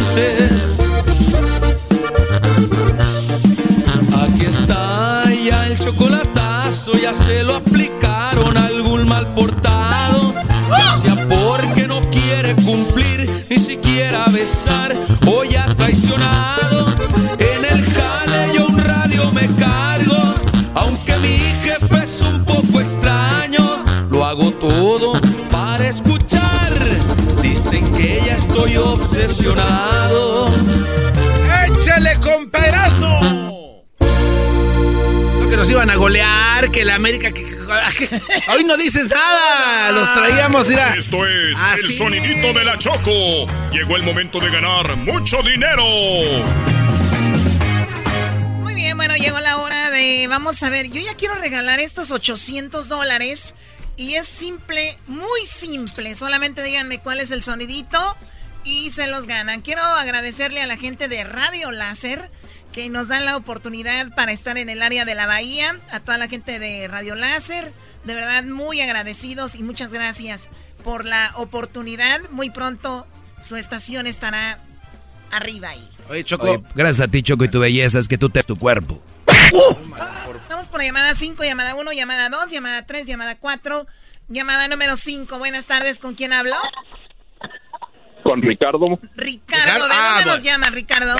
Se 7.12 7.42
lo 7.42 7.56
aplicaron 7.56 8.56
a 8.56 8.66
algún 8.66 9.08
mal 9.08 9.26
portado. 9.34 10.34
Ya 10.70 10.96
sea 10.96 11.16
porque 11.28 11.86
no 11.88 12.00
quiere 12.02 12.54
cumplir, 12.56 13.28
ni 13.50 13.58
siquiera 13.58 14.26
besar, 14.26 14.94
o 15.26 15.44
ya 15.44 15.66
traicionado. 15.74 16.86
En 17.38 17.64
el 17.64 17.84
jale 17.92 18.54
yo 18.54 18.66
un 18.66 18.78
radio 18.78 19.30
me 19.32 19.48
cargo, 19.58 20.34
aunque 20.74 21.16
mi 21.16 21.38
jefe 21.38 22.04
es 22.04 22.20
un 22.22 22.44
poco 22.44 22.80
extraño, 22.80 23.84
lo 24.10 24.24
hago 24.24 24.52
todo 24.52 25.12
para 25.50 25.88
escuchar. 25.88 26.72
Dicen 27.42 27.84
que 27.92 28.22
ya 28.24 28.36
estoy 28.36 28.76
obsesionado. 28.76 30.52
¡Échale 31.66 32.18
que 32.20 32.28
nos 35.60 35.70
iban 35.70 35.90
a 35.90 35.94
golear, 35.96 36.70
que 36.70 36.86
la 36.86 36.94
América... 36.94 37.32
Que, 37.32 37.44
que- 37.44 38.18
hoy 38.48 38.64
no 38.64 38.78
dices 38.78 39.10
nada, 39.10 39.92
los 39.92 40.10
traíamos, 40.14 40.66
mira. 40.70 40.94
Esto 40.96 41.26
es 41.26 41.58
Así. 41.58 41.84
el 41.84 41.98
sonidito 41.98 42.58
de 42.58 42.64
la 42.64 42.78
Choco. 42.78 43.44
Llegó 43.70 43.96
el 43.96 44.02
momento 44.02 44.40
de 44.40 44.48
ganar 44.48 44.96
mucho 44.96 45.42
dinero. 45.42 45.84
Muy 48.62 48.72
bien, 48.72 48.96
bueno, 48.96 49.14
llegó 49.16 49.38
la 49.40 49.58
hora 49.58 49.90
de... 49.90 50.26
Vamos 50.30 50.62
a 50.62 50.70
ver, 50.70 50.88
yo 50.90 51.02
ya 51.02 51.14
quiero 51.14 51.34
regalar 51.34 51.78
estos 51.78 52.10
800 52.10 52.88
dólares. 52.88 53.54
Y 53.98 54.14
es 54.14 54.26
simple, 54.26 54.96
muy 55.08 55.44
simple. 55.44 56.14
Solamente 56.14 56.62
díganme 56.62 57.00
cuál 57.00 57.20
es 57.20 57.32
el 57.32 57.42
sonidito 57.42 58.16
y 58.64 58.88
se 58.88 59.08
los 59.08 59.26
ganan. 59.26 59.60
Quiero 59.60 59.82
agradecerle 59.82 60.62
a 60.62 60.66
la 60.66 60.78
gente 60.78 61.06
de 61.08 61.22
Radio 61.22 61.70
Láser 61.70 62.30
que 62.72 62.88
nos 62.88 63.08
dan 63.08 63.24
la 63.24 63.36
oportunidad 63.36 64.14
para 64.14 64.32
estar 64.32 64.56
en 64.58 64.68
el 64.70 64.82
área 64.82 65.04
de 65.04 65.14
la 65.14 65.26
bahía. 65.26 65.78
A 65.90 66.00
toda 66.00 66.18
la 66.18 66.28
gente 66.28 66.58
de 66.58 66.86
Radio 66.88 67.14
Láser. 67.14 67.72
De 68.04 68.14
verdad, 68.14 68.44
muy 68.44 68.80
agradecidos 68.80 69.54
y 69.56 69.62
muchas 69.62 69.92
gracias 69.92 70.48
por 70.84 71.04
la 71.04 71.32
oportunidad. 71.36 72.20
Muy 72.30 72.50
pronto 72.50 73.06
su 73.42 73.56
estación 73.56 74.06
estará 74.06 74.58
arriba 75.30 75.70
ahí. 75.70 75.88
Oye, 76.08 76.24
Choco. 76.24 76.44
Oye, 76.44 76.62
gracias 76.74 77.06
a 77.06 77.10
ti, 77.10 77.22
Choco, 77.22 77.44
y 77.44 77.48
tu 77.48 77.60
belleza 77.60 77.98
es 77.98 78.08
que 78.08 78.18
tú 78.18 78.30
te 78.30 78.42
tu 78.42 78.56
cuerpo. 78.56 79.02
Vamos 80.48 80.68
por 80.68 80.82
llamada 80.82 81.14
5, 81.14 81.42
llamada 81.44 81.74
1, 81.74 81.92
llamada 81.92 82.28
2, 82.28 82.50
llamada 82.50 82.86
3, 82.86 83.06
llamada 83.06 83.36
4, 83.38 83.86
llamada 84.28 84.68
número 84.68 84.96
5. 84.96 85.38
Buenas 85.38 85.66
tardes, 85.66 85.98
¿con 85.98 86.14
quién 86.14 86.32
hablo? 86.32 86.56
Con 88.22 88.42
Ricardo 88.42 88.98
Ricardo, 89.16 89.86
¿de 89.86 89.92
Ah, 89.94 90.08
dónde 90.16 90.24
nos 90.26 90.42
bueno. 90.42 90.44
llama, 90.44 90.70
Ricardo? 90.70 91.16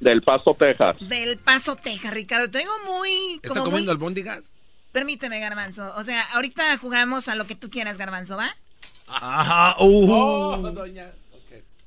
Del 0.00 0.22
Paso, 0.22 0.54
Texas. 0.58 0.96
Del 1.00 1.38
Paso, 1.38 1.76
Texas, 1.76 2.12
Ricardo. 2.12 2.50
Te 2.50 2.58
digo 2.58 2.72
muy... 2.86 3.34
¿Está 3.36 3.48
como 3.48 3.64
comiendo 3.64 3.90
muy... 3.90 3.96
albóndigas? 3.96 4.44
Permíteme, 4.92 5.40
Garbanzo. 5.40 5.92
O 5.96 6.02
sea, 6.02 6.22
ahorita 6.34 6.76
jugamos 6.78 7.28
a 7.28 7.34
lo 7.34 7.46
que 7.46 7.56
tú 7.56 7.68
quieras, 7.70 7.98
Garbanzo, 7.98 8.36
¿va? 8.36 8.54
Ajá. 9.08 9.74
Oh, 9.78 10.56
doña. 10.72 11.10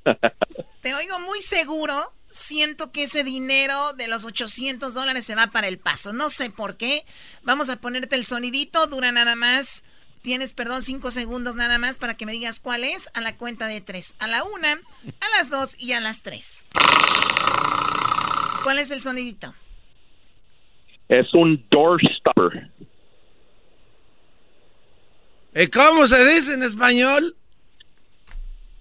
Te 0.82 0.94
oigo 0.94 1.20
muy 1.22 1.42
seguro. 1.42 2.12
Siento 2.32 2.92
que 2.92 3.04
ese 3.04 3.24
dinero 3.24 3.94
de 3.94 4.08
los 4.08 4.26
800 4.26 4.94
dólares 4.94 5.26
se 5.26 5.36
va 5.36 5.48
para 5.48 5.68
el 5.68 5.80
paso. 5.80 6.14
No 6.14 6.30
sé 6.30 6.50
por 6.50 6.78
qué. 6.78 7.06
Vamos 7.44 7.70
a 7.70 7.78
ponerte 7.78 8.16
el 8.16 8.26
sonidito. 8.26 8.88
Dura 8.88 9.12
nada 9.12 9.36
más. 9.36 9.86
Tienes, 10.22 10.54
perdón, 10.54 10.82
5 10.82 11.10
segundos 11.12 11.56
nada 11.56 11.78
más 11.78 11.98
para 11.98 12.16
que 12.16 12.26
me 12.26 12.34
digas 12.34 12.60
cuál 12.60 12.84
es. 12.84 13.10
A 13.14 13.22
la 13.22 13.38
cuenta 13.38 13.68
de 13.68 13.82
3. 13.82 14.16
A 14.20 14.28
la 14.28 14.44
1, 14.44 14.68
a 14.68 15.38
las 15.38 15.50
2 15.50 15.76
y 15.80 15.94
a 15.94 16.02
las 16.02 16.24
3. 16.24 16.66
¿Cuál 18.64 18.80
es 18.80 18.92
el 18.92 19.02
sonidito? 19.02 19.54
Es 21.10 21.34
un 21.34 21.66
doorstopper. 21.70 22.70
¿Y 25.56 25.68
cómo 25.68 26.06
se 26.06 26.26
dice 26.26 26.54
en 26.54 26.64
español? 26.64 27.36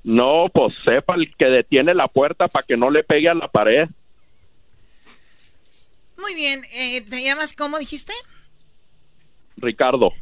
No, 0.05 0.47
pues 0.53 0.74
sepa 0.85 1.15
el 1.15 1.35
que 1.36 1.47
detiene 1.47 1.94
la 1.94 2.07
puerta 2.09 2.47
para 2.48 2.65
que 2.66 2.77
no 2.77 2.90
le 2.90 3.03
pegue 3.03 3.28
a 3.28 3.35
la 3.35 3.48
pared. 3.48 3.89
Muy 6.19 6.35
bien. 6.35 6.62
eh, 6.73 7.01
¿Te 7.03 7.23
llamas 7.23 7.53
cómo 7.53 7.78
dijiste? 7.78 8.12
Ricardo. 9.57 10.12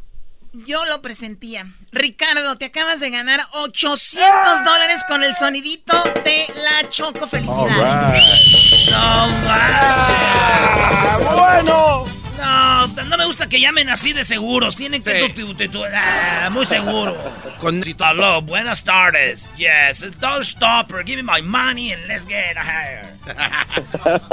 Yo 0.66 0.85
lo 0.85 1.02
presentía. 1.02 1.66
Ricardo, 1.90 2.56
te 2.56 2.66
acabas 2.66 3.01
de 3.01 3.10
ganar 3.10 3.40
800 3.55 4.64
dólares 4.64 5.02
con 5.09 5.22
el 5.24 5.35
sonidito 5.35 6.01
de 6.24 6.47
la 6.55 6.89
Choco. 6.90 7.26
Felicidades. 7.26 8.90
No 8.90 9.26
manches. 9.48 11.36
bueno. 11.36 12.05
No, 12.36 12.86
no 13.05 13.16
me 13.16 13.24
gusta 13.26 13.48
que 13.48 13.60
llamen 13.60 13.89
así 13.89 14.12
de 14.12 14.24
seguros. 14.24 14.76
Tienen 14.76 15.02
que 15.02 15.28
tu- 15.31 15.55
tu- 15.55 15.68
tu- 15.68 15.85
ah, 15.85 16.48
muy 16.52 16.66
seguro. 16.66 17.16
Con 17.60 17.82
Aló, 18.01 18.43
buenas 18.43 18.85
tardes. 18.85 19.47
Yes, 19.56 20.05
don't 20.20 20.43
stop 20.44 20.93
her. 20.93 21.05
Give 21.05 21.22
me 21.22 21.32
my 21.32 21.40
money 21.43 21.93
and 21.93 22.06
let's 22.06 22.26
get 22.26 22.56
here. 22.56 23.09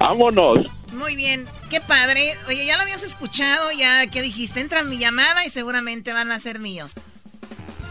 Vámonos. 0.00 0.66
Muy 0.92 1.14
bien, 1.16 1.48
qué 1.72 1.80
padre. 1.80 2.34
Oye, 2.48 2.66
ya 2.66 2.76
lo 2.76 2.82
habías 2.82 3.02
escuchado, 3.02 3.72
ya, 3.72 4.06
¿qué 4.08 4.20
dijiste? 4.20 4.60
Entra 4.60 4.80
en 4.80 4.90
mi 4.90 4.98
llamada 4.98 5.44
y 5.44 5.48
seguramente 5.48 6.12
van 6.12 6.30
a 6.30 6.38
ser 6.38 6.58
míos. 6.58 6.92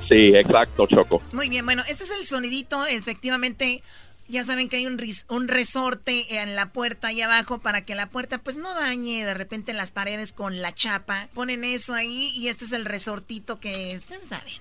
Sí, 0.08 0.36
exacto, 0.36 0.86
Choco. 0.88 1.22
Muy 1.34 1.50
bien, 1.50 1.66
bueno, 1.66 1.82
este 1.88 2.04
es 2.04 2.12
el 2.12 2.26
sonidito. 2.28 2.86
Efectivamente, 2.86 3.82
ya 4.28 4.44
saben 4.44 4.70
que 4.70 4.76
hay 4.78 4.86
un, 4.86 5.00
ris- 5.00 5.26
un 5.30 5.48
resorte 5.48 6.38
en 6.42 6.56
la 6.56 6.68
puerta 6.74 7.08
ahí 7.08 7.22
abajo 7.22 7.58
para 7.58 7.82
que 7.84 7.96
la 7.96 8.06
puerta 8.10 8.38
pues 8.38 8.58
no 8.58 8.72
dañe 8.76 9.26
de 9.26 9.34
repente 9.34 9.74
las 9.74 9.90
paredes 9.90 10.32
con 10.32 10.62
la 10.62 10.76
chapa. 10.76 11.28
Ponen 11.34 11.64
eso 11.64 11.96
ahí 11.96 12.32
y 12.36 12.50
este 12.50 12.66
es 12.66 12.74
el 12.74 12.86
resortito 12.86 13.60
que 13.60 13.96
ustedes 13.98 14.28
saben. 14.28 14.54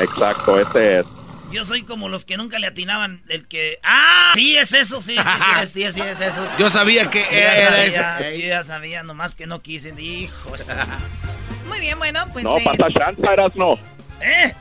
Exacto, 0.00 0.58
ese 0.58 1.00
es. 1.00 1.06
Yo 1.50 1.64
soy 1.64 1.82
como 1.82 2.08
los 2.08 2.24
que 2.24 2.36
nunca 2.36 2.58
le 2.58 2.66
atinaban 2.66 3.22
el 3.28 3.48
que... 3.48 3.78
¡Ah! 3.82 4.32
Sí, 4.34 4.56
es 4.56 4.72
eso, 4.72 5.00
sí, 5.00 5.16
sí, 5.16 5.22
sí, 5.22 5.60
es, 5.62 5.72
sí, 5.72 5.92
sí, 5.92 6.00
es 6.02 6.20
eso. 6.20 6.46
Yo 6.58 6.68
sabía 6.68 7.08
que 7.10 7.26
era 7.30 7.70
sabía, 7.70 8.18
eso. 8.18 8.38
yo 8.38 8.46
ya 8.46 8.64
sabía, 8.64 9.02
nomás 9.02 9.34
que 9.34 9.46
no 9.46 9.62
quise. 9.62 9.94
Hijos. 9.98 10.66
Muy 11.66 11.80
bien, 11.80 11.98
bueno, 11.98 12.26
pues... 12.32 12.44
no, 12.44 12.58
eh, 12.58 12.62
pasa 12.64 12.88
chance, 12.92 13.22
eras 13.22 13.54
no. 13.54 13.74
¿Eh? 14.20 14.54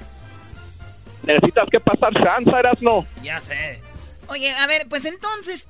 Necesitas 1.24 1.68
que 1.70 1.80
pasar 1.80 2.14
chance, 2.14 2.50
eras 2.58 2.82
no. 2.82 3.06
Ya 3.22 3.42
sé. 3.42 3.82
Oye, 4.30 4.54
a 4.54 4.68
ver, 4.68 4.88
pues 4.88 5.06
entonces, 5.06 5.68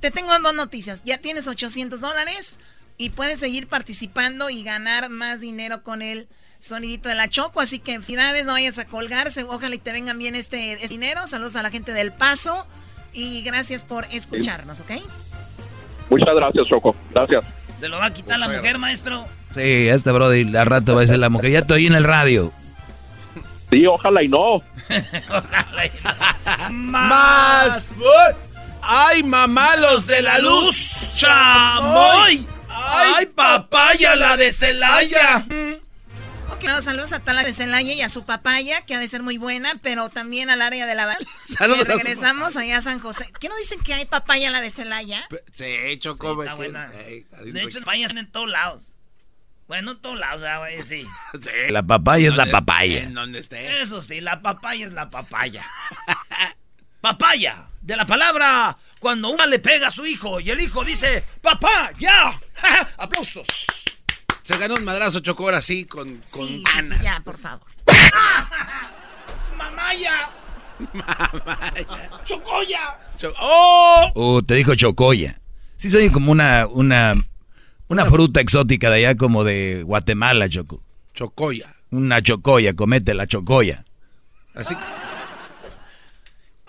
te 0.00 0.10
tengo 0.10 0.38
dos 0.40 0.54
noticias. 0.54 1.02
Ya 1.04 1.18
tienes 1.18 1.48
800 1.48 2.00
dólares 2.00 2.58
y 2.98 3.10
puedes 3.10 3.38
seguir 3.38 3.68
participando 3.68 4.50
y 4.50 4.62
ganar 4.62 5.08
más 5.10 5.40
dinero 5.40 5.82
con 5.82 6.02
el 6.02 6.28
sonidito 6.60 7.08
de 7.08 7.14
la 7.14 7.28
Choco. 7.28 7.60
Así 7.60 7.78
que, 7.78 7.94
felicidades, 8.00 8.46
no 8.46 8.52
vayas 8.52 8.78
a 8.78 8.86
colgarse. 8.86 9.44
Ojalá 9.44 9.74
y 9.74 9.78
te 9.78 9.92
vengan 9.92 10.18
bien 10.18 10.34
este, 10.34 10.72
este 10.72 10.88
dinero. 10.88 11.26
Saludos 11.26 11.56
a 11.56 11.62
la 11.62 11.70
gente 11.70 11.92
del 11.92 12.12
Paso 12.12 12.66
y 13.12 13.42
gracias 13.42 13.82
por 13.82 14.04
escucharnos, 14.10 14.80
¿ok? 14.80 14.92
Muchas 16.10 16.34
gracias, 16.34 16.68
Choco. 16.68 16.94
Gracias. 17.12 17.44
¿Se 17.78 17.88
lo 17.88 17.98
va 17.98 18.06
a 18.06 18.12
quitar 18.12 18.38
la 18.38 18.48
mujer, 18.48 18.78
maestro? 18.78 19.26
Sí, 19.54 19.88
este 19.88 20.12
Brody, 20.12 20.56
al 20.56 20.66
rato 20.66 20.94
va 20.94 21.00
a 21.00 21.02
decir 21.02 21.18
la 21.18 21.28
mujer, 21.28 21.50
ya 21.50 21.62
te 21.62 21.74
oí 21.74 21.86
en 21.86 21.94
el 21.94 22.04
radio. 22.04 22.52
Sí, 23.70 23.86
ojalá 23.86 24.22
y 24.22 24.28
no. 24.28 24.62
Más. 26.70 27.92
¡Ay, 28.80 29.24
mamá, 29.24 29.76
los 29.76 30.06
de 30.06 30.22
la 30.22 30.38
luz! 30.38 31.12
¡Chamoy! 31.16 32.46
¡Ay, 32.68 33.26
papaya, 33.26 34.14
la 34.14 34.36
de 34.36 34.52
Celaya! 34.52 35.44
Ok, 36.50 36.64
no, 36.64 36.80
saludos 36.80 37.12
a 37.12 37.20
Tala 37.20 37.42
de 37.42 37.52
Celaya 37.52 37.92
y 37.92 38.02
a 38.02 38.08
su 38.08 38.24
papaya, 38.24 38.82
que 38.82 38.94
ha 38.94 38.98
de 38.98 39.08
ser 39.08 39.22
muy 39.22 39.38
buena, 39.38 39.72
pero 39.82 40.08
también 40.08 40.50
al 40.50 40.62
área 40.62 40.86
de 40.86 40.94
la 40.94 41.18
Saludos. 41.44 41.86
Y 41.86 41.88
regresamos 41.88 42.56
allá 42.56 42.78
a 42.78 42.82
San 42.82 43.00
José. 43.00 43.32
¿Qué 43.40 43.48
no 43.48 43.56
dicen 43.56 43.80
que 43.80 43.94
hay 43.94 44.06
papaya 44.06 44.46
en 44.46 44.52
la 44.52 44.60
de 44.60 44.70
Celaya? 44.70 45.26
Sí, 45.52 45.98
Choco. 45.98 46.34
Sí, 46.34 46.40
está 46.40 46.54
buena. 46.54 46.86
De 46.88 47.62
hecho, 47.62 47.80
papayas 47.80 48.12
en 48.12 48.30
todos 48.30 48.48
lados. 48.48 48.82
Bueno, 49.66 49.92
en 49.92 50.00
todos 50.00 50.18
lados, 50.18 50.44
güey, 50.58 50.84
sí. 50.84 51.06
La 51.70 51.82
papaya 51.82 52.28
es 52.28 52.36
la 52.36 52.46
papaya. 52.46 53.02
En 53.02 53.14
donde 53.14 53.40
esté. 53.40 53.80
Eso 53.80 54.00
sí, 54.00 54.20
la 54.20 54.42
papaya 54.42 54.86
es 54.86 54.92
la 54.92 55.10
papaya. 55.10 55.64
papaya, 57.00 57.68
de 57.82 57.96
la 57.96 58.06
palabra 58.06 58.76
cuando 59.00 59.28
una 59.28 59.46
le 59.46 59.58
pega 59.58 59.88
a 59.88 59.90
su 59.90 60.06
hijo 60.06 60.40
y 60.40 60.50
el 60.50 60.60
hijo 60.60 60.84
dice, 60.84 61.24
papá, 61.40 61.90
ya. 61.98 62.40
Aplausos. 62.96 63.66
Se 64.46 64.56
ganó 64.58 64.74
un 64.76 64.84
madrazo 64.84 65.18
Choco 65.18 65.42
ahora 65.42 65.60
sí 65.60 65.86
con, 65.86 66.06
con 66.06 66.18
Sí, 66.22 66.30
sí, 66.32 66.56
sí, 66.58 66.62
ganas. 66.88 67.02
ya, 67.02 67.20
por 67.24 67.36
favor. 67.36 67.66
Mamaya. 69.58 70.30
Chocoya. 72.24 72.80
Cho- 73.18 73.32
¡Oh! 73.40 74.10
O 74.14 74.42
te 74.42 74.54
dijo 74.54 74.74
chocoya. 74.76 75.40
Sí, 75.76 75.88
soy 75.90 76.10
como 76.10 76.30
una, 76.30 76.66
una, 76.68 77.14
una 77.88 78.06
fruta 78.06 78.40
exótica 78.40 78.88
de 78.90 78.98
allá 79.06 79.16
como 79.16 79.42
de 79.42 79.82
Guatemala, 79.82 80.48
Choco. 80.48 80.80
Chocoya. 81.14 81.74
Una 81.90 82.22
chocoya, 82.22 82.74
comete 82.74 83.14
la 83.14 83.26
chocoya. 83.26 83.84
Así 84.54 84.76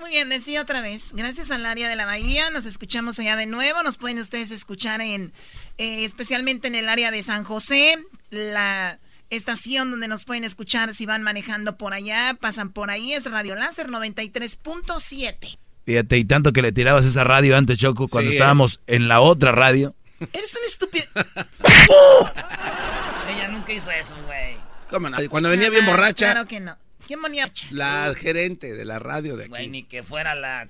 Muy 0.07 0.15
bien, 0.15 0.29
decía 0.29 0.61
otra 0.61 0.79
vez. 0.79 1.11
Gracias 1.11 1.51
al 1.51 1.65
área 1.65 1.89
de 1.89 1.97
la 1.97 2.05
Bahía, 2.05 2.49
nos 2.49 2.65
escuchamos 2.65 3.19
allá 3.19 3.35
de 3.35 3.45
nuevo. 3.45 3.83
Nos 3.83 3.97
pueden 3.97 4.19
ustedes 4.19 4.51
escuchar 4.51 5.01
en, 5.01 5.33
eh, 5.77 6.05
especialmente 6.05 6.69
en 6.69 6.75
el 6.75 6.87
área 6.87 7.11
de 7.11 7.21
San 7.23 7.43
José, 7.43 7.97
la 8.29 8.99
estación 9.29 9.91
donde 9.91 10.07
nos 10.07 10.23
pueden 10.23 10.45
escuchar 10.45 10.93
si 10.93 11.05
van 11.05 11.23
manejando 11.23 11.77
por 11.77 11.93
allá, 11.93 12.37
pasan 12.39 12.71
por 12.71 12.89
ahí, 12.89 13.11
es 13.11 13.29
Radio 13.29 13.55
Láser 13.55 13.89
93.7. 13.89 15.57
Fíjate, 15.85 16.17
y 16.17 16.23
tanto 16.23 16.53
que 16.53 16.61
le 16.61 16.71
tirabas 16.71 17.05
esa 17.05 17.25
radio 17.25 17.57
antes, 17.57 17.77
Choco, 17.77 18.07
cuando 18.07 18.31
Sí, 18.31 18.37
estábamos 18.37 18.79
en 18.87 19.09
la 19.09 19.19
otra 19.19 19.51
radio. 19.51 19.93
Eres 20.31 20.55
un 20.55 20.63
estúpido. 20.65 21.05
Ella 23.29 23.49
nunca 23.49 23.73
hizo 23.73 23.91
eso, 23.91 24.15
güey. 24.25 24.55
¿Cómo 24.89 25.09
no? 25.09 25.17
Cuando 25.29 25.49
venía 25.49 25.69
bien 25.69 25.85
borracha, 25.85 26.31
Claro 26.31 26.47
que 26.47 26.61
no. 26.61 26.77
¿Quién 27.07 27.21
ponía? 27.21 27.51
la 27.71 28.13
gerente 28.15 28.73
de 28.73 28.85
la 28.85 28.99
radio 28.99 29.35
de 29.37 29.47
Güey, 29.47 29.61
aquí. 29.63 29.69
ni 29.71 29.83
que 29.83 30.03
fuera 30.03 30.35
la... 30.35 30.69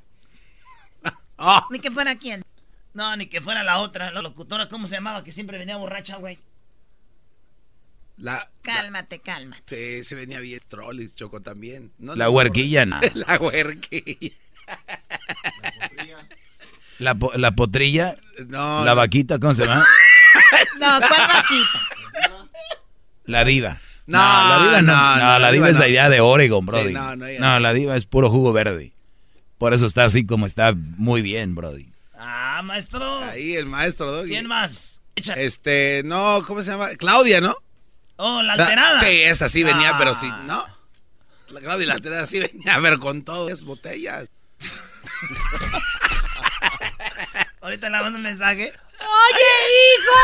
¡Oh! 1.37 1.67
Ni 1.71 1.79
que 1.79 1.91
fuera 1.91 2.15
quién. 2.17 2.43
No, 2.93 3.15
ni 3.15 3.27
que 3.27 3.41
fuera 3.41 3.63
la 3.63 3.77
otra, 3.79 4.09
la 4.11 4.21
locutora, 4.23 4.69
¿cómo 4.69 4.87
se 4.87 4.95
llamaba? 4.95 5.23
Que 5.23 5.31
siempre 5.31 5.57
venía 5.59 5.77
borracha, 5.77 6.15
güey. 6.17 6.39
La, 8.17 8.49
Cálmate, 8.63 9.19
cálmate. 9.19 9.99
sí, 9.99 10.03
se 10.03 10.15
venía 10.15 10.39
bien 10.39 10.59
Trollis, 10.67 11.13
Choco 11.15 11.39
también. 11.41 11.91
No, 11.99 12.15
La 12.15 12.25
no, 12.25 12.31
huerquilla, 12.31 12.85
no. 12.87 12.99
La 13.13 13.37
huerquilla. 13.37 14.31
La, 16.99 17.13
po- 17.13 17.33
la 17.35 17.51
potrilla, 17.51 18.17
No. 18.47 18.83
la 18.83 18.95
vaquita, 18.95 19.37
¿cómo 19.39 19.53
se 19.53 19.65
llama? 19.65 19.85
No, 20.79 20.99
¿cuál 20.99 21.27
vaquita? 21.27 21.79
La 23.25 23.43
diva. 23.43 23.79
No, 24.07 24.17
la 24.19 24.59
diva 24.63 24.81
no. 24.81 24.93
no, 24.93 25.15
No, 25.17 25.33
no, 25.33 25.39
la 25.39 25.51
diva 25.51 25.69
es 25.69 25.75
no. 25.75 25.81
la 25.81 25.87
idea 25.89 26.09
de 26.09 26.19
Oregon, 26.21 26.65
Brody. 26.65 26.87
Sí, 26.87 26.93
no, 26.93 27.15
no, 27.15 27.25
ella 27.25 27.39
no, 27.39 27.53
no. 27.53 27.59
la 27.59 27.73
diva 27.73 27.95
es 27.95 28.05
puro 28.05 28.29
jugo 28.29 28.53
verde. 28.53 28.93
Por 29.57 29.73
eso 29.73 29.85
está 29.85 30.05
así 30.05 30.25
como 30.25 30.45
está 30.45 30.73
muy 30.75 31.21
bien, 31.21 31.55
Brody. 31.55 31.89
Ah, 32.17 32.61
maestro. 32.63 33.19
Ahí 33.23 33.55
el 33.55 33.65
maestro 33.65 34.11
Doggy. 34.11 34.29
¿Quién 34.29 34.47
más? 34.47 35.01
Echa- 35.15 35.35
Este, 35.35 36.01
no, 36.05 36.43
¿cómo 36.47 36.63
se 36.63 36.71
llama? 36.71 36.89
Claudia, 36.97 37.41
¿no? 37.41 37.55
Oh, 38.17 38.41
la 38.41 38.53
alterada. 38.53 38.99
Sí, 38.99 39.21
esa 39.23 39.49
sí 39.49 39.63
venía, 39.63 39.91
Ah. 39.93 39.97
pero 39.97 40.15
sí, 40.15 40.27
¿no? 40.45 40.63
La 41.49 41.59
Claudia 41.61 41.87
la 41.87 41.93
alterada 41.95 42.25
sí 42.25 42.39
venía, 42.39 42.77
pero 42.81 42.99
con 42.99 43.23
todas 43.23 43.51
esas 43.53 43.65
botellas. 43.65 44.27
Ahorita 47.61 47.89
le 47.89 47.97
mando 47.99 48.17
un 48.17 48.23
mensaje. 48.23 48.73
Oye, 48.99 49.53
hijo. 49.83 50.21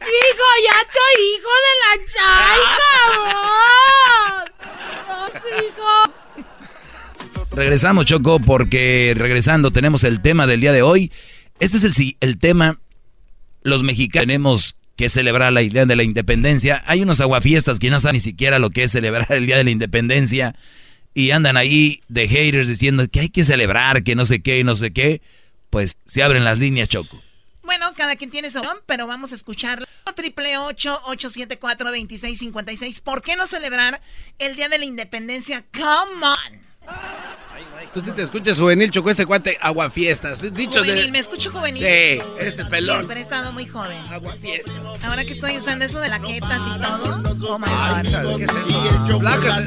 Hijo, 0.00 0.48
ya 0.64 0.76
estoy 0.80 1.14
hijo 1.34 1.52
de 1.66 1.72
la 1.82 1.92
chay, 2.12 2.60
cabrón. 3.12 4.44
hijo. 5.64 5.94
Regresamos, 7.56 8.04
Choco, 8.04 8.38
porque 8.40 9.14
regresando 9.16 9.70
tenemos 9.70 10.04
el 10.04 10.20
tema 10.20 10.46
del 10.46 10.60
día 10.60 10.72
de 10.72 10.82
hoy. 10.82 11.10
Este 11.58 11.78
es 11.78 11.84
el, 11.84 12.16
el 12.20 12.38
tema. 12.38 12.78
Los 13.62 13.82
mexicanos 13.82 14.26
tenemos 14.26 14.76
que 14.96 15.08
celebrar 15.08 15.52
la 15.52 15.62
idea 15.62 15.86
de 15.86 15.96
la 15.96 16.02
independencia. 16.02 16.82
Hay 16.86 17.02
unos 17.02 17.20
aguafiestas 17.20 17.78
que 17.78 17.90
no 17.90 18.00
saben 18.00 18.14
ni 18.14 18.20
siquiera 18.20 18.58
lo 18.58 18.70
que 18.70 18.84
es 18.84 18.92
celebrar 18.92 19.30
el 19.32 19.46
día 19.46 19.56
de 19.56 19.64
la 19.64 19.70
independencia. 19.70 20.54
Y 21.14 21.30
andan 21.30 21.56
ahí 21.56 22.02
de 22.08 22.28
haters 22.28 22.68
diciendo 22.68 23.06
que 23.10 23.20
hay 23.20 23.28
que 23.30 23.42
celebrar, 23.42 24.02
que 24.02 24.14
no 24.14 24.26
sé 24.26 24.42
qué 24.42 24.58
y 24.58 24.64
no 24.64 24.76
sé 24.76 24.92
qué. 24.92 25.22
Pues 25.70 25.96
se 26.04 26.22
abren 26.22 26.44
las 26.44 26.58
líneas, 26.58 26.88
Choco. 26.88 27.22
Bueno, 27.66 27.92
cada 27.96 28.16
quien 28.16 28.30
tiene 28.30 28.48
su 28.48 28.58
opinión, 28.58 28.78
pero 28.86 29.06
vamos 29.06 29.32
a 29.32 29.34
escucharlo. 29.34 29.86
Triple 30.14 30.56
ocho 30.56 30.98
ocho 31.06 31.28
siete 31.28 31.58
cuatro 31.58 31.90
veintiséis 31.90 32.38
cincuenta 32.38 32.72
y 32.72 32.76
seis. 32.76 33.00
¿Por 33.00 33.22
qué 33.22 33.36
no 33.36 33.46
celebrar 33.46 34.00
el 34.38 34.56
Día 34.56 34.68
de 34.68 34.78
la 34.78 34.84
Independencia? 34.86 35.64
Come 35.72 36.24
on. 36.24 36.66
Tú 37.92 38.00
sí 38.00 38.10
te 38.12 38.22
escuchas 38.22 38.58
juvenil, 38.58 38.90
Choco, 38.90 39.10
ese 39.10 39.26
cuate, 39.26 39.58
aguafiestas. 39.60 40.54
Dicho 40.54 40.80
Juvenil, 40.80 41.06
de... 41.06 41.12
me 41.12 41.18
escucho 41.18 41.50
juvenil. 41.50 41.82
Sí, 41.82 42.22
este 42.38 42.64
pelón. 42.66 42.98
Siempre 42.98 43.18
he 43.18 43.22
estado 43.22 43.52
muy 43.52 43.66
joven. 43.66 43.98
Ahora 45.02 45.24
que 45.24 45.32
estoy 45.32 45.56
usando 45.56 45.84
eso 45.84 45.98
de 46.00 46.08
laquetas 46.08 46.62
y 46.62 46.80
todo. 46.80 47.22
Oh 47.48 47.58
my 47.58 47.66
God. 47.66 48.36
¿Qué 48.38 48.44
es 48.44 48.54
eso? 48.54 49.18
Placas. 49.18 49.64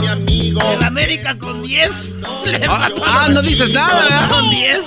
mi 0.00 0.06
amigo. 0.06 0.60
El 0.72 0.84
América 0.84 1.38
con 1.38 1.62
10. 1.62 1.92
Le 2.46 2.66
Ah, 2.68 2.90
ah, 3.04 3.28
no 3.30 3.42
dices 3.42 3.70
nada, 3.72 4.02
¿verdad? 4.02 4.30
Con 4.30 4.50
10. 4.50 4.86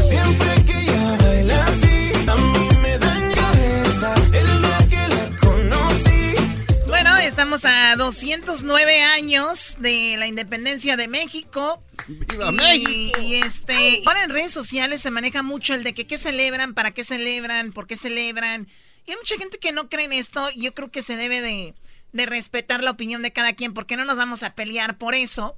Estamos 7.55 7.65
a 7.65 7.95
209 7.97 9.01
años 9.01 9.75
de 9.79 10.15
la 10.17 10.27
independencia 10.27 10.95
de 10.95 11.09
México. 11.09 11.83
¡Viva 12.07 12.49
y, 12.49 12.55
México! 12.55 13.21
y, 13.21 13.35
este, 13.35 14.03
ahora 14.05 14.23
en 14.23 14.29
redes 14.29 14.53
sociales 14.53 15.01
se 15.01 15.11
maneja 15.11 15.43
mucho 15.43 15.73
el 15.73 15.83
de 15.83 15.93
que 15.93 16.07
qué 16.07 16.17
celebran, 16.17 16.73
para 16.73 16.91
qué 16.91 17.03
celebran, 17.03 17.73
por 17.73 17.87
qué 17.87 17.97
celebran. 17.97 18.69
Y 19.05 19.11
hay 19.11 19.17
mucha 19.17 19.35
gente 19.35 19.57
que 19.57 19.73
no 19.73 19.89
cree 19.89 20.05
en 20.05 20.13
esto. 20.13 20.47
Yo 20.55 20.73
creo 20.73 20.91
que 20.91 21.01
se 21.01 21.17
debe 21.17 21.41
de, 21.41 21.73
de 22.13 22.25
respetar 22.25 22.83
la 22.83 22.91
opinión 22.91 23.21
de 23.21 23.33
cada 23.33 23.51
quien, 23.51 23.73
porque 23.73 23.97
no 23.97 24.05
nos 24.05 24.15
vamos 24.15 24.43
a 24.43 24.55
pelear 24.55 24.97
por 24.97 25.13
eso. 25.13 25.57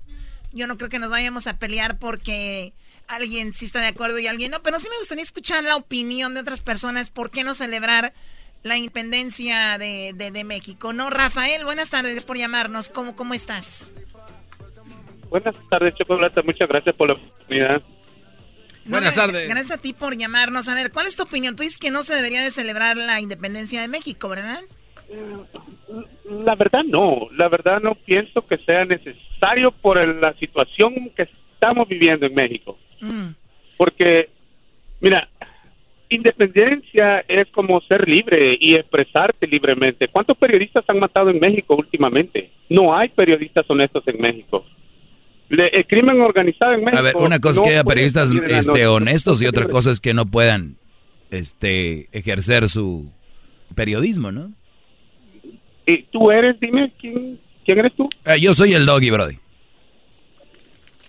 Yo 0.52 0.66
no 0.66 0.78
creo 0.78 0.90
que 0.90 0.98
nos 0.98 1.12
vayamos 1.12 1.46
a 1.46 1.60
pelear 1.60 2.00
porque 2.00 2.74
alguien 3.08 3.54
sí 3.54 3.66
está 3.66 3.82
de 3.82 3.88
acuerdo 3.88 4.18
y 4.18 4.26
alguien 4.26 4.50
no, 4.50 4.64
pero 4.64 4.80
sí 4.80 4.90
me 4.90 4.98
gustaría 4.98 5.24
escuchar 5.24 5.64
la 5.64 5.76
opinión 5.76 6.34
de 6.34 6.40
otras 6.40 6.62
personas. 6.62 7.12
¿Por 7.12 7.30
qué 7.30 7.44
no 7.44 7.54
celebrar 7.54 8.16
la 8.64 8.78
independencia 8.78 9.78
de, 9.78 10.14
de- 10.16 10.32
de 10.32 10.44
México? 10.44 10.94
No, 10.94 11.10
Rafael, 11.10 11.64
buenas 11.66 11.90
tardes 11.90 12.26
por 12.26 12.38
llamarnos. 12.38 12.90
¿Cómo, 12.90 13.16
cómo 13.16 13.34
estás? 13.34 13.92
Buenas 15.30 15.56
tardes, 15.70 15.96
Chocolata. 15.96 16.42
Muchas 16.44 16.68
gracias 16.70 16.96
por 16.96 17.08
la 17.10 17.14
oportunidad. 17.16 17.82
Buenas 18.86 19.16
No, 19.16 19.22
tardes. 19.24 19.48
Gracias 19.50 19.78
a 19.78 19.82
ti 19.82 19.94
por 19.94 20.16
llamarnos. 20.18 20.68
A 20.68 20.76
ver, 20.76 20.92
¿cuál 20.92 21.08
es 21.08 21.16
tu 21.16 21.24
opinión? 21.24 21.56
Tú 21.56 21.64
dices 21.64 21.80
que 21.80 21.90
no 21.92 22.04
se 22.04 22.16
debería 22.16 22.42
de 22.44 22.52
celebrar 22.52 22.98
la 22.98 23.20
independencia 23.20 23.82
de 23.82 23.88
México, 23.88 24.30
¿verdad? 24.30 24.60
La 26.30 26.56
verdad 26.56 26.84
no, 26.86 27.28
la 27.36 27.48
verdad 27.50 27.80
no 27.82 27.96
pienso 27.96 28.46
que 28.48 28.58
sea 28.60 28.86
necesario 28.86 29.72
por 29.72 29.98
la 30.20 30.34
situación 30.36 31.12
que 31.16 31.24
estamos 31.54 31.88
viviendo 31.88 32.26
en 32.26 32.34
México. 32.34 32.78
Mm. 33.02 33.28
Porque, 33.78 34.30
mira, 35.02 35.30
independencia 36.16 37.20
es 37.28 37.48
como 37.50 37.82
ser 37.82 38.08
libre 38.08 38.58
y 38.60 38.76
expresarte 38.76 39.48
libremente. 39.48 40.08
¿Cuántos 40.08 40.38
periodistas 40.38 40.84
han 40.88 41.00
matado 41.00 41.30
en 41.30 41.40
México 41.40 41.76
últimamente? 41.76 42.50
No 42.70 42.96
hay 42.96 43.10
periodistas 43.10 43.66
honestos 43.70 44.04
en 44.08 44.22
México. 44.22 44.66
Le- 45.50 45.70
el 45.70 45.86
crimen 45.86 46.20
organizado 46.22 46.74
en 46.74 46.84
México. 46.84 46.98
A 46.98 47.02
ver, 47.02 47.16
una 47.18 47.40
cosa 47.40 47.62
es 47.62 47.68
que 47.68 47.74
haya 47.76 47.84
periodistas 47.84 48.32
este, 48.32 48.88
honestos 48.88 49.42
y 49.42 49.48
otra 49.48 49.68
cosa 49.68 49.92
es 49.92 50.00
que 50.00 50.14
no 50.14 50.26
puedan 50.26 50.76
este, 51.32 52.08
ejercer 52.12 52.70
su 52.70 53.12
periodismo, 53.76 54.32
¿no? 54.32 54.52
¿Y 55.86 56.04
tú 56.04 56.32
eres? 56.32 56.60
Dime, 56.60 56.92
¿quién, 57.00 57.40
quién 57.66 57.80
eres 57.80 57.94
tú? 57.94 58.10
Eh, 58.26 58.40
yo 58.40 58.54
soy 58.54 58.74
el 58.74 58.86
doggy, 58.86 59.10
Brody. 59.12 59.36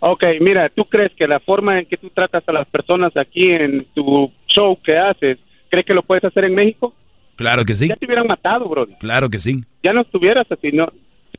Ok, 0.01 0.23
mira, 0.41 0.69
¿tú 0.69 0.85
crees 0.85 1.13
que 1.17 1.27
la 1.27 1.41
forma 1.41 1.79
en 1.79 1.87
que 1.87 1.97
tú 1.97 2.11
tratas 2.11 2.43
a 2.47 2.53
las 2.53 2.67
personas 2.69 3.17
aquí 3.17 3.51
en 3.51 3.87
tu 3.95 4.31
show 4.55 4.79
que 4.83 4.97
haces, 4.97 5.39
crees 5.71 5.87
que 5.87 5.95
lo 5.95 6.03
puedes 6.03 6.25
hacer 6.25 6.45
en 6.45 6.55
México? 6.55 6.95
Claro 7.37 7.65
que 7.65 7.75
sí. 7.75 7.89
Ya 7.89 7.97
te 7.97 8.07
hubieran 8.07 8.27
matado, 8.27 8.69
bro. 8.69 8.87
Claro 9.01 9.29
que 9.29 9.41
sí. 9.41 9.65
Ya 9.83 9.93
no 9.93 10.03
estuvieras 10.03 10.47
así, 10.51 10.71
no. 10.73 10.93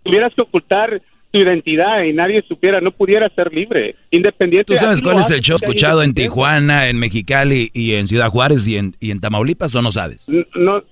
Tuvieras 0.04 0.34
que 0.36 0.42
ocultar 0.42 1.02
tu 1.32 1.40
identidad 1.40 2.04
y 2.04 2.14
nadie 2.14 2.44
supiera, 2.48 2.80
no 2.80 2.92
pudiera 2.92 3.30
ser 3.30 3.54
libre, 3.54 3.96
independiente. 4.12 4.74
¿Tú 4.74 4.78
sabes 4.78 5.02
cuál 5.02 5.20
es 5.20 5.32
el 5.32 5.42
show 5.42 5.56
escuchado 5.56 6.04
en. 6.04 6.14
Tijuana, 6.14 6.88
en 6.88 6.98
Mexicali 6.98 7.70
y 7.74 7.96
en 7.96 8.08
Ciudad 8.08 8.30
Juárez 8.30 8.68
y 8.68 8.78
en, 8.78 8.96
y 9.00 9.12
en 9.12 9.20
Tamaulipas 9.20 9.76
o 9.76 9.82
no 9.82 9.92
sabes? 9.92 10.28
No, 10.30 10.84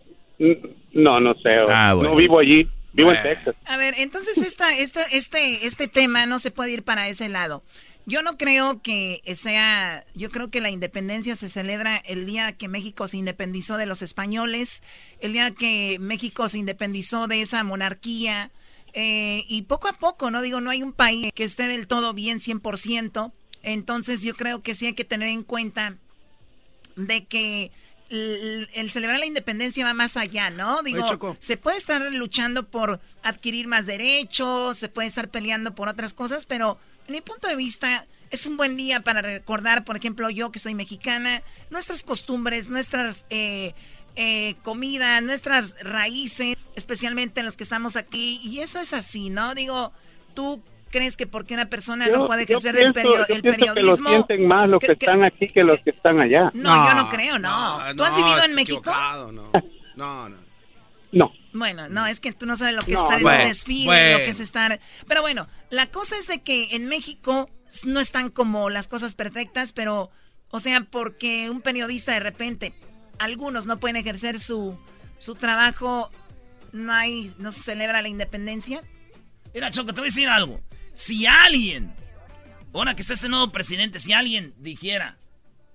no, 0.93 1.19
no 1.19 1.33
sé. 1.35 1.49
Ah, 1.69 1.93
bueno. 1.93 2.11
No 2.11 2.15
vivo 2.15 2.39
allí, 2.39 2.67
vivo 2.93 3.11
en 3.11 3.21
Texas. 3.21 3.55
A 3.65 3.77
ver, 3.77 3.93
entonces 3.97 4.37
esta, 4.37 4.77
esta, 4.77 5.03
este, 5.13 5.65
este 5.65 5.87
tema 5.87 6.25
no 6.25 6.39
se 6.39 6.51
puede 6.51 6.71
ir 6.71 6.83
para 6.83 7.07
ese 7.07 7.29
lado. 7.29 7.63
Yo 8.05 8.21
no 8.21 8.37
creo 8.37 8.81
que 8.81 9.21
sea, 9.35 10.03
yo 10.13 10.29
creo 10.29 10.49
que 10.49 10.59
la 10.59 10.69
independencia 10.69 11.35
se 11.35 11.47
celebra 11.47 11.97
el 11.97 12.25
día 12.25 12.51
que 12.51 12.67
México 12.67 13.07
se 13.07 13.17
independizó 13.17 13.77
de 13.77 13.85
los 13.85 14.01
españoles, 14.01 14.83
el 15.21 15.33
día 15.33 15.51
que 15.51 15.97
México 15.99 16.49
se 16.49 16.57
independizó 16.57 17.27
de 17.27 17.41
esa 17.41 17.63
monarquía, 17.63 18.51
eh, 18.93 19.45
y 19.47 19.63
poco 19.63 19.87
a 19.87 19.93
poco, 19.93 20.29
no 20.29 20.41
digo, 20.41 20.61
no 20.61 20.69
hay 20.69 20.83
un 20.83 20.93
país 20.93 21.31
que 21.33 21.43
esté 21.43 21.67
del 21.67 21.87
todo 21.87 22.13
bien 22.13 22.39
100%, 22.39 23.31
entonces 23.63 24.21
yo 24.21 24.35
creo 24.35 24.61
que 24.61 24.75
sí 24.75 24.87
hay 24.87 24.93
que 24.93 25.05
tener 25.05 25.29
en 25.29 25.43
cuenta 25.43 25.97
de 26.95 27.25
que 27.25 27.71
el, 28.09 28.69
el 28.73 28.91
celebrar 28.91 29.19
la 29.19 29.25
independencia 29.25 29.85
va 29.85 29.93
más 29.93 30.17
allá, 30.17 30.51
¿no? 30.51 30.83
Digo, 30.83 31.05
Oye, 31.05 31.37
se 31.39 31.57
puede 31.57 31.77
estar 31.77 32.01
luchando 32.13 32.67
por 32.69 32.99
adquirir 33.23 33.67
más 33.67 33.87
derechos, 33.87 34.77
se 34.77 34.89
puede 34.89 35.07
estar 35.07 35.29
peleando 35.29 35.73
por 35.73 35.87
otras 35.87 36.13
cosas, 36.13 36.45
pero 36.45 36.77
en 37.07 37.13
mi 37.13 37.21
punto 37.21 37.47
de 37.47 37.55
vista 37.55 38.05
es 38.29 38.45
un 38.47 38.57
buen 38.57 38.75
día 38.77 39.01
para 39.01 39.21
recordar, 39.21 39.83
por 39.85 39.95
ejemplo, 39.95 40.29
yo 40.29 40.51
que 40.51 40.59
soy 40.59 40.73
mexicana, 40.73 41.41
nuestras 41.69 42.01
costumbres, 42.03 42.69
nuestras 42.69 43.25
eh, 43.29 43.73
eh, 44.15 44.55
comidas, 44.63 45.21
nuestras 45.21 45.77
raíces, 45.83 46.55
especialmente 46.75 47.43
los 47.43 47.57
que 47.57 47.63
estamos 47.63 47.95
aquí, 47.95 48.39
y 48.43 48.59
eso 48.59 48.79
es 48.79 48.93
así, 48.93 49.29
¿no? 49.29 49.53
Digo, 49.53 49.91
tú 50.33 50.61
crees 50.89 51.17
que 51.17 51.25
porque 51.27 51.53
una 51.55 51.65
persona 51.69 52.07
no 52.07 52.25
puede 52.25 52.43
ejercer 52.43 52.75
el, 52.77 52.93
pienso- 52.93 53.11
perio- 53.13 53.27
yo 53.27 53.35
el 53.35 53.41
pienso 53.41 53.59
que 53.59 53.65
lo 53.67 53.73
periodismo... 53.73 54.09
sienten 54.09 54.47
más 54.47 54.69
los 54.69 54.79
que, 54.79 54.91
están 54.93 55.23
aquí 55.23 55.47
que 55.47 55.63
los 55.63 55.81
que 55.83 55.89
están 55.91 56.19
allá. 56.19 56.51
No, 56.53 56.87
yo 56.89 56.95
no 56.95 57.09
creo, 57.09 57.39
no. 57.39 57.79
¿Tú 57.95 58.03
has 58.03 58.17
no, 58.17 58.23
vivido 58.25 58.43
en 58.45 58.55
México? 58.55 58.91
No, 59.95 60.27
no. 60.27 60.37
No. 61.11 61.31
Bueno, 61.53 61.87
no, 61.89 62.07
es 62.07 62.19
que 62.19 62.33
tú 62.33 62.45
no 62.45 62.55
sabes 62.55 62.75
lo 62.75 62.83
que 62.83 62.93
es 62.93 62.97
No, 62.97 63.03
estar 63.03 63.17
en 63.19 63.23
bueno, 63.23 63.43
un 63.43 63.47
desfile, 63.47 63.85
bueno. 63.85 64.17
lo 64.17 64.23
que 64.23 64.31
es 64.31 64.39
estar... 64.39 64.79
Pero 65.07 65.21
bueno, 65.21 65.47
la 65.69 65.85
cosa 65.87 66.17
es 66.17 66.27
de 66.27 66.41
que 66.41 66.75
en 66.75 66.87
México 66.87 67.49
no 67.85 67.99
están 67.99 68.29
como 68.29 68.69
las 68.69 68.87
cosas 68.87 69.13
perfectas, 69.15 69.71
pero, 69.71 70.09
o 70.49 70.59
sea, 70.59 70.81
porque 70.81 71.49
un 71.49 71.61
periodista 71.61 72.11
de 72.13 72.19
repente, 72.19 72.73
algunos 73.19 73.65
no 73.65 73.79
pueden 73.79 73.97
ejercer 73.97 74.39
su, 74.39 74.77
su 75.19 75.35
trabajo, 75.35 76.09
no 76.71 76.91
hay, 76.91 77.33
no 77.37 77.51
se 77.51 77.61
celebra 77.61 78.01
la 78.01 78.07
independencia. 78.07 78.81
Mira, 79.53 79.69
Choco, 79.69 79.93
te 79.93 80.01
voy 80.01 80.07
a 80.07 80.11
decir 80.11 80.27
algo. 80.29 80.59
Si 80.95 81.27
alguien, 81.27 81.93
ahora 82.73 82.95
que 82.95 83.01
está 83.01 83.13
este 83.13 83.29
nuevo 83.29 83.51
presidente, 83.51 83.99
si 83.99 84.13
alguien 84.13 84.53
dijera, 84.57 85.17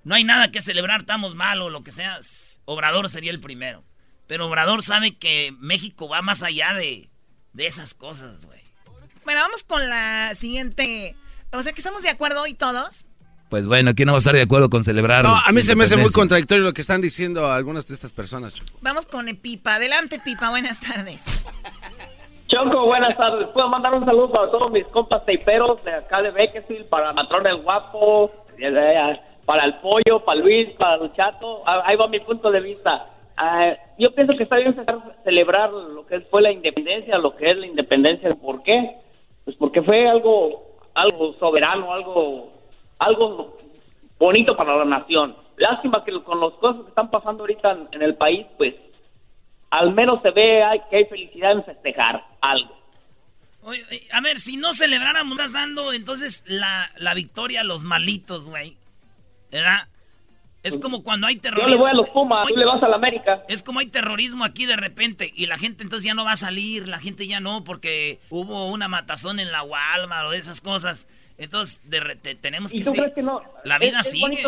no 0.03 0.17
hay 0.17 0.25
nada 0.25 0.51
que 0.51 0.61
celebrar, 0.61 1.01
estamos 1.01 1.37
mal 1.37 1.63
o 1.63 1.71
lo 1.71 1.85
que 1.85 1.93
sea, 1.93 2.19
Obrador 2.65 3.09
sería 3.09 3.31
el 3.31 3.41
primero. 3.41 3.85
Pero 4.29 4.47
Obrador 4.47 4.83
sabe 4.85 5.17
que 5.17 5.53
México 5.59 6.09
va 6.09 6.23
más 6.23 6.45
allá 6.45 6.75
de, 6.75 7.09
de 7.55 7.67
esas 7.67 7.95
cosas, 7.95 8.45
güey. 8.45 8.61
Bueno, 9.25 9.41
vamos 9.41 9.65
con 9.65 9.89
la 9.89 10.35
siguiente... 10.37 11.17
O 11.53 11.63
sea, 11.63 11.73
que 11.73 11.81
estamos 11.81 12.03
de 12.03 12.11
acuerdo 12.11 12.43
hoy 12.43 12.55
todos. 12.55 13.07
Pues 13.49 13.67
bueno, 13.67 13.95
¿quién 13.95 14.07
no 14.07 14.13
va 14.13 14.19
a 14.19 14.19
estar 14.19 14.35
de 14.35 14.43
acuerdo 14.43 14.69
con 14.69 14.85
celebrar? 14.85 15.25
No, 15.25 15.35
a 15.35 15.51
mí 15.53 15.63
se 15.63 15.75
me 15.75 15.85
hace 15.85 15.97
muy 15.97 16.13
contradictorio 16.13 16.63
lo 16.65 16.75
que 16.75 16.83
están 16.83 17.01
diciendo 17.01 17.51
algunas 17.51 17.89
de 17.89 17.95
estas 17.95 18.13
personas, 18.13 18.53
Choco. 18.53 18.79
Vamos 18.83 19.07
con 19.07 19.27
el 19.29 19.39
Pipa. 19.39 19.77
Adelante, 19.77 20.21
Pipa, 20.23 20.51
buenas 20.51 20.79
tardes. 20.81 21.25
Choco, 22.49 22.85
buenas 22.85 23.17
tardes. 23.17 23.49
Puedo 23.55 23.69
mandar 23.69 23.95
un 23.95 24.05
saludo 24.05 24.31
para 24.31 24.51
todos 24.51 24.71
mis 24.71 24.85
compas 24.85 25.25
teiperos 25.25 25.83
de 25.85 25.95
acá 25.95 26.21
de 26.21 26.31
Bakersfield, 26.31 26.87
para 26.91 27.15
Matrón 27.15 27.47
el 27.47 27.63
Guapo, 27.63 28.31
eh, 28.59 29.21
para 29.47 29.65
el 29.65 29.79
Pollo, 29.79 30.23
para 30.25 30.41
Luis, 30.41 30.69
para 30.79 31.03
el 31.03 31.13
Chato. 31.15 31.63
Ah, 31.67 31.83
Ahí 31.87 31.97
va 31.97 32.07
mi 32.09 32.21
punto 32.21 32.51
de 32.51 32.61
vista. 32.61 33.07
Ah, 33.41 33.73
yo 33.99 34.13
pienso 34.15 34.37
que 34.37 34.43
está 34.43 34.57
bien 34.57 34.75
celebrar- 35.25 35.71
lo 35.71 36.05
que 36.07 36.21
fue 36.23 36.43
la 36.43 36.51
independencia, 36.51 37.19
lo 37.19 37.37
que 37.37 37.51
es 37.53 37.57
la 37.57 37.67
independencia. 37.67 38.29
¿Por 38.31 38.63
qué? 38.65 38.97
Pues 39.45 39.57
porque 39.57 39.81
fue 39.83 40.09
algo, 40.09 40.77
algo 40.95 41.35
soberano, 41.39 41.93
algo, 41.93 42.53
algo 42.99 43.57
bonito 44.19 44.57
para 44.57 44.77
la 44.77 44.85
nación. 44.85 45.37
Lástima 45.57 46.05
que 46.05 46.13
con 46.25 46.41
las 46.41 46.53
cosas 46.55 46.83
que 46.83 46.89
están 46.89 47.11
pasando 47.11 47.45
ahorita 47.45 47.71
en, 47.73 47.89
en 47.93 48.03
el 48.03 48.17
país, 48.17 48.45
pues 48.57 48.75
al 49.71 49.93
menos 49.95 50.21
se 50.23 50.31
ve 50.33 50.63
hay- 50.65 50.81
que 50.91 50.97
hay 50.97 51.05
felicidad 51.05 51.53
en 51.53 51.65
festejar 51.65 52.25
algo. 52.41 52.77
Oye, 53.63 53.83
a 54.13 54.21
ver, 54.21 54.39
si 54.39 54.57
no 54.57 54.73
celebráramos, 54.73 55.39
estás 55.39 55.53
dando 55.53 55.93
entonces 55.93 56.43
la, 56.49 56.89
la 56.99 57.15
victoria 57.15 57.61
a 57.61 57.65
los 57.65 57.85
malitos, 57.85 58.49
güey. 58.51 58.77
¿Verdad? 59.53 59.87
Es 60.63 60.77
como 60.77 61.03
cuando 61.05 61.27
hay 61.29 61.37
Yo 61.37 61.43
terrorismo. 61.43 61.71
le 61.77 61.81
voy 61.81 61.91
a 61.91 61.95
los 61.95 62.09
Pumas, 62.11 62.47
tú 62.49 62.57
le 62.57 62.67
vas 62.67 62.83
a 62.83 62.89
la 62.89 62.97
América. 62.97 63.43
Es 63.49 63.63
como 63.63 63.79
hay 63.81 63.87
terrorismo 63.87 64.45
aquí 64.45 64.67
de 64.67 64.77
repente 64.77 65.33
y 65.35 65.47
la 65.47 65.57
gente 65.57 65.83
entonces 65.85 66.05
ya 66.05 66.15
no 66.15 66.25
va 66.25 66.33
a 66.33 66.37
salir, 66.37 66.89
la 66.89 66.99
gente 66.99 67.27
ya 67.29 67.39
no, 67.41 67.63
porque 67.65 68.19
hubo 68.31 68.67
una 68.69 68.89
matazón 68.89 69.39
en 69.41 69.53
la 69.53 69.63
Walmart 69.63 70.27
o 70.27 70.31
de 70.31 70.39
esas 70.39 70.61
cosas. 70.61 71.07
Entonces 71.39 71.89
de 71.89 72.01
re- 72.01 72.17
te- 72.17 72.35
tenemos 72.35 72.73
que 72.73 72.79
¿Y 72.79 72.83
tú 72.85 72.91
sí, 72.91 72.97
crees 72.99 73.15
que 73.15 73.23
no? 73.23 73.41
La 73.65 73.79
vida 73.79 74.01
es, 74.01 74.11
sigue. 74.11 74.43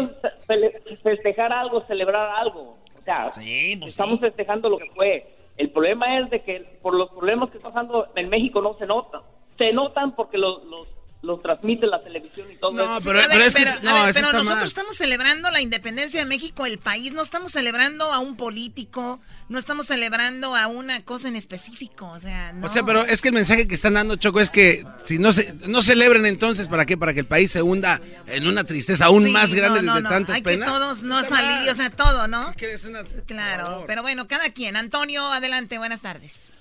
festejar 1.03 1.53
algo, 1.53 1.85
celebrar 1.87 2.31
algo. 2.39 2.77
O 3.01 3.03
sea, 3.05 3.31
pues 3.33 3.91
estamos 3.91 4.21
festejando 4.21 4.69
lo 4.69 4.79
que 4.79 4.91
fue. 4.95 5.27
El 5.57 5.71
problema 5.71 6.19
es 6.19 6.31
de 6.31 6.43
que 6.43 6.79
por 6.83 6.95
los 6.95 7.11
problemas 7.11 7.51
que 7.51 7.59
está 7.59 7.69
pasando 7.69 8.09
en 8.17 8.29
México 8.29 8.61
no 8.61 8.77
se 8.79 8.87
notan. 8.87 9.21
Se 9.59 9.73
notan 9.73 10.15
porque 10.15 10.39
los, 10.39 10.65
los, 10.65 10.89
los 11.23 11.43
transmite 11.43 11.87
la 11.87 12.03
televisión 12.03 12.51
y 12.51 12.57
todo 12.57 12.71
eso. 12.83 13.01
Sí, 13.01 13.11
a 13.11 13.13
ver, 13.13 13.27
pero, 13.29 13.45
a 13.45 14.05
ver, 14.05 14.15
pero 14.15 14.33
nosotros 14.33 14.65
estamos 14.65 14.97
celebrando 14.97 15.51
la 15.51 15.61
independencia 15.61 16.21
de 16.21 16.27
México, 16.27 16.65
el 16.65 16.79
país, 16.79 17.13
no 17.13 17.21
estamos 17.21 17.53
celebrando 17.53 18.11
a 18.11 18.21
un 18.21 18.37
político, 18.39 19.21
no 19.51 19.59
estamos 19.59 19.85
celebrando 19.87 20.57
a 20.57 20.67
una 20.67 21.05
cosa 21.05 21.29
en 21.29 21.37
específico, 21.37 22.09
o 22.09 22.19
sea, 22.19 22.55
no. 22.55 22.67
O 22.67 22.69
sea, 22.71 22.85
pero 22.85 23.05
es 23.05 23.21
que 23.21 23.29
el 23.29 23.35
mensaje 23.35 23.69
que 23.69 23.75
están 23.75 23.95
dando, 23.95 24.17
Choco, 24.17 24.41
es 24.41 24.49
que 24.49 24.83
si 25.05 25.19
no 25.19 25.33
se 25.35 25.53
no 25.69 25.83
celebren 25.83 26.25
entonces, 26.25 26.69
¿para 26.69 26.87
qué? 26.87 26.97
Para 26.97 27.13
que 27.13 27.21
el 27.21 27.27
país 27.27 27.51
se 27.51 27.61
hunda 27.61 28.01
en 28.27 28.47
una 28.47 28.65
tristeza 28.65 29.05
aún 29.05 29.25
Sí, 29.25 29.31
más 29.31 29.55
grande 29.55 29.83
no, 29.83 29.87
no, 29.93 29.95
de 29.97 30.03
no, 30.03 30.09
tantas 30.09 30.37
Hay 30.37 30.43
penas. 30.43 30.69
que 30.71 30.75
todos 30.79 31.03
no 31.03 31.23
salir, 31.23 31.69
o 31.69 31.75
sea, 31.75 31.91
todo, 31.91 32.29
¿no? 32.29 32.55
una- 32.89 33.05
Claro, 33.27 33.85
pero 33.87 34.01
bueno, 34.01 34.27
cada 34.27 34.49
quien. 34.51 34.75
Antonio, 34.77 35.23
adelante, 35.27 35.77
buenas 35.77 36.01
tardes. 36.01 36.55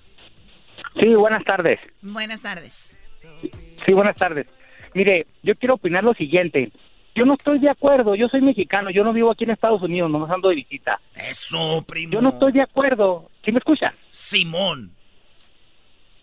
Sí, 0.99 1.07
buenas 1.15 1.45
tardes. 1.45 1.79
Buenas 2.01 2.41
tardes. 2.41 2.99
Sí, 3.85 3.93
buenas 3.93 4.17
tardes. 4.17 4.47
Mire, 4.93 5.25
yo 5.43 5.55
quiero 5.55 5.75
opinar 5.75 6.03
lo 6.03 6.13
siguiente. 6.13 6.71
Yo 7.15 7.25
no 7.25 7.33
estoy 7.33 7.59
de 7.59 7.69
acuerdo, 7.69 8.15
yo 8.15 8.27
soy 8.29 8.41
mexicano, 8.41 8.89
yo 8.91 9.03
no 9.03 9.13
vivo 9.13 9.31
aquí 9.31 9.43
en 9.43 9.51
Estados 9.51 9.81
Unidos, 9.81 10.09
no 10.09 10.25
ando 10.31 10.49
de 10.49 10.55
visita. 10.55 10.99
Eso, 11.15 11.83
primo. 11.87 12.13
Yo 12.13 12.21
no 12.21 12.29
estoy 12.29 12.53
de 12.53 12.61
acuerdo. 12.61 13.29
¿Sí 13.43 13.51
me 13.51 13.59
escucha? 13.59 13.93
Simón. 14.11 14.91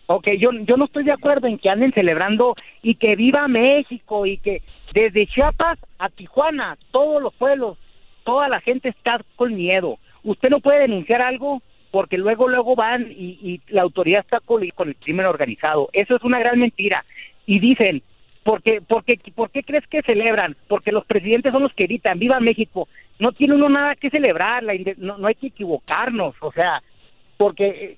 Ok, 0.07 0.29
yo, 0.39 0.51
yo 0.63 0.77
no 0.77 0.85
estoy 0.85 1.03
de 1.03 1.11
acuerdo 1.11 1.47
en 1.47 1.57
que 1.57 1.69
anden 1.69 1.91
celebrando 1.91 2.55
y 2.81 2.95
que 2.95 3.15
viva 3.15 3.47
México 3.49 4.25
y 4.25 4.37
que 4.37 4.61
desde 4.93 5.27
Chiapas 5.27 5.77
a 5.99 6.09
Tijuana, 6.09 6.77
todos 6.91 7.21
los 7.21 7.33
pueblos, 7.35 7.77
toda 8.23 8.47
la 8.47 8.61
gente 8.61 8.89
está 8.89 9.19
con 9.35 9.53
miedo. 9.53 9.99
Usted 10.23 10.49
no 10.49 10.61
puede 10.61 10.79
denunciar 10.79 11.21
algo 11.21 11.61
porque 11.91 12.17
luego, 12.17 12.47
luego 12.47 12.75
van 12.75 13.11
y, 13.11 13.37
y 13.41 13.61
la 13.67 13.81
autoridad 13.81 14.21
está 14.21 14.39
con, 14.39 14.67
con 14.69 14.87
el 14.87 14.95
crimen 14.95 15.25
organizado. 15.25 15.89
Eso 15.91 16.15
es 16.15 16.23
una 16.23 16.39
gran 16.39 16.57
mentira. 16.57 17.03
Y 17.47 17.59
dicen, 17.59 18.03
¿por 18.43 18.61
qué, 18.61 18.81
por, 18.81 19.03
qué, 19.03 19.19
¿por 19.33 19.49
qué 19.49 19.63
crees 19.63 19.87
que 19.87 20.03
celebran? 20.03 20.55
Porque 20.67 20.91
los 20.91 21.05
presidentes 21.05 21.51
son 21.51 21.63
los 21.63 21.73
que 21.73 21.85
gritan, 21.85 22.19
viva 22.19 22.39
México. 22.39 22.87
No 23.17 23.31
tiene 23.31 23.55
uno 23.55 23.69
nada 23.69 23.95
que 23.95 24.11
celebrar, 24.11 24.61
la 24.61 24.75
inde- 24.75 24.97
no, 24.97 25.17
no 25.17 25.27
hay 25.27 25.35
que 25.35 25.47
equivocarnos, 25.47 26.35
o 26.41 26.51
sea, 26.51 26.83
porque... 27.37 27.65
eh, 27.67 27.97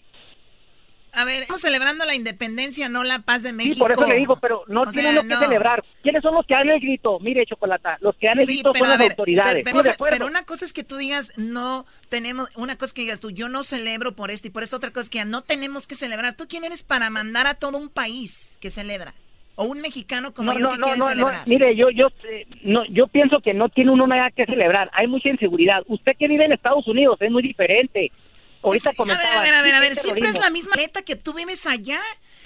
A 1.14 1.26
ver, 1.26 1.42
estamos 1.42 1.62
celebrando 1.62 2.06
la 2.06 2.14
independencia, 2.16 2.88
no 2.88 3.04
la 3.04 3.20
paz 3.20 3.42
de 3.44 3.52
México. 3.52 3.74
Sí, 3.74 3.80
por 3.82 3.92
eso 3.92 4.06
le 4.08 4.16
digo, 4.16 4.38
pero 4.40 4.64
no 4.68 4.84
O 4.84 4.86
tiene 4.86 5.12
sea, 5.12 5.22
uno 5.22 5.28
que 5.40 5.46
celebrar. 5.46 5.84
¿Quiénes 6.04 6.22
son 6.22 6.36
los 6.36 6.46
que 6.46 6.54
dan 6.54 6.70
el 6.70 6.80
grito? 6.80 7.20
Mire, 7.20 7.46
Chocolata, 7.48 7.98
los 8.02 8.16
que 8.18 8.28
dan 8.28 8.40
el 8.40 8.46
Sí, 8.46 8.54
grito 8.54 8.72
son 8.78 8.88
las 8.88 8.98
ver, 9.00 9.12
autoridades. 9.12 9.62
Pero, 9.66 9.80
pero, 9.82 9.96
pero 10.10 10.26
una 10.28 10.44
cosa 10.44 10.64
es 10.64 10.72
que 10.74 10.84
tú 10.84 10.98
digas, 10.98 11.34
no 11.38 11.86
tenemos, 12.10 12.56
una 12.56 12.76
cosa 12.76 12.86
es 12.86 12.94
que 12.94 13.02
digas 13.02 13.20
tú, 13.20 13.32
yo 13.32 13.50
no 13.50 13.64
celebro 13.64 14.16
por 14.16 14.30
esto 14.30 14.48
y 14.48 14.52
por 14.52 14.62
esto 14.64 14.78
otra 14.78 14.92
cosa 14.92 15.02
es 15.02 15.10
que 15.10 15.18
ya 15.18 15.26
no 15.26 15.42
tenemos 15.42 15.88
que 15.88 15.96
celebrar. 15.96 16.36
¿Tú 16.38 16.46
quién 16.48 16.64
eres 16.64 16.84
para 16.84 17.10
mandar 17.10 17.48
a 17.48 17.56
todo 17.56 17.78
un 17.80 17.90
país 17.90 18.58
que 18.62 18.70
celebra? 18.70 19.14
O 19.62 19.66
un 19.66 19.82
mexicano 19.82 20.34
como 20.34 20.54
no, 20.54 20.58
yo 20.60 20.66
no, 20.66 20.72
que 20.72 20.78
no, 20.78 20.84
quiere 20.86 21.00
no, 21.00 21.06
no, 21.06 21.12
celebrar. 21.12 21.48
mire, 21.48 21.76
yo, 21.76 21.90
yo, 21.90 22.08
no, 22.64 22.86
yo 22.86 23.08
pienso 23.08 23.42
que 23.42 23.54
no 23.54 23.68
tiene 23.68 23.92
uno 23.92 24.08
nada 24.08 24.32
que 24.32 24.46
celebrar. 24.46 24.90
Hay 24.94 25.08
mucha 25.08 25.28
inseguridad. 25.28 25.84
Usted 25.88 26.14
que 26.18 26.30
vive 26.30 26.46
en 26.46 26.54
Estados 26.54 26.88
Unidos 26.88 27.18
es 27.20 27.30
muy 27.30 27.44
diferente. 27.44 28.10
Ahorita 28.64 28.90
a 28.90 28.92
ver, 28.92 28.98
comentaba. 28.98 29.38
a 29.38 29.42
ver, 29.42 29.54
a 29.54 29.62
ver, 29.62 29.76
a 29.76 29.80
ver, 29.82 29.96
siempre 29.96 30.30
es 30.30 30.40
la 30.40 30.50
misma 30.50 30.76
letra 30.78 31.02
que 31.02 31.18
tú 31.18 31.34
vives 31.34 31.66
allá 31.68 32.00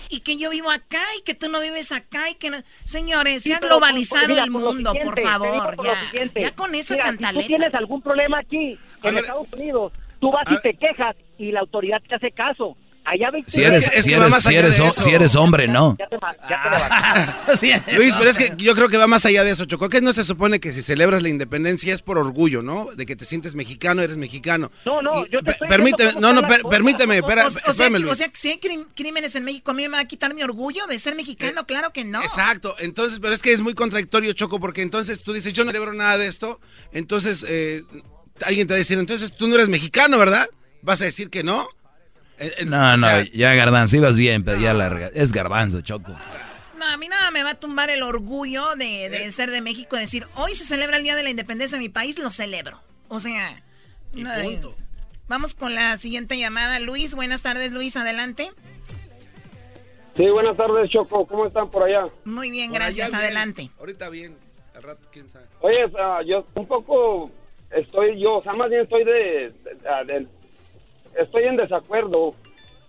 y 0.10 0.22
que 0.22 0.38
yo 0.38 0.49
vivo 0.49 0.72
acá 0.72 1.02
y 1.19 1.23
que 1.23 1.35
tú 1.35 1.49
no 1.49 1.60
vives 1.60 1.91
acá 1.91 2.30
y 2.31 2.35
que 2.35 2.49
no... 2.49 2.57
Señores, 2.84 3.44
Sí, 3.44 3.49
se 3.49 3.56
ha 3.56 3.60
por- 3.60 3.68
globalizado 3.69 4.27
mira, 4.30 4.44
el 4.45 4.49
mundo, 4.52 4.91
por 4.94 5.15
siguiente, 5.15 5.22
favor, 5.23 5.76
por 5.76 5.85
ya. 5.85 6.52
con 6.56 6.73
esa 6.73 6.94
Mira, 6.95 7.03
Si 7.06 7.10
cantaleta. 7.11 7.41
tú 7.41 7.48
tienes 7.48 7.73
algún 7.76 8.02
problema 8.02 8.40
aquí, 8.40 8.77
en 9.03 9.18
Estados 9.18 9.48
Unidos, 9.53 9.94
tú 10.19 10.31
vas 10.31 10.45
y 10.52 10.57
te 10.61 10.73
quejas 10.73 11.15
y 11.38 11.52
la 11.52 11.60
autoridad 11.60 12.02
te 12.07 12.15
hace 12.15 12.31
caso. 12.31 12.76
Allá 13.05 13.30
Si 13.47 13.61
eres, 13.63 13.91
Es 13.93 14.03
si 14.03 14.13
eres, 14.13 14.34
si 14.95 15.09
eres, 15.09 15.31
si 15.31 15.38
hombre, 15.38 15.67
no. 15.67 15.97
Ya 15.99 16.07
te, 16.07 16.17
ya 17.67 17.84
te. 17.84 17.93
Luis, 17.97 18.13
pero 18.17 18.30
es 18.30 18.38
que 18.38 18.53
yo 18.57 18.75
creo 18.75 18.88
que 18.88 18.97
va 18.97 19.07
más 19.07 19.25
allá 19.25 19.43
de 19.43 19.51
eso, 19.51 19.65
Choco. 19.65 19.89
Que 19.89 19.99
no 20.01 20.13
se 20.13 20.23
supone 20.23 20.59
que 20.59 20.71
si 20.71 20.81
celebras 20.81 21.21
la 21.21 21.30
independencia 21.30 21.93
es 21.93 22.01
por 22.01 22.17
orgullo, 22.17 22.61
¿no? 22.61 22.85
De 22.95 23.05
que 23.05 23.15
te 23.15 23.25
sientes 23.25 23.55
mexicano, 23.55 24.01
eres 24.01 24.15
mexicano. 24.17 24.71
No, 24.85 25.01
no, 25.01 25.25
Y- 25.25 25.30
yo 25.31 25.41
te 25.41 25.51
estoy 25.51 25.67
Permíteme, 25.67 26.13
no, 26.19 26.34
no, 26.34 26.41
per- 26.47 26.63
permíteme, 26.63 27.17
espera, 27.17 27.45
o- 27.47 27.69
o 27.69 27.73
sea, 27.73 27.89
Luis. 27.89 28.05
o 28.09 28.15
sea, 28.15 28.30
que 28.30 28.38
si 28.38 28.49
hay 28.51 28.59
crímenes 28.95 29.35
en 29.35 29.43
México, 29.43 29.71
¿a 29.71 29.73
mí 29.73 29.84
me 29.84 29.89
va 29.89 29.99
a 29.99 30.05
quitar 30.05 30.34
mi 30.34 30.43
orgullo 30.43 30.85
de 30.88 30.97
ser 30.99 31.15
mexicano? 31.15 31.65
claro 31.65 31.91
que 31.91 32.05
no. 32.05 32.21
Exacto, 32.23 32.75
entonces, 32.80 33.19
pero 33.19 33.34
es 33.34 33.41
que 33.41 33.51
es 33.51 33.61
muy 33.61 33.73
contradictorio, 33.73 34.31
Choco, 34.34 34.59
porque 34.59 34.81
entonces 34.81 35.21
tú 35.21 35.34
dices, 35.34 35.53
yo 35.53 35.63
no 35.65 35.71
celebro 35.71 35.93
nada 35.93 36.17
de 36.17 36.27
esto, 36.27 36.59
entonces 36.91 37.45
eh, 37.47 37.84
alguien 38.45 38.67
te 38.67 38.73
va 38.73 38.75
a 38.75 38.80
decir, 38.80 38.97
entonces 38.97 39.35
tú 39.35 39.47
no 39.47 39.55
eres 39.55 39.67
mexicano, 39.67 40.17
¿verdad? 40.17 40.47
¿Vas 40.81 41.01
a 41.01 41.05
decir 41.05 41.30
que 41.30 41.43
no? 41.43 41.67
Eh, 42.44 42.53
eh, 42.60 42.65
No, 42.65 42.94
o 42.94 42.98
no, 42.98 43.07
sea, 43.07 43.24
ya 43.34 43.53
garbanzo, 43.56 43.95
ibas 43.98 44.18
bien, 44.18 44.44
pero 44.44 44.60
ya 44.60 44.74
la 44.74 45.07
es 45.14 45.32
garbanzo, 45.32 45.82
Choco. 45.82 46.15
No, 46.78 46.86
a 46.86 46.98
mí 46.98 47.07
nada 47.07 47.32
me 47.32 47.44
va 47.44 47.52
a 47.52 47.56
tumbar 47.56 47.90
el 47.90 48.03
orgullo 48.03 48.76
de, 48.76 49.10
de 49.10 49.32
ser 49.32 49.49
de 49.52 49.61
México, 49.61 49.95
decir, 49.95 50.26
hoy 50.36 50.53
se 50.53 50.65
celebra 50.65 50.98
el 50.98 51.03
Día 51.03 51.15
de 51.15 51.24
la 51.24 51.30
Independencia 51.30 51.78
de 51.78 51.84
mi 51.84 51.90
país, 51.90 52.20
lo 52.20 52.30
celebro. 52.32 52.82
O 53.07 53.20
sea, 53.20 53.61
no, 54.14 54.30
punto. 54.44 54.76
vamos 55.28 55.53
con 55.53 55.74
la 55.76 55.95
siguiente 55.98 56.38
llamada. 56.38 56.80
Luis, 56.80 57.15
buenas 57.15 57.41
tardes, 57.41 57.72
Luis, 57.72 57.95
adelante. 57.95 58.52
Sí, 60.15 60.28
buenas 60.30 60.56
tardes, 60.57 60.90
Choco. 60.91 61.26
¿Cómo 61.26 61.48
están 61.48 61.70
por 61.72 61.84
allá? 61.84 62.07
Muy 62.26 62.52
bien, 62.52 62.70
por 62.70 62.80
gracias, 62.80 63.10
bien. 63.11 63.22
adelante. 63.22 63.72
Ahorita 63.80 64.10
bien, 64.10 64.38
al 64.76 64.84
rato 64.84 65.07
quién 65.11 65.28
sabe. 65.30 65.45
Oye, 65.61 65.78
yo 66.28 66.45
un 66.56 66.68
poco 66.68 67.32
estoy 67.72 68.20
yo, 68.22 68.36
o 68.36 68.44
sea, 68.44 68.53
más 68.53 68.70
bien 68.70 68.82
estoy 68.82 69.03
de, 69.06 69.11
de- 69.14 70.14
de- 70.14 70.28
estoy 71.18 71.44
en 71.44 71.57
desacuerdo 71.57 72.35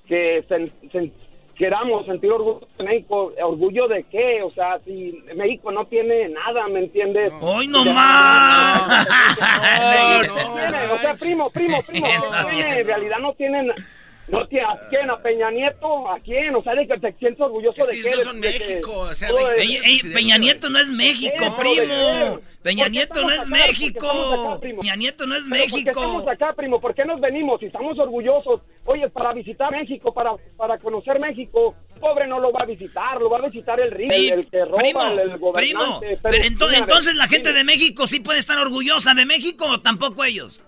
que 0.06 0.44
sen- 0.48 0.72
sen- 0.92 1.12
queramos 1.56 2.04
sentir 2.06 2.30
orgullo 2.32 2.66
de 2.78 2.84
México. 2.84 3.32
¿Orgullo 3.42 3.88
de 3.88 4.04
qué? 4.04 4.42
O 4.42 4.50
sea, 4.50 4.78
si 4.84 5.22
México 5.34 5.70
no 5.72 5.86
tiene 5.86 6.28
nada, 6.28 6.66
¿me 6.68 6.80
entiendes? 6.80 7.32
¡Hoy 7.40 7.66
no 7.68 7.84
más! 7.84 9.06
o 10.92 10.98
sea, 10.98 11.14
primo, 11.18 11.48
primo, 11.50 11.82
primo, 11.82 12.06
¿qué 12.06 12.50
tiene? 12.56 12.78
en 12.80 12.86
realidad 12.86 13.18
no 13.20 13.32
tienen... 13.34 13.72
No 14.26 14.46
tiene, 14.48 14.64
¿A 14.64 14.88
quién? 14.88 15.10
¿A 15.10 15.18
Peña 15.18 15.50
Nieto? 15.50 16.08
¿A 16.10 16.18
quién? 16.18 16.54
O 16.56 16.62
sea, 16.62 16.74
de 16.74 16.86
que 16.86 16.98
te 16.98 17.12
sientes 17.18 17.40
orgulloso 17.42 17.82
Es 17.82 18.02
de 18.04 18.10
que 18.10 18.16
no 18.16 18.20
son 18.22 18.40
De 18.40 18.52
que 18.54 18.58
México, 18.58 18.98
o 19.00 19.14
sea, 19.14 19.28
México- 19.32 19.50
Ey, 19.58 19.78
ey, 19.84 20.12
Peña 20.14 20.38
Nieto 20.38 20.70
no 20.70 20.78
es 20.78 20.88
México, 20.88 21.34
No, 21.44 21.56
primo. 21.56 21.74
¿por 21.76 22.40
qué 22.40 22.44
Peña 22.62 22.88
Nieto 22.88 23.20
no 23.22 23.30
es 23.30 23.46
México. 23.48 24.06
acá? 24.10 24.60
Peña 24.60 24.96
Nieto 24.96 25.26
no 25.26 25.36
es 25.36 25.44
Pero 25.50 25.64
¿Por 25.68 25.82
qué 25.84 25.90
estamos 25.90 26.24
México. 26.24 26.30
acá, 26.30 26.52
primo? 26.54 26.80
¿Por 26.80 26.94
qué 26.94 27.04
nos 27.04 27.20
venimos? 27.20 27.60
Si 27.60 27.66
estamos 27.66 27.98
orgullosos. 27.98 28.62
Oye, 28.86 29.08
para 29.10 29.34
visitar 29.34 29.70
México, 29.70 30.12
para, 30.14 30.32
para 30.56 30.78
conocer 30.78 31.20
México, 31.20 31.74
pobre 32.00 32.26
no 32.26 32.40
lo 32.40 32.50
va 32.50 32.62
a 32.62 32.66
visitar, 32.66 33.20
lo 33.20 33.28
va 33.28 33.38
a 33.38 33.42
visitar 33.42 33.78
el 33.78 33.90
rico, 33.90 34.14
el, 34.14 34.30
el 34.32 34.46
que 34.46 34.64
roba, 34.64 34.76
Primo, 34.82 35.06
el, 35.06 35.18
el 35.18 35.38
gobernante. 35.38 36.06
primo. 36.06 36.20
Pero, 36.22 36.44
ento- 36.44 36.72
entonces 36.74 37.14
la 37.16 37.26
gente 37.26 37.52
de 37.52 37.64
México 37.64 38.06
sí 38.06 38.20
puede 38.20 38.38
estar 38.38 38.58
orgullosa 38.58 39.12
de 39.12 39.26
México 39.26 39.66
o 39.66 39.80
tampoco 39.82 40.24
ellos. 40.24 40.62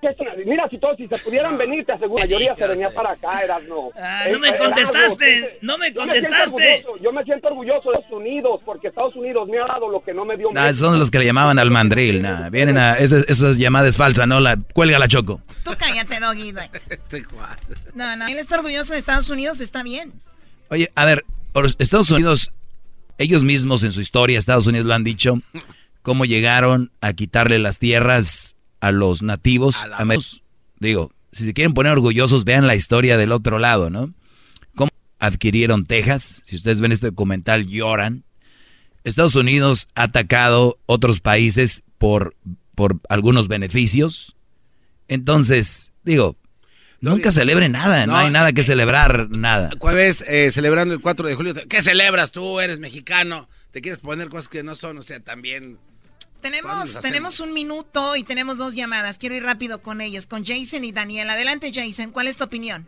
¿Qué 0.00 0.08
es 0.08 0.20
una- 0.20 0.34
Mira, 0.46 0.68
si 0.70 0.78
todos, 0.78 0.96
si 0.96 1.06
se 1.08 1.18
pudieran 1.18 1.56
venir, 1.58 1.84
te 1.84 1.92
aseguro, 1.92 2.18
la 2.22 2.26
mayoría 2.26 2.54
se 2.56 2.66
venía 2.66 2.90
para 2.90 3.12
acá, 3.12 3.40
eras 3.42 3.62
no. 3.64 3.90
Ah, 3.96 4.26
no 4.30 4.38
me 4.38 4.56
contestaste, 4.56 5.58
no 5.62 5.78
me 5.78 5.92
contestaste. 5.92 6.84
Yo 7.02 7.12
me 7.12 7.24
siento 7.24 7.48
orgulloso 7.48 7.90
de 7.90 7.98
Estados 7.98 8.12
Unidos, 8.20 8.62
porque 8.64 8.88
Estados 8.88 9.16
Unidos 9.16 9.48
me 9.48 9.58
ha 9.58 9.66
dado 9.66 9.88
lo 9.90 10.00
que 10.02 10.14
no 10.14 10.24
me 10.24 10.36
dio 10.36 10.48
esos 10.68 10.78
son 10.78 10.98
los 10.98 11.10
que 11.10 11.18
le 11.18 11.24
llamaban 11.26 11.58
al 11.58 11.70
mandril. 11.70 12.22
nah, 12.22 12.48
vienen 12.50 12.78
a. 12.78 12.94
Esa, 12.94 13.18
esa 13.26 13.52
llamada 13.52 13.88
es 13.88 13.96
falsa, 13.96 14.26
¿no? 14.26 14.40
La, 14.40 14.56
cuelga 14.74 14.98
la 14.98 15.08
Choco. 15.08 15.40
Tú 15.64 15.72
cállate, 15.78 16.20
Doggy. 16.20 16.48
Este 16.90 17.24
No, 17.94 18.16
no, 18.16 18.26
él 18.26 18.38
está 18.38 18.56
orgulloso 18.56 18.92
de 18.92 18.98
Estados 18.98 19.30
Unidos, 19.30 19.60
está 19.60 19.82
bien. 19.82 20.12
Oye, 20.70 20.90
a 20.94 21.04
ver, 21.04 21.24
por 21.52 21.66
Estados 21.66 22.10
Unidos, 22.10 22.52
ellos 23.16 23.42
mismos 23.42 23.82
en 23.82 23.92
su 23.92 24.00
historia, 24.00 24.38
Estados 24.38 24.66
Unidos 24.66 24.86
lo 24.86 24.94
han 24.94 25.04
dicho, 25.04 25.40
cómo 26.02 26.24
llegaron 26.24 26.90
a 27.00 27.12
quitarle 27.14 27.58
las 27.58 27.78
tierras 27.78 28.56
a 28.80 28.92
los 28.92 29.22
nativos. 29.22 29.76
A 29.82 29.84
americanos. 29.98 30.42
Digo, 30.78 31.12
si 31.32 31.44
se 31.44 31.54
quieren 31.54 31.74
poner 31.74 31.92
orgullosos, 31.92 32.44
vean 32.44 32.66
la 32.66 32.74
historia 32.74 33.16
del 33.16 33.32
otro 33.32 33.58
lado, 33.58 33.90
¿no? 33.90 34.12
Cómo 34.74 34.90
adquirieron 35.18 35.86
Texas. 35.86 36.42
Si 36.44 36.56
ustedes 36.56 36.80
ven 36.80 36.92
este 36.92 37.08
documental, 37.08 37.66
lloran. 37.66 38.24
Estados 39.04 39.34
Unidos 39.34 39.88
ha 39.94 40.04
atacado 40.04 40.78
otros 40.86 41.20
países 41.20 41.82
por, 41.98 42.34
por 42.74 43.00
algunos 43.08 43.48
beneficios. 43.48 44.36
Entonces, 45.08 45.92
digo, 46.04 46.36
nunca 47.00 47.32
celebre 47.32 47.68
nada, 47.68 48.06
no, 48.06 48.12
No, 48.12 48.18
hay 48.18 48.30
nada 48.30 48.52
que 48.52 48.62
celebrar, 48.62 49.30
nada. 49.30 49.70
Jueves, 49.78 50.24
eh, 50.28 50.50
celebrando 50.50 50.94
el 50.94 51.00
4 51.00 51.28
de 51.28 51.34
julio. 51.34 51.54
¿Qué 51.68 51.82
celebras 51.82 52.30
tú? 52.30 52.60
Eres 52.60 52.78
mexicano. 52.78 53.48
Te 53.70 53.80
quieres 53.80 53.98
poner 53.98 54.28
cosas 54.28 54.48
que 54.48 54.62
no 54.62 54.74
son, 54.74 54.98
o 54.98 55.02
sea, 55.02 55.20
también. 55.20 55.78
¿Cuándo 56.40 56.58
Tenemos, 56.58 57.00
tenemos 57.00 57.40
un 57.40 57.52
minuto 57.52 58.16
y 58.16 58.22
tenemos 58.22 58.58
dos 58.58 58.74
llamadas. 58.74 59.18
Quiero 59.18 59.34
ir 59.34 59.42
rápido 59.42 59.82
con 59.82 60.00
ellos, 60.00 60.26
con 60.26 60.44
Jason 60.44 60.84
y 60.84 60.92
Daniel. 60.92 61.28
Adelante, 61.30 61.72
Jason. 61.74 62.12
¿Cuál 62.12 62.28
es 62.28 62.38
tu 62.38 62.44
opinión? 62.44 62.86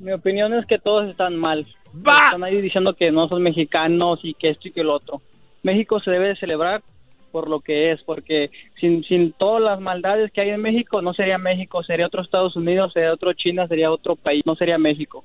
Mi 0.00 0.12
opinión 0.12 0.54
es 0.54 0.66
que 0.66 0.78
todos 0.78 1.08
están 1.08 1.36
mal. 1.36 1.66
¡Va! 1.94 2.26
Están 2.26 2.44
ahí 2.44 2.60
diciendo 2.60 2.94
que 2.94 3.10
no 3.10 3.28
son 3.28 3.42
mexicanos 3.42 4.20
y 4.22 4.34
que 4.34 4.50
esto 4.50 4.68
y 4.68 4.72
que 4.72 4.82
lo 4.82 4.94
otro. 4.94 5.22
México 5.62 6.00
se 6.00 6.10
debe 6.10 6.28
de 6.28 6.36
celebrar 6.36 6.82
por 7.30 7.48
lo 7.48 7.60
que 7.60 7.90
es, 7.90 8.00
porque 8.02 8.50
sin, 8.80 9.02
sin 9.04 9.32
todas 9.32 9.60
las 9.60 9.80
maldades 9.80 10.30
que 10.30 10.40
hay 10.40 10.50
en 10.50 10.62
México, 10.62 11.02
no 11.02 11.14
sería 11.14 11.36
México, 11.36 11.82
sería 11.82 12.06
otro 12.06 12.22
Estados 12.22 12.54
Unidos, 12.54 12.92
sería 12.92 13.12
otro 13.12 13.32
China, 13.32 13.66
sería 13.66 13.90
otro 13.90 14.14
país, 14.14 14.44
no 14.46 14.54
sería 14.54 14.78
México. 14.78 15.24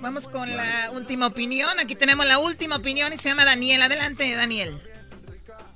Vamos 0.00 0.28
con 0.28 0.48
la 0.50 0.90
última 0.94 1.26
opinión. 1.26 1.70
Aquí 1.80 1.94
tenemos 1.94 2.26
la 2.26 2.38
última 2.38 2.76
opinión 2.76 3.12
y 3.12 3.16
se 3.16 3.28
llama 3.28 3.44
Daniel. 3.44 3.82
Adelante, 3.82 4.34
Daniel. 4.34 4.74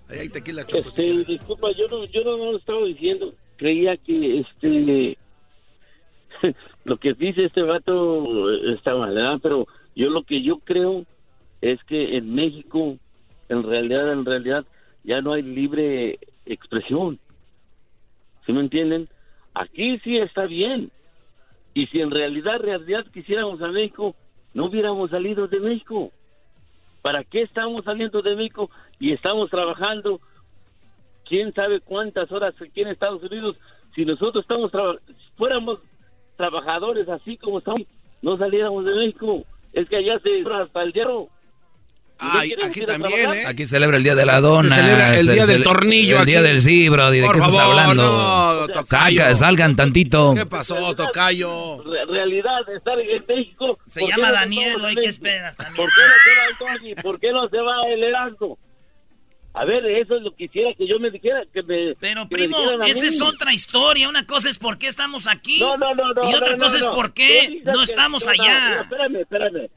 Ahí 0.09 0.20
hay 0.20 0.28
tequila, 0.28 0.66
Choco. 0.66 0.90
si 0.90 1.02
Este, 1.02 1.32
disculpa, 1.32 1.70
yo 1.72 1.86
no, 1.89 2.05
yo 2.06 2.24
no, 2.24 2.36
no 2.36 2.52
lo 2.52 2.59
estaba 2.59 2.85
diciendo. 2.86 3.35
Creía 3.56 3.97
que 3.97 4.40
este 4.40 5.18
lo 6.85 6.97
que 6.98 7.14
dice 7.14 7.44
este 7.44 7.62
vato 7.62 8.51
está 8.72 8.94
mal, 8.94 9.14
¿verdad? 9.14 9.39
Pero 9.43 9.66
yo 9.94 10.09
lo 10.10 10.22
que 10.22 10.43
yo 10.43 10.59
creo 10.59 11.05
es 11.60 11.82
que 11.85 12.16
en 12.16 12.35
México, 12.35 12.97
en 13.48 13.62
realidad, 13.62 14.12
en 14.12 14.24
realidad, 14.24 14.64
ya 15.05 15.20
no 15.20 15.32
hay 15.32 15.43
libre 15.43 16.18
expresión. 16.47 17.18
¿Sí 18.47 18.52
me 18.52 18.60
entienden? 18.60 19.09
Aquí 19.55 19.98
sí 20.05 20.16
está 20.16 20.47
bien. 20.47 20.90
Y 21.78 21.86
si 21.86 22.00
en 22.00 22.10
realidad, 22.10 22.59
realidad 22.59 23.06
quisiéramos 23.14 23.62
a 23.62 23.68
México, 23.68 24.16
no 24.52 24.64
hubiéramos 24.64 25.10
salido 25.10 25.46
de 25.46 25.60
México. 25.60 26.10
¿Para 27.02 27.22
qué 27.22 27.42
estamos 27.42 27.84
saliendo 27.84 28.20
de 28.20 28.34
México 28.34 28.68
y 28.98 29.12
estamos 29.12 29.48
trabajando 29.48 30.20
quién 31.24 31.55
sabe 31.55 31.78
cuántas 31.78 32.32
horas 32.32 32.52
aquí 32.60 32.80
en 32.80 32.88
Estados 32.88 33.22
Unidos? 33.22 33.56
Si 33.94 34.05
nosotros 34.05 34.42
estamos 34.42 34.72
fuéramos 35.36 35.78
trabajadores 36.36 37.09
así 37.09 37.36
como 37.36 37.59
estamos, 37.59 37.86
no 38.22 38.36
saliéramos 38.36 38.84
de 38.84 38.94
México. 38.96 39.44
Es 39.72 39.88
que 39.88 39.98
allá 39.98 40.18
se 40.18 40.42
hasta 40.52 40.82
el 40.82 40.92
hierro. 40.92 41.28
¿Y 42.20 42.24
no 42.24 42.30
Ay, 42.40 42.48
quieren 42.48 42.66
aquí 42.66 42.80
también? 42.84 43.32
¿eh? 43.32 43.44
Aquí 43.46 43.66
celebra 43.66 43.96
el 43.96 44.02
día 44.02 44.14
de 44.16 44.26
la 44.26 44.40
dona. 44.40 44.68
Se 44.74 44.82
celebra 44.82 45.16
el 45.18 45.24
se 45.24 45.32
día 45.34 45.46
del 45.46 45.62
tornillo 45.62 46.18
El 46.18 46.26
día 46.26 46.42
del 46.42 46.60
sí, 46.60 46.88
Brody. 46.88 47.20
¿De 47.20 47.26
Por 47.26 47.36
qué 47.36 47.38
estás 47.40 47.54
favor, 47.54 47.78
hablando? 47.78 48.02
no, 48.02 48.66
tocayo. 48.72 49.18
Saca, 49.22 49.34
salgan 49.36 49.76
tantito. 49.76 50.34
¿Qué 50.34 50.44
pasó, 50.46 50.94
Tocayo? 50.96 51.82
Re- 51.84 52.06
realidad 52.06 52.66
de 52.66 52.76
estar 52.76 52.98
en 52.98 53.24
México. 53.28 53.78
Se 53.86 54.00
¿por 54.00 54.08
qué 54.08 54.14
llama 54.16 54.28
no 54.28 54.34
Daniel, 54.34 54.74
hoy 54.76 54.80
que 54.80 55.00
México? 55.00 55.10
esperas 55.10 55.56
también. 55.56 55.76
¿Por 55.76 55.88
qué 55.94 56.00
no 56.02 56.14
se 56.24 56.30
va 56.34 56.46
el 56.48 56.78
Tony? 56.80 56.94
¿Por 57.02 57.20
qué 57.20 57.32
no 57.32 57.48
se 57.48 57.56
va 57.58 57.74
el 57.92 58.02
Erasmo? 58.02 58.58
A 59.54 59.64
ver, 59.64 59.84
eso 59.86 60.16
es 60.16 60.22
lo 60.22 60.30
que 60.32 60.46
quisiera 60.46 60.70
que 60.76 60.86
yo 60.86 61.00
me 61.00 61.10
dijera, 61.10 61.42
que 61.52 61.62
me... 61.62 61.94
Pero 61.98 62.28
que 62.28 62.36
me 62.36 62.42
primo, 62.48 62.56
a 62.80 62.86
esa 62.86 63.06
es 63.06 63.20
otra 63.20 63.52
historia. 63.52 64.08
Una 64.08 64.24
cosa 64.26 64.48
es 64.50 64.58
por 64.58 64.78
qué 64.78 64.86
estamos 64.86 65.26
aquí. 65.26 65.58
No, 65.60 65.76
no, 65.76 65.94
no, 65.94 66.12
no, 66.14 66.30
y 66.30 66.34
otra 66.34 66.50
no, 66.50 66.56
no, 66.58 66.64
cosa 66.64 66.78
es 66.78 66.86
por 66.86 67.12
qué 67.12 67.60
no 67.64 67.72
que- 67.74 67.82
estamos 67.82 68.28
allá. 68.28 68.76
no, 68.76 68.82
espérame, 68.82 69.16
espérame. 69.20 69.68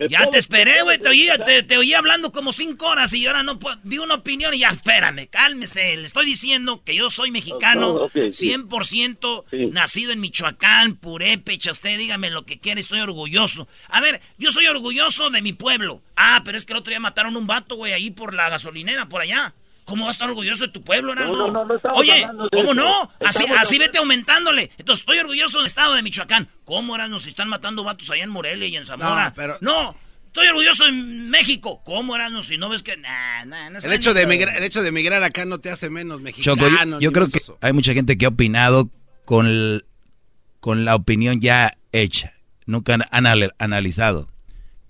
¿Me 0.00 0.08
Ya 0.08 0.26
te 0.28 0.38
esperé, 0.38 0.82
güey. 0.82 0.98
Te 0.98 1.08
oía, 1.10 1.34
expresar? 1.34 1.62
te, 1.62 1.68
te 1.68 1.78
oí 1.78 1.94
hablando 1.94 2.32
como 2.32 2.52
cinco 2.52 2.88
horas 2.88 3.12
y 3.12 3.26
ahora 3.26 3.42
no 3.42 3.58
puedo. 3.58 3.76
Di 3.84 3.98
una 3.98 4.14
opinión 4.16 4.54
y 4.54 4.60
ya, 4.60 4.70
espérame, 4.70 5.28
cálmese. 5.28 5.96
Le 5.96 6.06
estoy 6.06 6.26
diciendo 6.26 6.82
que 6.84 6.94
yo 6.94 7.10
soy 7.10 7.30
mexicano, 7.30 7.90
Ok, 7.94 8.16
ok, 8.16 8.30
sí. 8.30 8.48
100% 8.50 9.44
Sí. 9.50 9.66
nacido 9.66 10.12
en 10.12 10.20
Michoacán, 10.20 10.96
purépecha. 10.96 11.70
Usted 11.70 11.98
dígame 11.98 12.30
lo 12.30 12.44
que 12.46 12.58
quiere, 12.58 12.80
estoy 12.80 13.00
orgulloso. 13.00 13.68
A 13.88 14.00
ver, 14.00 14.20
yo 14.38 14.50
soy 14.50 14.66
orgulloso 14.66 15.30
de 15.30 15.42
mi 15.42 15.52
pueblo. 15.52 16.02
Ah, 16.16 16.42
pero 16.44 16.56
es 16.58 16.66
que 16.66 16.72
el 16.72 16.78
otro 16.78 16.90
día 16.90 17.00
mataron 17.00 17.36
un 17.36 17.46
vato, 17.46 17.76
güey, 17.76 17.92
ahí 17.92 18.10
por 18.10 18.34
la 18.34 18.48
gasolinera, 18.48 19.08
por 19.08 19.20
allá. 19.22 19.54
¿Cómo 19.90 20.06
vas 20.06 20.14
a 20.14 20.16
estar 20.16 20.30
orgulloso 20.30 20.64
de 20.64 20.72
tu 20.72 20.82
pueblo, 20.82 21.12
Erasmo? 21.12 21.36
No, 21.36 21.50
no, 21.50 21.64
no, 21.66 21.74
no 21.74 21.94
Oye, 21.94 22.26
¿cómo 22.52 22.72
eso. 22.72 22.74
no? 22.74 23.02
Así, 23.20 23.40
Estamos 23.42 23.58
así 23.60 23.78
vete 23.78 23.98
aumentándole. 23.98 24.70
Entonces, 24.78 25.02
estoy 25.02 25.18
orgulloso 25.18 25.58
del 25.58 25.66
estado 25.66 25.94
de 25.94 26.02
Michoacán. 26.02 26.48
¿Cómo, 26.64 26.94
Erasmo, 26.94 27.18
si 27.18 27.28
están 27.30 27.48
matando 27.48 27.84
vatos 27.84 28.08
allá 28.10 28.22
en 28.24 28.30
Morelia 28.30 28.68
y 28.68 28.76
en 28.76 28.84
Zamora? 28.86 29.26
No, 29.26 29.34
pero- 29.34 29.58
No, 29.60 29.96
Estoy 30.28 30.46
orgulloso 30.46 30.86
en 30.86 31.28
México. 31.28 31.82
¿Cómo, 31.84 32.14
Erasmo? 32.14 32.40
Si 32.42 32.56
no 32.56 32.68
ves 32.68 32.84
que... 32.84 32.96
Nah, 32.96 33.44
nah, 33.46 33.68
no 33.68 33.80
El 33.80 33.92
hecho, 33.92 34.14
de 34.14 34.22
emigrar, 34.22 34.56
el 34.56 34.62
hecho 34.62 34.80
de 34.80 34.90
emigrar 34.90 35.24
acá 35.24 35.44
no 35.44 35.58
te 35.58 35.72
hace 35.72 35.90
menos 35.90 36.20
mexicano. 36.20 36.56
Choco, 36.56 37.00
yo, 37.00 37.10
creo 37.10 37.26
que 37.28 37.38
eso. 37.38 37.58
hay 37.60 37.72
mucha 37.72 37.92
gente 37.94 38.16
que 38.16 38.26
ha 38.26 38.28
opinado 38.28 38.88
con, 39.24 39.46
el- 39.48 39.84
con 40.60 40.84
la 40.84 40.94
opinión 40.94 41.40
ya 41.40 41.72
hecha. 41.90 42.34
Nunca 42.64 42.94
han 42.94 43.02
anal- 43.10 43.54
analizado. 43.58 44.28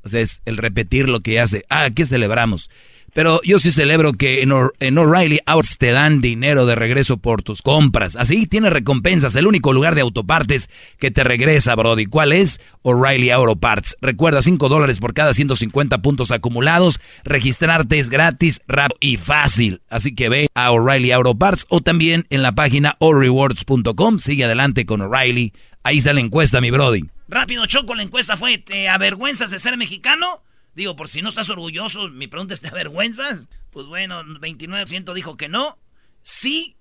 O 0.03 0.11
sea, 0.11 0.21
es 0.21 0.43
el 0.45 0.59
repetir 0.59 1.09
lo 1.09 1.21
que 1.21 1.41
hace. 1.41 1.65
Ah, 1.71 1.89
¿qué 1.95 2.05
celebramos? 2.05 2.69
Pero 3.13 3.41
yo 3.45 3.59
sí 3.59 3.71
celebro 3.71 4.13
que 4.13 4.43
en, 4.43 4.51
O'R- 4.51 4.73
en 4.81 4.99
O'Reilly 4.99 5.41
Autos 5.47 5.79
te 5.79 5.91
dan 5.93 6.21
dinero 6.21 6.67
de 6.67 6.75
regreso 6.75 7.17
por 7.17 7.43
tus 7.43 7.63
compras. 7.63 8.17
Así 8.17 8.47
tienes 8.47 8.73
recompensas. 8.73 9.35
El 9.37 9.47
único 9.47 9.73
lugar 9.73 9.95
de 9.95 10.01
autopartes 10.03 10.71
que 10.99 11.11
te 11.11 11.25
regresa, 11.25 11.75
Brody. 11.75 12.07
¿Cuál 12.07 12.33
es? 12.33 12.61
O'Reilly 12.83 13.31
Auto 13.31 13.57
Parts. 13.57 13.97
Recuerda, 14.01 14.43
5 14.43 14.69
dólares 14.69 15.01
por 15.01 15.13
cada 15.15 15.35
150 15.35 16.03
puntos 16.03 16.31
acumulados. 16.31 17.01
Registrarte 17.25 17.99
es 17.99 18.11
gratis, 18.11 18.61
rápido 18.69 18.97
y 19.01 19.17
fácil. 19.17 19.83
Así 19.91 20.15
que 20.15 20.29
ve 20.29 20.49
a 20.55 20.71
O'Reilly 20.71 21.11
Auto 21.13 21.35
Parts 21.35 21.67
o 21.69 21.81
también 21.81 22.27
en 22.31 22.43
la 22.43 22.53
página 22.53 22.97
allrewards.com. 23.01 24.19
Sigue 24.19 24.45
adelante 24.45 24.87
con 24.87 25.01
O'Reilly. 25.01 25.53
Ahí 25.83 25.99
está 25.99 26.13
la 26.13 26.21
encuesta, 26.21 26.61
mi 26.61 26.71
Brody. 26.71 27.05
Rápido, 27.29 27.65
Choco, 27.67 27.95
la 27.95 28.03
encuesta 28.03 28.37
fue, 28.37 28.59
¿te 28.59 28.89
avergüenzas 28.89 29.51
de 29.51 29.59
ser 29.59 29.77
mexicano? 29.77 30.43
Digo, 30.75 30.97
por 30.97 31.09
si 31.09 31.23
no 31.23 31.29
estás 31.29 31.51
orgulloso, 31.51 32.09
mi 32.09 32.27
pregunta 32.27 32.55
es, 32.55 32.61
¿te 32.61 32.69
avergüenzas? 32.69 33.49
Pues 33.71 33.87
bueno, 33.87 34.23
29% 34.25 35.15
dijo 35.15 35.37
que 35.37 35.49
no. 35.49 35.79
Sí, 36.23 36.77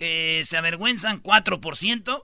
eh, 0.00 0.42
se 0.44 0.56
avergüenzan 0.56 1.22
4%. 1.22 2.22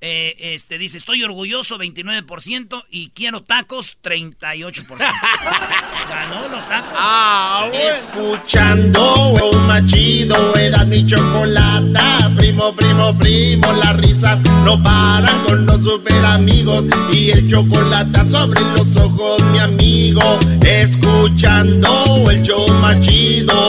Eh, 0.00 0.34
este 0.38 0.78
dice, 0.78 0.96
estoy 0.96 1.24
orgulloso 1.24 1.76
29% 1.78 2.84
y 2.90 3.10
quiero 3.10 3.42
tacos 3.42 3.98
38%. 4.02 4.84
Ganó 6.08 6.48
los 6.48 6.68
tacos. 6.68 6.94
Ah, 6.96 7.68
Escuchando 7.72 9.34
el 9.52 9.58
más 9.62 9.84
chido 9.86 10.54
era 10.56 10.84
mi 10.84 11.06
chocolata. 11.06 12.30
Primo, 12.36 12.74
primo, 12.74 13.16
primo, 13.18 13.72
las 13.72 13.96
risas 13.96 14.40
no 14.64 14.80
paran 14.82 15.44
con 15.44 15.66
los 15.66 15.82
super 15.82 16.24
amigos. 16.24 16.84
Y 17.12 17.30
el 17.30 17.50
chocolate 17.50 18.28
sobre 18.28 18.60
los 18.60 18.96
ojos, 18.96 19.42
mi 19.52 19.58
amigo. 19.58 20.38
Escuchando 20.64 22.24
el 22.30 22.42
show 22.42 22.66
más 22.80 23.00
chido. 23.00 23.68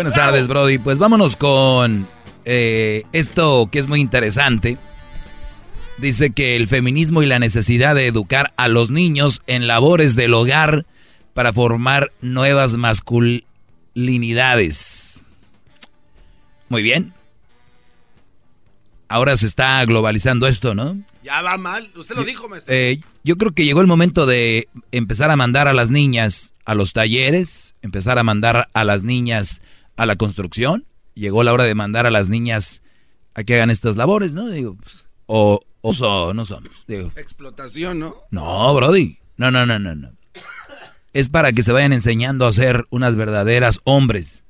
Buenas 0.00 0.14
tardes, 0.14 0.48
Brody. 0.48 0.78
Pues 0.78 0.98
vámonos 0.98 1.36
con 1.36 2.08
eh, 2.46 3.02
esto 3.12 3.68
que 3.70 3.78
es 3.78 3.86
muy 3.86 4.00
interesante. 4.00 4.78
Dice 5.98 6.30
que 6.30 6.56
el 6.56 6.68
feminismo 6.68 7.22
y 7.22 7.26
la 7.26 7.38
necesidad 7.38 7.94
de 7.94 8.06
educar 8.06 8.50
a 8.56 8.68
los 8.68 8.88
niños 8.88 9.42
en 9.46 9.66
labores 9.66 10.16
del 10.16 10.32
hogar 10.32 10.86
para 11.34 11.52
formar 11.52 12.12
nuevas 12.22 12.78
masculinidades. 12.78 15.22
Muy 16.70 16.82
bien. 16.82 17.12
Ahora 19.06 19.36
se 19.36 19.46
está 19.46 19.84
globalizando 19.84 20.46
esto, 20.46 20.74
¿no? 20.74 20.96
Ya 21.22 21.42
va 21.42 21.58
mal. 21.58 21.90
Usted 21.94 22.16
lo 22.16 22.24
dijo, 22.24 22.48
maestro. 22.48 22.74
Eh, 22.74 23.00
yo 23.22 23.36
creo 23.36 23.52
que 23.52 23.66
llegó 23.66 23.82
el 23.82 23.86
momento 23.86 24.24
de 24.24 24.66
empezar 24.92 25.30
a 25.30 25.36
mandar 25.36 25.68
a 25.68 25.74
las 25.74 25.90
niñas 25.90 26.54
a 26.64 26.74
los 26.74 26.94
talleres, 26.94 27.74
empezar 27.82 28.18
a 28.18 28.22
mandar 28.22 28.70
a 28.72 28.84
las 28.84 29.02
niñas 29.02 29.60
a 30.00 30.06
la 30.06 30.16
construcción. 30.16 30.86
Llegó 31.14 31.42
la 31.42 31.52
hora 31.52 31.64
de 31.64 31.74
mandar 31.74 32.06
a 32.06 32.10
las 32.10 32.28
niñas 32.28 32.82
a 33.34 33.44
que 33.44 33.54
hagan 33.54 33.70
estas 33.70 33.96
labores, 33.96 34.32
¿no? 34.34 34.48
Digo, 34.48 34.76
pues, 34.76 35.06
o, 35.26 35.60
o 35.82 35.94
so- 35.94 36.32
no 36.34 36.44
son. 36.44 36.68
Digo, 36.88 37.12
Explotación, 37.16 37.98
¿no? 37.98 38.14
no, 38.30 38.74
Brody. 38.74 39.18
No, 39.36 39.50
no, 39.50 39.66
no, 39.66 39.78
no, 39.78 39.94
no. 39.94 40.12
Es 41.12 41.28
para 41.28 41.52
que 41.52 41.62
se 41.62 41.72
vayan 41.72 41.92
enseñando 41.92 42.46
a 42.46 42.52
ser 42.52 42.84
unas 42.90 43.16
verdaderas 43.16 43.80
hombres. 43.84 44.44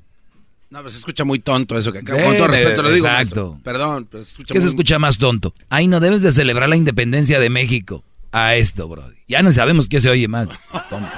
No, 0.69 0.79
pero 0.81 0.91
se 0.91 0.99
escucha 0.99 1.25
muy 1.25 1.39
tonto 1.41 1.77
eso 1.77 1.91
que 1.93 1.99
acá. 2.01 2.17
Eh, 2.17 2.25
Con 2.25 2.37
todo 2.37 2.47
respeto 2.49 2.83
lo 2.83 2.91
digo. 2.91 3.07
exacto. 3.07 3.53
maestro. 3.55 3.61
Perdón, 3.65 4.07
pero 4.11 4.23
se 4.25 4.31
escucha 4.33 4.55
¿Qué 4.55 4.61
se 4.61 4.69
escucha 4.69 4.99
más 5.01 5.19
tonto? 5.19 5.53
Ay, 5.69 5.89
no 5.89 5.99
debes 5.99 6.23
de 6.23 6.31
celebrar 6.31 6.69
la 6.69 6.77
independencia 6.77 7.41
de 7.41 7.51
México. 7.51 8.05
A 8.33 8.55
esto, 8.55 8.87
Brody. 8.87 9.17
Ya 9.27 9.43
no 9.43 9.53
sabemos 9.53 9.89
qué 9.89 10.01
se 10.01 10.11
oye 10.11 10.29
más. 10.29 10.49
Tonto. 10.89 11.09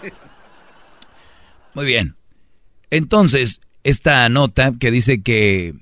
Muy 1.74 1.86
bien. 1.86 2.16
Entonces, 2.90 3.60
esta 3.84 4.28
nota 4.28 4.72
que 4.78 4.90
dice 4.90 5.22
que 5.22 5.74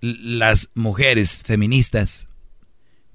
las 0.00 0.70
mujeres 0.74 1.42
feministas 1.46 2.28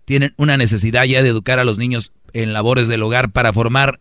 tienen 0.06 0.34
una 0.38 0.58
necesidad 0.58 1.06
ya 1.06 1.24
de 1.24 1.30
educar 1.30 1.60
a 1.60 1.64
los 1.64 1.78
niños 1.78 2.12
en 2.34 2.54
labores 2.54 2.88
del 2.88 3.04
hogar 3.04 3.32
para 3.32 3.54
formar 3.54 4.00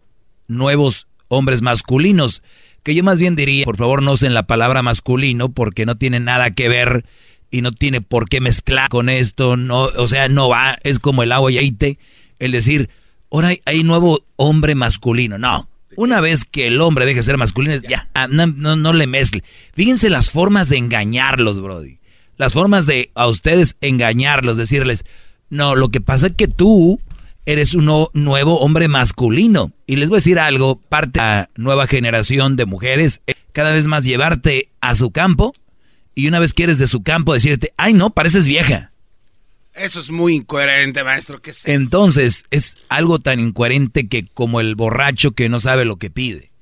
nuevos 0.49 1.07
hombres 1.29 1.63
masculinos. 1.63 2.43
Que 2.83 2.95
yo 2.95 3.05
más 3.05 3.19
bien 3.19 3.37
diría, 3.37 3.65
por 3.65 3.77
favor 3.77 4.03
no 4.03 4.13
usen 4.13 4.35
la 4.35 4.43
palabra 4.45 4.83
masculino 4.83 5.51
porque 5.51 5.87
no 5.87 5.97
tiene 5.97 6.19
nada 6.19 6.51
que 6.51 6.69
ver 6.69 7.05
y 7.51 7.61
no 7.61 7.71
tiene 7.71 8.01
por 8.01 8.29
qué 8.29 8.41
mezclar 8.41 8.89
con 8.89 9.09
esto, 9.09 9.57
no, 9.57 9.83
o 9.83 10.07
sea, 10.07 10.29
no 10.29 10.49
va, 10.49 10.79
es 10.83 10.99
como 10.99 11.23
el 11.23 11.33
agua 11.33 11.53
y 11.53 11.59
aceite, 11.59 11.99
el 12.39 12.51
decir, 12.51 12.89
ahora 13.31 13.49
hay, 13.49 13.61
hay 13.67 13.85
nuevo 13.85 14.25
hombre 14.37 14.75
masculino, 14.75 15.39
no. 15.39 15.69
Una 15.97 16.21
vez 16.21 16.45
que 16.45 16.67
el 16.67 16.81
hombre 16.81 17.07
deje 17.07 17.19
de 17.19 17.23
ser 17.23 17.39
masculino, 17.39 17.75
ya, 17.89 18.09
ah, 18.15 18.29
no, 18.29 18.47
no, 18.47 18.77
no 18.77 18.93
le 18.93 19.07
mezcle. 19.07 19.43
Fíjense 19.75 20.11
las 20.11 20.31
formas 20.31 20.69
de 20.69 20.79
engañarlos, 20.79 21.61
Brody. 21.61 21.99
Las 22.37 22.53
formas 22.53 22.87
de 22.87 23.11
a 23.15 23.27
ustedes 23.27 23.77
engañarlos, 23.81 24.57
decirles, 24.57 25.05
no, 25.51 25.75
lo 25.75 25.91
que 25.91 26.01
pasa 26.01 26.29
es 26.29 26.33
que 26.35 26.49
tú 26.49 27.01
eres 27.45 27.75
un 27.75 28.09
nuevo 28.13 28.61
hombre 28.61 28.89
masculino. 28.89 29.73
Y 29.87 29.97
les 29.97 30.09
voy 30.09 30.17
a 30.17 30.19
decir 30.19 30.39
algo, 30.39 30.77
parte 30.77 31.21
de 31.21 31.27
la 31.27 31.51
nueva 31.57 31.87
generación 31.87 32.57
de 32.57 32.67
mujeres, 32.67 33.23
es 33.27 33.37
cada 33.53 33.73
vez 33.73 33.87
más 33.87 34.05
llevarte 34.05 34.71
a 34.81 34.95
su 34.95 35.11
campo 35.11 35.55
y 36.15 36.29
una 36.29 36.39
vez 36.41 36.55
que 36.55 36.65
eres 36.65 36.79
de 36.79 36.87
su 36.87 37.03
campo 37.03 37.35
decirte, 37.35 37.73
ay 37.77 37.93
no, 37.93 38.11
pareces 38.11 38.47
vieja. 38.47 38.92
Eso 39.75 40.01
es 40.01 40.11
muy 40.11 40.37
incoherente, 40.37 41.03
maestro. 41.03 41.41
¿Qué 41.41 41.51
es? 41.51 41.67
Entonces 41.67 42.45
es 42.51 42.77
algo 42.89 43.19
tan 43.19 43.41
incoherente 43.41 44.09
que 44.09 44.27
como 44.27 44.61
el 44.61 44.75
borracho 44.75 45.33
que 45.33 45.49
no 45.49 45.59
sabe 45.59 45.85
lo 45.85 45.97
que 45.97 46.11
pide, 46.11 46.53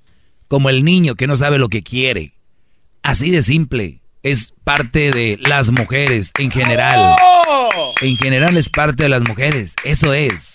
como 0.49 0.71
el 0.71 0.85
niño 0.85 1.17
que 1.17 1.27
no 1.27 1.37
sabe 1.37 1.59
lo 1.59 1.69
que 1.69 1.83
quiere. 1.83 2.35
Así 3.03 3.31
de 3.31 3.43
simple. 3.43 4.03
Es 4.23 4.53
parte 4.65 5.13
de 5.13 5.39
las 5.41 5.71
mujeres 5.71 6.31
en 6.39 6.51
general. 6.51 7.17
En 8.03 8.19
general 8.19 8.59
es 8.59 8.69
parte 8.69 9.05
de 9.05 9.09
las 9.09 9.27
mujeres. 9.27 9.75
Eso 9.83 10.13
es. 10.13 10.53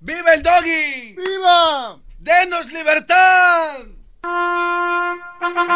¡Viva 0.00 0.32
el 0.32 0.42
doggy! 0.42 1.14
¡Viva! 1.14 1.98
¡Denos 2.18 2.72
libertad! 2.72 3.97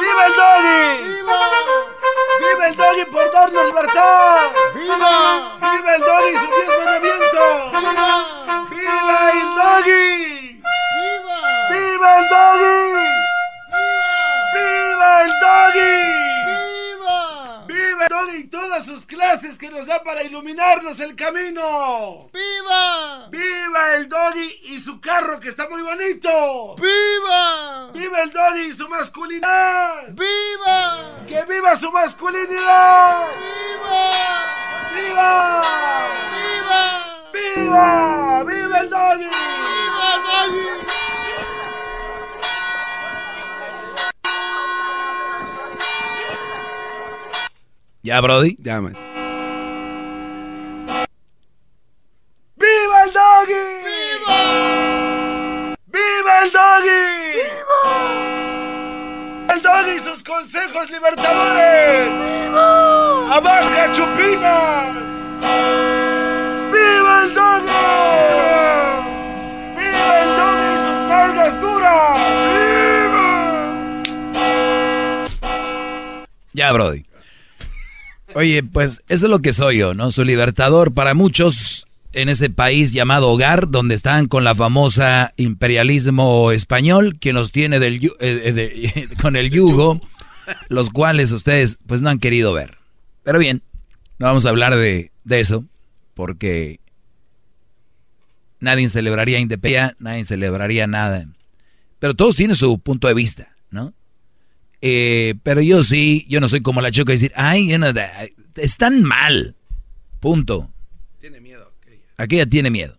¡Viva 0.00 0.26
el 0.26 0.34
doggy! 0.34 1.04
¡Viva! 1.04 1.38
¡Viva 2.40 2.66
el 2.68 2.76
doggy 2.76 3.04
por 3.06 3.30
darnos 3.32 3.64
libertad! 3.64 4.50
¡Viva! 4.74 5.58
¡Viva 5.58 5.94
el 5.94 6.02
doggy 6.02 6.30
y 6.30 6.38
su 6.38 6.46
diez 6.46 6.68
mandamientos! 6.78 7.72
¡Viva! 7.72 8.90
¡Viva 8.92 9.30
el 9.32 9.48
doggy! 9.54 10.62
¡Viva! 10.98 11.38
¡Viva 11.70 12.18
el 12.18 12.28
doggy! 12.28 12.78
¡Viva 14.54 15.22
el 15.22 15.30
doggy! 15.40 16.21
¡Viva! 17.92 18.06
¡Viva 18.06 18.06
el 18.06 18.08
doggy 18.08 18.36
y 18.36 18.44
todas 18.48 18.86
sus 18.86 19.06
clases 19.06 19.58
que 19.58 19.70
nos 19.70 19.86
da 19.86 20.02
para 20.02 20.22
iluminarnos 20.22 20.98
el 21.00 21.14
camino! 21.14 22.30
¡Viva! 22.32 23.28
¡Viva 23.28 23.94
el 23.96 24.08
doggy 24.08 24.60
y 24.64 24.80
su 24.80 25.00
carro 25.00 25.38
que 25.38 25.50
está 25.50 25.68
muy 25.68 25.82
bonito! 25.82 26.76
¡Viva! 26.76 27.90
¡Viva 27.92 28.22
el 28.22 28.32
doggy 28.32 28.60
y 28.62 28.72
su 28.72 28.88
masculinidad! 28.88 30.08
¡Viva! 30.10 31.26
¡Que 31.26 31.44
viva 31.44 31.76
su 31.76 31.92
masculinidad! 31.92 33.28
¡Viva! 33.36 34.10
¡Viva! 34.94 35.62
¡Viva! 36.32 37.28
¡Viva! 37.32 38.44
¡Viva 38.44 38.78
el 38.78 38.90
doggy! 38.90 39.24
¡Viva 39.24 40.14
el 40.14 40.22
doggy! 40.22 41.01
¿Ya, 48.04 48.20
Brody? 48.20 48.56
Ya, 48.58 48.80
maestro. 48.80 49.04
¡Viva 52.56 53.04
el 53.04 53.12
doggy! 53.12 53.62
¡Viva! 53.86 55.76
¡Viva 55.86 56.42
el 56.42 56.50
doggy! 56.50 57.04
¡Viva! 57.46 57.94
¡El 59.54 59.62
doggy 59.62 59.92
y 59.94 59.98
sus 60.00 60.24
consejos 60.24 60.90
libertadores! 60.90 62.10
¡Viva! 62.10 63.36
¡Abaja 63.36 63.92
chupinas! 63.92 64.96
¡Viva 66.72 67.22
el 67.22 67.34
doggy! 67.34 67.70
¡Viva 69.78 70.20
el 70.22 70.30
doggy 70.40 70.68
y 70.74 70.78
sus 70.86 71.00
nalgas 71.06 71.60
duras! 71.60 72.18
¡Viva! 72.52 73.28
Ya, 76.52 76.72
Brody. 76.72 77.11
Oye, 78.34 78.62
pues 78.62 79.00
eso 79.08 79.26
es 79.26 79.30
lo 79.30 79.40
que 79.40 79.52
soy 79.52 79.78
yo, 79.78 79.94
¿no? 79.94 80.10
Su 80.10 80.24
libertador 80.24 80.92
para 80.92 81.14
muchos 81.14 81.86
en 82.14 82.28
ese 82.28 82.50
país 82.50 82.92
llamado 82.92 83.28
hogar, 83.30 83.68
donde 83.70 83.94
están 83.94 84.28
con 84.28 84.44
la 84.44 84.54
famosa 84.54 85.32
imperialismo 85.36 86.52
español, 86.52 87.18
que 87.18 87.32
nos 87.32 87.52
tiene 87.52 87.78
del, 87.78 88.10
eh, 88.20 88.52
de- 88.52 89.08
con 89.22 89.36
el 89.36 89.50
yugo, 89.50 90.00
los 90.68 90.90
cuales 90.90 91.32
ustedes 91.32 91.78
pues 91.86 92.02
no 92.02 92.10
han 92.10 92.18
querido 92.18 92.52
ver. 92.52 92.78
Pero 93.22 93.38
bien, 93.38 93.62
no 94.18 94.26
vamos 94.26 94.44
a 94.46 94.50
hablar 94.50 94.76
de, 94.76 95.10
de 95.24 95.40
eso, 95.40 95.64
porque 96.14 96.80
nadie 98.60 98.88
celebraría 98.88 99.38
independencia, 99.38 99.96
nadie 99.98 100.24
celebraría 100.24 100.86
nada. 100.86 101.26
Pero 101.98 102.14
todos 102.14 102.36
tienen 102.36 102.56
su 102.56 102.78
punto 102.78 103.08
de 103.08 103.14
vista, 103.14 103.54
¿no? 103.70 103.94
Eh, 104.82 105.34
pero 105.44 105.60
yo 105.62 105.82
sí, 105.84 106.26
yo 106.28 106.40
no 106.40 106.48
soy 106.48 106.60
como 106.60 106.80
la 106.80 106.90
choca 106.90 107.12
decir, 107.12 107.32
ay, 107.36 107.68
yo 107.68 107.78
no- 107.78 107.86
están 108.56 109.02
mal. 109.02 109.54
Punto. 110.20 110.70
Tiene 111.20 111.40
miedo. 111.40 111.72
Aquella 112.16 112.46
tiene 112.46 112.70
miedo. 112.70 112.98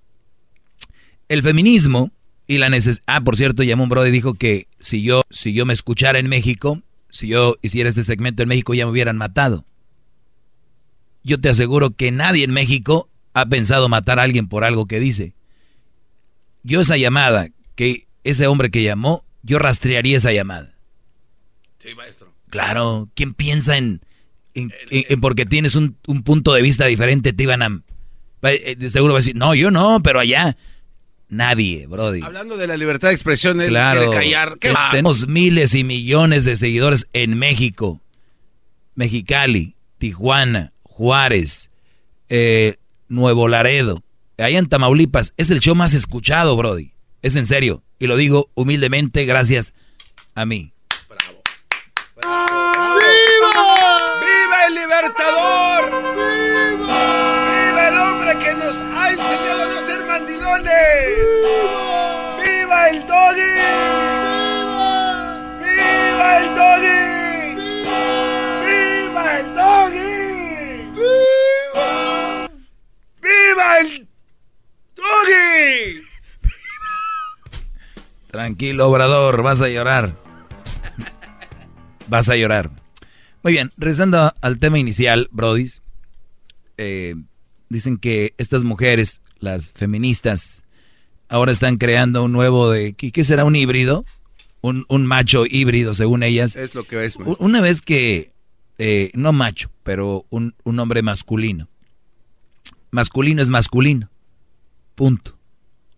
El 1.30 1.44
feminismo 1.44 2.12
y 2.48 2.58
la 2.58 2.70
necesidad. 2.70 3.04
Ah, 3.06 3.22
por 3.22 3.38
cierto, 3.38 3.64
llamó 3.64 3.84
un 3.84 3.90
brother 3.90 4.10
y 4.10 4.16
dijo 4.16 4.34
que 4.34 4.68
si 4.80 5.02
yo, 5.04 5.24
si 5.30 5.54
yo 5.54 5.66
me 5.66 5.74
escuchara 5.74 6.20
en 6.20 6.28
México, 6.28 6.82
si 7.10 7.28
yo 7.28 7.56
hiciera 7.62 7.90
este 7.90 8.04
segmento 8.04 8.44
en 8.44 8.50
México, 8.50 8.74
ya 8.74 8.86
me 8.86 8.92
hubieran 8.92 9.18
matado. 9.18 9.66
Yo 11.24 11.40
te 11.40 11.50
aseguro 11.50 11.92
que 11.92 12.12
nadie 12.12 12.44
en 12.44 12.52
México 12.52 13.10
ha 13.34 13.46
pensado 13.46 13.88
matar 13.90 14.20
a 14.20 14.24
alguien 14.24 14.48
por 14.48 14.64
algo 14.64 14.86
que 14.88 15.00
dice. 15.00 15.34
Yo 16.64 16.82
esa 16.82 16.98
llamada, 16.98 17.50
que 17.76 18.06
ese 18.24 18.48
hombre 18.48 18.72
que 18.72 18.84
llamó, 18.84 19.24
yo 19.42 19.60
rastrearía 19.60 20.18
esa 20.18 20.32
llamada. 20.34 20.74
Sí, 21.84 21.96
maestro. 21.96 22.34
Claro, 22.50 23.10
¿quién 23.14 23.34
piensa 23.34 23.76
en, 23.78 24.00
en, 24.54 24.72
en- 24.90 25.06
en 25.10 25.20
porque 25.22 25.46
tienes 25.46 25.76
un, 25.76 25.98
un 26.08 26.24
punto 26.24 26.54
de 26.54 26.62
vista 26.62 26.86
diferente 26.86 27.34
te 27.34 27.44
iban 27.44 27.62
a... 27.62 27.70
va- 27.70 28.54
eh, 28.54 28.78
seguro 28.90 29.12
va 29.14 29.20
a 29.20 29.22
decir, 29.22 29.36
no, 29.36 29.54
yo 29.54 29.70
no, 29.70 30.02
pero 30.02 30.20
allá. 30.22 30.56
Nadie, 31.28 31.88
Brody. 31.88 32.22
Hablando 32.22 32.58
de 32.58 32.68
la 32.68 32.78
libertad 32.78 33.08
de 33.10 33.16
expresión, 33.16 33.60
él 33.60 33.70
Claro. 33.70 34.00
quiere 34.02 34.16
callar. 34.16 34.58
¿Qué 34.60 34.68
Te- 34.70 34.74
va? 34.76 34.92
Tenemos 34.92 35.28
miles 35.28 35.74
y 35.76 35.84
millones 35.84 36.46
de 36.46 36.56
seguidores 36.56 37.08
en 37.12 37.38
México. 37.38 38.02
Mexicali, 38.96 39.76
Tijuana, 39.98 40.74
Juárez, 40.84 41.70
eh, 42.30 42.78
Nuevo 43.08 43.48
Laredo. 43.48 44.04
Allá 44.38 44.60
en 44.60 44.68
Tamaulipas 44.70 45.34
es 45.38 45.50
el 45.50 45.60
show 45.60 45.76
más 45.76 45.94
escuchado, 45.94 46.56
Brody. 46.56 46.94
Es 47.22 47.36
en 47.36 47.46
serio. 47.46 47.84
Y 48.00 48.08
lo 48.08 48.16
digo 48.18 48.50
humildemente 48.54 49.26
gracias 49.26 49.74
a 50.36 50.46
mí. 50.46 50.73
Tranquilo, 78.54 78.88
obrador, 78.88 79.42
vas 79.42 79.62
a 79.62 79.68
llorar. 79.68 80.16
Vas 82.08 82.30
a 82.30 82.36
llorar. 82.36 82.70
Muy 83.42 83.54
bien, 83.54 83.72
regresando 83.78 84.32
al 84.42 84.60
tema 84.60 84.78
inicial, 84.78 85.28
Brodis. 85.32 85.82
eh, 86.78 87.16
dicen 87.70 87.98
que 87.98 88.36
estas 88.38 88.64
mujeres, 88.64 89.22
las 89.40 89.72
feministas, 89.74 90.62
ahora 91.30 91.52
están 91.52 91.78
creando 91.78 92.24
un 92.24 92.32
nuevo 92.32 92.70
de... 92.70 92.94
¿Qué, 92.94 93.24
será? 93.24 93.44
¿Un 93.44 93.56
híbrido? 93.56 94.06
Un, 94.62 94.86
un 94.88 95.04
macho 95.08 95.46
híbrido, 95.48 95.96
según 95.96 96.22
ellas. 96.22 96.56
Es 96.56 96.76
lo 96.76 96.84
que 96.84 97.04
es, 97.06 97.16
U- 97.16 97.36
Una 97.40 97.60
vez 97.60 97.82
que, 97.82 98.34
eh, 98.78 99.10
no 99.16 99.34
macho, 99.34 99.72
pero 99.82 100.28
un, 100.30 100.54
un 100.64 100.78
hombre 100.78 101.02
masculino. 101.02 101.70
Masculino 102.92 103.42
es 103.42 103.50
masculino. 103.50 104.12
Punto. 104.94 105.36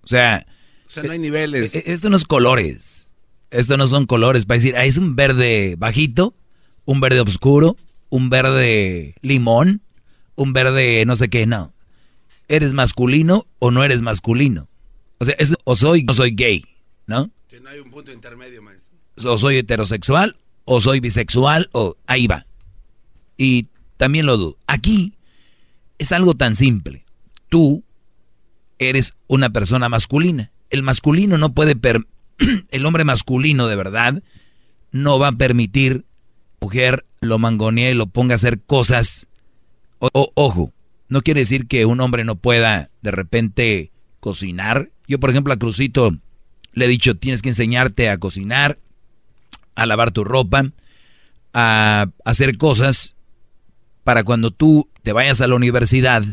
O 0.04 0.08
sea... 0.08 0.48
O 0.88 0.90
sea, 0.90 1.04
no 1.04 1.12
hay 1.12 1.20
niveles. 1.20 1.76
e- 1.76 1.84
Esto 1.92 2.10
no 2.10 2.16
es 2.16 2.26
colores. 2.26 3.14
Esto 3.52 3.78
no 3.78 3.88
son 3.88 4.06
colores. 4.06 4.46
Para 4.46 4.58
decir, 4.58 4.76
ah, 4.76 4.86
es 4.86 4.98
un 4.98 5.16
verde 5.16 5.76
bajito, 5.78 6.36
un 6.86 7.00
verde 7.00 7.22
oscuro, 7.22 7.76
un 8.10 8.30
verde 8.30 9.16
limón, 9.22 9.82
un 10.36 10.54
verde 10.54 11.04
no 11.06 11.16
sé 11.16 11.30
qué. 11.30 11.46
No. 11.46 11.74
¿Eres 12.48 12.74
masculino 12.74 13.48
o 13.60 13.72
no 13.72 13.84
eres 13.84 14.02
masculino? 14.02 14.68
O 15.20 15.26
sea, 15.26 15.36
es, 15.40 15.56
o 15.64 15.76
soy 15.76 16.02
o 16.02 16.06
no 16.08 16.14
soy 16.14 16.32
gay, 16.36 16.64
¿no? 17.08 17.32
Si 17.50 17.60
no 17.60 17.70
hay 17.70 17.80
un 17.80 17.90
punto 17.90 18.12
intermedio, 18.12 18.62
maestro. 18.62 18.98
o 19.32 19.38
soy 19.38 19.58
heterosexual, 19.58 20.38
o 20.66 20.80
soy 20.80 21.00
bisexual, 21.00 21.70
o 21.72 21.96
ahí 22.06 22.28
va. 22.28 22.46
Y 23.38 23.68
también 23.98 24.26
lo 24.26 24.38
dudo. 24.38 24.58
Aquí 24.68 25.14
es 25.98 26.12
algo 26.12 26.36
tan 26.36 26.56
simple. 26.56 27.04
Tú 27.50 27.84
eres 28.78 29.14
una 29.28 29.50
persona 29.52 29.88
masculina. 29.90 30.52
El 30.76 30.84
masculino 30.84 31.38
no 31.38 31.54
puede... 31.54 31.76
per- 31.76 32.06
el 32.72 32.86
hombre 32.86 33.06
masculino 33.06 33.68
de 33.68 33.78
verdad 33.78 34.22
no 34.92 35.18
va 35.20 35.30
a 35.30 35.38
permitir 35.38 36.06
mujer 36.60 37.06
lo 37.22 37.40
mangonee 37.40 37.92
y 37.92 37.94
lo 37.94 38.08
ponga 38.08 38.34
a 38.34 38.36
hacer 38.36 38.62
cosas. 38.62 39.28
O- 40.00 40.32
ojo, 40.36 40.74
no 41.08 41.22
quiere 41.22 41.40
decir 41.40 41.68
que 41.68 41.86
un 41.86 42.02
hombre 42.02 42.26
no 42.26 42.36
pueda 42.36 42.90
de 43.02 43.12
repente 43.12 43.92
cocinar. 44.20 44.90
Yo, 45.08 45.20
por 45.20 45.30
ejemplo, 45.30 45.54
a 45.54 45.58
Crucito 45.58 46.18
le 46.74 46.86
he 46.86 46.90
dicho, 46.90 47.16
tienes 47.16 47.42
que 47.42 47.50
enseñarte 47.50 48.10
a 48.10 48.18
cocinar, 48.18 48.78
a 49.76 49.86
lavar 49.86 50.12
tu 50.12 50.24
ropa, 50.26 50.72
a 51.54 52.08
hacer 52.26 52.58
cosas 52.58 53.16
para 54.04 54.24
cuando 54.24 54.52
tú 54.52 54.90
te 55.04 55.14
vayas 55.14 55.40
a 55.40 55.48
la 55.48 55.56
universidad, 55.56 56.24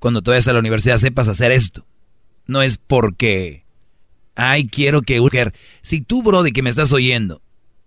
cuando 0.00 0.20
te 0.22 0.30
vayas 0.30 0.48
a 0.48 0.52
la 0.52 0.58
universidad 0.58 0.98
sepas 0.98 1.28
hacer 1.28 1.52
esto. 1.52 1.86
No 2.48 2.62
es 2.62 2.76
porque, 2.78 3.64
ay, 4.34 4.66
quiero 4.66 5.02
que... 5.02 5.20
mujer- 5.20 5.54
Si 5.82 6.00
tú, 6.00 6.24
Brody, 6.24 6.50
que 6.50 6.62
me 6.62 6.70
estás 6.70 6.92
oyendo, 6.92 7.40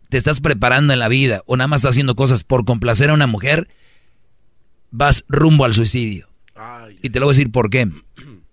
te 0.10 0.18
estás 0.18 0.40
preparando 0.40 0.94
en 0.94 1.00
la 1.00 1.10
vida 1.10 1.42
o 1.48 1.58
nada 1.58 1.68
más 1.68 1.82
estás 1.82 1.96
haciendo 1.96 2.16
cosas 2.16 2.44
por 2.46 2.64
complacer 2.64 3.10
a 3.10 3.14
una 3.14 3.28
mujer, 3.28 3.68
vas 4.92 5.26
rumbo 5.28 5.66
al 5.66 5.74
suicidio. 5.74 6.30
Y 7.02 7.10
te 7.10 7.20
lo 7.20 7.26
voy 7.26 7.34
a 7.34 7.38
decir 7.38 7.52
por 7.52 7.70
qué. 7.70 7.90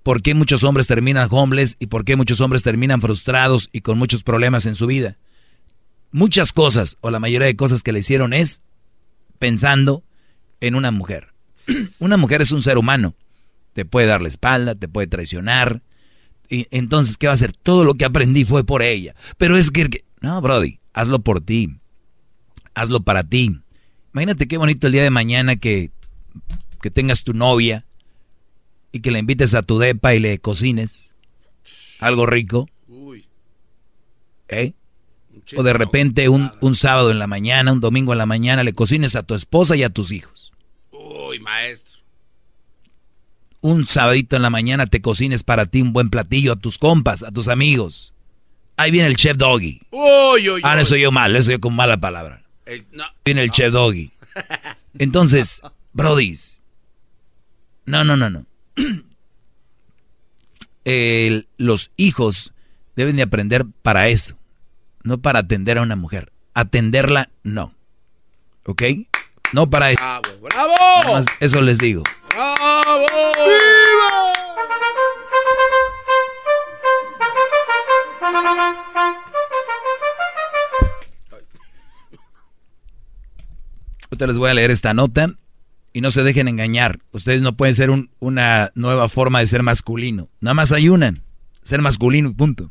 ¿Por 0.03 0.23
qué 0.23 0.35
muchos 0.35 0.65
hombres 0.65 0.87
terminan 0.87 1.29
homeless 1.31 1.77
y 1.79 1.87
por 1.89 2.05
qué 2.05 2.17
muchos 2.17 2.41
hombres 2.41 2.63
terminan 2.63 3.01
frustrados 3.03 3.69
y 3.73 3.83
con 3.83 3.99
muchos 3.99 4.23
problemas 4.23 4.65
en 4.67 4.75
su 4.75 4.87
vida? 4.87 5.19
Muchas 6.11 6.53
cosas, 6.55 6.97
o 7.03 7.11
la 7.11 7.19
mayoría 7.21 7.47
de 7.47 7.57
cosas 7.57 7.83
que 7.83 7.93
le 7.93 7.99
hicieron 7.99 8.33
es 8.33 8.63
pensando 9.39 10.03
en 10.61 10.75
una 10.75 10.91
mujer. 10.91 11.35
una 11.99 12.17
mujer 12.17 12.41
es 12.41 12.53
un 12.53 12.63
ser 12.63 12.79
humano. 12.79 13.15
Te 13.75 13.85
puede 13.85 14.07
dar 14.07 14.23
la 14.23 14.29
espalda, 14.29 14.75
te 14.75 14.89
puede 14.89 15.07
traicionar. 15.09 15.83
Y 16.49 16.67
entonces, 16.71 17.17
¿qué 17.17 17.27
va 17.27 17.33
a 17.33 17.35
hacer? 17.35 17.53
Todo 17.53 17.85
lo 17.85 17.95
que 17.95 18.05
aprendí 18.05 18.45
fue 18.45 18.65
por 18.65 18.83
ella. 18.83 19.15
Pero 19.37 19.57
es 19.57 19.71
que... 19.71 20.05
No, 20.21 20.41
Brody, 20.41 20.81
hazlo 20.93 21.21
por 21.21 21.41
ti. 21.41 21.77
Hazlo 22.75 23.03
para 23.03 23.25
ti. 23.25 23.61
Imagínate 24.15 24.49
qué 24.49 24.57
bonito 24.57 24.87
el 24.87 24.95
día 24.95 25.03
de 25.03 25.11
mañana 25.11 25.57
que, 25.57 25.91
que 26.81 26.91
tengas 26.91 27.23
tu 27.23 27.35
novia 27.35 27.85
y 28.93 29.01
que 29.01 29.11
le 29.11 29.19
invites 29.19 29.55
a 29.55 29.63
tu 29.63 29.79
depa 29.79 30.15
y 30.15 30.19
le 30.19 30.39
cocines 30.39 31.17
algo 32.01 32.27
rico. 32.27 32.69
¿Eh? 34.49 34.73
O 35.57 35.63
de 35.63 35.73
repente 35.73 36.29
un, 36.29 36.51
un 36.61 36.75
sábado 36.75 37.11
en 37.11 37.19
la 37.19 37.27
mañana, 37.27 37.73
un 37.73 37.81
domingo 37.81 38.13
en 38.13 38.19
la 38.19 38.27
mañana, 38.27 38.65
le 38.65 38.73
cocines 38.73 39.15
a 39.15 39.23
tu 39.23 39.35
esposa 39.35 39.77
y 39.77 39.83
a 39.83 39.91
tus 39.91 40.13
hijos. 40.13 40.53
Uy, 40.91 41.39
maestro. 41.41 41.98
Un 43.61 43.87
sabadito 43.87 44.37
en 44.37 44.43
la 44.43 44.51
mañana 44.51 44.87
te 44.87 45.01
cocines 45.01 45.43
para 45.43 45.67
ti 45.67 45.83
un 45.83 45.93
buen 45.93 46.11
platillo 46.11 46.53
a 46.53 46.57
tus 46.57 46.79
compas, 46.79 47.23
a 47.23 47.31
tus 47.33 47.49
amigos. 47.49 48.13
Ahí 48.77 48.91
viene 48.93 49.09
el 49.09 49.17
chef 49.17 49.37
doggy. 49.37 49.81
Uy, 49.91 50.49
uy, 50.51 50.61
Ah, 50.63 50.75
uy. 50.77 50.83
eso 50.83 50.97
yo 50.97 51.11
mal, 51.11 51.35
eso 51.35 51.51
yo 51.51 51.61
con 51.61 51.75
mala 51.75 51.97
palabra. 51.99 52.43
El- 52.67 52.87
no. 52.93 53.05
Viene 53.25 53.43
el 53.43 53.51
chef 53.51 53.73
doggy. 53.73 54.13
Entonces, 54.99 55.61
Brodis. 55.93 56.61
No, 57.87 58.05
no, 58.05 58.17
no, 58.17 58.31
no. 58.31 58.47
los 61.57 61.91
hijos 61.97 62.53
deben 62.97 63.17
de 63.17 63.23
aprender 63.23 63.67
para 63.83 64.09
eso, 64.09 64.37
no 65.03 65.19
para 65.19 65.41
atender 65.41 65.79
a 65.79 65.83
una 65.83 65.97
mujer. 65.97 66.33
Atenderla, 66.55 67.29
no. 67.43 67.75
¿Ok? 68.65 68.83
No 69.53 69.69
para 69.71 69.91
eso. 69.93 70.01
¡Bravo! 70.01 70.29
¡Bravo! 71.05 71.25
eso 71.41 71.61
les 71.63 71.79
digo. 71.79 72.03
¡Bravo! 72.39 73.07
¡Viva! 73.35 74.33
Ahorita 84.05 84.27
les 84.29 84.39
voy 84.39 84.51
a 84.51 84.55
leer 84.55 84.71
esta 84.71 84.95
nota 84.95 85.35
y 85.93 86.01
no 86.01 86.13
se 86.13 86.23
dejen 86.23 86.47
engañar. 86.47 87.01
Ustedes 87.11 87.43
no 87.43 87.57
pueden 87.57 87.75
ser 87.75 87.91
una 88.21 88.71
nueva 88.77 89.09
forma 89.09 89.41
de 89.41 89.49
ser 89.49 89.65
masculino. 89.65 90.29
Nada 90.41 90.55
más 90.55 90.71
hay 90.71 90.89
una. 90.91 91.21
Ser 91.65 91.83
masculino 91.83 92.29
y 92.29 92.35
punto. 92.35 92.71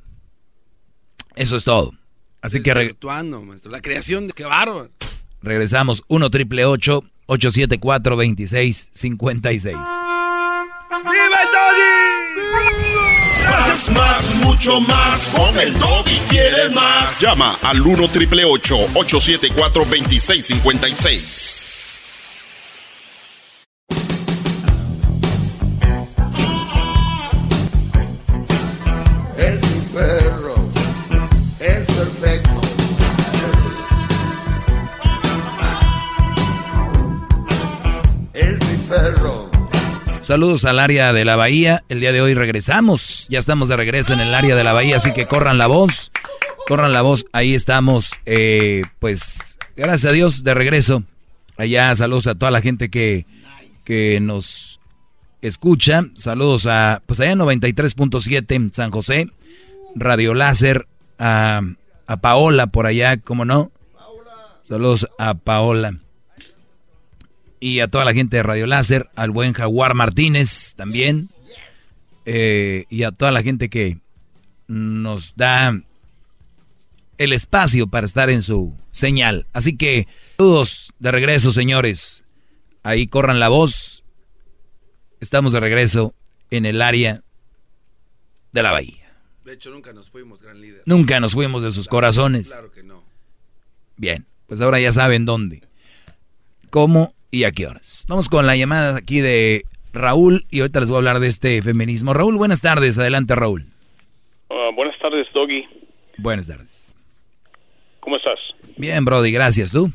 Eso 1.36 1.58
es 1.58 1.66
todo. 1.66 1.94
Así 2.42 2.64
que... 2.64 2.72
Actuando, 2.72 3.42
maestro. 3.44 3.70
La 3.70 3.82
creación 3.82 4.28
de... 4.28 4.34
¡Qué 4.34 4.46
bárbaro! 4.46 4.92
Regresamos. 5.42 6.06
1 6.08 6.30
triple 6.30 6.64
874 6.64 7.17
2656 7.28 9.76
¡Viva 9.76 11.40
el 11.44 11.52
doggy! 11.52 11.92
Más, 13.50 13.90
más, 13.92 14.36
mucho 14.36 14.80
más. 14.82 15.30
Con 15.30 15.58
el 15.60 15.78
doggy 15.80 16.18
quieres 16.30 16.72
más. 16.74 17.20
Llama 17.20 17.58
al 17.62 17.82
1 17.82 18.08
triple 18.10 18.46
874 18.46 19.86
2656 19.86 21.66
Saludos 40.28 40.66
al 40.66 40.80
área 40.80 41.14
de 41.14 41.24
la 41.24 41.38
Bahía. 41.38 41.86
El 41.88 42.02
día 42.02 42.12
de 42.12 42.20
hoy 42.20 42.34
regresamos. 42.34 43.28
Ya 43.30 43.40
estamos 43.40 43.70
de 43.70 43.78
regreso 43.78 44.12
en 44.12 44.20
el 44.20 44.36
área 44.36 44.58
de 44.58 44.64
la 44.66 44.74
Bahía, 44.74 44.98
así 44.98 45.14
que 45.14 45.26
corran 45.26 45.58
la 45.58 45.68
voz. 45.68 46.12
Corran 46.68 46.92
la 46.92 47.02
voz. 47.02 47.26
Ahí 47.32 47.54
estamos. 47.54 48.12
Eh, 48.26 48.82
pues, 49.00 49.58
gracias 49.78 50.04
a 50.04 50.12
Dios, 50.12 50.44
de 50.44 50.54
regreso. 50.54 51.04
Allá, 51.56 51.96
saludos 51.96 52.28
a 52.28 52.36
toda 52.36 52.52
la 52.52 52.60
gente 52.60 52.90
que, 52.90 53.26
que 53.86 54.20
nos 54.20 54.82
escucha. 55.42 56.04
Saludos 56.16 56.66
a, 56.66 57.02
pues 57.06 57.22
allá 57.22 57.36
93.7 57.36 58.54
en 58.54 58.74
San 58.74 58.92
José. 58.92 59.32
Radio 59.96 60.34
Láser. 60.34 60.90
A, 61.20 61.62
a 62.06 62.18
Paola 62.18 62.68
por 62.68 62.86
allá, 62.86 63.16
¿cómo 63.16 63.46
no? 63.46 63.72
Saludos 64.68 65.08
a 65.18 65.36
Paola 65.36 66.02
y 67.60 67.80
a 67.80 67.88
toda 67.88 68.06
la 68.06 68.14
gente 68.14 68.38
de 68.38 68.44
Radio 68.44 68.68
Láser, 68.68 69.10
al 69.16 69.32
buen 69.32 69.54
Jaguar 69.54 69.94
Martínez 69.94 70.74
también, 70.76 71.30
eh, 72.26 72.86
y 72.90 73.04
a 73.04 73.12
toda 73.12 73.32
la 73.32 73.42
gente 73.42 73.70
que 73.70 74.00
nos 74.68 75.36
da 75.36 75.80
el 77.18 77.34
espacio 77.34 77.88
para 77.88 78.06
estar 78.06 78.30
en 78.30 78.42
su 78.42 78.76
señal. 78.92 79.48
Así 79.54 79.76
que, 79.76 80.08
todos 80.36 80.94
de 81.00 81.12
regreso, 81.12 81.52
señores. 81.52 82.24
Ahí 82.84 83.08
corran 83.08 83.40
la 83.40 83.50
voz. 83.50 84.04
Estamos 85.20 85.52
de 85.52 85.60
regreso 85.60 86.14
en 86.52 86.66
el 86.66 86.82
área 86.82 87.24
de 88.52 88.64
la 88.64 88.72
bahía. 88.72 89.16
De 89.44 89.54
hecho, 89.54 89.72
nunca 89.72 89.94
nos 89.94 90.10
fuimos, 90.12 90.42
gran 90.42 90.62
líder. 90.62 90.84
Nunca 90.86 91.20
nos 91.20 91.34
fuimos 91.34 91.64
de 91.64 91.72
sus 91.72 91.88
corazones. 91.88 92.50
Claro 92.50 92.72
que 92.72 92.84
no. 92.84 93.04
Bien, 93.96 94.26
pues 94.46 94.62
ahora 94.62 94.80
ya 94.80 94.92
saben 94.92 95.26
dónde. 95.26 95.64
¿Cómo 96.70 97.14
y 97.32 97.44
a 97.44 97.52
qué 97.52 97.68
horas. 97.68 98.06
Vamos 98.08 98.30
con 98.30 98.46
la 98.46 98.56
llamada 98.56 98.98
aquí 98.98 99.20
de 99.20 99.64
Raúl 99.94 100.46
y 100.50 100.62
ahorita 100.62 100.80
les 100.80 100.90
voy 100.90 100.98
a 100.98 101.00
hablar 101.00 101.20
de 101.20 101.28
este 101.28 101.62
feminismo. 101.62 102.14
Raúl, 102.14 102.38
buenas 102.38 102.62
tardes. 102.62 102.98
Adelante, 103.00 103.36
Raúl. 103.36 103.66
Ah, 104.50 104.70
buenas 104.76 104.98
tardes, 105.00 105.28
Doggy. 105.34 105.66
Buenas 106.18 106.48
tardes. 106.48 106.96
¿Cómo 108.00 108.18
estás? 108.18 108.40
Bien, 108.78 109.04
Brody, 109.06 109.32
gracias. 109.32 109.72
¿Tú? 109.72 109.92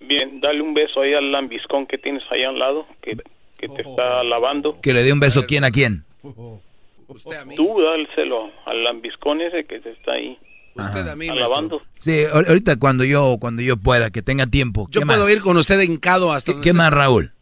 Bien, 0.00 0.40
dale 0.40 0.60
un 0.60 0.74
beso 0.74 1.00
ahí 1.00 1.14
al 1.14 1.32
lambiscón 1.32 1.86
que 1.86 1.98
tienes 1.98 2.22
ahí 2.30 2.44
al 2.44 2.58
lado, 2.58 2.86
que, 3.02 3.16
te 3.16 3.82
está 3.82 4.22
lavando. 4.24 4.78
¿Que 4.82 4.92
le 4.92 5.02
dé 5.02 5.12
un 5.12 5.20
beso 5.20 5.46
quién 5.46 5.64
a 5.64 5.70
quién? 5.70 6.04
¿Usted 7.08 7.36
a 7.36 7.44
mí? 7.44 7.54
Tú 7.54 7.80
dálselo 7.80 8.50
al 8.66 8.84
lambiscón 8.84 9.40
ese 9.40 9.64
que 9.64 9.80
te 9.80 9.90
está 9.90 10.12
ahí. 10.12 10.38
Usted 10.74 11.08
a 11.08 11.16
mí, 11.16 11.28
Alabando. 11.28 11.82
Sí, 11.98 12.24
ahorita 12.32 12.76
cuando 12.78 13.04
yo 13.04 13.36
cuando 13.40 13.62
yo 13.62 13.76
pueda, 13.76 14.10
que 14.10 14.22
tenga 14.22 14.46
tiempo. 14.46 14.88
Yo 14.90 15.02
puedo 15.02 15.28
ir 15.30 15.40
con 15.40 15.56
usted 15.56 15.80
hincado 15.80 16.32
hasta... 16.32 16.54
¿Qué, 16.54 16.60
¿qué 16.60 16.72
más, 16.72 16.92
Raúl? 16.92 17.32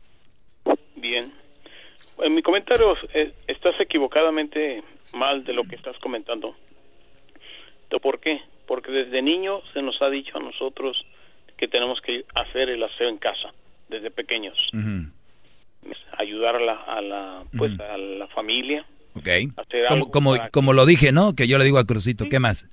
Bien. 0.97 1.33
En 2.19 2.35
mi 2.35 2.43
comentario, 2.43 2.95
eh, 3.15 3.33
estás 3.49 3.75
equivocadamente 3.81 4.83
mal 5.13 5.45
de 5.45 5.55
lo 5.55 5.65
que 5.65 5.77
estás 5.77 5.97
comentando. 5.99 6.55
¿Por 8.01 8.21
qué? 8.21 8.41
Porque 8.67 8.91
desde 8.91 9.23
niño 9.23 9.61
se 9.73 9.83
nos 9.83 10.01
ha 10.01 10.09
dicho 10.09 10.37
a 10.37 10.41
nosotros 10.41 10.97
que 11.57 11.69
tenemos 11.69 12.01
que 12.01 12.25
hacer 12.35 12.69
el 12.69 12.83
aseo 12.83 13.09
en 13.09 13.19
casa, 13.19 13.53
desde 13.89 14.11
pequeños. 14.11 14.57
Ayudar 16.19 16.57
a 16.57 16.61
la, 16.61 16.75
a 16.75 17.01
la 17.01 17.45
pues, 17.57 17.79
a 17.81 17.97
la 17.97 18.27
familia. 18.29 18.87
Ok. 19.15 19.29
Como, 19.89 20.11
como, 20.11 20.37
como 20.51 20.73
lo 20.73 20.87
dije, 20.87 21.13
¿no? 21.13 21.35
Que 21.35 21.47
yo 21.47 21.59
le 21.59 21.65
digo 21.65 21.79
a 21.79 21.85
Crucito, 21.85 22.29
¿qué 22.31 22.39
más? 22.41 22.67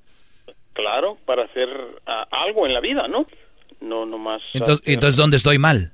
Claro, 0.80 1.18
para 1.26 1.44
hacer 1.44 1.68
ah, 2.06 2.26
algo 2.32 2.66
en 2.66 2.74
la 2.74 2.80
vida, 2.80 3.06
¿no? 3.10 3.28
No, 3.82 4.06
nomás. 4.06 4.42
Entonces, 4.54 4.88
entonces 4.88 5.18
¿dónde 5.18 5.36
estoy 5.36 5.58
mal? 5.58 5.92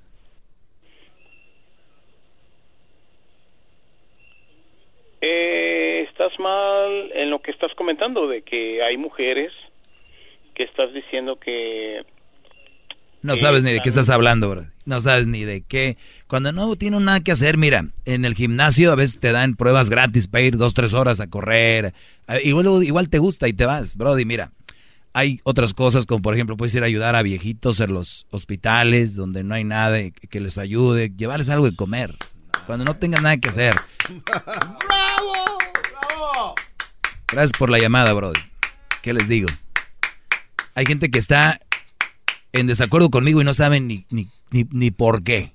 Eh, 5.21 6.05
estás 6.07 6.37
mal 6.37 7.11
en 7.15 7.31
lo 7.31 7.41
que 7.41 7.49
estás 7.49 7.71
comentando, 7.75 8.27
de 8.27 8.43
que 8.43 8.83
hay 8.83 8.95
mujeres 8.95 9.51
que 10.53 10.63
estás 10.63 10.93
diciendo 10.93 11.39
que... 11.39 12.05
No 13.23 13.35
sabes 13.37 13.63
ni 13.63 13.71
de 13.71 13.79
qué 13.79 13.89
estás 13.89 14.11
hablando, 14.11 14.51
bro. 14.51 14.65
No 14.85 14.99
sabes 14.99 15.25
ni 15.25 15.45
de 15.45 15.63
qué. 15.67 15.97
Cuando 16.27 16.51
no 16.51 16.75
tiene 16.75 16.99
nada 16.99 17.21
que 17.21 17.31
hacer, 17.31 17.57
mira, 17.57 17.85
en 18.05 18.23
el 18.23 18.35
gimnasio 18.35 18.91
a 18.91 18.95
veces 18.95 19.19
te 19.19 19.31
dan 19.31 19.55
pruebas 19.55 19.89
gratis 19.89 20.27
para 20.27 20.43
ir 20.43 20.57
dos, 20.57 20.75
tres 20.75 20.93
horas 20.93 21.19
a 21.19 21.27
correr. 21.27 21.93
Eh, 22.27 22.41
igual, 22.43 22.83
igual 22.83 23.09
te 23.09 23.17
gusta 23.17 23.47
y 23.47 23.53
te 23.53 23.65
vas, 23.65 23.97
Brody, 23.97 24.25
mira 24.25 24.51
hay 25.15 25.39
otras 25.45 25.73
cosas 25.73 26.05
como 26.05 26.21
por 26.21 26.33
ejemplo 26.33 26.57
puedes 26.57 26.75
ir 26.75 26.83
a 26.83 26.87
ayudar 26.87 27.15
a 27.15 27.21
viejitos 27.21 27.79
en 27.79 27.93
los 27.93 28.27
hospitales 28.31 29.15
donde 29.15 29.45
no 29.45 29.55
hay 29.55 29.63
nada 29.63 29.97
que 30.11 30.41
les 30.41 30.57
ayude, 30.57 31.09
llevarles 31.15 31.47
algo 31.47 31.69
de 31.69 31.73
comer 31.73 32.17
cuando 32.65 32.83
no 32.83 32.97
tengan 32.97 33.23
nada 33.23 33.37
que 33.37 33.47
hacer. 33.47 33.75
¡Bravo! 34.25 35.57
¡Bravo! 35.89 36.55
Gracias 37.29 37.57
por 37.57 37.69
la 37.69 37.79
llamada, 37.79 38.11
Brody. 38.11 38.41
¿Qué 39.01 39.13
les 39.13 39.29
digo? 39.29 39.47
Hay 40.73 40.85
gente 40.85 41.09
que 41.09 41.19
está 41.19 41.59
en 42.51 42.67
desacuerdo 42.67 43.09
conmigo 43.09 43.39
y 43.39 43.45
no 43.45 43.53
saben 43.53 43.87
ni, 43.87 44.05
ni, 44.09 44.27
ni, 44.51 44.91
por 44.91 45.23
qué. 45.23 45.53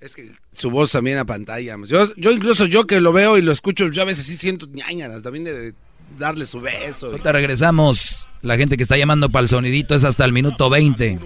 Es 0.00 0.16
que 0.16 0.32
su 0.52 0.72
voz 0.72 0.90
también 0.90 1.18
a 1.18 1.26
pantalla. 1.26 1.76
Yo, 1.86 2.12
yo 2.16 2.32
incluso 2.32 2.66
yo 2.66 2.88
que 2.88 3.00
lo 3.00 3.12
veo 3.12 3.38
y 3.38 3.42
lo 3.42 3.52
escucho, 3.52 3.88
yo 3.88 4.02
a 4.02 4.06
veces 4.06 4.26
sí 4.26 4.34
siento 4.34 4.66
ñañaras 4.66 5.22
también 5.22 5.44
de 5.44 5.74
darle 6.18 6.46
su 6.46 6.60
beso. 6.60 7.06
Ahorita 7.06 7.32
regresamos. 7.32 8.28
La 8.42 8.56
gente 8.56 8.76
que 8.76 8.82
está 8.82 8.96
llamando 8.96 9.28
para 9.28 9.42
el 9.42 9.48
sonidito 9.48 9.94
es 9.94 10.04
hasta 10.04 10.24
el 10.24 10.32
minuto 10.32 10.70
20. 10.70 11.18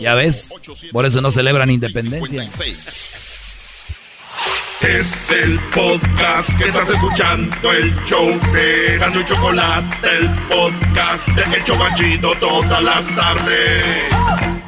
¿Ya 0.00 0.14
ves? 0.14 0.54
Por 0.90 1.04
eso 1.04 1.20
no 1.20 1.30
celebran 1.30 1.70
independencia. 1.70 2.48
Es 4.80 5.30
el 5.30 5.60
podcast 5.70 6.58
que 6.58 6.64
estás 6.64 6.90
escuchando, 6.90 7.72
el 7.72 7.94
show 8.04 8.26
de 8.52 8.98
Gano 8.98 9.20
y 9.20 9.24
Chocolate, 9.24 9.96
el 10.18 10.28
podcast 10.48 11.28
de 11.28 11.56
El 11.56 11.64
Chocachito 11.64 12.34
todas 12.40 12.82
las 12.82 13.14
tardes. 13.14 14.61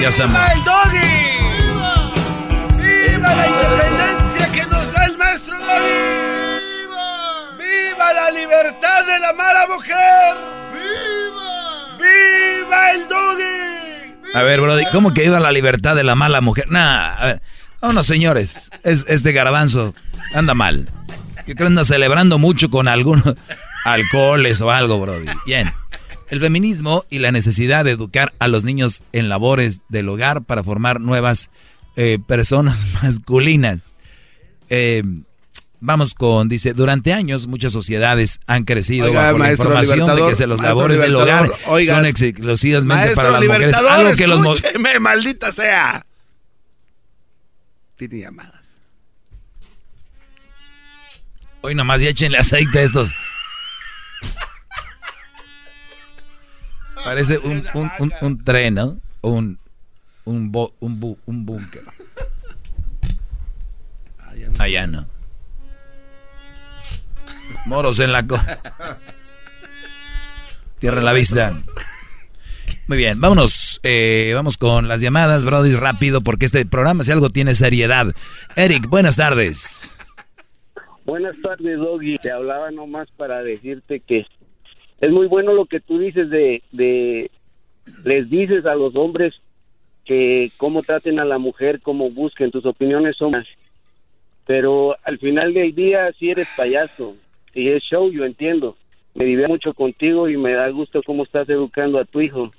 Ya 0.00 0.08
estamos. 0.08 0.40
¡Viva 0.40 0.52
el 0.54 0.64
doggy! 0.64 0.98
¡Viva 2.78 3.34
la 3.34 3.46
independencia 3.48 4.52
que 4.52 4.62
nos 4.66 4.92
da 4.94 5.04
el 5.04 5.18
maestro 5.18 5.58
doggy! 5.58 5.98
¡Viva! 6.56 7.56
¡Viva 7.58 8.12
la 8.14 8.30
libertad 8.30 9.04
de 9.04 9.18
la 9.20 9.32
mala 9.34 9.66
mujer! 9.68 10.36
¡Viva! 10.72 11.98
¡Viva 11.98 12.92
el 12.92 13.08
doggy! 13.08 14.32
A 14.34 14.42
ver, 14.42 14.62
Brody, 14.62 14.86
¿cómo 14.90 15.12
que 15.12 15.20
viva 15.22 15.38
la 15.38 15.52
libertad 15.52 15.94
de 15.94 16.04
la 16.04 16.14
mala 16.14 16.40
mujer? 16.40 16.70
Nah, 16.70 17.16
a 17.16 17.26
ver. 17.26 17.42
Vámonos, 17.82 18.06
señores. 18.06 18.70
Es, 18.82 19.04
este 19.06 19.32
garbanzo 19.32 19.94
anda 20.32 20.54
mal. 20.54 20.88
Yo 21.46 21.54
creo 21.54 21.56
que 21.56 21.64
anda 21.64 21.84
celebrando 21.84 22.38
mucho 22.38 22.70
con 22.70 22.88
algunos 22.88 23.34
alcoholes 23.84 24.62
o 24.62 24.70
algo, 24.70 24.98
Brody. 24.98 25.26
Bien. 25.44 25.70
El 26.30 26.40
feminismo 26.40 27.04
y 27.10 27.18
la 27.18 27.32
necesidad 27.32 27.84
de 27.84 27.90
educar 27.90 28.32
a 28.38 28.46
los 28.46 28.64
niños 28.64 29.02
en 29.12 29.28
labores 29.28 29.82
del 29.88 30.08
hogar 30.08 30.42
para 30.42 30.62
formar 30.62 31.00
nuevas 31.00 31.50
eh, 31.96 32.18
personas 32.24 32.86
masculinas. 33.02 33.92
Eh, 34.68 35.02
vamos 35.80 36.14
con, 36.14 36.48
dice, 36.48 36.72
durante 36.72 37.12
años 37.12 37.48
muchas 37.48 37.72
sociedades 37.72 38.38
han 38.46 38.64
crecido 38.64 39.12
bajo 39.12 39.38
la 39.38 39.50
información 39.50 40.06
de 40.14 40.28
que 40.28 40.34
se 40.36 40.46
los 40.46 40.60
labores 40.60 41.00
del 41.00 41.16
hogar 41.16 41.50
son 41.64 42.06
exclusivamente 42.06 43.16
para 43.16 43.32
las 43.32 43.44
mujeres. 43.44 43.74
Algo 43.74 44.14
que 44.14 44.28
los 44.28 44.62
maldita 45.00 45.50
sea. 45.50 46.06
Tiene 47.96 48.20
llamadas. 48.20 48.60
Hoy 51.62 51.74
nomás 51.74 52.00
ya 52.00 52.08
échenle 52.08 52.38
aceite 52.38 52.78
a 52.78 52.82
estos. 52.82 53.12
Parece 57.04 57.38
un, 57.38 57.64
un, 57.74 57.90
un, 57.98 58.12
un 58.20 58.44
tren, 58.44 58.74
¿no? 58.74 58.98
Un, 59.22 59.58
un, 60.24 60.52
bo, 60.52 60.74
un, 60.80 61.00
bu, 61.00 61.18
un 61.26 61.46
búnker. 61.46 61.82
Allá 64.58 64.86
no. 64.86 65.06
Moros 67.66 67.98
en 68.00 68.12
la 68.12 68.26
co. 68.26 68.38
Tierra 70.78 71.00
la 71.00 71.12
vista. 71.12 71.62
Muy 72.88 72.98
bien, 72.98 73.20
vámonos. 73.20 73.80
Eh, 73.82 74.32
vamos 74.34 74.58
con 74.58 74.88
las 74.88 75.00
llamadas, 75.00 75.44
Brody, 75.44 75.74
rápido, 75.74 76.20
porque 76.22 76.46
este 76.46 76.66
programa, 76.66 77.04
si 77.04 77.12
algo 77.12 77.30
tiene 77.30 77.54
seriedad. 77.54 78.08
Eric, 78.56 78.88
buenas 78.88 79.16
tardes. 79.16 79.90
Buenas 81.04 81.40
tardes, 81.40 81.78
Doggy. 81.78 82.18
Te 82.18 82.30
hablaba 82.30 82.70
nomás 82.70 83.08
para 83.16 83.42
decirte 83.42 84.00
que 84.00 84.26
es 85.00 85.10
muy 85.10 85.26
bueno 85.26 85.52
lo 85.52 85.66
que 85.66 85.80
tú 85.80 85.98
dices 85.98 86.30
de, 86.30 86.62
de 86.72 87.30
les 88.04 88.28
dices 88.28 88.66
a 88.66 88.74
los 88.74 88.94
hombres 88.96 89.34
que 90.04 90.50
cómo 90.56 90.82
traten 90.82 91.20
a 91.20 91.24
la 91.24 91.38
mujer, 91.38 91.80
cómo 91.80 92.10
busquen, 92.10 92.50
tus 92.50 92.66
opiniones 92.66 93.16
son 93.16 93.30
más. 93.30 93.46
Pero 94.46 94.96
al 95.04 95.18
final 95.18 95.54
del 95.54 95.74
día 95.74 96.10
sí 96.18 96.30
eres 96.30 96.48
payaso 96.56 97.16
y 97.54 97.68
es 97.68 97.82
show, 97.82 98.10
yo 98.10 98.24
entiendo. 98.24 98.76
Me 99.14 99.24
divierto 99.24 99.52
mucho 99.52 99.74
contigo 99.74 100.28
y 100.28 100.36
me 100.36 100.52
da 100.52 100.68
gusto 100.70 101.02
cómo 101.04 101.24
estás 101.24 101.48
educando 101.48 101.98
a 101.98 102.04
tu 102.04 102.20
hijo. 102.20 102.52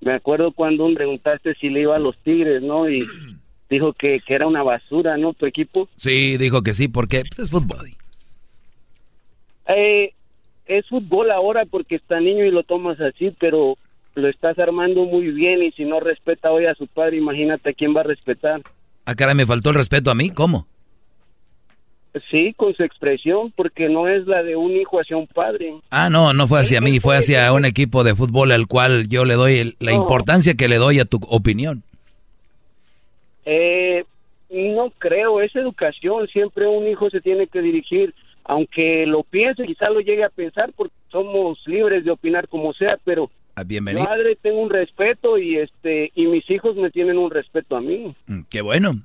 Me 0.00 0.12
acuerdo 0.12 0.52
cuando 0.52 0.92
preguntaste 0.94 1.54
si 1.54 1.68
le 1.68 1.82
iba 1.82 1.96
a 1.96 2.00
los 2.00 2.16
Tigres, 2.18 2.62
¿no? 2.62 2.88
Y 2.88 3.00
dijo 3.70 3.92
que, 3.92 4.20
que 4.20 4.34
era 4.34 4.46
una 4.46 4.62
basura, 4.62 5.16
¿no? 5.16 5.32
Tu 5.34 5.46
equipo. 5.46 5.88
Sí, 5.96 6.36
dijo 6.36 6.62
que 6.62 6.74
sí, 6.74 6.88
porque 6.88 7.22
pues, 7.28 7.38
es 7.38 7.50
fútbol. 7.50 7.96
Eh, 9.68 10.12
es 10.66 10.86
fútbol 10.88 11.30
ahora 11.30 11.64
porque 11.64 11.96
está 11.96 12.20
niño 12.20 12.44
y 12.44 12.50
lo 12.50 12.62
tomas 12.62 13.00
así, 13.00 13.34
pero 13.38 13.76
lo 14.14 14.28
estás 14.28 14.58
armando 14.58 15.04
muy 15.04 15.30
bien 15.30 15.62
y 15.62 15.72
si 15.72 15.84
no 15.84 16.00
respeta 16.00 16.50
hoy 16.50 16.66
a 16.66 16.74
su 16.74 16.86
padre, 16.86 17.18
imagínate 17.18 17.74
quién 17.74 17.94
va 17.94 18.00
a 18.00 18.04
respetar. 18.04 18.62
Ah, 19.04 19.14
cara, 19.14 19.34
me 19.34 19.46
faltó 19.46 19.70
el 19.70 19.76
respeto 19.76 20.10
a 20.10 20.14
mí, 20.14 20.30
¿cómo? 20.30 20.66
Sí, 22.30 22.54
con 22.56 22.74
su 22.74 22.82
expresión, 22.82 23.52
porque 23.54 23.90
no 23.90 24.08
es 24.08 24.26
la 24.26 24.42
de 24.42 24.56
un 24.56 24.72
hijo 24.72 24.98
hacia 24.98 25.18
un 25.18 25.26
padre. 25.26 25.74
Ah, 25.90 26.08
no, 26.08 26.32
no 26.32 26.48
fue 26.48 26.60
hacia 26.60 26.80
mí, 26.80 26.98
fue 26.98 27.16
hacia 27.16 27.52
un 27.52 27.66
equipo 27.66 28.04
de 28.04 28.14
fútbol 28.14 28.52
al 28.52 28.66
cual 28.66 29.06
yo 29.08 29.26
le 29.26 29.34
doy 29.34 29.76
la 29.80 29.92
importancia 29.92 30.54
que 30.54 30.66
le 30.66 30.76
doy 30.76 30.98
a 30.98 31.04
tu 31.04 31.20
opinión. 31.28 31.82
Eh, 33.44 34.04
no 34.48 34.90
creo, 34.98 35.42
es 35.42 35.54
educación, 35.54 36.26
siempre 36.28 36.66
un 36.66 36.88
hijo 36.88 37.10
se 37.10 37.20
tiene 37.20 37.46
que 37.48 37.60
dirigir 37.60 38.14
aunque 38.46 39.06
lo 39.06 39.22
piense, 39.24 39.64
quizá 39.64 39.90
lo 39.90 40.00
llegue 40.00 40.24
a 40.24 40.30
pensar 40.30 40.72
porque 40.76 40.94
somos 41.10 41.58
libres 41.66 42.04
de 42.04 42.12
opinar 42.12 42.48
como 42.48 42.72
sea, 42.72 42.98
pero 43.04 43.30
ah, 43.56 43.64
Bienvenido. 43.64 44.04
madre 44.04 44.36
tengo 44.40 44.60
un 44.60 44.70
respeto 44.70 45.38
y 45.38 45.56
este 45.56 46.12
y 46.14 46.26
mis 46.26 46.48
hijos 46.50 46.76
me 46.76 46.90
tienen 46.90 47.18
un 47.18 47.30
respeto 47.30 47.76
a 47.76 47.80
mí. 47.80 48.14
Mm, 48.26 48.42
qué 48.48 48.60
bueno, 48.60 49.00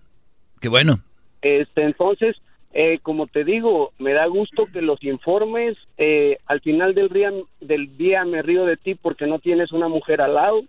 qué 0.59 0.69
bueno. 0.69 0.99
Este, 1.41 1.83
entonces, 1.83 2.37
eh, 2.73 2.99
como 3.01 3.25
te 3.25 3.43
digo, 3.43 3.93
me 3.97 4.13
da 4.13 4.27
gusto 4.27 4.67
que 4.71 4.81
los 4.81 5.03
informes. 5.03 5.75
Eh, 5.97 6.37
al 6.45 6.61
final 6.61 6.93
del 6.93 7.09
día, 7.09 7.31
del 7.59 7.97
día 7.97 8.23
me 8.25 8.43
río 8.43 8.65
de 8.65 8.77
ti 8.77 8.93
porque 8.93 9.25
no 9.25 9.39
tienes 9.39 9.71
una 9.71 9.87
mujer 9.87 10.21
al 10.21 10.35
lado. 10.35 10.61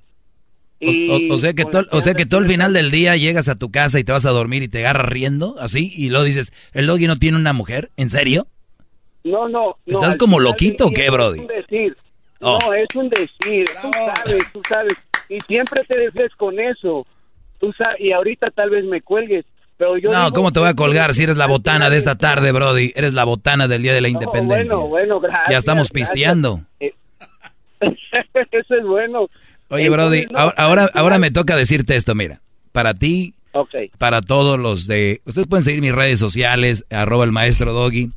O, 1.30 1.36
sea 1.36 1.52
que 1.52 1.64
todo, 1.64 1.84
o 1.92 2.00
sea 2.00 2.14
que 2.14 2.26
todo 2.26 2.40
el 2.40 2.46
final 2.46 2.72
del 2.72 2.90
día 2.90 3.16
llegas 3.16 3.48
a 3.48 3.54
tu 3.54 3.70
casa 3.70 4.00
y 4.00 4.04
te 4.04 4.10
vas 4.10 4.26
a 4.26 4.30
dormir 4.30 4.64
y 4.64 4.68
te 4.68 4.80
agarras 4.80 5.08
riendo, 5.08 5.54
así, 5.60 5.92
y 5.96 6.08
luego 6.08 6.24
dices, 6.24 6.52
¿el 6.72 6.88
doggy 6.88 7.06
no 7.06 7.18
tiene 7.20 7.38
una 7.38 7.52
mujer? 7.52 7.92
¿En 7.96 8.10
serio? 8.10 8.48
No, 9.24 9.48
no. 9.48 9.76
¿Estás 9.86 10.16
como 10.16 10.40
loquito 10.40 10.86
o 10.86 10.90
qué, 10.90 11.10
Brody? 11.10 11.40
Es 11.40 11.44
un 11.44 11.48
decir. 11.48 11.96
Oh. 12.40 12.58
No, 12.60 12.72
es 12.72 12.88
un 12.94 13.08
decir. 13.08 13.64
Tú 13.80 13.90
sabes, 13.92 14.52
tú 14.52 14.62
sabes. 14.68 14.92
Y 15.28 15.38
siempre 15.40 15.84
te 15.88 15.98
defes 15.98 16.34
con 16.36 16.58
eso. 16.58 17.06
Tú 17.58 17.72
sabes, 17.72 18.00
y 18.00 18.12
ahorita 18.12 18.50
tal 18.50 18.70
vez 18.70 18.84
me 18.84 19.00
cuelgues. 19.00 19.44
Pero 19.76 19.96
yo 19.96 20.10
no, 20.10 20.30
¿cómo 20.32 20.52
te 20.52 20.60
voy 20.60 20.68
a 20.68 20.74
colgar 20.74 21.14
si 21.14 21.24
eres 21.24 21.36
la 21.36 21.46
botana 21.46 21.90
de 21.90 21.96
esta 21.96 22.16
tarde, 22.16 22.52
Brody? 22.52 22.92
Eres 22.94 23.14
la 23.14 23.24
botana 23.24 23.68
del 23.68 23.82
Día 23.82 23.94
de 23.94 24.00
la 24.00 24.08
Independencia. 24.08 24.76
Bueno, 24.76 24.88
bueno, 24.88 25.20
gracias. 25.20 25.50
Ya 25.50 25.58
estamos 25.58 25.90
pisteando. 25.90 26.60
Eh, 26.78 26.92
eso 28.50 28.74
es 28.74 28.84
bueno. 28.84 29.28
Oye, 29.68 29.88
Brody, 29.88 30.26
ahora, 30.34 30.88
ahora, 30.94 31.18
me 31.18 31.30
toca 31.30 31.56
decirte 31.56 31.96
esto, 31.96 32.14
mira. 32.14 32.40
Para 32.72 32.94
ti, 32.94 33.34
para 33.98 34.20
todos 34.20 34.58
los 34.58 34.86
de... 34.86 35.22
Ustedes 35.24 35.46
pueden 35.46 35.62
seguir 35.62 35.80
mis 35.80 35.92
redes 35.92 36.20
sociales, 36.20 36.84
arroba 36.90 37.24
el 37.24 37.32
maestro 37.32 37.72
Doggy. 37.72 38.10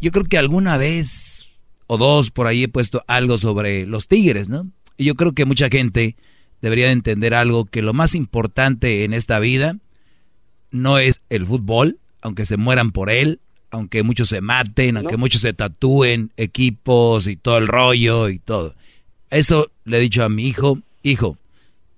Yo 0.00 0.12
creo 0.12 0.24
que 0.24 0.38
alguna 0.38 0.76
vez 0.76 1.50
o 1.86 1.98
dos 1.98 2.30
por 2.30 2.46
ahí 2.46 2.64
he 2.64 2.68
puesto 2.68 3.02
algo 3.08 3.38
sobre 3.38 3.86
los 3.86 4.08
tigres, 4.08 4.48
¿no? 4.48 4.70
Y 4.96 5.04
yo 5.04 5.14
creo 5.14 5.32
que 5.32 5.44
mucha 5.44 5.68
gente 5.68 6.16
debería 6.60 6.86
de 6.86 6.92
entender 6.92 7.34
algo, 7.34 7.64
que 7.64 7.82
lo 7.82 7.92
más 7.94 8.14
importante 8.14 9.04
en 9.04 9.12
esta 9.12 9.38
vida 9.38 9.76
no 10.70 10.98
es 10.98 11.20
el 11.30 11.46
fútbol, 11.46 11.98
aunque 12.20 12.44
se 12.44 12.56
mueran 12.56 12.90
por 12.90 13.10
él, 13.10 13.40
aunque 13.70 14.02
muchos 14.02 14.28
se 14.28 14.40
maten, 14.40 14.96
aunque 14.96 15.16
muchos 15.16 15.40
se 15.40 15.52
tatúen 15.52 16.32
equipos 16.36 17.26
y 17.26 17.36
todo 17.36 17.58
el 17.58 17.68
rollo 17.68 18.28
y 18.28 18.38
todo. 18.38 18.74
Eso 19.30 19.70
le 19.84 19.98
he 19.98 20.00
dicho 20.00 20.24
a 20.24 20.28
mi 20.28 20.46
hijo, 20.46 20.80
hijo, 21.02 21.38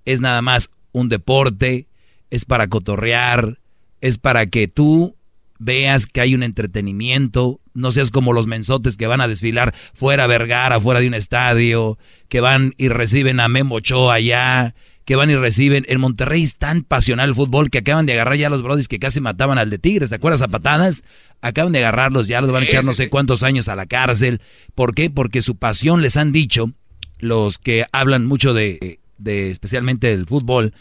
es 0.05 0.21
nada 0.21 0.41
más 0.41 0.69
un 0.91 1.09
deporte, 1.09 1.87
es 2.29 2.45
para 2.45 2.67
cotorrear, 2.67 3.59
es 4.01 4.17
para 4.17 4.45
que 4.45 4.67
tú 4.67 5.15
veas 5.61 6.07
que 6.07 6.21
hay 6.21 6.33
un 6.33 6.41
entretenimiento, 6.41 7.59
no 7.73 7.91
seas 7.91 8.09
como 8.09 8.33
los 8.33 8.47
mensotes 8.47 8.97
que 8.97 9.05
van 9.05 9.21
a 9.21 9.27
desfilar 9.27 9.75
fuera 9.93 10.25
Vergara, 10.25 10.81
fuera 10.81 10.99
de 10.99 11.07
un 11.07 11.13
estadio, 11.13 11.99
que 12.29 12.41
van 12.41 12.73
y 12.77 12.89
reciben 12.89 13.39
a 13.39 13.47
Memo 13.47 13.75
Ochoa 13.75 14.15
allá, 14.15 14.73
que 15.05 15.15
van 15.15 15.29
y 15.29 15.35
reciben. 15.35 15.85
En 15.87 16.01
Monterrey 16.01 16.43
es 16.43 16.55
tan 16.55 16.81
pasional 16.81 17.29
el 17.29 17.35
fútbol 17.35 17.69
que 17.69 17.77
acaban 17.77 18.07
de 18.07 18.13
agarrar 18.13 18.37
ya 18.37 18.47
a 18.47 18.49
los 18.49 18.63
brodis 18.63 18.87
que 18.87 18.97
casi 18.97 19.21
mataban 19.21 19.59
al 19.59 19.69
de 19.69 19.77
Tigres, 19.77 20.09
¿te 20.09 20.15
acuerdas 20.15 20.41
a 20.41 20.47
patadas? 20.47 21.03
Acaban 21.41 21.73
de 21.73 21.79
agarrarlos, 21.79 22.27
ya 22.27 22.41
los 22.41 22.51
van 22.51 22.63
a 22.63 22.65
echar 22.65 22.83
no 22.83 22.93
sé 22.93 23.09
cuántos 23.09 23.43
años 23.43 23.67
a 23.67 23.75
la 23.75 23.85
cárcel. 23.85 24.41
¿Por 24.73 24.95
qué? 24.95 25.11
Porque 25.11 25.43
su 25.43 25.57
pasión 25.57 26.01
les 26.01 26.17
han 26.17 26.31
dicho, 26.31 26.71
los 27.19 27.59
que 27.59 27.85
hablan 27.91 28.25
mucho 28.25 28.55
de, 28.55 28.99
de 29.19 29.51
especialmente 29.51 30.07
del 30.07 30.25
fútbol, 30.25 30.73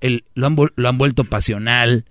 el, 0.00 0.24
lo, 0.34 0.48
han, 0.48 0.56
lo 0.74 0.88
han 0.88 0.98
vuelto 0.98 1.22
pasional 1.22 2.04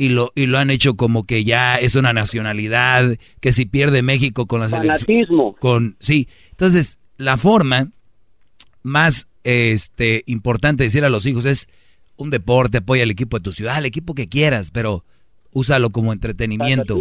y 0.00 0.08
lo, 0.08 0.32
y 0.34 0.46
lo 0.46 0.56
han 0.56 0.70
hecho 0.70 0.94
como 0.94 1.24
que 1.24 1.44
ya 1.44 1.76
es 1.76 1.94
una 1.94 2.14
nacionalidad, 2.14 3.18
que 3.40 3.52
si 3.52 3.66
pierde 3.66 4.00
México 4.00 4.46
con 4.46 4.60
la 4.60 4.70
selección. 4.70 5.52
Con, 5.58 5.96
sí, 6.00 6.26
entonces 6.52 6.98
la 7.18 7.36
forma 7.36 7.90
más 8.82 9.28
este, 9.44 10.22
importante 10.24 10.84
de 10.84 10.86
decir 10.86 11.04
a 11.04 11.10
los 11.10 11.26
hijos 11.26 11.44
es 11.44 11.68
un 12.16 12.30
deporte, 12.30 12.78
apoya 12.78 13.02
al 13.02 13.10
equipo 13.10 13.36
de 13.36 13.42
tu 13.42 13.52
ciudad, 13.52 13.74
al 13.74 13.84
equipo 13.84 14.14
que 14.14 14.26
quieras, 14.26 14.70
pero 14.70 15.04
úsalo 15.52 15.90
como 15.90 16.14
entretenimiento. 16.14 16.98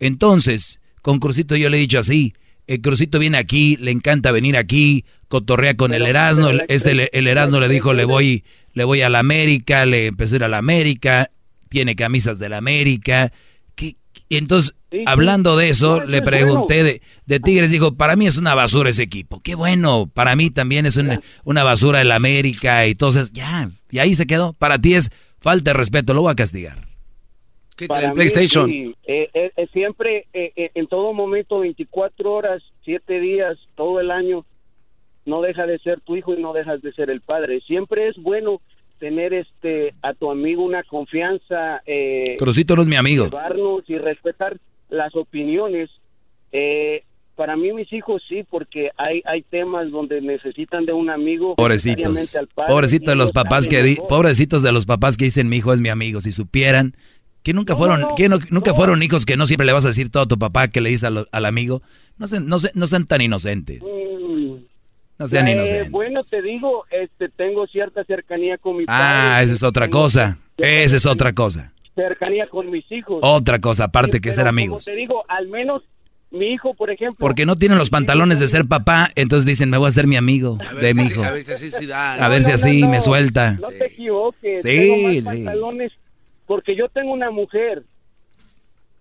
Entonces, 0.00 0.80
con 1.02 1.20
Crucito 1.20 1.54
yo 1.54 1.70
le 1.70 1.76
he 1.76 1.80
dicho 1.80 2.00
así, 2.00 2.34
el 2.66 2.80
Crucito 2.80 3.20
viene 3.20 3.38
aquí, 3.38 3.76
le 3.76 3.92
encanta 3.92 4.32
venir 4.32 4.56
aquí, 4.56 5.04
cotorrea 5.28 5.76
con 5.76 5.94
el 5.94 6.04
Erasmo, 6.04 6.48
este, 6.66 7.16
el 7.16 7.28
Erasmo 7.28 7.60
le 7.60 7.68
dijo, 7.68 7.94
le 7.94 8.06
voy, 8.06 8.42
le 8.72 8.82
voy 8.82 9.02
a 9.02 9.08
la 9.08 9.20
América, 9.20 9.86
le 9.86 10.06
empecé 10.06 10.34
a 10.34 10.38
ir 10.38 10.44
a 10.44 10.48
la 10.48 10.58
América, 10.58 11.30
tiene 11.70 11.96
camisas 11.96 12.38
de 12.38 12.50
la 12.50 12.58
América. 12.58 13.32
y 13.78 13.96
entonces, 14.36 14.76
hablando 15.06 15.56
de 15.56 15.70
eso, 15.70 16.04
le 16.04 16.20
pregunté 16.20 16.82
de, 16.82 17.00
de, 17.24 17.40
Tigres, 17.40 17.70
dijo, 17.70 17.94
para 17.94 18.16
mí 18.16 18.26
es 18.26 18.36
una 18.36 18.54
basura 18.54 18.90
ese 18.90 19.04
equipo. 19.04 19.40
Qué 19.40 19.54
bueno, 19.54 20.10
para 20.12 20.36
mí 20.36 20.50
también 20.50 20.84
es 20.84 20.98
una, 20.98 21.20
una 21.44 21.64
basura 21.64 22.02
el 22.02 22.12
América 22.12 22.86
y 22.86 22.90
entonces, 22.90 23.32
ya, 23.32 23.70
y 23.90 24.00
ahí 24.00 24.14
se 24.14 24.26
quedó. 24.26 24.52
Para 24.52 24.78
ti 24.78 24.94
es 24.94 25.10
falta 25.40 25.70
de 25.70 25.78
respeto, 25.78 26.12
lo 26.12 26.22
voy 26.22 26.32
a 26.32 26.36
castigar. 26.36 26.90
Para 27.88 28.12
PlayStation. 28.12 28.70
Eh, 29.06 29.30
eh, 29.32 29.66
siempre, 29.72 30.26
eh, 30.34 30.70
en 30.74 30.86
todo 30.86 31.14
momento, 31.14 31.60
24 31.60 32.30
horas, 32.30 32.62
7 32.84 33.20
días, 33.20 33.56
todo 33.74 34.00
el 34.00 34.10
año, 34.10 34.44
no 35.24 35.40
deja 35.40 35.64
de 35.66 35.78
ser 35.78 36.00
tu 36.00 36.16
hijo 36.16 36.34
y 36.34 36.42
no 36.42 36.52
dejas 36.52 36.82
de 36.82 36.92
ser 36.92 37.08
el 37.08 37.22
padre. 37.22 37.62
Siempre 37.62 38.08
es 38.08 38.16
bueno 38.18 38.60
tener 39.00 39.34
este 39.34 39.94
a 40.02 40.14
tu 40.14 40.30
amigo 40.30 40.62
una 40.62 40.84
confianza. 40.84 41.82
Eh, 41.86 42.36
Crucito 42.38 42.76
no 42.76 42.82
es 42.82 42.88
mi 42.88 42.94
amigo. 42.96 43.24
llevarnos 43.24 43.82
y 43.88 43.98
respetar 43.98 44.58
las 44.90 45.16
opiniones. 45.16 45.90
Eh, 46.52 47.02
para 47.34 47.56
mí 47.56 47.72
mis 47.72 47.90
hijos 47.92 48.22
sí, 48.28 48.44
porque 48.48 48.90
hay 48.98 49.22
hay 49.24 49.42
temas 49.42 49.90
donde 49.90 50.20
necesitan 50.20 50.84
de 50.84 50.92
un 50.92 51.08
amigo. 51.10 51.56
Pobrecitos. 51.56 52.36
Pobrecitos 52.68 53.08
de 53.08 53.16
los 53.16 53.32
papás 53.32 53.66
que 53.66 53.82
di- 53.82 53.98
pobrecitos 54.08 54.62
de 54.62 54.70
los 54.72 54.84
papás 54.86 55.16
que 55.16 55.24
dicen 55.24 55.48
mi 55.48 55.56
hijo 55.56 55.72
es 55.72 55.80
mi 55.80 55.88
amigo. 55.88 56.20
Si 56.20 56.30
supieran 56.32 56.94
que 57.42 57.54
nunca 57.54 57.74
fueron, 57.74 58.04
que 58.16 58.28
no- 58.28 58.38
nunca 58.50 58.74
fueron 58.74 59.02
hijos 59.02 59.24
que 59.24 59.38
no 59.38 59.46
siempre 59.46 59.64
le 59.66 59.72
vas 59.72 59.86
a 59.86 59.88
decir 59.88 60.10
todo 60.10 60.24
a 60.24 60.28
tu 60.28 60.38
papá 60.38 60.68
que 60.68 60.82
le 60.82 60.90
dices 60.90 61.04
al, 61.04 61.26
al 61.32 61.46
amigo. 61.46 61.80
No 62.18 62.28
sean, 62.28 62.46
no, 62.46 62.58
se- 62.58 62.72
no 62.74 62.86
sean 62.86 63.06
tan 63.06 63.22
inocentes. 63.22 63.80
No 65.20 65.28
sean 65.28 65.46
Eh, 65.48 65.52
inocentes. 65.52 65.90
Bueno, 65.90 66.22
te 66.22 66.40
digo, 66.40 66.86
este 66.90 67.28
tengo 67.28 67.66
cierta 67.66 68.02
cercanía 68.04 68.56
con 68.56 68.78
mi 68.78 68.84
Ah, 68.88 69.32
padre. 69.34 69.44
esa 69.44 69.52
es 69.52 69.62
otra 69.62 69.84
tengo 69.86 69.98
cosa. 70.00 70.38
Esa 70.56 70.96
es 70.96 71.04
otra 71.06 71.32
cosa. 71.34 71.72
Cercanía 71.94 72.46
con 72.48 72.70
mis 72.70 72.90
hijos. 72.90 73.18
Otra 73.20 73.58
cosa, 73.60 73.84
aparte 73.84 74.12
Sí, 74.16 74.20
que 74.22 74.30
pero 74.30 74.34
ser 74.34 74.42
como 74.44 74.48
amigos. 74.48 74.84
te 74.86 74.94
digo, 74.96 75.22
al 75.28 75.48
menos 75.48 75.82
mi 76.30 76.46
hijo, 76.54 76.72
por 76.72 76.90
ejemplo. 76.90 77.16
Porque 77.18 77.44
no 77.44 77.56
tienen 77.56 77.76
los 77.76 77.90
pantalones 77.90 78.40
de 78.40 78.48
ser 78.48 78.64
papá, 78.66 79.08
entonces 79.14 79.44
dicen, 79.46 79.68
me 79.68 79.76
voy 79.76 79.86
a 79.86 79.88
hacer 79.90 80.06
mi 80.06 80.16
amigo 80.16 80.56
de 80.80 80.94
mi 80.94 81.02
hijo. 81.04 81.22
A 81.22 81.32
ver 81.32 81.44
si 81.44 81.52
así 81.52 81.70
sí 81.70 81.84
da. 81.86 82.14
A 82.24 82.28
ver 82.28 82.42
si 82.42 82.52
así 82.52 82.86
me 82.86 83.02
suelta. 83.02 83.58
No 83.60 83.68
te 83.68 83.86
equivoques. 83.88 84.62
Sí, 84.62 84.68
tengo 84.68 85.02
más 85.02 85.12
sí. 85.12 85.22
pantalones 85.22 85.92
porque 86.46 86.74
yo 86.74 86.88
tengo 86.88 87.12
una 87.12 87.30
mujer. 87.30 87.82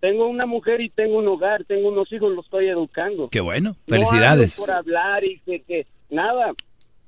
Tengo 0.02 0.28
una 0.28 0.46
mujer 0.46 0.82
y 0.82 0.90
tengo 0.90 1.18
un 1.18 1.28
hogar, 1.28 1.64
tengo 1.66 1.90
unos 1.90 2.12
hijos, 2.12 2.32
los 2.34 2.46
estoy 2.46 2.68
educando. 2.68 3.30
Qué 3.30 3.40
bueno, 3.41 3.76
No 3.88 3.96
felicidades. 3.96 4.58
por 4.60 4.74
hablar 4.74 5.24
y 5.26 5.40
que, 5.46 5.62
que 5.62 5.86
nada. 6.10 6.53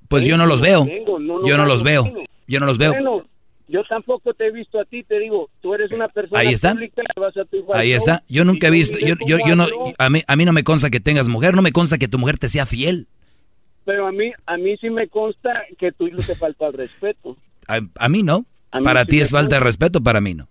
Pues 0.08 0.26
yo 0.26 0.38
no 0.38 0.46
los 0.46 0.62
veo. 0.62 0.86
tengo, 0.86 1.20
no, 1.20 1.46
Yo 1.46 1.58
no 1.58 1.66
los 1.66 1.84
veo. 1.84 2.12
Yo 2.48 2.60
no 2.60 2.66
los 2.66 2.78
veo. 2.78 2.92
Bueno, 2.92 3.24
yo 3.68 3.82
tampoco 3.86 4.34
te 4.34 4.48
he 4.48 4.52
visto 4.52 4.80
a 4.80 4.86
ti, 4.86 5.04
te 5.04 5.18
digo, 5.20 5.50
tú 5.62 5.74
eres 5.74 5.92
una 5.92 6.08
persona 6.10 6.42
Ahí 6.42 6.50
está. 6.50 6.74
pública, 6.74 7.04
vas 7.16 7.38
a 7.38 7.46
tu 7.46 7.66
Ahí 7.74 7.94
está. 7.94 8.24
Yo 8.28 8.44
nunca 8.44 8.68
he 8.68 8.72
visto, 8.72 8.98
yo, 9.00 9.16
yo, 9.26 9.38
yo 9.48 9.56
no, 9.56 9.66
a 9.98 10.10
mí, 10.10 10.22
a 10.28 10.36
mí 10.36 10.44
no 10.46 10.52
me 10.52 10.64
consta 10.66 10.90
que 10.90 11.00
tengas 11.00 11.30
mujer, 11.30 11.56
no 11.56 11.62
me 11.62 11.72
consta 11.72 11.98
que 11.98 12.10
tu 12.10 12.18
mujer 12.20 12.38
te 12.38 12.50
sea 12.50 12.66
fiel. 12.66 13.08
Pero 13.86 14.06
a 14.06 14.12
mí, 14.12 14.32
a 14.46 14.58
mí 14.58 14.76
sí 14.78 14.90
me 14.90 15.08
consta 15.08 15.64
que 15.80 15.92
tu 15.94 16.08
hijo 16.08 16.22
te 16.22 16.36
falta 16.36 16.68
el 16.68 16.74
respeto. 16.74 17.38
A, 17.68 17.80
a 17.98 18.10
mí 18.10 18.22
no. 18.24 18.46
A 18.72 18.80
mí 18.80 18.84
para 18.84 19.04
sí 19.04 19.08
ti 19.08 19.20
es 19.22 19.32
falta 19.32 19.56
de 19.56 19.62
respeto, 19.62 20.02
para 20.04 20.20
mí 20.20 20.34
no. 20.34 20.48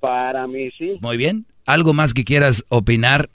Para 0.00 0.46
mí 0.46 0.70
sí. 0.78 0.98
Muy 1.00 1.16
bien. 1.16 1.46
¿Algo 1.66 1.92
más 1.92 2.14
que 2.14 2.24
quieras 2.24 2.64
opinar? 2.68 3.28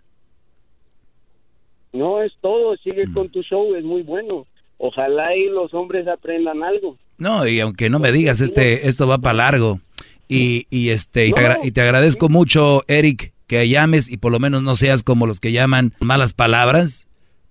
No 1.93 2.21
es 2.23 2.31
todo, 2.41 2.75
sigue 2.83 3.07
Mm. 3.07 3.13
con 3.13 3.29
tu 3.29 3.41
show, 3.43 3.75
es 3.75 3.83
muy 3.83 4.01
bueno. 4.03 4.45
Ojalá 4.77 5.35
y 5.35 5.45
los 5.49 5.73
hombres 5.73 6.07
aprendan 6.07 6.63
algo. 6.63 6.97
No, 7.17 7.47
y 7.47 7.59
aunque 7.59 7.89
no 7.89 7.99
me 7.99 8.11
digas, 8.11 8.41
este, 8.41 8.87
esto 8.87 9.07
va 9.07 9.19
para 9.19 9.35
largo. 9.35 9.79
Y, 10.27 10.65
y 10.69 10.89
este, 10.89 11.27
y 11.27 11.31
te, 11.33 11.39
agra- 11.39 11.57
y 11.63 11.71
te 11.71 11.81
agradezco 11.81 12.27
mucho, 12.27 12.81
Eric, 12.87 13.33
que 13.47 13.69
llames 13.69 14.09
y 14.09 14.17
por 14.17 14.31
lo 14.31 14.39
menos 14.39 14.63
no 14.63 14.75
seas 14.75 15.03
como 15.03 15.27
los 15.27 15.39
que 15.39 15.51
llaman 15.51 15.93
malas 15.99 16.33
palabras, 16.33 17.07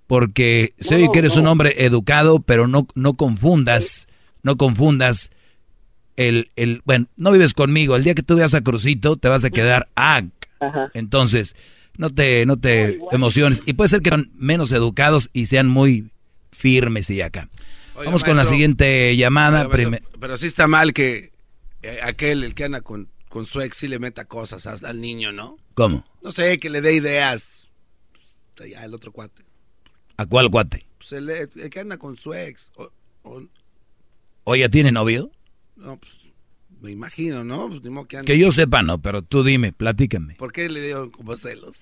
porque 0.08 0.74
sé 0.78 0.96
oye 0.96 1.08
que 1.12 1.20
eres 1.20 1.36
un 1.36 1.46
hombre 1.46 1.84
educado, 1.84 2.40
pero 2.40 2.66
no, 2.66 2.86
no 2.94 3.14
confundas, 3.14 4.08
no 4.42 4.56
confundas 4.56 5.30
el, 6.16 6.50
el, 6.56 6.82
bueno, 6.84 7.06
no 7.16 7.30
vives 7.30 7.54
conmigo, 7.54 7.94
el 7.96 8.04
día 8.04 8.14
que 8.14 8.22
tú 8.22 8.36
veas 8.36 8.54
a 8.54 8.62
Crucito 8.62 9.16
te 9.16 9.28
vas 9.28 9.44
a 9.44 9.50
quedar, 9.50 9.88
ah, 9.96 10.22
entonces, 10.94 11.54
no 11.96 12.10
te, 12.10 12.46
no 12.46 12.56
te 12.58 12.98
emociones. 13.12 13.62
Y 13.66 13.74
puede 13.74 13.88
ser 13.88 14.00
que 14.02 14.10
son 14.10 14.30
menos 14.34 14.72
educados 14.72 15.30
y 15.32 15.46
sean 15.46 15.68
muy 15.68 16.10
firmes 16.50 17.10
y 17.10 17.20
acá. 17.22 17.48
Vamos 17.94 18.24
con 18.24 18.36
la 18.36 18.44
siguiente 18.46 19.16
llamada. 19.16 19.68
Maestro, 19.68 19.98
pero 20.20 20.38
sí 20.38 20.46
está 20.46 20.66
mal 20.66 20.92
que 20.92 21.32
eh, 21.82 21.98
aquel, 22.02 22.42
el 22.44 22.54
que 22.54 22.64
anda 22.64 22.80
con, 22.80 23.08
con 23.28 23.46
su 23.46 23.60
ex, 23.60 23.76
sí 23.76 23.88
le 23.88 23.98
meta 23.98 24.24
cosas 24.24 24.66
a- 24.66 24.78
al 24.88 25.00
niño, 25.00 25.32
¿no? 25.32 25.56
¿Cómo? 25.74 26.04
No 26.22 26.32
sé, 26.32 26.58
que 26.58 26.70
le 26.70 26.80
dé 26.80 26.94
ideas. 26.94 27.70
Pues, 28.56 28.70
ya, 28.70 28.84
el 28.84 28.94
otro 28.94 29.12
cuate. 29.12 29.42
¿A 30.16 30.26
cuál 30.26 30.50
cuate? 30.50 30.86
Pues 30.98 31.12
el, 31.12 31.28
el 31.30 31.70
que 31.70 31.80
anda 31.80 31.96
con 31.98 32.16
su 32.16 32.32
ex. 32.34 32.70
O, 32.76 32.90
o- 33.22 33.42
¿O 34.44 34.56
ya 34.56 34.68
tiene 34.68 34.90
novio? 34.92 35.30
no, 35.76 35.96
pues, 35.98 36.12
me 36.82 36.90
imagino, 36.90 37.44
¿no? 37.44 37.68
Pues, 37.68 37.80
que 38.08 38.18
ande- 38.18 38.24
Que 38.26 38.38
yo 38.38 38.50
sepa, 38.50 38.82
no, 38.82 39.00
pero 39.00 39.22
tú 39.22 39.44
dime, 39.44 39.72
platícame. 39.72 40.34
¿Por 40.34 40.52
qué 40.52 40.68
le 40.68 40.82
dio 40.82 41.10
como 41.12 41.36
celos? 41.36 41.74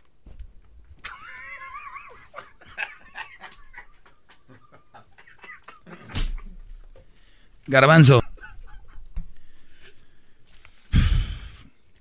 Garbanzo. 7.67 8.23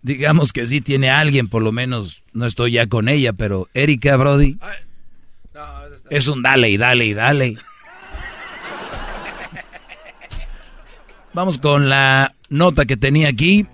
Digamos 0.02 0.54
que 0.54 0.66
sí 0.66 0.80
tiene 0.82 1.10
a 1.10 1.20
alguien, 1.20 1.48
por 1.50 1.62
lo 1.62 1.72
menos 1.74 2.24
no 2.34 2.46
estoy 2.46 2.72
ya 2.74 2.88
con 2.88 3.10
ella, 3.10 3.34
pero 3.34 3.68
Erika 3.74 4.16
Brody 4.18 4.58
es 6.10 6.28
un 6.28 6.42
dale 6.42 6.70
y 6.70 6.78
dale 6.78 7.06
y 7.06 7.14
dale. 7.14 7.58
Vamos 11.34 11.60
con 11.60 11.90
la 11.90 12.34
nota 12.50 12.86
que 12.86 12.98
tenía 12.98 13.30
aquí. 13.30 13.66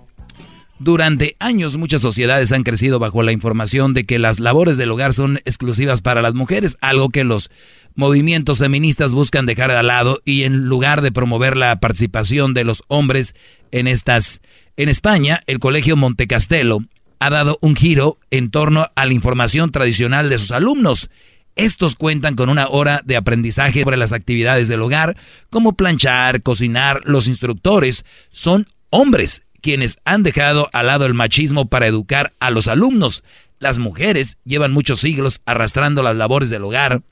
Durante 0.78 1.36
años 1.38 1.78
muchas 1.78 2.02
sociedades 2.02 2.52
han 2.52 2.62
crecido 2.62 2.98
bajo 2.98 3.22
la 3.22 3.32
información 3.32 3.94
de 3.94 4.04
que 4.04 4.18
las 4.18 4.40
labores 4.40 4.76
del 4.76 4.90
hogar 4.90 5.14
son 5.14 5.38
exclusivas 5.38 6.02
para 6.02 6.20
las 6.20 6.34
mujeres, 6.34 6.76
algo 6.82 7.08
que 7.08 7.24
los 7.24 7.50
movimientos 7.94 8.58
feministas 8.58 9.14
buscan 9.14 9.46
dejar 9.46 9.72
de 9.72 9.82
lado 9.82 10.20
y 10.26 10.42
en 10.42 10.66
lugar 10.66 11.00
de 11.00 11.12
promover 11.12 11.56
la 11.56 11.80
participación 11.80 12.52
de 12.52 12.64
los 12.64 12.84
hombres 12.88 13.34
en 13.70 13.86
estas. 13.86 14.42
En 14.76 14.90
España, 14.90 15.40
el 15.46 15.58
Colegio 15.60 15.96
Montecastelo 15.96 16.80
ha 17.18 17.30
dado 17.30 17.58
un 17.62 17.74
giro 17.74 18.18
en 18.30 18.50
torno 18.50 18.88
a 18.94 19.06
la 19.06 19.14
información 19.14 19.72
tradicional 19.72 20.28
de 20.28 20.38
sus 20.38 20.52
alumnos. 20.52 21.08
Estos 21.56 21.96
cuentan 21.96 22.36
con 22.36 22.50
una 22.50 22.68
hora 22.68 23.00
de 23.04 23.16
aprendizaje 23.16 23.82
sobre 23.82 23.96
las 23.96 24.12
actividades 24.12 24.68
del 24.68 24.82
hogar, 24.82 25.16
como 25.48 25.72
planchar, 25.72 26.42
cocinar. 26.42 27.00
Los 27.04 27.28
instructores 27.28 28.04
son 28.30 28.68
hombres 28.90 29.46
quienes 29.62 29.98
han 30.04 30.22
dejado 30.22 30.68
al 30.74 30.88
lado 30.88 31.06
el 31.06 31.14
machismo 31.14 31.66
para 31.66 31.86
educar 31.86 32.34
a 32.40 32.50
los 32.50 32.68
alumnos. 32.68 33.24
Las 33.58 33.78
mujeres 33.78 34.36
llevan 34.44 34.72
muchos 34.72 35.00
siglos 35.00 35.40
arrastrando 35.46 36.02
las 36.02 36.14
labores 36.14 36.50
del 36.50 36.62
hogar. 36.62 37.02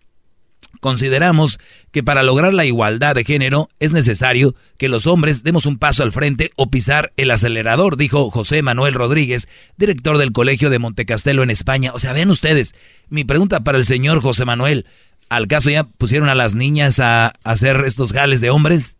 Consideramos 0.84 1.60
que 1.92 2.02
para 2.02 2.22
lograr 2.22 2.52
la 2.52 2.66
igualdad 2.66 3.14
de 3.14 3.24
género 3.24 3.70
es 3.80 3.94
necesario 3.94 4.54
que 4.76 4.90
los 4.90 5.06
hombres 5.06 5.42
demos 5.42 5.64
un 5.64 5.78
paso 5.78 6.02
al 6.02 6.12
frente 6.12 6.50
o 6.56 6.70
pisar 6.70 7.10
el 7.16 7.30
acelerador, 7.30 7.96
dijo 7.96 8.30
José 8.30 8.60
Manuel 8.60 8.92
Rodríguez, 8.92 9.48
director 9.78 10.18
del 10.18 10.32
Colegio 10.32 10.68
de 10.68 10.78
Montecastelo 10.78 11.42
en 11.42 11.48
España. 11.48 11.92
O 11.94 11.98
sea, 11.98 12.12
vean 12.12 12.28
ustedes, 12.28 12.74
mi 13.08 13.24
pregunta 13.24 13.64
para 13.64 13.78
el 13.78 13.86
señor 13.86 14.20
José 14.20 14.44
Manuel, 14.44 14.84
¿al 15.30 15.46
caso 15.46 15.70
ya 15.70 15.84
pusieron 15.84 16.28
a 16.28 16.34
las 16.34 16.54
niñas 16.54 17.00
a, 17.00 17.32
hacer 17.44 17.82
estos 17.86 18.12
jales 18.12 18.42
de 18.42 18.50
hombres? 18.50 18.98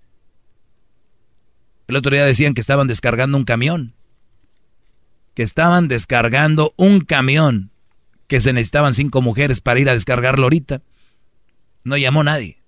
El 1.87 1.97
otro 1.97 2.13
día 2.13 2.25
decían 2.25 2.55
que 2.55 2.63
estaban 2.63 2.87
descargando 2.87 3.37
un 3.37 3.45
camión. 3.45 3.93
Que 5.35 5.43
estaban 5.43 5.89
descargando 5.89 6.73
un 6.79 7.01
camión. 7.01 7.73
Que 8.27 8.41
se 8.41 8.55
necesitaban 8.55 8.95
cinco 8.95 9.21
mujeres 9.21 9.61
para 9.61 9.81
ir 9.81 9.91
a 9.91 9.93
descargarlo 9.93 10.45
ahorita. 10.45 10.81
No 11.85 11.97
llamó 11.97 12.25
nadie. 12.25 12.59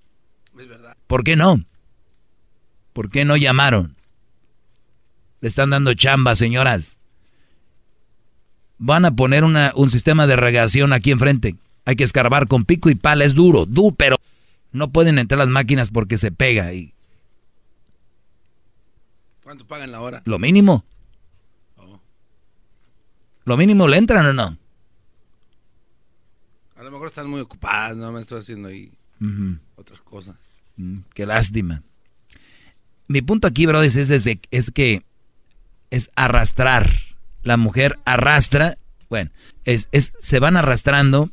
¿Por 1.06 1.24
qué 1.24 1.36
no? 1.36 1.64
¿Por 2.92 3.10
qué 3.10 3.24
no 3.24 3.36
llamaron? 3.36 3.96
Le 5.40 5.48
están 5.48 5.70
dando 5.70 5.94
chamba, 5.94 6.34
señoras. 6.36 6.98
Van 8.78 9.04
a 9.04 9.10
poner 9.14 9.44
una- 9.44 9.72
un 9.74 9.90
sistema 9.90 10.26
de 10.26 10.36
regación 10.36 10.92
aquí 10.92 11.10
enfrente. 11.10 11.56
Hay 11.84 11.96
que 11.96 12.04
escarbar 12.04 12.46
con 12.48 12.64
pico 12.64 12.90
y 12.90 12.94
pala. 12.94 13.24
Es 13.24 13.34
duro, 13.34 13.64
duro, 13.64 13.94
pero 13.96 14.16
no 14.72 14.90
pueden 14.90 15.18
entrar 15.18 15.38
las 15.38 15.48
máquinas 15.48 15.90
porque 15.90 16.18
se 16.18 16.30
pega. 16.32 16.72
Y 16.72 16.92
¿Cuánto 19.42 19.66
pagan 19.66 19.92
la 19.92 20.00
hora? 20.00 20.22
lo 20.24 20.38
mínimo. 20.38 20.84
Lo 23.44 23.56
mínimo 23.56 23.86
le 23.86 23.96
entran 23.98 24.26
o 24.26 24.32
no. 24.32 24.58
A 26.76 26.82
lo 26.82 26.90
mejor 26.90 27.06
están 27.06 27.30
muy 27.30 27.40
ocupadas, 27.40 27.96
no 27.96 28.10
me 28.10 28.20
estoy 28.20 28.40
haciendo 28.40 28.68
ahí 28.68 28.90
Otras 29.76 30.02
cosas. 30.02 30.36
Mm, 30.76 30.98
qué 31.14 31.26
lástima. 31.26 31.82
Mi 33.08 33.22
punto 33.22 33.46
aquí, 33.46 33.66
bro, 33.66 33.82
es, 33.82 33.96
es, 33.96 34.26
es 34.50 34.70
que 34.70 35.02
es 35.90 36.10
arrastrar. 36.16 36.90
La 37.42 37.56
mujer 37.56 37.98
arrastra, 38.04 38.76
bueno, 39.08 39.30
es, 39.64 39.88
es, 39.92 40.12
se 40.18 40.40
van 40.40 40.56
arrastrando 40.56 41.30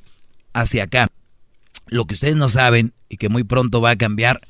hacia 0.53 0.83
acá. 0.83 1.07
Lo 1.87 2.05
que 2.05 2.13
ustedes 2.13 2.35
no 2.35 2.49
saben 2.49 2.93
y 3.09 3.17
que 3.17 3.29
muy 3.29 3.43
pronto 3.43 3.81
va 3.81 3.91
a 3.91 3.95
cambiar 3.95 4.41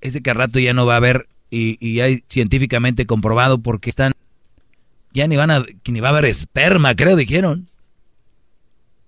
es 0.00 0.14
de 0.14 0.22
que 0.22 0.30
al 0.30 0.36
rato 0.36 0.58
ya 0.58 0.72
no 0.72 0.86
va 0.86 0.94
a 0.94 0.98
haber, 0.98 1.28
y, 1.50 1.76
y 1.86 2.00
hay 2.00 2.24
científicamente 2.28 3.06
comprobado 3.06 3.58
porque 3.58 3.90
están, 3.90 4.12
ya 5.12 5.26
ni 5.26 5.36
van 5.36 5.50
a, 5.50 5.64
ni 5.86 6.00
va 6.00 6.08
a 6.08 6.12
haber 6.12 6.26
esperma, 6.26 6.94
creo, 6.94 7.16
dijeron, 7.16 7.68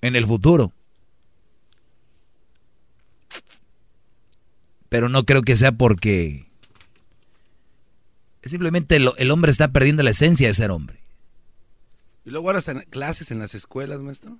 en 0.00 0.16
el 0.16 0.26
futuro. 0.26 0.72
Pero 4.90 5.08
no 5.08 5.24
creo 5.24 5.40
que 5.40 5.56
sea 5.56 5.72
porque 5.72 6.50
Simplemente 8.42 8.96
el 8.96 9.30
hombre 9.30 9.50
está 9.50 9.72
perdiendo 9.72 10.02
la 10.02 10.10
esencia 10.10 10.46
de 10.46 10.54
ser 10.54 10.70
hombre. 10.70 10.98
¿Y 12.24 12.30
luego 12.30 12.48
ahora 12.48 12.58
están 12.58 12.80
clases 12.90 13.30
en 13.30 13.38
las 13.38 13.54
escuelas, 13.54 14.00
maestro? 14.00 14.38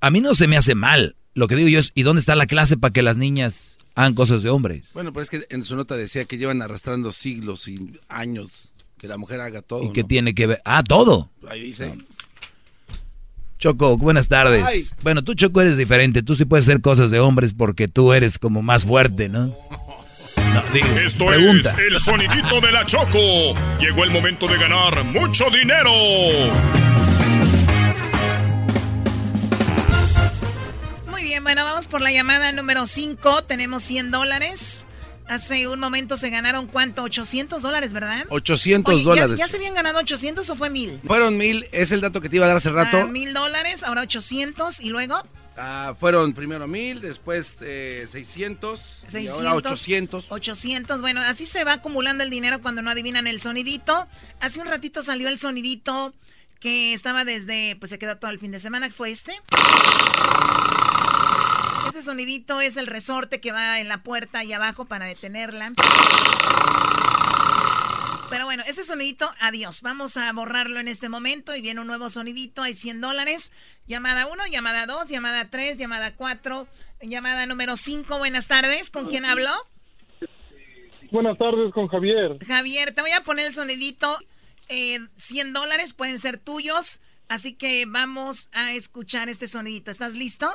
A 0.00 0.10
mí 0.10 0.20
no 0.20 0.34
se 0.34 0.46
me 0.46 0.56
hace 0.56 0.74
mal. 0.74 1.16
Lo 1.34 1.48
que 1.48 1.56
digo 1.56 1.68
yo 1.68 1.78
es, 1.78 1.92
¿y 1.94 2.02
dónde 2.02 2.20
está 2.20 2.34
la 2.34 2.46
clase 2.46 2.76
para 2.76 2.92
que 2.92 3.02
las 3.02 3.16
niñas 3.16 3.78
hagan 3.94 4.14
cosas 4.14 4.42
de 4.42 4.50
hombres? 4.50 4.86
Bueno, 4.92 5.12
pero 5.12 5.22
es 5.22 5.30
que 5.30 5.46
en 5.48 5.64
su 5.64 5.76
nota 5.76 5.96
decía 5.96 6.24
que 6.24 6.38
llevan 6.38 6.60
arrastrando 6.60 7.12
siglos 7.12 7.68
y 7.68 7.98
años 8.08 8.72
que 8.98 9.08
la 9.08 9.16
mujer 9.16 9.40
haga 9.40 9.62
todo. 9.62 9.84
¿Y 9.84 9.92
qué 9.92 10.04
tiene 10.04 10.34
que 10.34 10.46
ver? 10.46 10.60
Ah, 10.64 10.82
todo. 10.82 11.30
Ahí 11.48 11.62
dice. 11.62 11.96
Choco, 13.60 13.98
buenas 13.98 14.28
tardes. 14.28 14.94
Bueno, 15.02 15.22
tú, 15.22 15.34
Choco, 15.34 15.60
eres 15.60 15.76
diferente. 15.76 16.22
Tú 16.22 16.34
sí 16.34 16.46
puedes 16.46 16.64
hacer 16.64 16.80
cosas 16.80 17.10
de 17.10 17.20
hombres 17.20 17.52
porque 17.52 17.88
tú 17.88 18.14
eres 18.14 18.38
como 18.38 18.62
más 18.62 18.86
fuerte, 18.86 19.28
¿no? 19.28 19.54
Esto 21.04 21.30
es 21.34 21.66
el 21.76 21.98
sonidito 21.98 22.62
de 22.62 22.72
la 22.72 22.86
Choco. 22.86 23.52
Llegó 23.78 24.04
el 24.04 24.10
momento 24.12 24.48
de 24.48 24.56
ganar 24.56 25.04
mucho 25.04 25.44
dinero. 25.50 25.92
Muy 31.10 31.22
bien, 31.22 31.44
bueno, 31.44 31.62
vamos 31.62 31.86
por 31.86 32.00
la 32.00 32.10
llamada 32.10 32.52
número 32.52 32.86
5. 32.86 33.42
Tenemos 33.44 33.82
100 33.82 34.10
dólares. 34.10 34.86
Hace 35.30 35.68
un 35.68 35.78
momento 35.78 36.16
se 36.16 36.28
ganaron 36.28 36.66
cuánto? 36.66 37.04
800 37.04 37.62
dólares, 37.62 37.92
¿verdad? 37.92 38.26
800 38.30 39.04
dólares. 39.04 39.38
¿ya, 39.38 39.46
se 39.46 39.58
habían 39.58 39.74
ganado 39.74 40.00
800 40.00 40.50
o 40.50 40.56
fue 40.56 40.70
mil? 40.70 41.00
Fueron 41.06 41.36
mil, 41.36 41.68
es 41.70 41.92
el 41.92 42.00
dato 42.00 42.20
que 42.20 42.28
te 42.28 42.34
iba 42.34 42.46
a 42.46 42.48
dar 42.48 42.56
hace 42.56 42.70
rato. 42.70 42.96
Ah, 42.96 43.04
mil 43.04 43.32
dólares, 43.32 43.84
ahora 43.84 44.02
800 44.02 44.80
y 44.80 44.88
luego. 44.88 45.22
Ah, 45.56 45.94
fueron 46.00 46.32
primero 46.32 46.66
mil, 46.66 47.00
después 47.00 47.58
eh, 47.60 48.08
600, 48.10 48.80
600 49.06 49.42
y 49.42 49.46
ahora 49.46 49.54
800. 49.54 50.26
800, 50.30 51.00
bueno, 51.00 51.20
así 51.20 51.46
se 51.46 51.62
va 51.62 51.74
acumulando 51.74 52.24
el 52.24 52.30
dinero 52.30 52.60
cuando 52.60 52.82
no 52.82 52.90
adivinan 52.90 53.28
el 53.28 53.40
sonidito. 53.40 54.08
Hace 54.40 54.60
un 54.60 54.66
ratito 54.66 55.00
salió 55.04 55.28
el 55.28 55.38
sonidito 55.38 56.12
que 56.58 56.92
estaba 56.92 57.24
desde, 57.24 57.76
pues 57.76 57.90
se 57.90 58.00
quedó 58.00 58.16
todo 58.16 58.32
el 58.32 58.40
fin 58.40 58.50
de 58.50 58.58
semana, 58.58 58.90
¿fue 58.90 59.12
este? 59.12 59.40
Ese 61.90 62.02
sonidito 62.02 62.60
es 62.60 62.76
el 62.76 62.86
resorte 62.86 63.40
que 63.40 63.50
va 63.50 63.80
en 63.80 63.88
la 63.88 64.04
puerta 64.04 64.38
ahí 64.38 64.52
abajo 64.52 64.84
para 64.84 65.06
detenerla. 65.06 65.72
Pero 68.30 68.44
bueno, 68.44 68.62
ese 68.68 68.84
sonidito, 68.84 69.28
adiós. 69.40 69.82
Vamos 69.82 70.16
a 70.16 70.32
borrarlo 70.32 70.78
en 70.78 70.86
este 70.86 71.08
momento 71.08 71.56
y 71.56 71.60
viene 71.60 71.80
un 71.80 71.88
nuevo 71.88 72.08
sonidito. 72.08 72.62
Hay 72.62 72.74
100 72.74 73.00
dólares. 73.00 73.50
Llamada 73.88 74.28
1, 74.28 74.46
llamada 74.52 74.86
2, 74.86 75.08
llamada 75.08 75.50
3, 75.50 75.78
llamada 75.78 76.14
4, 76.14 76.68
llamada 77.02 77.46
número 77.46 77.76
5. 77.76 78.18
Buenas 78.18 78.46
tardes. 78.46 78.90
¿Con 78.90 79.08
quién 79.08 79.24
hablo? 79.24 79.50
Buenas 81.10 81.36
tardes, 81.38 81.72
con 81.74 81.88
Javier. 81.88 82.38
Javier, 82.46 82.94
te 82.94 83.00
voy 83.00 83.10
a 83.10 83.24
poner 83.24 83.46
el 83.46 83.52
sonidito. 83.52 84.16
Eh, 84.68 85.00
100 85.16 85.52
dólares 85.52 85.92
pueden 85.92 86.20
ser 86.20 86.38
tuyos. 86.38 87.00
Así 87.28 87.54
que 87.54 87.84
vamos 87.88 88.48
a 88.52 88.74
escuchar 88.74 89.28
este 89.28 89.48
sonidito. 89.48 89.90
¿Estás 89.90 90.14
listo? 90.14 90.48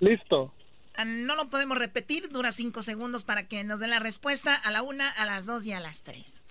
Listo. 0.00 0.52
Ah, 0.96 1.04
no 1.04 1.36
lo 1.36 1.50
podemos 1.50 1.76
repetir, 1.78 2.30
dura 2.30 2.52
cinco 2.52 2.82
segundos 2.82 3.24
para 3.24 3.46
que 3.48 3.64
nos 3.64 3.80
dé 3.80 3.86
la 3.86 3.98
respuesta 3.98 4.54
a 4.54 4.70
la 4.70 4.82
una, 4.82 5.08
a 5.10 5.26
las 5.26 5.46
dos 5.46 5.66
y 5.66 5.72
a 5.72 5.80
las 5.80 6.04
tres. 6.04 6.42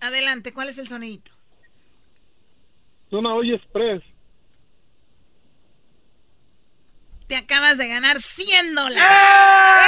Adelante, 0.00 0.52
¿cuál 0.52 0.68
es 0.68 0.78
el 0.78 0.86
sonidito? 0.86 1.30
Una 3.10 3.34
olla 3.34 3.56
express. 3.56 4.02
Te 7.26 7.36
acabas 7.36 7.76
de 7.76 7.88
ganar 7.88 8.20
100 8.20 8.74
dólares. 8.74 9.02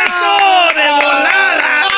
¡Eso! 0.06 0.36
¡De 0.74 0.90
volada! 0.90 1.88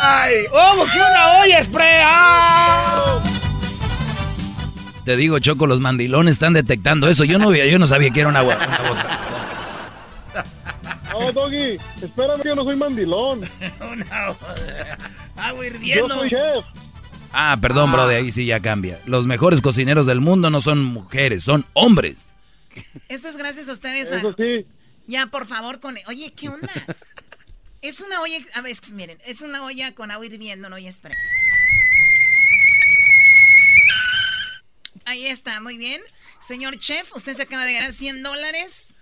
¡Ay, 0.00 0.46
¿Cómo 0.50 0.84
que 0.84 0.98
una 0.98 1.38
olla 1.38 1.58
express? 1.58 2.02
¡Ah! 2.04 3.17
Te 5.08 5.16
digo, 5.16 5.38
Choco, 5.38 5.66
los 5.66 5.80
mandilones 5.80 6.32
están 6.32 6.52
detectando 6.52 7.08
eso. 7.08 7.24
Yo 7.24 7.38
no, 7.38 7.54
yo 7.54 7.78
no 7.78 7.86
sabía 7.86 8.10
que 8.10 8.20
era 8.20 8.28
una, 8.28 8.40
agua, 8.40 8.58
No, 11.10 11.32
Doggy, 11.32 11.78
espérame, 12.02 12.42
yo 12.44 12.54
no 12.54 12.64
soy 12.64 12.76
mandilón. 12.76 13.40
una 13.90 14.36
agua 15.34 15.66
hirviendo. 15.66 16.08
Yo 16.08 16.14
soy 16.14 16.28
chef. 16.28 16.64
Ah, 17.32 17.56
perdón, 17.58 17.90
bro, 17.90 18.06
de 18.06 18.16
ahí 18.16 18.32
sí 18.32 18.44
ya 18.44 18.60
cambia. 18.60 19.00
Los 19.06 19.26
mejores 19.26 19.62
cocineros 19.62 20.04
del 20.04 20.20
mundo 20.20 20.50
no 20.50 20.60
son 20.60 20.84
mujeres, 20.84 21.42
son 21.42 21.64
hombres. 21.72 22.30
Esto 23.08 23.28
es 23.28 23.38
gracias 23.38 23.70
a 23.70 23.72
ustedes. 23.72 24.12
Eso 24.12 24.34
sí. 24.36 24.66
Ya, 25.06 25.28
por 25.28 25.46
favor, 25.46 25.80
con... 25.80 25.96
Oye, 26.06 26.34
¿qué 26.36 26.50
onda? 26.50 26.68
es 27.80 28.02
una 28.02 28.20
olla... 28.20 28.40
A 28.54 28.60
ver, 28.60 28.76
miren, 28.92 29.16
es 29.24 29.40
una 29.40 29.64
olla 29.64 29.94
con 29.94 30.10
agua 30.10 30.26
hirviendo, 30.26 30.68
no 30.68 30.76
olla 30.76 30.90
express. 30.90 31.16
Ahí 35.04 35.26
está, 35.26 35.60
muy 35.60 35.76
bien. 35.76 36.00
Señor 36.40 36.78
Chef, 36.78 37.14
usted 37.14 37.34
se 37.34 37.42
acaba 37.42 37.64
de 37.64 37.74
ganar 37.74 37.92
100 37.92 38.22
dólares. 38.22 38.94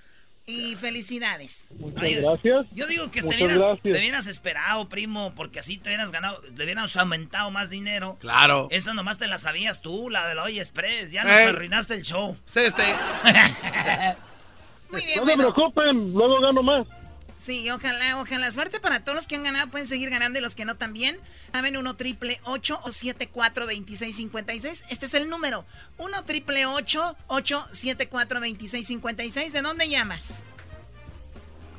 Y 0.48 0.76
felicidades. 0.76 1.66
Muchas 1.76 2.08
gracias. 2.08 2.66
Yo 2.70 2.86
digo 2.86 3.10
que 3.10 3.20
te 3.20 3.26
hubieras, 3.26 3.80
te 3.82 3.90
hubieras, 3.90 4.28
esperado, 4.28 4.88
primo, 4.88 5.34
porque 5.34 5.58
así 5.58 5.76
te 5.76 5.88
hubieras 5.88 6.12
ganado, 6.12 6.40
le 6.54 6.62
hubieras 6.62 6.96
aumentado 6.96 7.50
más 7.50 7.68
dinero. 7.68 8.16
Claro. 8.20 8.68
Esa 8.70 8.94
nomás 8.94 9.18
te 9.18 9.26
la 9.26 9.38
sabías 9.38 9.82
tú, 9.82 10.08
la 10.08 10.28
de 10.28 10.36
la 10.36 10.44
Oye 10.44 10.60
Express. 10.60 11.10
Ya 11.10 11.24
nos 11.24 11.32
arruinaste 11.32 11.94
el 11.94 12.02
show. 12.02 12.36
Sí, 12.46 12.60
este. 12.60 12.84
Muy 14.90 15.04
bien, 15.04 15.16
no 15.16 15.24
bueno. 15.24 15.42
se 15.42 15.52
preocupen, 15.52 16.12
luego 16.12 16.40
gano 16.40 16.62
más. 16.62 16.86
Sí, 17.38 17.70
ojalá, 17.70 18.20
ojalá. 18.20 18.50
Suerte 18.50 18.80
para 18.80 19.00
todos 19.00 19.14
los 19.14 19.26
que 19.26 19.36
han 19.36 19.44
ganado. 19.44 19.70
Pueden 19.70 19.86
seguir 19.86 20.08
ganando 20.10 20.38
y 20.38 20.42
los 20.42 20.54
que 20.54 20.64
no 20.64 20.76
también. 20.76 21.18
Saben 21.52 21.76
1 21.76 21.96
triple 21.96 22.40
8 22.44 22.80
o 22.82 22.90
74 22.90 23.66
26 23.66 24.16
56. 24.16 24.84
Este 24.88 25.06
es 25.06 25.14
el 25.14 25.28
número. 25.28 25.66
1 25.98 26.24
triple 26.24 26.66
8 26.66 27.16
8 27.26 27.68
74 27.72 28.40
26 28.40 28.86
56. 28.86 29.52
¿De 29.52 29.62
dónde 29.62 29.88
llamas? 29.88 30.44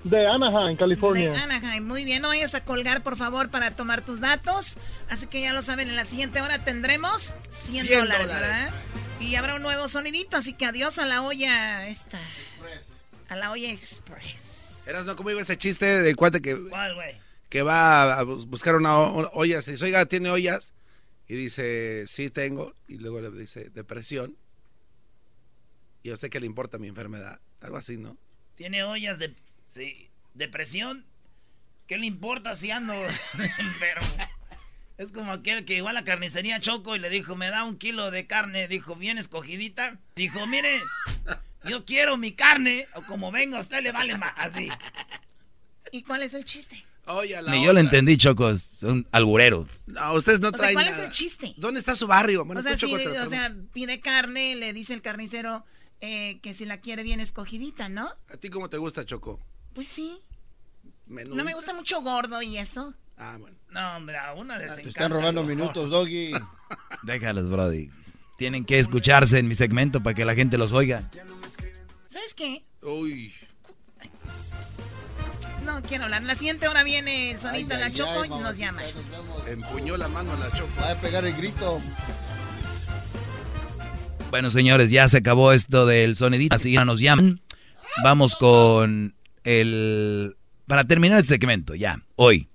De 0.04 0.28
Anaheim, 0.28 0.78
California. 0.78 1.32
De 1.32 1.38
Anaheim. 1.38 1.86
Muy 1.86 2.06
bien. 2.06 2.22
No 2.22 2.28
vayas 2.30 2.54
a 2.54 2.64
colgar, 2.64 3.02
por 3.02 3.18
favor, 3.18 3.50
para 3.50 3.72
tomar 3.72 4.02
tus 4.02 4.22
datos. 4.22 4.78
Así 5.10 5.26
que 5.26 5.42
ya 5.42 5.54
lo 5.54 5.64
saben. 5.64 5.90
En 5.90 5.96
la 5.96 6.06
siguiente 6.06 6.40
hora 6.40 6.64
tendremos 6.64 7.36
100, 7.50 7.88
100 7.88 8.00
dólares, 8.02 8.28
dólares. 8.28 8.50
¿verdad? 8.50 8.74
Y 9.20 9.36
habrá 9.36 9.56
un 9.56 9.64
nuevo 9.64 9.88
sonidito. 9.88 10.38
Así 10.38 10.54
que 10.54 10.68
adiós 10.68 11.00
a 11.00 11.08
la 11.08 11.24
olla 11.24 11.88
esta. 11.88 12.20
A 13.30 13.36
la 13.36 13.52
olla 13.52 13.72
express. 13.72 14.67
Eras 14.88 15.06
no 15.06 15.16
cómo 15.16 15.30
iba 15.32 15.42
ese 15.42 15.58
chiste 15.58 15.86
del 16.02 16.16
cuate 16.16 16.42
que, 16.42 16.58
que 17.50 17.62
va 17.62 18.18
a 18.20 18.24
bus- 18.24 18.46
buscar 18.48 18.76
una 18.76 18.98
olla. 18.98 19.62
Se 19.62 19.72
dice, 19.72 19.86
oiga, 19.86 20.06
¿tiene 20.06 20.30
ollas? 20.30 20.74
Y 21.28 21.36
dice, 21.36 22.06
sí, 22.08 22.30
tengo. 22.30 22.74
Y 22.88 22.98
luego 22.98 23.20
le 23.22 23.30
dice, 23.32 23.70
depresión. 23.70 24.38
¿Y 26.04 26.12
a 26.12 26.14
usted 26.14 26.30
qué 26.30 26.40
le 26.40 26.46
importa 26.46 26.78
mi 26.78 26.88
enfermedad? 26.88 27.40
Algo 27.62 27.78
así, 27.78 27.98
¿no? 27.98 28.18
Tiene 28.56 28.84
ollas 28.84 29.20
de 29.20 29.36
sí, 29.68 30.10
depresión. 30.34 31.06
¿Qué 31.88 31.98
le 31.98 32.06
importa 32.06 32.56
si 32.56 32.72
ando 32.72 32.94
enfermo? 33.60 34.08
Es 34.98 35.12
como 35.12 35.32
aquel 35.32 35.64
que 35.66 35.76
igual 35.76 35.96
a 35.98 36.02
la 36.02 36.06
carnicería 36.06 36.60
Choco 36.60 36.96
y 36.96 37.00
le 37.00 37.10
dijo, 37.10 37.36
me 37.36 37.50
da 37.50 37.64
un 37.66 37.78
kilo 37.78 38.10
de 38.10 38.26
carne. 38.26 38.68
Dijo, 38.68 38.96
bien 38.96 39.18
escogidita. 39.18 40.00
Dijo, 40.16 40.48
mire, 40.48 40.80
yo 41.68 41.86
quiero 41.86 42.18
mi 42.18 42.32
carne. 42.34 42.88
O 42.96 43.04
como 43.04 43.32
venga, 43.32 43.58
a 43.58 43.62
usted 43.62 43.82
le 43.82 43.92
vale 43.92 44.18
más. 44.18 44.34
Así. 44.38 44.70
¿Y 45.92 46.04
cuál 46.04 46.24
es 46.24 46.34
el 46.34 46.44
chiste? 46.46 46.84
Oye, 47.08 47.42
la 47.42 47.52
Ni 47.52 47.64
yo 47.64 47.72
lo 47.72 47.80
entendí, 47.80 48.18
Choco, 48.18 48.50
es 48.50 48.84
un 48.84 49.08
alburero. 49.12 49.66
No, 49.86 50.14
ustedes 50.14 50.42
no 50.42 50.50
O 50.50 50.52
sea, 50.52 50.60
traen 50.60 50.74
¿cuál 50.74 50.88
es 50.90 50.98
el 50.98 51.10
chiste? 51.10 51.54
¿Dónde 51.56 51.80
está 51.80 51.96
su 51.96 52.06
barrio? 52.06 52.44
Bueno, 52.44 52.60
o 52.60 52.64
sea, 52.64 52.76
sí, 52.76 52.94
te 52.94 53.20
o 53.20 53.26
sea, 53.26 53.56
pide 53.72 54.02
carne, 54.02 54.56
le 54.56 54.74
dice 54.74 54.94
el 54.94 55.02
carnicero 55.02 55.64
eh, 56.02 56.40
que 56.42 56.54
si 56.54 56.66
la 56.66 56.78
quiere 56.82 57.04
bien 57.04 57.22
escogidita, 57.22 57.88
¿no? 57.88 58.12
¿A 58.30 58.38
ti 58.38 58.50
cómo 58.50 58.70
te 58.70 58.78
gusta, 58.78 59.06
Choco? 59.06 59.40
Pues 59.74 59.88
sí. 59.88 60.20
Menú. 61.06 61.34
No 61.36 61.46
me 61.46 61.54
gusta 61.54 61.74
mucho 61.74 62.02
gordo 62.02 62.42
y 62.42 62.58
eso. 62.58 62.94
Ah, 63.18 63.38
bueno. 63.40 63.56
No, 63.70 63.96
hombre, 63.96 64.18
a 64.18 64.34
uno 64.34 64.58
les 64.58 64.68
Te 64.68 64.74
encanta. 64.74 64.90
están 64.90 65.12
robando 65.12 65.44
minutos, 65.44 65.90
Doggy. 65.90 66.34
Déjalos, 67.04 67.50
Brody. 67.50 67.90
Tienen 68.38 68.66
que 68.66 68.80
escucharse 68.80 69.40
en 69.40 69.48
mi 69.48 69.56
segmento 69.56 70.04
para 70.04 70.14
que 70.14 70.26
la 70.26 70.36
gente 70.36 70.58
los 70.58 70.74
oiga. 70.74 71.10
¿Sabes 72.28 72.34
qué? 72.34 72.66
Uy. 72.86 73.34
No 75.64 75.82
quiero 75.82 76.04
hablar. 76.06 76.24
La 76.24 76.36
siguiente 76.36 76.68
hora 76.68 76.84
viene 76.84 77.32
el 77.32 77.40
sonido 77.40 77.70
de 77.70 77.76
Ay, 77.76 77.80
la 77.80 77.86
ay, 77.86 77.94
Choco 77.94 78.22
ay, 78.22 78.30
y 78.30 78.44
nos 78.44 78.58
llama. 78.58 78.82
nos. 78.82 79.48
Empuñó 79.48 79.96
la 79.96 80.10
mano 80.10 80.34
a 80.34 80.36
la 80.36 80.52
Choco. 80.52 80.70
Va 80.82 80.92
a 80.92 81.00
pegar 81.00 81.24
el 81.24 81.38
grito. 81.38 81.82
Bueno, 84.30 84.50
señores, 84.50 84.90
ya 84.90 85.08
se 85.08 85.20
acabó 85.20 85.54
esto 85.54 85.86
del 85.86 86.18
sonidito. 86.18 86.54
Así 86.54 86.74
ya 86.74 86.84
nos 86.84 87.00
llaman. 87.00 87.40
Vamos 88.04 88.36
con 88.36 89.16
el... 89.46 90.36
Para 90.66 90.84
terminar 90.84 91.20
este 91.20 91.36
segmento, 91.36 91.76
ya, 91.76 92.02
hoy. 92.18 92.50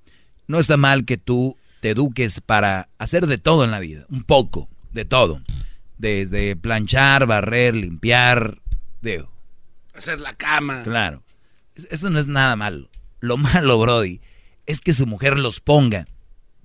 No 0.48 0.58
está 0.58 0.76
mal 0.76 1.06
que 1.06 1.16
tú 1.16 1.56
te 1.80 1.90
eduques 1.90 2.42
para 2.42 2.90
hacer 2.98 3.26
de 3.26 3.38
todo 3.38 3.64
en 3.64 3.70
la 3.70 3.80
vida. 3.80 4.04
Un 4.10 4.22
poco, 4.22 4.68
de 4.92 5.06
todo. 5.06 5.40
Desde 5.96 6.56
planchar, 6.56 7.26
barrer, 7.26 7.74
limpiar, 7.74 8.60
digo, 9.00 9.31
Hacer 9.94 10.20
la 10.20 10.34
cama. 10.34 10.82
claro. 10.82 11.22
Eso 11.90 12.10
no 12.10 12.18
es 12.18 12.28
nada 12.28 12.54
malo. 12.56 12.90
Lo 13.20 13.36
malo, 13.38 13.78
Brody, 13.78 14.20
es 14.66 14.80
que 14.80 14.92
su 14.92 15.06
mujer 15.06 15.38
los 15.38 15.60
ponga, 15.60 16.06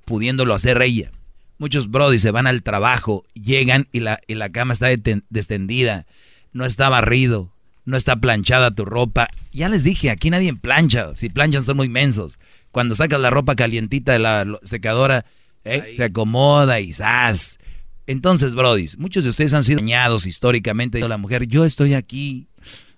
pudiéndolo 0.05 0.53
hacer 0.53 0.81
ella. 0.81 1.11
Muchos 1.57 1.89
Brody 1.89 2.19
se 2.19 2.31
van 2.31 2.45
al 2.45 2.61
trabajo, 2.61 3.23
llegan 3.33 3.87
y 3.91 4.01
la, 4.01 4.19
y 4.27 4.35
la 4.35 4.51
cama 4.51 4.73
está 4.73 4.87
descendida, 5.29 6.05
no 6.53 6.65
está 6.65 6.87
barrido, 6.89 7.51
no 7.85 7.97
está 7.97 8.17
planchada 8.17 8.75
tu 8.75 8.85
ropa. 8.85 9.27
Ya 9.51 9.69
les 9.69 9.83
dije, 9.83 10.11
aquí 10.11 10.29
nadie 10.29 10.53
plancha. 10.53 11.15
Si 11.15 11.29
planchan 11.29 11.63
son 11.63 11.77
muy 11.77 11.89
mensos. 11.89 12.37
Cuando 12.71 12.93
sacas 12.93 13.19
la 13.19 13.31
ropa 13.31 13.55
calientita 13.55 14.11
de 14.11 14.19
la 14.19 14.45
secadora, 14.63 15.25
¿eh? 15.63 15.93
se 15.95 16.03
acomoda 16.03 16.79
y 16.79 16.93
¡zas! 16.93 17.59
Entonces, 18.05 18.55
Brody, 18.55 18.85
muchos 18.97 19.23
de 19.23 19.29
ustedes 19.31 19.53
han 19.53 19.63
sido 19.63 19.79
dañados 19.79 20.25
históricamente. 20.25 20.99
La 21.07 21.17
mujer, 21.17 21.47
yo 21.47 21.65
estoy 21.65 21.93
aquí, 21.93 22.47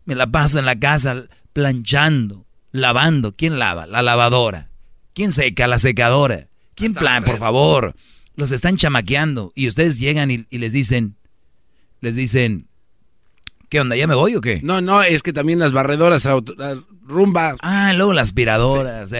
me 0.06 0.16
la 0.16 0.28
paso 0.28 0.60
en 0.60 0.66
la 0.66 0.80
casa 0.80 1.26
planchando, 1.54 2.46
lavando. 2.72 3.36
¿Quién 3.36 3.60
lava? 3.60 3.88
La 3.88 4.02
lavadora. 4.02 4.70
¿Quién 5.14 5.32
seca? 5.32 5.68
La 5.68 5.80
secadora. 5.80 6.48
¿Quién 6.76 6.94
plan? 6.94 7.24
Por 7.24 7.38
favor. 7.38 7.96
Los 8.36 8.52
están 8.52 8.78
chamaqueando 8.78 9.52
y 9.54 9.68
ustedes 9.68 10.00
llegan 10.00 10.32
y, 10.32 10.46
les 10.50 10.72
dicen, 10.72 11.18
les 12.00 12.16
dicen, 12.16 12.68
¿qué 13.68 13.82
onda? 13.82 13.98
¿Ya 13.98 14.08
me 14.08 14.16
voy 14.16 14.36
o 14.36 14.42
qué? 14.42 14.62
No, 14.64 14.80
no, 14.80 15.04
es 15.04 15.24
que 15.24 15.34
también 15.34 15.60
las 15.60 15.74
barredoras, 15.74 16.26
rumba. 17.04 17.58
Ah, 17.62 17.92
luego 17.94 18.14
las 18.14 18.30
aspiradoras. 18.30 19.14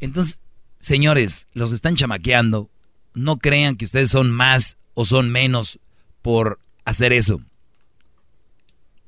entonces, 0.00 0.40
señores, 0.78 1.46
los 1.52 1.72
están 1.72 1.94
chamaqueando. 1.94 2.70
No 3.12 3.36
crean 3.36 3.76
que 3.76 3.84
ustedes 3.84 4.08
son 4.08 4.30
más 4.30 4.78
o 4.94 5.04
son 5.04 5.30
menos 5.30 5.78
por 6.22 6.58
hacer 6.86 7.12
eso. 7.12 7.42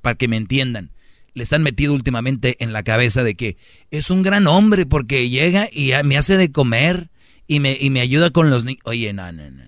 Para 0.03 0.17
que 0.17 0.29
me 0.29 0.37
entiendan. 0.37 0.91
Les 1.37 1.53
han 1.53 1.63
metido 1.63 1.93
últimamente 1.93 2.57
en 2.65 2.73
la 2.73 2.83
cabeza 2.83 3.23
de 3.23 3.35
que 3.35 3.59
es 3.91 4.09
un 4.09 4.23
gran 4.23 4.47
hombre 4.47 4.87
porque 4.87 5.29
llega 5.29 5.69
y 5.71 5.93
me 6.03 6.17
hace 6.17 6.39
de 6.39 6.51
comer 6.51 7.11
y 7.47 7.61
me, 7.61 7.77
y 7.79 7.91
me 7.91 8.01
ayuda 8.01 8.31
con 8.31 8.49
los 8.49 8.65
niños. 8.65 8.81
Oye, 8.85 9.13
no, 9.13 9.31
no, 9.33 9.51
no. 9.51 9.65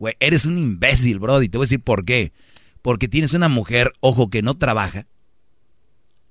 Güey, 0.00 0.16
eres 0.18 0.44
un 0.44 0.58
imbécil, 0.58 1.20
bro. 1.20 1.40
Y 1.40 1.48
te 1.48 1.56
voy 1.56 1.66
a 1.66 1.66
decir 1.66 1.80
por 1.80 2.04
qué. 2.04 2.32
Porque 2.82 3.06
tienes 3.06 3.32
una 3.32 3.48
mujer, 3.48 3.92
ojo, 4.00 4.28
que 4.28 4.42
no 4.42 4.58
trabaja. 4.58 5.06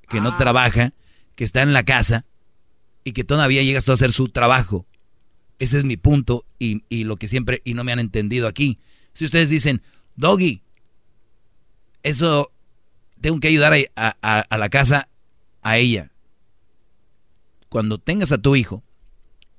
Que 0.10 0.19
no 0.19 0.31
ah. 0.34 0.38
trabaja, 0.38 0.93
que 1.35 1.45
está 1.45 1.61
en 1.61 1.72
la 1.72 1.85
casa 1.85 2.26
y 3.05 3.14
que 3.14 3.23
todavía 3.23 3.64
llegas 3.64 3.85
tú 3.85 3.91
a 3.91 3.93
hacer 3.93 4.11
su 4.11 4.27
trabajo. 4.27 4.85
Ese 5.60 5.77
es 5.77 5.85
mi 5.85 5.95
punto 5.95 6.45
y, 6.60 6.84
y 6.89 7.05
lo 7.05 7.15
que 7.15 7.30
siempre, 7.30 7.61
y 7.64 7.73
no 7.73 7.85
me 7.85 7.93
han 7.93 7.99
entendido 7.99 8.49
aquí. 8.49 8.80
Si 9.14 9.23
ustedes 9.23 9.49
dicen, 9.49 9.81
Doggy, 10.18 10.61
eso 12.03 12.52
tengo 13.23 13.39
que 13.39 13.47
ayudar 13.47 13.73
a, 13.95 14.57
la 14.57 14.69
casa 14.69 15.07
a 15.61 15.77
ella. 15.77 16.11
Cuando 17.69 17.97
tengas 17.97 18.33
a 18.33 18.37
tu 18.37 18.57
hijo 18.57 18.83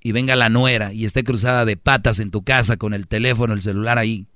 y 0.02 0.12
venga 0.12 0.36
la 0.36 0.50
nuera 0.50 0.92
y 0.92 1.06
esté 1.06 1.24
cruzada 1.24 1.64
de 1.64 1.78
patas 1.78 2.20
en 2.20 2.30
tu 2.30 2.44
casa 2.44 2.76
con 2.76 2.92
el 2.92 3.08
teléfono, 3.08 3.54
el 3.54 3.62
celular 3.62 3.96
ahí, 3.96 4.26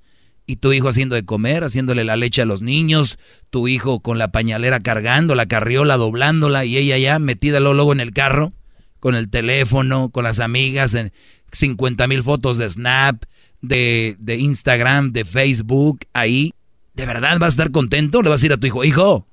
y 0.47 0.57
tu 0.57 0.73
hijo 0.73 0.89
haciendo 0.89 1.15
de 1.15 1.27
comer, 1.27 1.63
haciéndole 1.63 2.05
la 2.05 2.17
leche 2.17 2.41
a 2.41 2.47
los 2.47 2.63
niños, 2.63 3.19
tu 3.51 3.69
hijo 3.69 4.01
con 4.01 4.17
la 4.17 4.33
pañalera 4.33 4.81
cargando, 4.81 5.35
la 5.35 5.45
carriola 5.45 5.99
doblándola 5.99 6.65
y 6.65 6.79
ella 6.79 6.97
ya 6.97 7.19
metida 7.19 7.61
luego 7.61 7.93
en 7.93 8.01
el 8.01 8.15
carro, 8.15 8.55
con 8.99 9.15
el 9.15 9.29
teléfono, 9.29 10.09
con 10.09 10.25
las 10.25 10.41
amigas, 10.41 10.95
en 10.95 11.13
50 11.53 12.09
mil 12.09 12.23
fotos 12.23 12.57
de 12.57 12.71
Snap, 12.71 13.25
de, 13.61 14.17
de 14.19 14.37
Instagram, 14.39 15.13
de 15.13 15.27
Facebook, 15.27 16.01
ahí, 16.15 16.55
¿de 16.99 17.07
verdad 17.07 17.39
vas 17.39 17.47
a 17.47 17.49
estar 17.49 17.71
contento? 17.71 18.23
Le 18.23 18.29
vas 18.29 18.41
a 18.41 18.41
decir 18.41 18.53
a 18.53 18.57
tu 18.57 18.67
hijo, 18.67 18.85
hijo, 18.85 19.27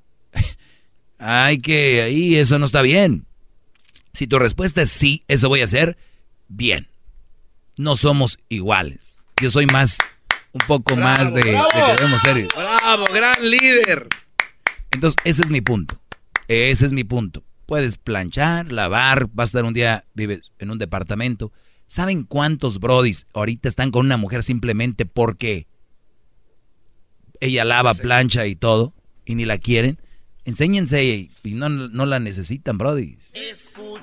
ay 1.18 1.58
que 1.58 2.02
ahí 2.02 2.36
eso 2.36 2.58
no 2.58 2.64
está 2.64 2.80
bien. 2.80 3.26
Si 4.12 4.26
tu 4.26 4.38
respuesta 4.38 4.82
es 4.82 4.90
sí, 4.90 5.24
eso 5.28 5.48
voy 5.48 5.60
a 5.60 5.64
hacer, 5.64 5.98
bien. 6.48 6.88
No 7.76 7.96
somos 7.96 8.38
iguales. 8.48 9.22
Yo 9.42 9.50
soy 9.50 9.66
más, 9.66 9.98
un 10.52 10.60
poco 10.66 10.96
más 10.96 11.34
de, 11.34 11.42
de, 11.42 11.60
que 11.72 11.92
debemos 11.92 12.22
ser. 12.22 12.48
Bravo, 12.56 13.04
gran 13.12 13.50
líder. 13.50 14.08
Entonces, 14.92 15.16
ese 15.24 15.42
es 15.42 15.50
mi 15.50 15.60
punto. 15.60 16.00
Ese 16.48 16.86
es 16.86 16.92
mi 16.92 17.04
punto. 17.04 17.42
Puedes 17.66 17.98
planchar, 17.98 18.72
lavar, 18.72 19.28
vas 19.32 19.48
a 19.48 19.50
estar 19.50 19.64
un 19.64 19.74
día, 19.74 20.04
vives 20.14 20.52
en 20.58 20.70
un 20.70 20.78
departamento, 20.78 21.52
¿Saben 21.88 22.24
cuántos 22.24 22.80
brodis 22.80 23.26
ahorita 23.32 23.68
están 23.68 23.92
con 23.92 24.06
una 24.06 24.16
mujer 24.16 24.42
simplemente 24.42 25.06
porque 25.06 25.68
ella 27.40 27.64
lava, 27.64 27.94
plancha 27.94 28.46
y 28.46 28.56
todo 28.56 28.94
y 29.24 29.34
ni 29.34 29.44
la 29.44 29.58
quieren? 29.58 29.98
Enséñense 30.46 31.04
y, 31.04 31.30
no, 31.54 31.68
no, 31.68 32.06
la 32.06 32.20
necesitan, 32.20 32.78
brodis. 32.78 33.32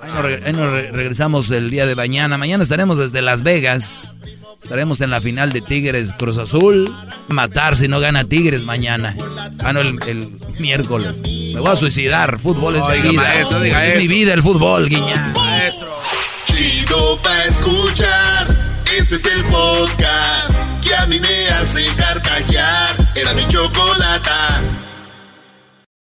Ahí 0.02 0.52
nos, 0.52 0.74
regresamos 0.92 1.50
el 1.52 1.70
día 1.70 1.86
de 1.86 1.96
mañana. 1.96 2.38
Mañana 2.38 2.64
estaremos 2.64 2.98
desde 2.98 3.22
Las 3.22 3.44
Vegas. 3.44 4.18
Estaremos 4.62 5.00
en 5.00 5.10
la 5.10 5.22
final 5.22 5.54
de 5.54 5.62
Tigres 5.62 6.12
Cruz 6.20 6.38
Azul. 6.38 6.94
Matar 7.30 7.78
si 7.78 7.88
no 7.88 8.02
gana 8.02 8.26
Tigres 8.26 8.64
mañana. 8.64 9.16
Ah, 9.60 9.72
no, 9.72 9.80
el, 9.80 10.30
miércoles. 10.60 11.22
Me 11.22 11.62
voy 11.62 11.72
a 11.72 11.78
suicidar. 11.78 12.38
Fútbol 12.40 12.76
es 12.76 13.04
mi 13.04 13.10
vida. 13.12 13.88
es 13.88 13.98
mi 14.00 14.08
vida 14.10 14.34
el 14.34 14.44
fútbol, 14.44 14.90
guiña. 14.90 15.32
Maestro. 15.34 15.94
Chido 16.44 17.22
pa' 17.22 17.46
escuchar. 17.46 18.84
Este 18.98 19.16
es 19.16 19.26
el 19.34 19.46
podcast 19.46 20.73
a 20.96 21.06
mí 21.08 21.20
me 21.20 21.50
hace 21.50 21.86
carcajear. 21.96 22.96
Era 23.16 23.34
mi 23.34 23.48
chocolata. 23.48 24.62